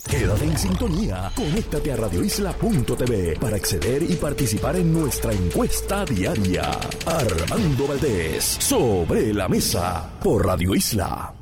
Quédate 0.10 0.46
en 0.46 0.58
sintonía, 0.58 1.32
conéctate 1.36 1.92
a 1.92 1.96
radioisla.tv 1.96 3.38
para 3.40 3.56
acceder 3.56 4.04
y 4.04 4.16
participar 4.16 4.76
en 4.76 4.94
nuestra 4.94 5.34
encuesta 5.34 6.06
diaria. 6.06 6.72
Armando 7.06 7.88
Valdés, 7.88 8.44
sobre 8.44 9.34
la 9.34 9.48
mesa, 9.48 10.10
por 10.22 10.46
Radio 10.46 10.76
Isla. 10.76 11.34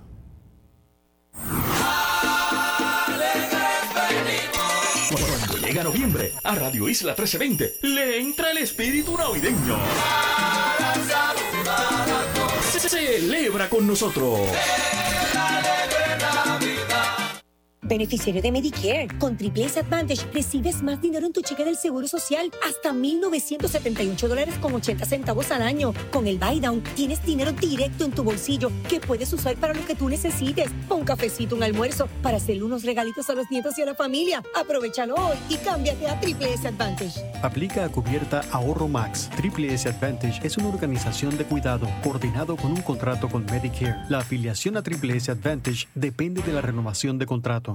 llega 5.61 5.83
noviembre, 5.83 6.31
a 6.43 6.55
Radio 6.55 6.87
Isla 6.87 7.15
1320 7.17 7.79
le 7.81 8.19
entra 8.19 8.51
el 8.51 8.59
espíritu 8.59 9.17
navideño. 9.17 9.77
Celebra 12.79 13.69
con 13.69 13.87
nosotros. 13.87 14.39
Beneficiario 17.85 18.41
de 18.41 18.51
Medicare. 18.51 19.07
Con 19.19 19.37
Triple 19.37 19.65
S 19.65 19.79
Advantage 19.79 20.25
recibes 20.33 20.81
más 20.81 21.01
dinero 21.01 21.27
en 21.27 21.33
tu 21.33 21.41
cheque 21.41 21.63
del 21.63 21.77
Seguro 21.77 22.07
Social, 22.07 22.51
hasta 22.67 22.91
1.978 22.91 24.27
dólares 24.27 24.55
con 24.59 24.73
80 24.73 25.05
centavos 25.05 25.51
al 25.51 25.61
año. 25.61 25.93
Con 26.11 26.27
el 26.27 26.37
Buy 26.37 26.59
Down 26.59 26.81
tienes 26.95 27.23
dinero 27.23 27.51
directo 27.51 28.05
en 28.05 28.11
tu 28.11 28.23
bolsillo 28.23 28.71
que 28.89 28.99
puedes 28.99 29.31
usar 29.33 29.55
para 29.57 29.73
lo 29.73 29.85
que 29.85 29.95
tú 29.95 30.09
necesites. 30.09 30.69
Un 30.89 31.03
cafecito, 31.03 31.55
un 31.55 31.63
almuerzo, 31.63 32.07
para 32.21 32.37
hacerle 32.37 32.63
unos 32.63 32.83
regalitos 32.83 33.29
a 33.29 33.33
los 33.33 33.49
nietos 33.51 33.77
y 33.77 33.83
a 33.83 33.85
la 33.85 33.95
familia. 33.95 34.41
Aprovechalo 34.55 35.15
hoy 35.15 35.37
y 35.49 35.55
cámbiate 35.57 36.09
a 36.09 36.19
Triple 36.19 36.53
S 36.53 36.67
Advantage. 36.67 37.21
Aplica 37.43 37.85
a 37.85 37.89
cubierta 37.89 38.41
Ahorro 38.51 38.87
Max. 38.87 39.29
Triple 39.37 39.73
S 39.73 39.87
Advantage 39.87 40.45
es 40.45 40.57
una 40.57 40.69
organización 40.69 41.37
de 41.37 41.45
cuidado 41.45 41.87
coordinado 42.03 42.55
con 42.55 42.71
un 42.71 42.81
contrato 42.81 43.29
con 43.29 43.45
Medicare. 43.45 43.95
La 44.09 44.19
afiliación 44.19 44.77
a 44.77 44.81
Triple 44.81 45.15
S 45.17 45.31
Advantage 45.31 45.87
depende 45.93 46.41
de 46.41 46.53
la 46.53 46.61
renovación 46.61 47.19
de 47.19 47.25
contrato. 47.25 47.74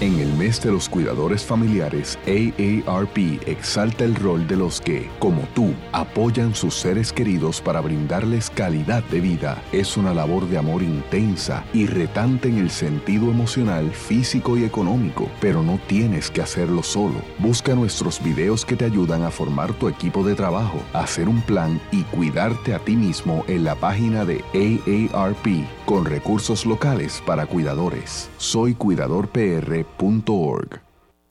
En 0.00 0.18
el 0.18 0.32
mes 0.32 0.60
de 0.60 0.72
los 0.72 0.88
cuidadores 0.88 1.44
familiares, 1.44 2.18
AARP 2.26 3.18
exalta 3.46 4.04
el 4.04 4.14
rol 4.14 4.48
de 4.48 4.56
los 4.56 4.80
que, 4.80 5.08
como 5.18 5.42
tú, 5.54 5.74
apoyan 5.92 6.54
sus 6.54 6.74
seres 6.74 7.12
queridos 7.12 7.60
para 7.60 7.80
brindarles 7.80 8.50
calidad 8.50 9.04
de 9.04 9.20
vida. 9.20 9.62
Es 9.70 9.96
una 9.96 10.12
labor 10.12 10.48
de 10.48 10.58
amor 10.58 10.82
intensa 10.82 11.64
y 11.72 11.86
retante 11.86 12.48
en 12.48 12.58
el 12.58 12.70
sentido 12.70 13.30
emocional, 13.30 13.90
físico 13.92 14.56
y 14.56 14.64
económico, 14.64 15.28
pero 15.40 15.62
no 15.62 15.78
tienes 15.86 16.30
que 16.30 16.42
hacerlo 16.42 16.82
solo. 16.82 17.22
Busca 17.38 17.74
nuestros 17.74 18.22
videos 18.22 18.64
que 18.64 18.76
te 18.76 18.86
ayudan 18.86 19.22
a 19.22 19.30
formar 19.30 19.72
tu 19.74 19.88
equipo 19.88 20.24
de 20.24 20.34
trabajo, 20.34 20.80
hacer 20.94 21.28
un 21.28 21.42
plan 21.42 21.80
y 21.92 22.02
cuidarte 22.04 22.74
a 22.74 22.80
ti 22.80 22.96
mismo 22.96 23.44
en 23.46 23.64
la 23.64 23.76
página 23.76 24.24
de 24.24 24.42
AARP 24.54 25.46
con 25.84 26.06
recursos 26.06 26.66
locales 26.66 27.22
para 27.24 27.46
cuidadores. 27.46 28.30
Soy 28.38 28.74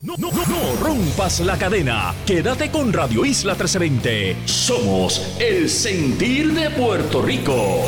No, 0.00 0.14
no, 0.18 0.32
no, 0.32 0.44
no 0.46 0.76
rompas 0.80 1.38
la 1.40 1.56
cadena. 1.56 2.12
Quédate 2.26 2.72
con 2.72 2.92
Radio 2.92 3.24
Isla 3.24 3.52
1320. 3.52 4.36
Somos 4.46 5.36
el 5.38 5.70
sentir 5.70 6.52
de 6.54 6.70
Puerto 6.70 7.22
Rico. 7.22 7.84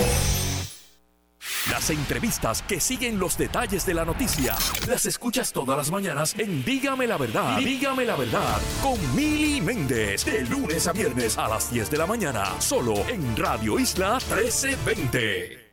Las 1.71 1.91
entrevistas 1.91 2.63
que 2.63 2.79
siguen 2.79 3.19
los 3.19 3.37
detalles 3.37 3.85
de 3.85 3.95
la 3.95 4.05
noticia 4.05 4.55
las 4.87 5.07
escuchas 5.07 5.53
todas 5.53 5.77
las 5.77 5.91
mañanas 5.91 6.35
en 6.39 6.65
Dígame 6.65 7.07
la 7.07 7.17
verdad. 7.17 7.59
Dígame 7.59 8.05
la 8.05 8.17
verdad 8.17 8.61
con 8.83 8.99
Mili 9.17 9.61
Méndez 9.61 10.25
de 10.25 10.43
lunes 10.43 10.87
a 10.87 10.93
viernes 10.93 11.37
a 11.39 11.49
las 11.49 11.73
10 11.73 11.91
de 11.91 11.99
la 11.99 12.07
mañana 12.07 12.61
solo 12.61 12.95
en 13.09 13.37
Radio 13.37 13.79
Isla 13.79 14.19
1320. 14.31 15.64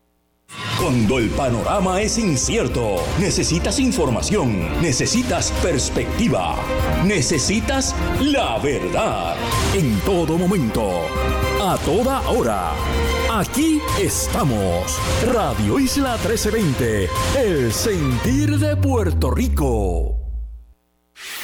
Cuando 0.79 1.19
el 1.19 1.29
panorama 1.29 2.01
es 2.01 2.17
incierto, 2.17 2.95
necesitas 3.19 3.79
información, 3.79 4.81
necesitas 4.81 5.51
perspectiva, 5.61 6.55
necesitas 7.05 7.95
la 8.19 8.57
verdad. 8.59 9.35
En 9.75 9.99
todo 10.01 10.37
momento, 10.37 11.01
a 11.61 11.77
toda 11.85 12.21
hora. 12.29 12.71
Aquí 13.31 13.79
estamos. 13.99 14.97
Radio 15.31 15.79
Isla 15.79 16.17
1320, 16.17 17.09
el 17.37 17.71
sentir 17.71 18.57
de 18.57 18.75
Puerto 18.75 19.31
Rico. 19.31 20.20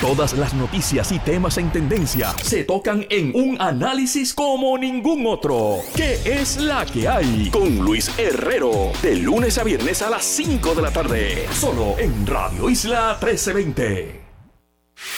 Todas 0.01 0.33
las 0.33 0.53
noticias 0.53 1.11
y 1.11 1.17
temas 1.17 1.57
en 1.57 1.71
tendencia 1.71 2.31
se 2.43 2.63
tocan 2.63 3.07
en 3.09 3.31
un 3.33 3.59
análisis 3.59 4.31
como 4.31 4.77
ningún 4.77 5.25
otro. 5.25 5.79
¿Qué 5.95 6.21
es 6.23 6.57
la 6.57 6.85
que 6.85 7.07
hay? 7.07 7.49
Con 7.49 7.79
Luis 7.79 8.11
Herrero, 8.15 8.91
de 9.01 9.15
lunes 9.15 9.57
a 9.57 9.63
viernes 9.63 10.03
a 10.03 10.11
las 10.11 10.23
5 10.23 10.75
de 10.75 10.81
la 10.83 10.91
tarde, 10.91 11.47
solo 11.51 11.95
en 11.97 12.27
Radio 12.27 12.69
Isla 12.69 13.17
1320. 13.19 14.21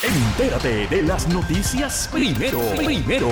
Entérate 0.01 0.87
de 0.87 1.01
las 1.01 1.27
noticias 1.27 2.07
primero. 2.09 2.61
Primero. 2.77 3.27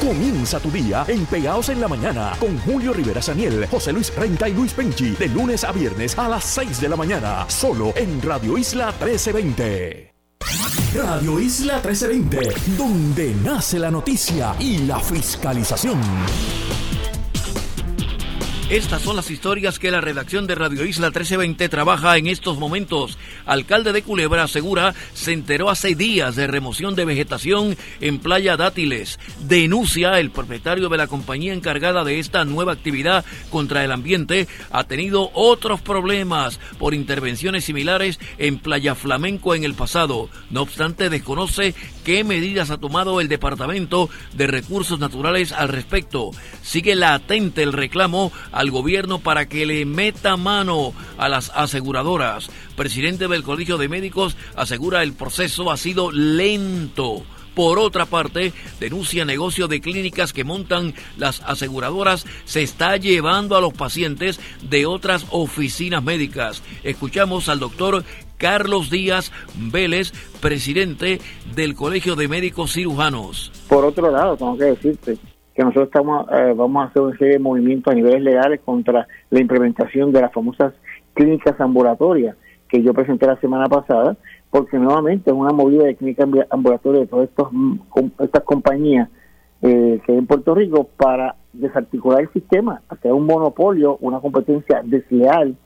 Comienza 0.00 0.58
tu 0.58 0.72
día 0.72 1.04
en 1.06 1.24
Pegaos 1.26 1.68
en 1.68 1.80
la 1.80 1.86
Mañana 1.86 2.32
con 2.40 2.58
Julio 2.58 2.92
Rivera 2.92 3.22
Saniel, 3.22 3.64
José 3.70 3.92
Luis 3.92 4.12
Renta 4.16 4.48
y 4.48 4.54
Luis 4.54 4.72
Penchi. 4.72 5.10
De 5.10 5.28
lunes 5.28 5.62
a 5.62 5.70
viernes 5.70 6.18
a 6.18 6.28
las 6.28 6.42
6 6.42 6.80
de 6.80 6.88
la 6.88 6.96
mañana. 6.96 7.44
Solo 7.48 7.92
en 7.94 8.20
Radio 8.22 8.58
Isla 8.58 8.86
1320. 8.86 10.09
Radio 10.94 11.38
Isla 11.38 11.74
1320, 11.74 12.76
donde 12.76 13.34
nace 13.44 13.78
la 13.78 13.90
noticia 13.90 14.56
y 14.58 14.78
la 14.78 14.98
fiscalización. 14.98 16.00
Estas 18.70 19.02
son 19.02 19.16
las 19.16 19.32
historias 19.32 19.80
que 19.80 19.90
la 19.90 20.00
redacción 20.00 20.46
de 20.46 20.54
Radio 20.54 20.84
Isla 20.84 21.08
1320 21.08 21.68
trabaja 21.68 22.16
en 22.18 22.28
estos 22.28 22.56
momentos. 22.56 23.18
Alcalde 23.44 23.92
de 23.92 24.02
Culebra 24.02 24.44
asegura 24.44 24.94
se 25.12 25.32
enteró 25.32 25.70
hace 25.70 25.96
días 25.96 26.36
de 26.36 26.46
remoción 26.46 26.94
de 26.94 27.04
vegetación 27.04 27.76
en 28.00 28.20
Playa 28.20 28.56
Dátiles. 28.56 29.18
Denuncia 29.40 30.20
el 30.20 30.30
propietario 30.30 30.88
de 30.88 30.98
la 30.98 31.08
compañía 31.08 31.52
encargada 31.52 32.04
de 32.04 32.20
esta 32.20 32.44
nueva 32.44 32.70
actividad 32.70 33.24
contra 33.50 33.84
el 33.84 33.90
ambiente 33.90 34.46
ha 34.70 34.84
tenido 34.84 35.32
otros 35.34 35.80
problemas 35.80 36.60
por 36.78 36.94
intervenciones 36.94 37.64
similares 37.64 38.20
en 38.38 38.60
Playa 38.60 38.94
Flamenco 38.94 39.56
en 39.56 39.64
el 39.64 39.74
pasado. 39.74 40.28
No 40.48 40.62
obstante, 40.62 41.10
desconoce 41.10 41.74
qué 42.04 42.22
medidas 42.22 42.70
ha 42.70 42.78
tomado 42.78 43.20
el 43.20 43.26
Departamento 43.26 44.08
de 44.34 44.46
Recursos 44.46 45.00
Naturales 45.00 45.50
al 45.50 45.70
respecto. 45.70 46.30
Sigue 46.62 46.94
latente 46.94 47.64
el 47.64 47.72
reclamo 47.72 48.30
al 48.60 48.70
gobierno 48.70 49.20
para 49.20 49.48
que 49.48 49.64
le 49.64 49.86
meta 49.86 50.36
mano 50.36 50.92
a 51.16 51.30
las 51.30 51.50
aseguradoras. 51.54 52.50
Presidente 52.76 53.26
del 53.26 53.42
Colegio 53.42 53.78
de 53.78 53.88
Médicos 53.88 54.36
asegura 54.54 55.02
el 55.02 55.14
proceso 55.14 55.70
ha 55.70 55.78
sido 55.78 56.10
lento. 56.10 57.22
Por 57.54 57.78
otra 57.78 58.04
parte, 58.04 58.52
denuncia 58.78 59.24
negocio 59.24 59.66
de 59.66 59.80
clínicas 59.80 60.34
que 60.34 60.44
montan 60.44 60.92
las 61.16 61.40
aseguradoras 61.40 62.26
se 62.44 62.62
está 62.62 62.98
llevando 62.98 63.56
a 63.56 63.62
los 63.62 63.72
pacientes 63.72 64.38
de 64.62 64.84
otras 64.84 65.24
oficinas 65.30 66.04
médicas. 66.04 66.62
Escuchamos 66.84 67.48
al 67.48 67.60
doctor 67.60 68.04
Carlos 68.36 68.90
Díaz 68.90 69.32
Vélez, 69.54 70.12
presidente 70.40 71.18
del 71.54 71.74
Colegio 71.74 72.14
de 72.14 72.28
Médicos 72.28 72.74
Cirujanos. 72.74 73.52
Por 73.68 73.86
otro 73.86 74.10
lado, 74.10 74.36
tengo 74.36 74.58
que 74.58 74.64
decirte 74.64 75.18
que 75.60 75.64
nosotros 75.64 75.88
estamos 75.88 76.26
eh, 76.32 76.54
vamos 76.56 76.82
a 76.82 76.86
hacer 76.88 77.02
una 77.02 77.18
serie 77.18 77.34
de 77.34 77.38
movimientos 77.38 77.92
a 77.92 77.94
niveles 77.94 78.22
legales 78.22 78.60
contra 78.64 79.06
la 79.28 79.40
implementación 79.40 80.10
de 80.10 80.22
las 80.22 80.32
famosas 80.32 80.72
clínicas 81.12 81.60
ambulatorias 81.60 82.34
que 82.66 82.82
yo 82.82 82.94
presenté 82.94 83.26
la 83.26 83.38
semana 83.40 83.68
pasada, 83.68 84.16
porque 84.48 84.78
nuevamente 84.78 85.30
es 85.30 85.36
una 85.36 85.52
movida 85.52 85.84
de 85.84 85.96
clínica 85.96 86.26
ambulatoria 86.48 87.02
de 87.02 87.06
todas 87.08 87.28
mm, 87.50 87.76
estas 88.20 88.42
compañías 88.44 89.10
eh, 89.60 90.00
que 90.06 90.12
hay 90.12 90.18
en 90.18 90.26
Puerto 90.26 90.54
Rico 90.54 90.88
para 90.96 91.36
desarticular 91.52 92.22
el 92.22 92.32
sistema, 92.32 92.80
hacer 92.88 93.12
un 93.12 93.26
monopolio, 93.26 93.98
una 94.00 94.18
competencia 94.20 94.80
desleal, 94.82 95.56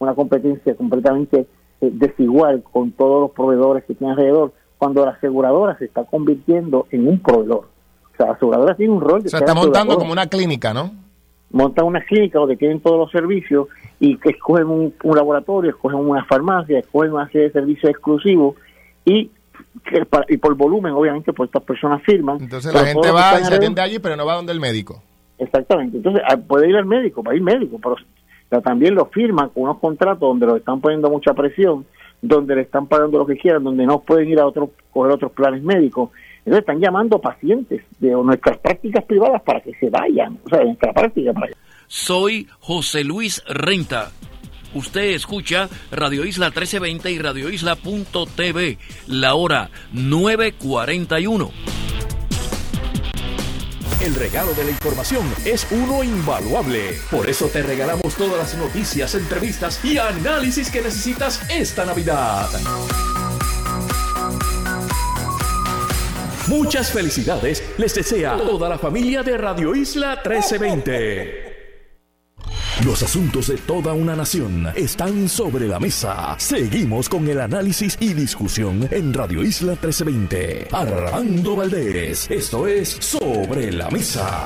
una 0.00 0.16
competencia 0.16 0.74
completamente 0.74 1.46
eh, 1.80 1.90
desigual 1.92 2.64
con 2.64 2.90
todos 2.90 3.20
los 3.20 3.30
proveedores 3.30 3.84
que 3.84 3.94
tiene 3.94 4.14
alrededor, 4.14 4.52
cuando 4.78 5.04
la 5.04 5.12
aseguradora 5.12 5.78
se 5.78 5.84
está 5.84 6.02
convirtiendo 6.02 6.88
en 6.90 7.06
un 7.06 7.20
proveedor. 7.20 7.73
O 8.14 8.16
sea, 8.16 8.26
la 8.26 8.32
aseguradora 8.32 8.74
tiene 8.74 8.92
un 8.92 9.00
rol 9.00 9.22
de... 9.22 9.28
Se 9.28 9.38
está 9.38 9.54
montando 9.54 9.96
como 9.96 10.12
una 10.12 10.26
clínica, 10.26 10.72
¿no? 10.72 10.92
Montan 11.50 11.86
una 11.86 12.00
clínica 12.00 12.38
donde 12.38 12.56
tienen 12.56 12.80
todos 12.80 12.98
los 12.98 13.10
servicios 13.10 13.68
y 14.00 14.16
que 14.16 14.30
escogen 14.30 14.66
un, 14.66 14.92
laboratorio, 15.14 15.70
escogen 15.70 15.98
una 15.98 16.24
farmacia, 16.24 16.78
escogen 16.78 17.12
una 17.12 17.26
serie 17.26 17.48
de 17.48 17.52
servicios 17.52 17.90
exclusivos 17.90 18.56
y 19.04 19.30
y 20.28 20.36
por 20.36 20.54
volumen, 20.54 20.92
obviamente, 20.92 21.32
pues 21.32 21.48
estas 21.48 21.62
personas 21.62 22.02
firman. 22.02 22.40
Entonces 22.40 22.72
la 22.72 22.84
gente 22.84 23.10
va 23.10 23.40
y 23.40 23.44
se 23.44 23.54
atiende 23.54 23.80
allí, 23.80 23.98
pero 23.98 24.16
no 24.16 24.24
va 24.24 24.34
donde 24.34 24.52
el 24.52 24.60
médico. 24.60 25.02
Exactamente. 25.38 25.96
Entonces 25.96 26.22
ah, 26.26 26.36
puede 26.36 26.68
ir 26.68 26.76
al 26.76 26.86
médico, 26.86 27.22
va 27.22 27.32
a 27.32 27.34
ir 27.34 27.42
médico, 27.42 27.78
pero, 27.82 27.96
pero, 28.48 28.62
también 28.62 28.94
lo 28.94 29.06
firman 29.06 29.50
con 29.50 29.64
unos 29.64 29.78
contratos 29.78 30.20
donde 30.20 30.46
lo 30.46 30.56
están 30.56 30.80
poniendo 30.80 31.10
mucha 31.10 31.34
presión, 31.34 31.84
donde 32.22 32.56
le 32.56 32.62
están 32.62 32.86
pagando 32.86 33.18
lo 33.18 33.26
que 33.26 33.36
quieran, 33.36 33.64
donde 33.64 33.84
no 33.84 34.00
pueden 34.00 34.28
ir 34.28 34.38
a 34.38 34.46
otros, 34.46 34.70
coger 34.92 35.12
otros 35.12 35.32
planes 35.32 35.62
médicos. 35.62 36.10
Entonces 36.44 36.60
están 36.60 36.80
llamando 36.80 37.18
pacientes 37.18 37.82
de 37.98 38.10
nuestras 38.10 38.58
prácticas 38.58 39.04
privadas 39.04 39.42
para 39.42 39.60
que 39.60 39.72
se 39.74 39.88
vayan, 39.88 40.38
o 40.44 40.48
sea, 40.48 40.58
de 40.58 40.66
nuestra 40.66 40.92
práctica 40.92 41.32
para 41.32 41.48
Soy 41.86 42.48
José 42.60 43.04
Luis 43.04 43.42
Renta. 43.48 44.10
Usted 44.74 45.10
escucha 45.10 45.68
Radio 45.92 46.24
Isla 46.24 46.46
1320 46.46 47.12
y 47.12 47.18
Radio 47.18 47.48
Isla.tv, 47.48 48.78
la 49.06 49.34
hora 49.34 49.70
941. 49.92 51.50
El 54.00 54.14
regalo 54.16 54.52
de 54.52 54.64
la 54.64 54.70
información 54.70 55.24
es 55.46 55.66
uno 55.70 56.04
invaluable. 56.04 56.98
Por 57.10 57.26
eso 57.26 57.46
te 57.46 57.62
regalamos 57.62 58.14
todas 58.16 58.36
las 58.36 58.54
noticias, 58.58 59.14
entrevistas 59.14 59.82
y 59.82 59.96
análisis 59.96 60.70
que 60.70 60.82
necesitas 60.82 61.48
esta 61.48 61.86
Navidad. 61.86 62.48
Muchas 66.48 66.92
felicidades 66.92 67.62
les 67.78 67.94
desea 67.94 68.36
toda 68.36 68.68
la 68.68 68.78
familia 68.78 69.22
de 69.22 69.38
Radio 69.38 69.74
Isla 69.74 70.16
1320. 70.16 71.54
Los 72.84 73.02
asuntos 73.02 73.46
de 73.46 73.56
toda 73.56 73.94
una 73.94 74.14
nación 74.14 74.68
están 74.74 75.28
sobre 75.28 75.66
la 75.66 75.80
mesa. 75.80 76.36
Seguimos 76.38 77.08
con 77.08 77.26
el 77.28 77.40
análisis 77.40 77.96
y 78.00 78.12
discusión 78.12 78.86
en 78.90 79.14
Radio 79.14 79.42
Isla 79.42 79.72
1320. 79.72 80.68
Armando 80.72 81.56
Valdés, 81.56 82.30
esto 82.30 82.66
es 82.66 82.90
Sobre 83.00 83.72
la 83.72 83.88
Mesa. 83.90 84.44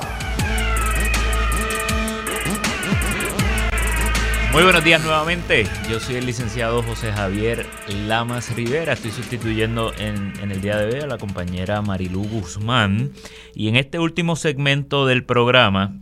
Muy 4.51 4.63
buenos 4.63 4.83
días 4.83 5.03
nuevamente. 5.03 5.67
Yo 5.87 5.99
soy 5.99 6.15
el 6.15 6.25
licenciado 6.25 6.81
José 6.81 7.11
Javier 7.11 7.67
Lamas 8.07 8.55
Rivera. 8.55 8.93
Estoy 8.93 9.11
sustituyendo 9.11 9.93
en, 9.99 10.33
el 10.41 10.59
día 10.59 10.77
de 10.77 10.95
hoy 10.95 11.01
a 11.01 11.07
la 11.07 11.19
compañera 11.19 11.83
Marilú 11.83 12.23
Guzmán. 12.23 13.11
Y 13.53 13.67
en 13.67 13.75
este 13.75 13.99
último 13.99 14.35
segmento 14.35 15.05
del 15.05 15.23
programa 15.23 15.93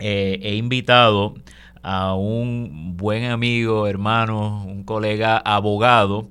eh, 0.00 0.38
he 0.42 0.54
invitado 0.54 1.34
a 1.82 2.14
un 2.14 2.96
buen 2.96 3.24
amigo, 3.24 3.86
hermano, 3.86 4.64
un 4.64 4.84
colega 4.84 5.36
abogado. 5.36 6.30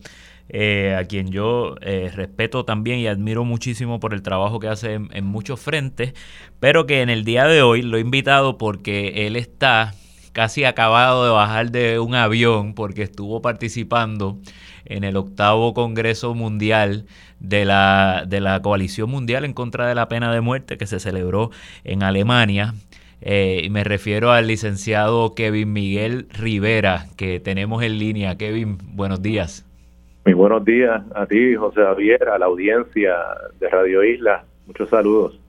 Eh, 0.50 0.96
a 1.00 1.06
quien 1.06 1.32
yo 1.32 1.76
eh, 1.82 2.12
respeto 2.14 2.66
también 2.66 3.00
y 3.00 3.08
admiro 3.08 3.44
muchísimo 3.44 4.00
por 4.00 4.14
el 4.14 4.22
trabajo 4.22 4.60
que 4.60 4.68
hace 4.68 4.94
en, 4.94 5.10
en, 5.14 5.26
muchos 5.26 5.60
frentes, 5.60 6.14
pero 6.60 6.86
que 6.86 7.02
en 7.02 7.10
el 7.10 7.24
día 7.24 7.46
de 7.46 7.64
hoy 7.64 7.82
lo 7.82 7.98
he 7.98 8.02
invitado 8.02 8.58
porque 8.60 9.26
él 9.26 9.36
está 9.36 9.96
casi 10.34 10.66
acabado 10.66 11.26
de 11.26 11.32
bajar 11.32 11.72
de 11.72 12.00
un 12.00 12.16
avión 12.16 12.74
porque 12.74 13.04
estuvo 13.04 13.42
participando 13.42 14.38
en 14.86 15.04
el 15.04 15.16
octavo 15.16 15.74
Congreso 15.74 16.34
Mundial 16.34 17.06
de 17.40 17.66
la, 17.66 18.26
de 18.28 18.42
la 18.42 18.62
Coalición 18.62 19.10
Mundial 19.10 19.46
en 19.46 19.54
contra 19.54 19.88
de 19.88 19.96
la 19.96 20.08
pena 20.10 20.34
de 20.34 20.42
muerte 20.42 20.78
que 20.78 20.88
se 20.88 21.00
celebró 21.00 21.52
en 21.84 22.04
Alemania. 22.04 22.74
Eh, 23.22 23.70
me 23.72 23.84
refiero 23.86 24.32
al 24.32 24.48
licenciado 24.48 25.34
Kevin 25.34 25.72
Miguel 25.72 26.28
Rivera, 26.30 27.06
que 27.16 27.40
tenemos 27.40 27.82
en 27.84 27.98
línea. 27.98 28.38
Kevin, 28.38 28.78
buenos 28.96 29.22
días. 29.22 29.66
Muy 30.26 30.34
buenos 30.34 30.66
días 30.66 31.02
a 31.16 31.26
ti, 31.26 31.56
José 31.56 31.82
Javier, 31.82 32.28
a 32.30 32.38
la 32.38 32.48
audiencia 32.48 33.14
de 33.60 33.70
Radio 33.70 34.04
Isla. 34.04 34.44
Muchos 34.66 34.90
saludos. 34.90 35.40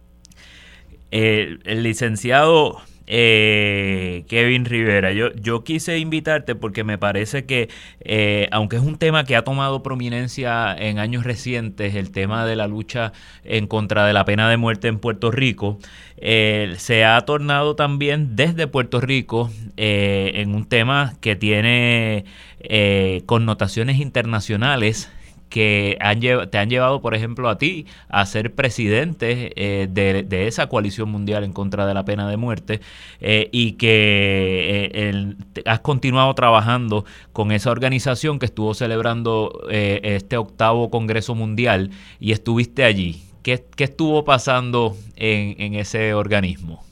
Eh, 1.11 1.59
el 1.65 1.83
licenciado 1.85 2.79
eh, 3.07 4.25
Kevin 4.29 4.65
Rivera, 4.65 5.13
yo, 5.13 5.33
yo 5.35 5.63
quise 5.63 5.99
invitarte 5.99 6.55
porque 6.55 6.85
me 6.85 6.99
parece 6.99 7.45
que, 7.45 7.69
eh, 8.01 8.49
aunque 8.51 8.77
es 8.77 8.83
un 8.83 8.97
tema 8.97 9.25
que 9.25 9.37
ha 9.37 9.43
tomado 9.43 9.83
prominencia 9.83 10.75
en 10.75 10.99
años 10.99 11.25
recientes, 11.25 11.95
el 11.95 12.11
tema 12.11 12.47
de 12.47 12.57
la 12.57 12.67
lucha 12.67 13.13
en 13.45 13.67
contra 13.67 14.07
de 14.07 14.13
la 14.13 14.25
pena 14.25 14.49
de 14.49 14.57
muerte 14.57 14.89
en 14.89 14.99
Puerto 14.99 15.31
Rico, 15.31 15.79
eh, 16.17 16.75
se 16.79 17.05
ha 17.05 17.21
tornado 17.23 17.77
también 17.77 18.37
desde 18.37 18.67
Puerto 18.67 19.01
Rico 19.01 19.51
en 19.77 20.55
un 20.55 20.67
tema 20.67 21.15
que 21.21 21.37
tiene 21.37 22.25
connotaciones 23.27 23.99
internacionales 23.99 25.11
que 25.55 25.97
te 26.51 26.59
han 26.59 26.69
llevado, 26.69 27.01
por 27.01 27.15
ejemplo, 27.15 27.49
a 27.49 27.59
ti 27.59 27.87
a 28.09 28.27
ser 28.27 28.57
presidente 28.57 29.53
eh, 29.55 29.87
de, 29.89 30.49
esa 30.49 30.67
coalición 30.67 31.09
mundial 31.09 31.45
en 31.45 31.53
contra 31.53 31.87
de 31.87 31.95
la 31.95 32.05
pena 32.05 32.29
de 32.29 32.37
muerte 32.37 32.81
eh, 33.21 33.51
y 33.53 33.75
que 33.75 34.91
eh, 34.93 35.35
has 35.65 35.79
continuado 35.79 36.35
trabajando 36.35 37.05
con 37.33 37.53
esa 37.53 37.71
organización 37.71 38.41
que 38.41 38.47
estuvo 38.47 38.75
celebrando 38.75 39.61
este 39.71 40.37
octavo 40.37 40.91
Congreso 40.91 41.37
Mundial 41.37 41.91
y 42.19 42.33
estuviste 42.33 42.83
allí. 42.83 43.23
¿Qué, 43.45 43.63
estuvo 43.79 44.25
pasando 44.25 44.95
en, 45.15 45.75
ese 45.75 46.15
organismo? 46.15 46.83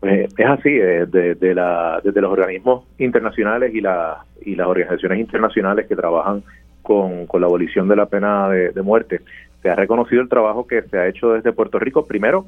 Pues, 0.00 0.34
es 0.36 0.46
así, 0.46 0.70
de, 0.72 1.54
la, 1.54 2.00
desde 2.02 2.20
los 2.20 2.32
organismos 2.32 2.84
internacionales 2.98 3.72
y, 3.72 3.80
la, 3.80 4.24
y 4.44 4.56
las 4.56 4.66
organizaciones 4.66 5.20
internacionales 5.20 5.86
que 5.86 5.94
trabajan 5.94 6.42
con, 6.86 7.26
la 7.40 7.46
abolición 7.46 7.88
de 7.88 7.96
la 7.96 8.06
pena 8.06 8.48
de, 8.48 8.82
muerte, 8.82 9.20
se 9.60 9.68
ha 9.68 9.74
reconocido 9.74 10.22
el 10.22 10.28
trabajo 10.28 10.66
que 10.66 10.82
se 10.82 10.96
ha 10.96 11.08
hecho 11.08 11.32
desde 11.32 11.52
Puerto 11.52 11.80
Rico, 11.80 12.06
primero 12.06 12.46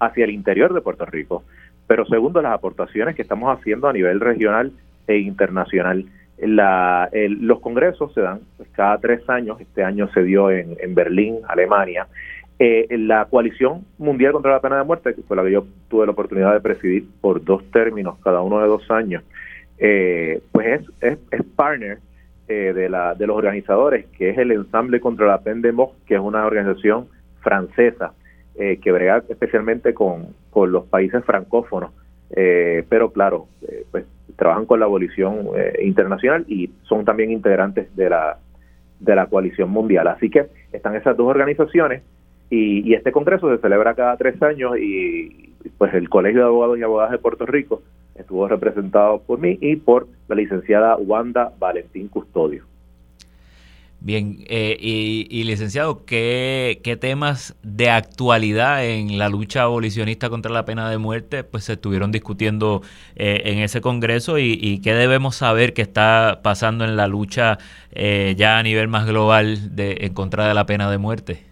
hacia 0.00 0.24
el 0.24 0.30
interior 0.30 0.74
de 0.74 0.80
Puerto 0.80 1.06
Rico, 1.06 1.44
pero 1.86 2.04
segundo 2.04 2.42
las 2.42 2.52
aportaciones 2.52 3.14
que 3.14 3.22
estamos 3.22 3.56
haciendo 3.56 3.86
a 3.86 3.92
nivel 3.92 4.18
regional 4.18 4.72
e 5.06 5.18
internacional. 5.18 6.04
La, 6.38 7.08
los 7.12 7.60
congresos 7.60 8.12
se 8.12 8.20
dan 8.20 8.40
cada 8.72 8.98
tres 8.98 9.26
años, 9.30 9.60
este 9.60 9.84
año 9.84 10.08
se 10.12 10.24
dio 10.24 10.50
en, 10.50 10.94
Berlín, 10.94 11.38
Alemania, 11.48 12.08
eh, 12.58 12.88
la 12.90 13.26
coalición 13.26 13.84
mundial 13.98 14.32
contra 14.32 14.52
la 14.52 14.60
pena 14.60 14.78
de 14.78 14.84
muerte, 14.84 15.14
que 15.14 15.22
fue 15.22 15.36
la 15.36 15.44
que 15.44 15.52
yo 15.52 15.64
tuve 15.88 16.06
la 16.06 16.12
oportunidad 16.12 16.52
de 16.52 16.60
presidir 16.60 17.06
por 17.20 17.42
dos 17.42 17.62
términos, 17.70 18.18
cada 18.22 18.42
uno 18.42 18.60
de 18.60 18.66
dos 18.66 18.90
años, 18.90 19.22
eh, 19.78 20.40
pues 20.52 20.82
es, 21.00 21.18
es, 21.30 21.42
partner 21.54 21.98
eh, 22.48 22.72
de, 22.74 22.88
la, 22.88 23.14
de 23.14 23.26
los 23.26 23.36
organizadores, 23.36 24.06
que 24.16 24.30
es 24.30 24.38
el 24.38 24.52
Ensamble 24.52 25.00
contra 25.00 25.26
la 25.26 25.40
Pena 25.40 25.60
de 25.62 25.72
Muerte, 25.72 25.96
que 26.06 26.14
es 26.14 26.20
una 26.20 26.46
organización 26.46 27.08
francesa 27.40 28.12
eh, 28.56 28.78
que 28.82 28.92
brega 28.92 29.22
especialmente 29.28 29.94
con, 29.94 30.28
con 30.50 30.72
los 30.72 30.84
países 30.86 31.24
francófonos, 31.24 31.90
pero 32.88 33.12
claro, 33.12 33.46
pues 33.92 34.04
trabajan 34.34 34.66
con 34.66 34.80
la 34.80 34.86
abolición 34.86 35.50
internacional 35.80 36.44
y 36.48 36.70
son 36.82 37.04
también 37.04 37.30
integrantes 37.30 37.94
de 37.94 38.10
la, 38.10 38.38
de 39.00 39.14
la 39.14 39.26
coalición 39.26 39.70
mundial. 39.70 40.08
Así 40.08 40.28
que 40.30 40.46
están 40.72 40.96
esas 40.96 41.16
dos 41.16 41.28
organizaciones 41.28 42.02
y, 42.50 42.94
este 42.94 43.12
congreso 43.12 43.54
se 43.54 43.60
celebra 43.60 43.94
cada 43.94 44.16
tres 44.16 44.40
años 44.42 44.78
y 44.78 45.52
pues 45.78 45.92
el 45.94 46.08
Colegio 46.08 46.40
de 46.40 46.46
Abogados 46.46 46.78
y 46.78 46.82
Abogadas 46.82 47.12
de 47.12 47.18
Puerto 47.18 47.44
Rico 47.44 47.82
estuvo 48.18 48.46
representado 48.48 49.20
por 49.20 49.38
mí 49.38 49.58
y 49.60 49.76
por 49.76 50.08
la 50.28 50.36
licenciada 50.36 50.96
Wanda 50.96 51.52
Valentín 51.58 52.08
Custodio. 52.08 52.64
Bien, 53.98 54.36
eh, 54.48 54.76
y, 54.78 55.42
licenciado, 55.44 56.04
¿qué, 56.04 56.98
temas 57.00 57.56
de 57.62 57.90
actualidad 57.90 58.84
en 58.84 59.18
la 59.18 59.28
lucha 59.28 59.62
abolicionista 59.62 60.28
contra 60.28 60.52
la 60.52 60.64
pena 60.64 60.88
de 60.90 60.98
muerte 60.98 61.44
pues 61.44 61.64
se 61.64 61.72
estuvieron 61.72 62.12
discutiendo 62.12 62.82
eh, 63.16 63.42
en 63.46 63.58
ese 63.58 63.80
congreso 63.80 64.38
y, 64.38 64.80
qué 64.80 64.94
debemos 64.94 65.34
saber 65.34 65.72
que 65.72 65.82
está 65.82 66.40
pasando 66.42 66.84
en 66.84 66.96
la 66.96 67.08
lucha 67.08 67.58
eh, 67.92 68.34
ya 68.36 68.58
a 68.58 68.62
nivel 68.62 68.86
más 68.86 69.06
global 69.06 69.74
de, 69.74 69.96
en 70.02 70.14
contra 70.14 70.46
de 70.46 70.54
la 70.54 70.66
pena 70.66 70.90
de 70.90 70.98
muerte? 70.98 71.42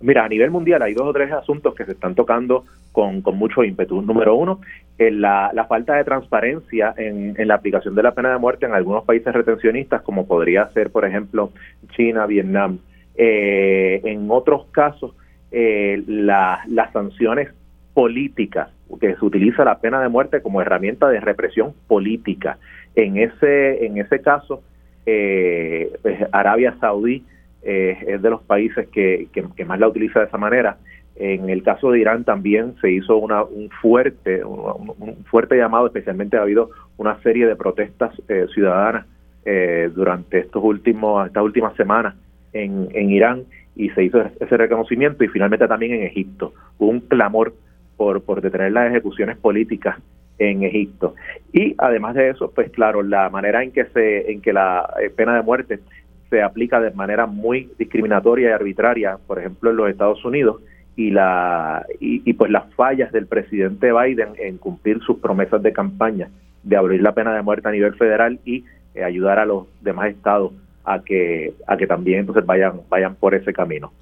Mira, 0.00 0.24
a 0.24 0.28
nivel 0.28 0.50
mundial 0.50 0.82
hay 0.82 0.94
dos 0.94 1.08
o 1.08 1.12
tres 1.12 1.32
asuntos 1.32 1.74
que 1.74 1.84
se 1.84 1.92
están 1.92 2.14
tocando 2.14 2.64
con, 2.92 3.22
mucho 3.34 3.64
ímpetu. 3.64 4.00
Número 4.00 4.34
uno, 4.36 4.60
la, 4.98 5.50
la, 5.52 5.64
falta 5.66 5.94
de 5.94 6.04
transparencia 6.04 6.94
en, 6.96 7.34
la 7.36 7.54
aplicación 7.54 7.94
de 7.94 8.02
la 8.02 8.12
pena 8.12 8.30
de 8.30 8.38
muerte 8.38 8.66
en 8.66 8.74
algunos 8.74 9.04
países 9.04 9.32
retencionistas, 9.32 10.02
como 10.02 10.26
podría 10.26 10.68
ser, 10.70 10.90
por 10.90 11.04
ejemplo, 11.04 11.50
China, 11.96 12.26
Vietnam. 12.26 12.78
Eh, 13.16 14.00
en 14.04 14.30
otros 14.30 14.66
casos, 14.70 15.14
eh, 15.50 16.02
las 16.06 16.92
sanciones 16.92 17.50
políticas, 17.92 18.70
que 19.00 19.14
se 19.14 19.24
utiliza 19.24 19.64
la 19.64 19.78
pena 19.78 20.00
de 20.00 20.08
muerte 20.08 20.42
como 20.42 20.60
herramienta 20.60 21.08
de 21.08 21.20
represión 21.20 21.74
política. 21.86 22.58
En 22.94 23.16
ese, 23.16 23.86
en 23.86 23.98
ese 23.98 24.20
caso, 24.20 24.62
eh, 25.06 25.92
pues, 26.02 26.18
Arabia 26.32 26.76
Saudí 26.80 27.24
eh, 27.62 27.96
es 28.06 28.22
de 28.22 28.30
los 28.30 28.42
países 28.42 28.88
que, 28.88 29.28
que, 29.32 29.64
más 29.64 29.78
la 29.78 29.88
utiliza 29.88 30.20
de 30.20 30.26
esa 30.26 30.38
manera. 30.38 30.76
En 31.16 31.48
el 31.48 31.62
caso 31.62 31.92
de 31.92 32.00
Irán 32.00 32.24
también 32.24 32.74
se 32.80 32.90
hizo 32.90 33.16
una, 33.16 33.44
un 33.44 33.70
fuerte 33.70 34.44
un, 34.44 35.24
fuerte 35.26 35.56
llamado, 35.56 35.86
especialmente 35.86 36.36
ha 36.36 36.42
habido 36.42 36.70
una 36.96 37.20
serie 37.22 37.46
de 37.46 37.54
protestas 37.54 38.12
eh, 38.28 38.46
ciudadanas 38.52 39.06
eh, 39.44 39.90
durante 39.94 40.40
estos 40.40 40.62
últimos 40.64 41.26
estas 41.26 41.44
últimas 41.44 41.76
semanas 41.76 42.16
en, 42.52 42.88
en 42.92 43.10
Irán 43.10 43.44
y 43.76 43.90
se 43.90 44.04
hizo 44.04 44.22
ese 44.40 44.56
reconocimiento 44.56 45.22
y 45.22 45.28
finalmente 45.28 45.68
también 45.68 45.92
en 45.92 46.02
Egipto. 46.02 46.52
Hubo 46.78 46.90
un 46.90 47.00
clamor 47.00 47.54
por 47.96 48.22
por 48.22 48.40
detener 48.40 48.72
las 48.72 48.90
ejecuciones 48.90 49.36
políticas 49.36 49.98
en 50.38 50.64
Egipto. 50.64 51.14
Y 51.52 51.76
además 51.78 52.16
de 52.16 52.30
eso 52.30 52.50
pues 52.52 52.72
claro 52.72 53.04
la 53.04 53.30
manera 53.30 53.62
en 53.62 53.70
que 53.70 53.84
se 53.86 54.32
en 54.32 54.40
que 54.40 54.52
la 54.52 54.92
pena 55.16 55.36
de 55.36 55.42
muerte 55.42 55.78
se 56.28 56.42
aplica 56.42 56.80
de 56.80 56.90
manera 56.90 57.26
muy 57.26 57.70
discriminatoria 57.78 58.48
y 58.48 58.52
arbitraria, 58.52 59.18
por 59.24 59.38
ejemplo, 59.38 59.70
en 59.70 59.76
los 59.76 59.88
Estados 59.88 60.24
Unidos, 60.24 60.60
y 60.96 61.10
la 61.10 61.84
y, 62.00 62.32
pues 62.34 62.50
las 62.50 62.72
fallas 62.74 63.10
del 63.12 63.26
presidente 63.26 63.92
Biden 63.92 64.30
en 64.38 64.58
cumplir 64.58 65.00
sus 65.00 65.18
promesas 65.18 65.62
de 65.62 65.72
campaña 65.72 66.28
de 66.62 66.76
abrir 66.76 67.02
la 67.02 67.12
pena 67.12 67.34
de 67.34 67.42
muerte 67.42 67.68
a 67.68 67.72
nivel 67.72 67.94
federal 67.94 68.38
y 68.44 68.64
eh, 68.94 69.04
ayudar 69.04 69.38
a 69.38 69.44
los 69.44 69.66
demás 69.82 70.10
estados 70.10 70.52
a 70.84 71.00
que 71.02 71.54
a 71.66 71.76
que 71.76 71.86
también 71.86 72.20
entonces 72.20 72.46
vayan 72.46 72.80
vayan 72.88 73.14
por 73.16 73.34
ese 73.34 73.52
camino. 73.52 73.92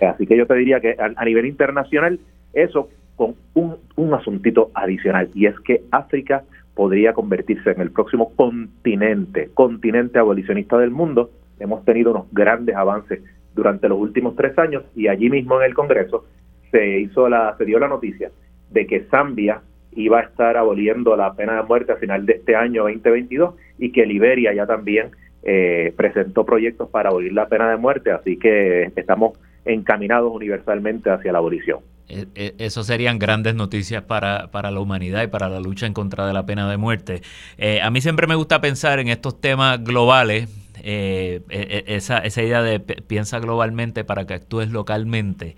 Así 0.00 0.26
que 0.26 0.36
yo 0.36 0.46
te 0.46 0.54
diría 0.54 0.80
que 0.80 0.96
a, 0.98 1.24
nivel 1.24 1.44
internacional 1.44 2.18
eso 2.54 2.88
con 3.16 3.34
un, 3.52 3.76
un 3.96 4.14
asuntito 4.14 4.70
adicional 4.72 5.28
y 5.34 5.44
es 5.44 5.58
que 5.60 5.82
África 5.90 6.42
podría 6.74 7.12
convertirse 7.12 7.70
en 7.70 7.82
el 7.82 7.90
próximo 7.90 8.32
continente, 8.34 9.50
continente 9.52 10.18
abolicionista 10.18 10.78
del 10.78 10.90
mundo 10.90 11.30
hemos 11.58 11.84
tenido 11.84 12.10
unos 12.10 12.24
grandes 12.32 12.74
avances 12.74 13.20
durante 13.54 13.88
los 13.88 13.98
últimos 13.98 14.36
tres 14.36 14.58
años 14.58 14.84
y 14.94 15.08
allí 15.08 15.30
mismo 15.30 15.60
en 15.60 15.66
el 15.66 15.74
Congreso 15.74 16.24
se 16.70 17.00
hizo 17.00 17.28
la 17.28 17.56
se 17.58 17.64
dio 17.64 17.78
la 17.78 17.88
noticia 17.88 18.30
de 18.70 18.86
que 18.86 19.00
Zambia 19.10 19.62
iba 19.92 20.20
a 20.20 20.22
estar 20.22 20.56
aboliendo 20.56 21.16
la 21.16 21.34
pena 21.34 21.56
de 21.56 21.62
muerte 21.62 21.92
a 21.92 21.96
final 21.96 22.24
de 22.26 22.34
este 22.34 22.54
año 22.54 22.84
2022 22.84 23.54
y 23.78 23.92
que 23.92 24.06
Liberia 24.06 24.54
ya 24.54 24.66
también 24.66 25.10
eh, 25.42 25.92
presentó 25.96 26.44
proyectos 26.44 26.88
para 26.90 27.08
abolir 27.08 27.32
la 27.32 27.48
pena 27.48 27.70
de 27.70 27.76
muerte, 27.76 28.12
así 28.12 28.36
que 28.36 28.92
estamos 28.94 29.38
encaminados 29.64 30.32
universalmente 30.32 31.10
hacia 31.10 31.32
la 31.32 31.38
abolición. 31.38 31.80
E, 32.08 32.26
e, 32.34 32.54
eso 32.58 32.82
serían 32.82 33.18
grandes 33.18 33.54
noticias 33.54 34.02
para, 34.02 34.48
para, 34.50 34.70
la 34.70 34.80
humanidad 34.80 35.22
y 35.22 35.28
para 35.28 35.48
la 35.48 35.60
lucha 35.60 35.86
en 35.86 35.94
contra 35.94 36.26
de 36.26 36.32
la 36.32 36.44
pena 36.44 36.68
de 36.70 36.76
muerte. 36.76 37.22
Eh, 37.56 37.80
a 37.80 37.90
mí 37.90 38.00
siempre 38.00 38.26
me 38.26 38.34
gusta 38.34 38.60
pensar 38.60 38.98
en 38.98 39.08
estos 39.08 39.40
temas 39.40 39.82
globales, 39.82 40.48
eh, 40.84 41.42
e, 41.48 41.84
e, 41.86 41.96
esa, 41.96 42.18
esa 42.18 42.42
idea 42.42 42.62
de 42.62 42.80
piensa 42.80 43.38
globalmente 43.38 44.04
para 44.04 44.26
que 44.26 44.34
actúes 44.34 44.70
localmente. 44.70 45.56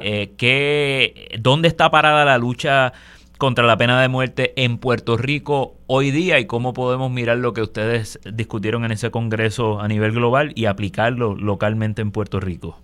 Eh, 0.00 1.28
¿Dónde 1.38 1.68
está 1.68 1.90
parada 1.90 2.24
la 2.24 2.38
lucha 2.38 2.92
contra 3.38 3.64
la 3.64 3.76
pena 3.76 4.00
de 4.00 4.08
muerte 4.08 4.52
en 4.56 4.76
Puerto 4.78 5.16
Rico 5.16 5.78
hoy 5.86 6.10
día 6.10 6.38
y 6.38 6.44
cómo 6.44 6.74
podemos 6.74 7.10
mirar 7.10 7.38
lo 7.38 7.54
que 7.54 7.62
ustedes 7.62 8.20
discutieron 8.30 8.84
en 8.84 8.92
ese 8.92 9.10
congreso 9.10 9.80
a 9.80 9.88
nivel 9.88 10.12
global 10.12 10.52
y 10.54 10.66
aplicarlo 10.66 11.34
localmente 11.34 12.02
en 12.02 12.12
Puerto 12.12 12.38
Rico? 12.38 12.78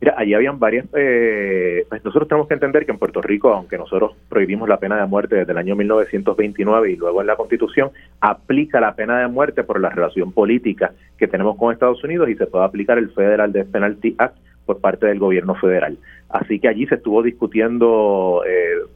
Mira, 0.00 0.14
allí 0.16 0.34
habían 0.34 0.58
varias. 0.58 0.86
Eh, 0.94 1.84
pues 1.88 2.04
nosotros 2.04 2.28
tenemos 2.28 2.46
que 2.46 2.54
entender 2.54 2.86
que 2.86 2.92
en 2.92 2.98
Puerto 2.98 3.20
Rico, 3.20 3.52
aunque 3.52 3.76
nosotros 3.76 4.12
prohibimos 4.28 4.68
la 4.68 4.78
pena 4.78 4.96
de 5.00 5.06
muerte 5.06 5.36
desde 5.36 5.52
el 5.52 5.58
año 5.58 5.74
1929 5.74 6.92
y 6.92 6.96
luego 6.96 7.20
en 7.20 7.26
la 7.26 7.36
Constitución, 7.36 7.90
aplica 8.20 8.80
la 8.80 8.94
pena 8.94 9.20
de 9.20 9.28
muerte 9.28 9.64
por 9.64 9.80
la 9.80 9.90
relación 9.90 10.32
política 10.32 10.92
que 11.16 11.26
tenemos 11.26 11.56
con 11.56 11.72
Estados 11.72 12.02
Unidos 12.04 12.28
y 12.28 12.36
se 12.36 12.46
puede 12.46 12.64
aplicar 12.64 12.98
el 12.98 13.10
Federal 13.10 13.52
Death 13.52 13.70
Penalty 13.72 14.14
Act 14.18 14.36
por 14.66 14.80
parte 14.80 15.06
del 15.06 15.18
gobierno 15.18 15.54
federal. 15.54 15.98
Así 16.28 16.60
que 16.60 16.68
allí 16.68 16.86
se 16.86 16.96
estuvo 16.96 17.22
discutiendo 17.22 18.42
eh, 18.46 18.86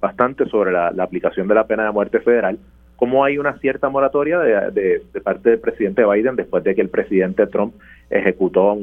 bastante 0.00 0.46
sobre 0.46 0.72
la, 0.72 0.88
aplicación 0.88 1.46
de 1.46 1.54
la 1.54 1.66
pena 1.66 1.84
de 1.84 1.92
muerte 1.92 2.20
federal 2.20 2.58
cómo 3.02 3.24
hay 3.24 3.36
una 3.36 3.58
cierta 3.58 3.88
moratoria 3.88 4.38
de, 4.38 5.02
parte 5.24 5.50
del 5.50 5.58
presidente 5.58 6.04
Biden 6.06 6.36
después 6.36 6.62
de 6.62 6.72
que 6.72 6.82
el 6.82 6.88
presidente 6.88 7.48
Trump 7.48 7.74
ejecutó 8.08 8.70
a 8.70 8.74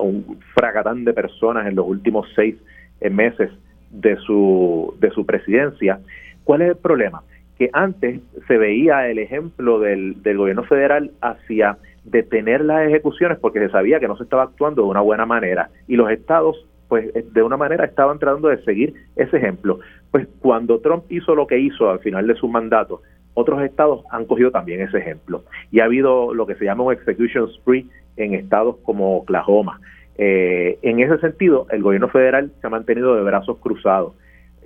un, 0.00 0.38
fragatán 0.54 1.04
de 1.04 1.12
personas 1.12 1.66
en 1.66 1.74
los 1.74 1.84
últimos 1.84 2.28
seis 2.36 2.54
eh, 3.00 3.10
meses 3.10 3.50
de 3.90 4.14
su, 4.18 4.94
de 5.00 5.10
su 5.10 5.26
presidencia. 5.26 5.98
¿Cuál 6.44 6.62
es 6.62 6.68
el 6.68 6.76
problema? 6.76 7.24
Que 7.58 7.68
antes 7.72 8.20
se 8.46 8.58
veía 8.58 9.08
el 9.08 9.18
ejemplo 9.18 9.80
del, 9.80 10.22
del 10.22 10.36
gobierno 10.36 10.62
federal 10.62 11.10
hacia 11.20 11.78
detener 12.04 12.60
las 12.60 12.86
ejecuciones 12.86 13.40
porque 13.40 13.58
se 13.58 13.70
sabía 13.70 13.98
que 13.98 14.06
no 14.06 14.16
se 14.16 14.22
estaba 14.22 14.44
actuando 14.44 14.82
de 14.82 14.88
una 14.88 15.00
buena 15.00 15.26
manera 15.26 15.68
y 15.88 15.96
los 15.96 16.08
estados 16.12 16.64
pues 16.86 17.10
de 17.12 17.42
una 17.42 17.56
manera 17.56 17.86
estaban 17.86 18.20
tratando 18.20 18.48
de 18.48 18.62
seguir 18.64 18.94
ese 19.16 19.38
ejemplo. 19.38 19.80
Pues 20.12 20.28
cuando 20.38 20.78
Trump 20.78 21.04
hizo 21.08 21.34
lo 21.34 21.48
que 21.48 21.58
hizo 21.58 21.90
al 21.90 22.00
final 22.00 22.26
de 22.26 22.34
su 22.34 22.46
mandato, 22.46 23.00
otros 23.34 23.62
estados 23.62 24.04
han 24.10 24.26
cogido 24.26 24.50
también 24.50 24.80
ese 24.80 24.98
ejemplo. 24.98 25.42
Y 25.70 25.80
ha 25.80 25.84
habido 25.84 26.34
lo 26.34 26.46
que 26.46 26.54
se 26.56 26.64
llama 26.64 26.84
un 26.84 26.92
execution 26.92 27.48
spree 27.52 27.86
en 28.16 28.34
estados 28.34 28.76
como 28.82 29.16
Oklahoma. 29.18 29.80
Eh, 30.16 30.78
en 30.82 31.00
ese 31.00 31.18
sentido, 31.18 31.66
el 31.70 31.82
gobierno 31.82 32.08
federal 32.08 32.52
se 32.60 32.66
ha 32.66 32.70
mantenido 32.70 33.14
de 33.16 33.22
brazos 33.22 33.58
cruzados. 33.58 34.14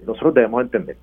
Nosotros 0.06 0.34
debemos 0.34 0.62
entender 0.62 0.96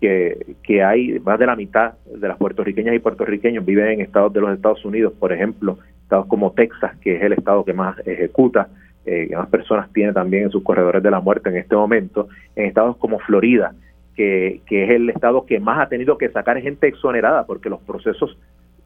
que, 0.00 0.56
que 0.62 0.82
hay 0.82 1.18
más 1.20 1.38
de 1.38 1.46
la 1.46 1.56
mitad 1.56 1.94
de 2.04 2.28
las 2.28 2.36
puertorriqueñas 2.36 2.94
y 2.94 2.98
puertorriqueños 2.98 3.64
viven 3.64 3.86
en 3.88 4.00
estados 4.00 4.32
de 4.32 4.40
los 4.40 4.52
Estados 4.52 4.84
Unidos, 4.84 5.12
por 5.18 5.32
ejemplo, 5.32 5.78
estados 6.02 6.26
como 6.26 6.52
Texas, 6.52 6.96
que 7.00 7.16
es 7.16 7.22
el 7.22 7.32
estado 7.32 7.64
que 7.64 7.72
más 7.72 7.96
ejecuta, 8.06 8.68
eh, 9.06 9.26
que 9.28 9.36
más 9.36 9.48
personas 9.48 9.92
tiene 9.92 10.12
también 10.12 10.44
en 10.44 10.50
sus 10.50 10.62
corredores 10.62 11.02
de 11.02 11.10
la 11.10 11.20
muerte 11.20 11.48
en 11.48 11.56
este 11.56 11.76
momento, 11.76 12.28
en 12.56 12.66
estados 12.66 12.96
como 12.96 13.18
Florida, 13.20 13.74
que, 14.14 14.62
es 14.68 14.90
el 14.90 15.10
estado 15.10 15.46
que 15.46 15.60
más 15.60 15.80
ha 15.80 15.88
tenido 15.88 16.18
que 16.18 16.30
sacar 16.30 16.60
gente 16.60 16.88
exonerada 16.88 17.46
porque 17.46 17.68
los 17.68 17.80
procesos 17.80 18.36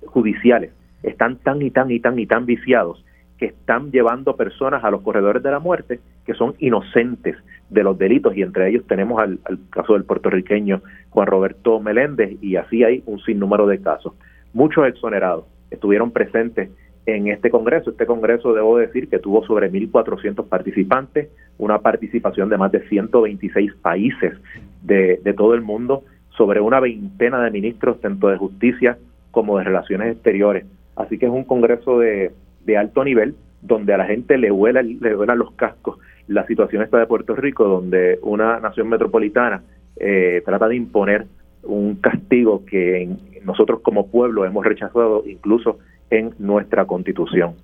judiciales 0.06 0.72
están 1.02 1.36
tan 1.36 1.62
y 1.62 1.70
tan 1.70 1.90
y 1.90 2.00
tan 2.00 2.18
y 2.18 2.26
tan 2.26 2.46
viciados 2.46 3.05
que 3.38 3.46
están 3.46 3.90
llevando 3.92 4.36
personas 4.36 4.82
a 4.82 4.90
los 4.90 5.02
corredores 5.02 5.42
de 5.42 5.50
la 5.50 5.60
muerte 5.60 6.00
que 6.26 6.34
son 6.34 6.55
inocentes 6.59 7.36
de 7.70 7.82
los 7.82 7.96
delitos 7.96 8.36
y 8.36 8.42
entre 8.42 8.68
ellos 8.68 8.84
tenemos 8.86 9.20
al, 9.20 9.38
caso 9.70 9.92
del 9.94 10.05
puertorriqueño 10.05 10.82
Juan 11.10 11.26
Roberto 11.26 11.78
Meléndez 11.80 12.36
y 12.42 12.56
así 12.56 12.82
hay 12.82 13.02
un 13.06 13.20
sinnúmero 13.20 13.66
de 13.66 13.80
casos. 13.80 14.14
Muchos 14.52 14.86
exonerados 14.86 15.44
estuvieron 15.70 16.10
presentes 16.10 16.70
en 17.16 17.28
este 17.28 17.51
Congreso. 17.51 17.90
Este 17.90 18.06
Congreso, 18.06 18.52
debo 18.52 18.78
decir, 18.78 19.09
que 19.09 19.18
tuvo 19.18 19.44
sobre 19.44 19.70
1.400 19.70 20.48
participantes, 20.48 21.28
una 21.59 21.78
participación 21.78 22.48
de 22.48 22.59
más 22.59 22.72
de 22.72 22.86
126 22.89 23.74
países 23.74 24.35
de, 24.82 25.20
de 25.22 25.32
todo 25.35 25.55
el 25.55 25.62
mundo, 25.62 26.05
sobre 26.36 26.60
una 26.60 26.80
veintena 26.80 27.43
de 27.43 27.51
ministros, 27.51 28.01
tanto 28.01 28.28
de 28.28 28.36
justicia 28.36 28.98
como 29.30 29.59
de 29.59 29.64
relaciones 29.64 30.12
exteriores. 30.12 30.66
Así 30.97 31.18
que 31.18 31.26
es 31.26 31.32
un 31.32 31.44
Congreso 31.44 31.98
de, 31.98 32.32
de 32.64 32.76
alto 32.76 33.05
nivel, 33.05 33.35
donde 33.62 33.94
a 33.94 33.98
la 33.98 34.06
gente 34.06 34.39
le, 34.39 34.51
vuela, 34.51 34.82
le 34.82 35.14
vuelan 35.14 35.39
los 35.39 35.52
cascos 35.52 35.98
la 36.28 36.47
situación 36.47 36.82
está 36.82 36.98
de 36.98 37.06
Puerto 37.06 37.35
Rico, 37.35 37.64
donde 37.64 38.18
una 38.22 38.60
nación 38.60 38.89
metropolitana 38.89 39.62
eh, 39.97 40.43
trata 40.44 40.68
de 40.68 40.76
imponer 40.76 41.26
un 41.62 41.97
castigo 41.97 42.64
que 42.64 43.09
nosotros 43.44 43.80
como 43.80 44.09
pueblo 44.09 44.44
hemos 44.44 44.64
rechazado 44.64 45.24
incluso 45.26 45.78
en 46.10 46.35
nuestra 46.39 46.86
constitución. 46.86 47.55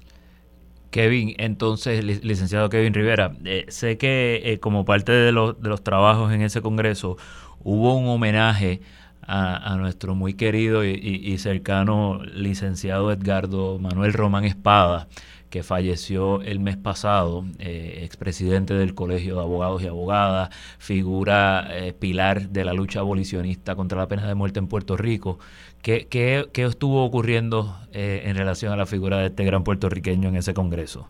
Kevin, 0.90 1.34
entonces, 1.38 2.04
licenciado 2.24 2.68
Kevin 2.68 2.94
Rivera, 2.94 3.32
eh, 3.44 3.64
sé 3.68 3.98
que 3.98 4.42
eh, 4.44 4.60
como 4.60 4.84
parte 4.84 5.10
de 5.10 5.32
los, 5.32 5.60
de 5.60 5.68
los 5.68 5.82
trabajos 5.82 6.32
en 6.32 6.42
ese 6.42 6.62
Congreso 6.62 7.16
hubo 7.64 7.96
un 7.96 8.06
homenaje 8.06 8.80
a, 9.26 9.76
nuestro 9.78 10.14
muy 10.14 10.34
querido 10.34 10.84
y, 10.84 11.38
cercano 11.38 12.22
licenciado 12.22 13.10
Edgardo 13.10 13.78
Manuel 13.78 14.12
Román 14.12 14.44
Espada, 14.44 15.08
que 15.55 15.62
falleció 15.62 16.43
el 16.43 16.59
mes 16.59 16.76
pasado, 16.76 17.44
eh, 17.60 18.01
expresidente 18.02 18.74
del 18.74 18.93
Colegio 18.93 19.36
de 19.36 19.43
Abogados 19.43 19.85
y 19.85 19.86
Abogadas, 19.86 20.48
figura 20.81 21.68
eh, 21.70 21.93
pilar 21.93 22.48
de 22.48 22.64
la 22.64 22.72
lucha 22.72 22.98
abolicionista 22.98 23.76
contra 23.76 23.98
la 23.98 24.09
pena 24.09 24.26
de 24.26 24.35
muerte 24.35 24.59
en 24.59 24.66
Puerto 24.66 24.97
Rico. 24.97 25.39
¿Qué, 25.81 26.09
qué, 26.10 26.47
qué 26.52 26.64
estuvo 26.64 27.05
ocurriendo 27.05 27.72
eh, 27.93 28.22
en 28.24 28.35
relación 28.35 28.72
a 28.72 28.76
la 28.76 28.85
figura 28.85 29.18
de 29.18 29.26
este 29.26 29.44
gran 29.44 29.62
puertorriqueño 29.62 30.28
en 30.28 30.35
ese 30.35 30.55
Congreso? 30.55 31.09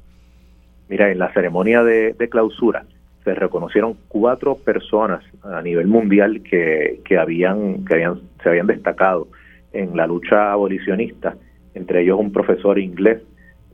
Mira, 0.90 1.10
en 1.10 1.20
la 1.20 1.32
ceremonia 1.32 1.82
de, 1.82 2.12
de 2.12 2.28
clausura, 2.28 2.84
se 3.24 3.34
reconocieron 3.34 3.96
cuatro 4.08 4.56
personas 4.56 5.24
a 5.42 5.62
nivel 5.62 5.86
mundial 5.86 6.42
que, 6.42 7.00
que, 7.06 7.16
habían, 7.16 7.86
que 7.86 7.94
habían, 7.94 8.20
se 8.42 8.50
habían 8.50 8.66
destacado 8.66 9.26
en 9.72 9.96
la 9.96 10.06
lucha 10.06 10.52
abolicionista, 10.52 11.34
entre 11.74 12.02
ellos 12.02 12.20
un 12.20 12.30
profesor 12.30 12.78
inglés, 12.78 13.22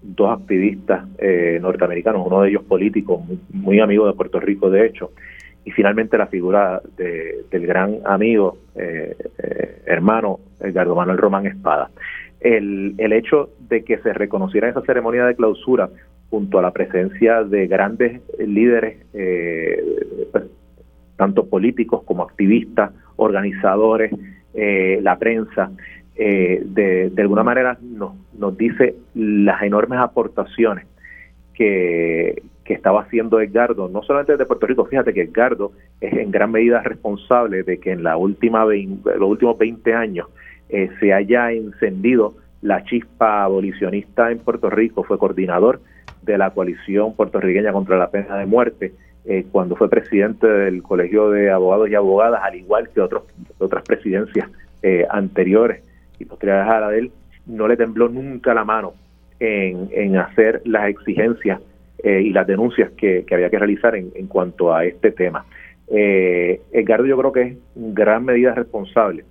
dos 0.03 0.39
activistas 0.39 1.07
eh, 1.19 1.59
norteamericanos, 1.61 2.27
uno 2.27 2.43
de 2.43 2.51
ellos 2.51 2.65
político, 2.65 3.25
muy, 3.53 3.81
amigo 3.81 4.07
de 4.07 4.15
Puerto 4.15 4.41
Rico 4.41 4.71
de 4.71 4.87
hecho, 4.87 5.13
y 5.65 5.71
finalmente 5.73 6.17
la 6.17 6.27
figura 6.27 6.81
del 6.97 7.67
gran 7.67 7.99
amigo, 8.05 8.59
eh, 8.75 9.15
eh, 9.39 9.83
hermano 9.87 10.41
Edgardo 10.59 10.95
Manuel 10.95 11.19
Román 11.19 11.47
Espada. 11.47 11.91
El, 12.41 12.95
el 12.97 13.13
hecho 13.13 13.51
de 13.69 13.85
que 13.85 13.99
se 13.99 14.15
reconociera 14.15 14.71
esa 14.71 14.81
ceremonia 14.83 15.27
de 15.27 15.37
clausura 15.37 15.91
junto 16.31 16.59
a 16.59 16.63
la 16.63 16.71
presencia 16.71 17.45
de 17.45 17.67
grandes 17.67 18.23
líderes, 18.39 18.99
eh, 19.13 19.83
pues, 20.33 20.45
tanto 21.17 21.47
políticos 21.47 22.03
como 22.05 22.23
activistas, 22.23 22.93
organizadores, 23.17 24.13
la 24.53 25.17
prensa, 25.19 25.71
eh, 26.23 26.63
de, 26.67 27.09
de, 27.09 27.23
alguna 27.23 27.43
manera 27.43 27.79
nos, 27.81 28.13
nos 28.39 28.55
dice 28.55 28.95
las 29.15 29.63
enormes 29.63 29.99
aportaciones 29.99 30.87
que, 31.55 32.43
que 32.63 32.75
estaba 32.75 33.01
haciendo 33.01 33.41
Edgardo, 33.41 33.89
no 33.89 34.03
solamente 34.03 34.37
de 34.37 34.45
Puerto 34.45 34.67
Rico, 34.67 34.85
fíjate 34.85 35.15
que 35.15 35.23
Edgardo 35.23 35.73
es 35.99 36.13
en 36.13 36.31
gran 36.31 36.53
medida 36.53 36.83
responsable 36.83 37.63
de 37.63 37.79
que 37.79 37.93
en 37.93 38.03
la 38.03 38.19
última 38.19 38.67
los 38.67 39.31
últimos 39.31 39.57
20 39.57 39.95
años 39.95 40.29
se 41.01 41.13
haya 41.13 41.53
encendido 41.53 42.35
la 42.63 42.85
chispa 42.85 43.45
abolicionista 43.45 44.31
en 44.31 44.41
Puerto 44.41 44.69
Rico, 44.69 45.03
fue 45.05 45.19
coordinador 45.19 45.81
de 46.23 46.37
la 46.37 46.51
coalición 46.51 47.15
puertorriqueña 47.15 47.73
contra 47.73 47.97
la 47.97 48.11
pena 48.11 48.37
de 48.37 48.45
muerte, 48.47 48.93
eh, 49.25 49.47
cuando 49.51 49.75
fue 49.75 49.89
presidente 49.89 50.47
del 50.47 50.83
Colegio 50.83 51.31
de 51.31 51.51
Abogados 51.51 51.89
y 51.89 51.95
Abogadas, 51.95 52.43
al 52.45 52.57
igual 52.57 52.91
que 52.91 53.01
otros, 53.01 53.23
otras 53.59 53.85
presidencias 53.85 54.51
eh, 54.83 55.07
anteriores 55.11 55.83
y 56.21 56.25
posteriores 56.25 56.69
a 56.69 56.81
la 56.81 56.91
de 56.91 56.99
él, 57.01 57.13
no 57.47 57.67
le 57.67 57.77
tembló 57.77 58.09
nunca 58.09 58.55
la 58.55 58.65
mano 58.65 58.95
en, 59.41 59.89
en 59.93 60.17
hacer 60.17 60.63
las 60.65 60.89
exigencias 60.89 61.61
eh, 62.03 62.23
y 62.23 62.31
las 62.31 62.47
denuncias 62.47 62.91
que, 62.93 63.25
que, 63.27 63.35
había 63.35 63.51
que 63.51 63.59
realizar 63.59 63.97
en, 63.97 64.11
en 64.15 64.27
cuanto 64.27 64.73
a 64.73 64.85
este 64.85 65.11
tema. 65.11 65.45
Eh, 65.89 66.61
Edgardo 66.73 67.07
yo 67.07 67.19
creo 67.19 67.33
que 67.33 67.43
es 67.43 67.57
gran 67.75 68.25
medida 68.25 68.55
responsable 68.55 69.25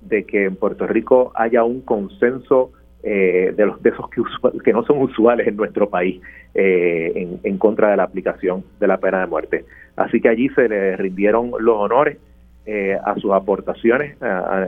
de 0.00 0.24
que 0.24 0.44
en 0.44 0.56
Puerto 0.56 0.86
Rico 0.86 1.30
haya 1.36 1.62
un 1.62 1.82
consenso 1.82 2.72
eh, 3.02 3.54
de 3.56 3.66
los 3.66 3.82
de 3.82 3.90
esos 3.90 4.10
que, 4.10 4.20
que 4.62 4.72
no 4.72 4.84
son 4.84 4.98
usuales 4.98 5.46
en 5.46 5.56
nuestro 5.56 5.88
país 5.88 6.20
eh, 6.54 7.38
en, 7.42 7.58
contra 7.58 7.90
de 7.90 7.96
la 7.96 8.02
aplicación 8.02 8.64
de 8.78 8.86
la 8.86 8.98
pena 8.98 9.20
de 9.20 9.26
muerte. 9.26 9.64
Así 9.96 10.20
que 10.20 10.28
allí 10.28 10.48
se 10.50 10.68
le 10.68 10.96
rindieron 10.96 11.52
los 11.60 11.76
honores 11.76 12.18
eh, 12.72 12.96
a 13.04 13.14
sus 13.16 13.32
aportaciones 13.32 14.16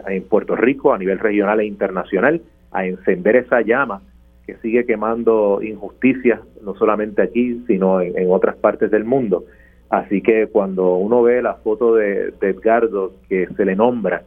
en 0.09 0.23
Puerto 0.25 0.57
Rico 0.57 0.93
a 0.93 0.99
nivel 0.99 1.19
regional 1.19 1.61
e 1.61 1.67
internacional 1.67 2.41
a 2.73 2.87
encender 2.87 3.37
esa 3.37 3.61
llama 3.61 4.03
que 4.47 4.57
sigue 4.57 4.85
quemando 4.87 5.61
injusticias, 5.63 6.41
no 6.63 6.75
solamente 6.75 7.23
aquí, 7.23 7.63
sino 7.67 8.01
en, 8.01 8.31
otras 8.31 8.57
partes 8.57 8.91
del 8.91 9.05
mundo. 9.05 9.45
Así 9.89 10.21
que 10.21 10.49
cuando 10.49 10.97
uno 10.97 11.23
ve 11.23 11.43
la 11.43 11.55
foto 11.55 11.95
de, 11.95 12.33
Edgardo 12.41 13.13
que 13.29 13.47
se 13.57 13.65
le 13.65 13.77
nombra 13.77 14.25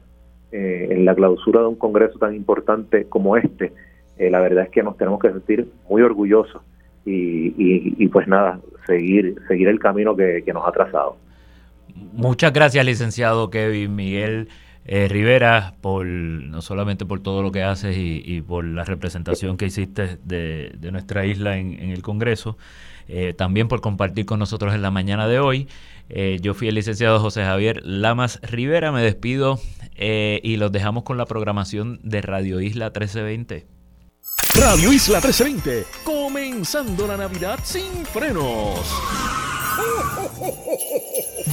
en 0.52 1.04
la 1.04 1.16
clausura 1.16 1.60
de 1.60 1.68
un 1.68 1.76
congreso 1.76 2.18
tan 2.18 2.34
importante 2.34 3.06
como 3.10 3.36
este, 3.36 3.74
eh, 4.18 4.30
la 4.30 4.40
verdad 4.40 4.66
es 4.66 4.70
que 4.70 4.84
nos 4.84 4.98
tenemos 4.98 5.20
que 5.20 5.32
sentir 5.32 5.68
muy 5.90 6.02
orgullosos 6.02 6.62
y, 7.08 8.08
pues 8.08 8.28
nada, 8.28 8.60
seguir, 8.88 9.36
seguir 9.48 9.68
el 9.68 9.80
camino 9.80 10.16
que, 10.16 10.44
nos 10.52 10.68
ha 10.68 10.72
trazado. 10.72 11.18
Muchas 11.96 12.54
gracias, 12.54 12.86
licenciado 12.86 13.50
Kevin 13.50 13.96
Miguel. 13.96 14.50
Eh, 14.88 15.08
Rivera, 15.08 15.74
por 15.82 16.06
no 16.06 16.62
solamente 16.62 17.08
por 17.08 17.20
todo 17.20 17.42
lo 17.42 17.52
que 17.52 17.64
haces 17.64 17.96
y, 17.98 18.42
por 18.42 18.64
la 18.64 18.84
representación 18.84 19.58
que 19.58 19.66
hiciste 19.66 20.20
de, 20.24 20.78
nuestra 20.92 21.26
isla 21.26 21.58
en, 21.58 21.90
el 21.90 22.04
Congreso, 22.04 22.56
eh, 23.08 23.34
también 23.36 23.68
por 23.68 23.82
compartir 23.82 24.28
con 24.28 24.38
nosotros 24.38 24.76
en 24.76 24.84
la 24.84 24.92
mañana 24.92 25.28
de 25.28 25.40
hoy. 25.40 25.68
yo 26.42 26.54
fui 26.54 26.68
el 26.68 26.76
licenciado 26.76 27.20
José 27.20 27.44
Javier 27.44 27.82
Lamas 27.84 28.40
Rivera, 28.44 28.92
me 28.92 29.02
despido 29.02 29.60
y 29.98 30.58
los 30.58 30.72
dejamos 30.72 31.02
con 31.02 31.18
la 31.18 31.26
programación 31.26 32.00
de 32.04 32.22
Radio 32.22 32.62
Isla 32.62 32.86
1320. 32.86 33.66
Radio 34.60 34.94
Isla 34.94 35.20
1320, 35.20 35.86
comenzando 36.04 37.08
la 37.08 37.18
Navidad 37.18 37.60
sin 37.64 38.06
frenos. 38.06 38.80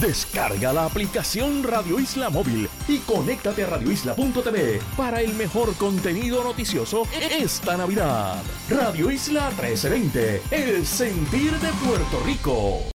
Descarga 0.01 0.73
la 0.73 0.85
aplicación 0.85 1.63
Radio 1.63 1.99
Isla 1.99 2.29
Móvil 2.29 2.67
y 2.87 2.97
conéctate 2.99 3.63
a 3.63 3.67
radioisla.tv 3.67 4.81
para 4.97 5.21
el 5.21 5.33
mejor 5.33 5.75
contenido 5.75 6.43
noticioso 6.43 7.03
esta 7.13 7.77
Navidad. 7.77 8.41
Radio 8.69 9.11
Isla 9.11 9.49
1320, 9.49 10.41
el 10.51 10.85
sentir 10.85 11.51
de 11.59 11.69
Puerto 11.85 12.19
Rico. 12.25 12.83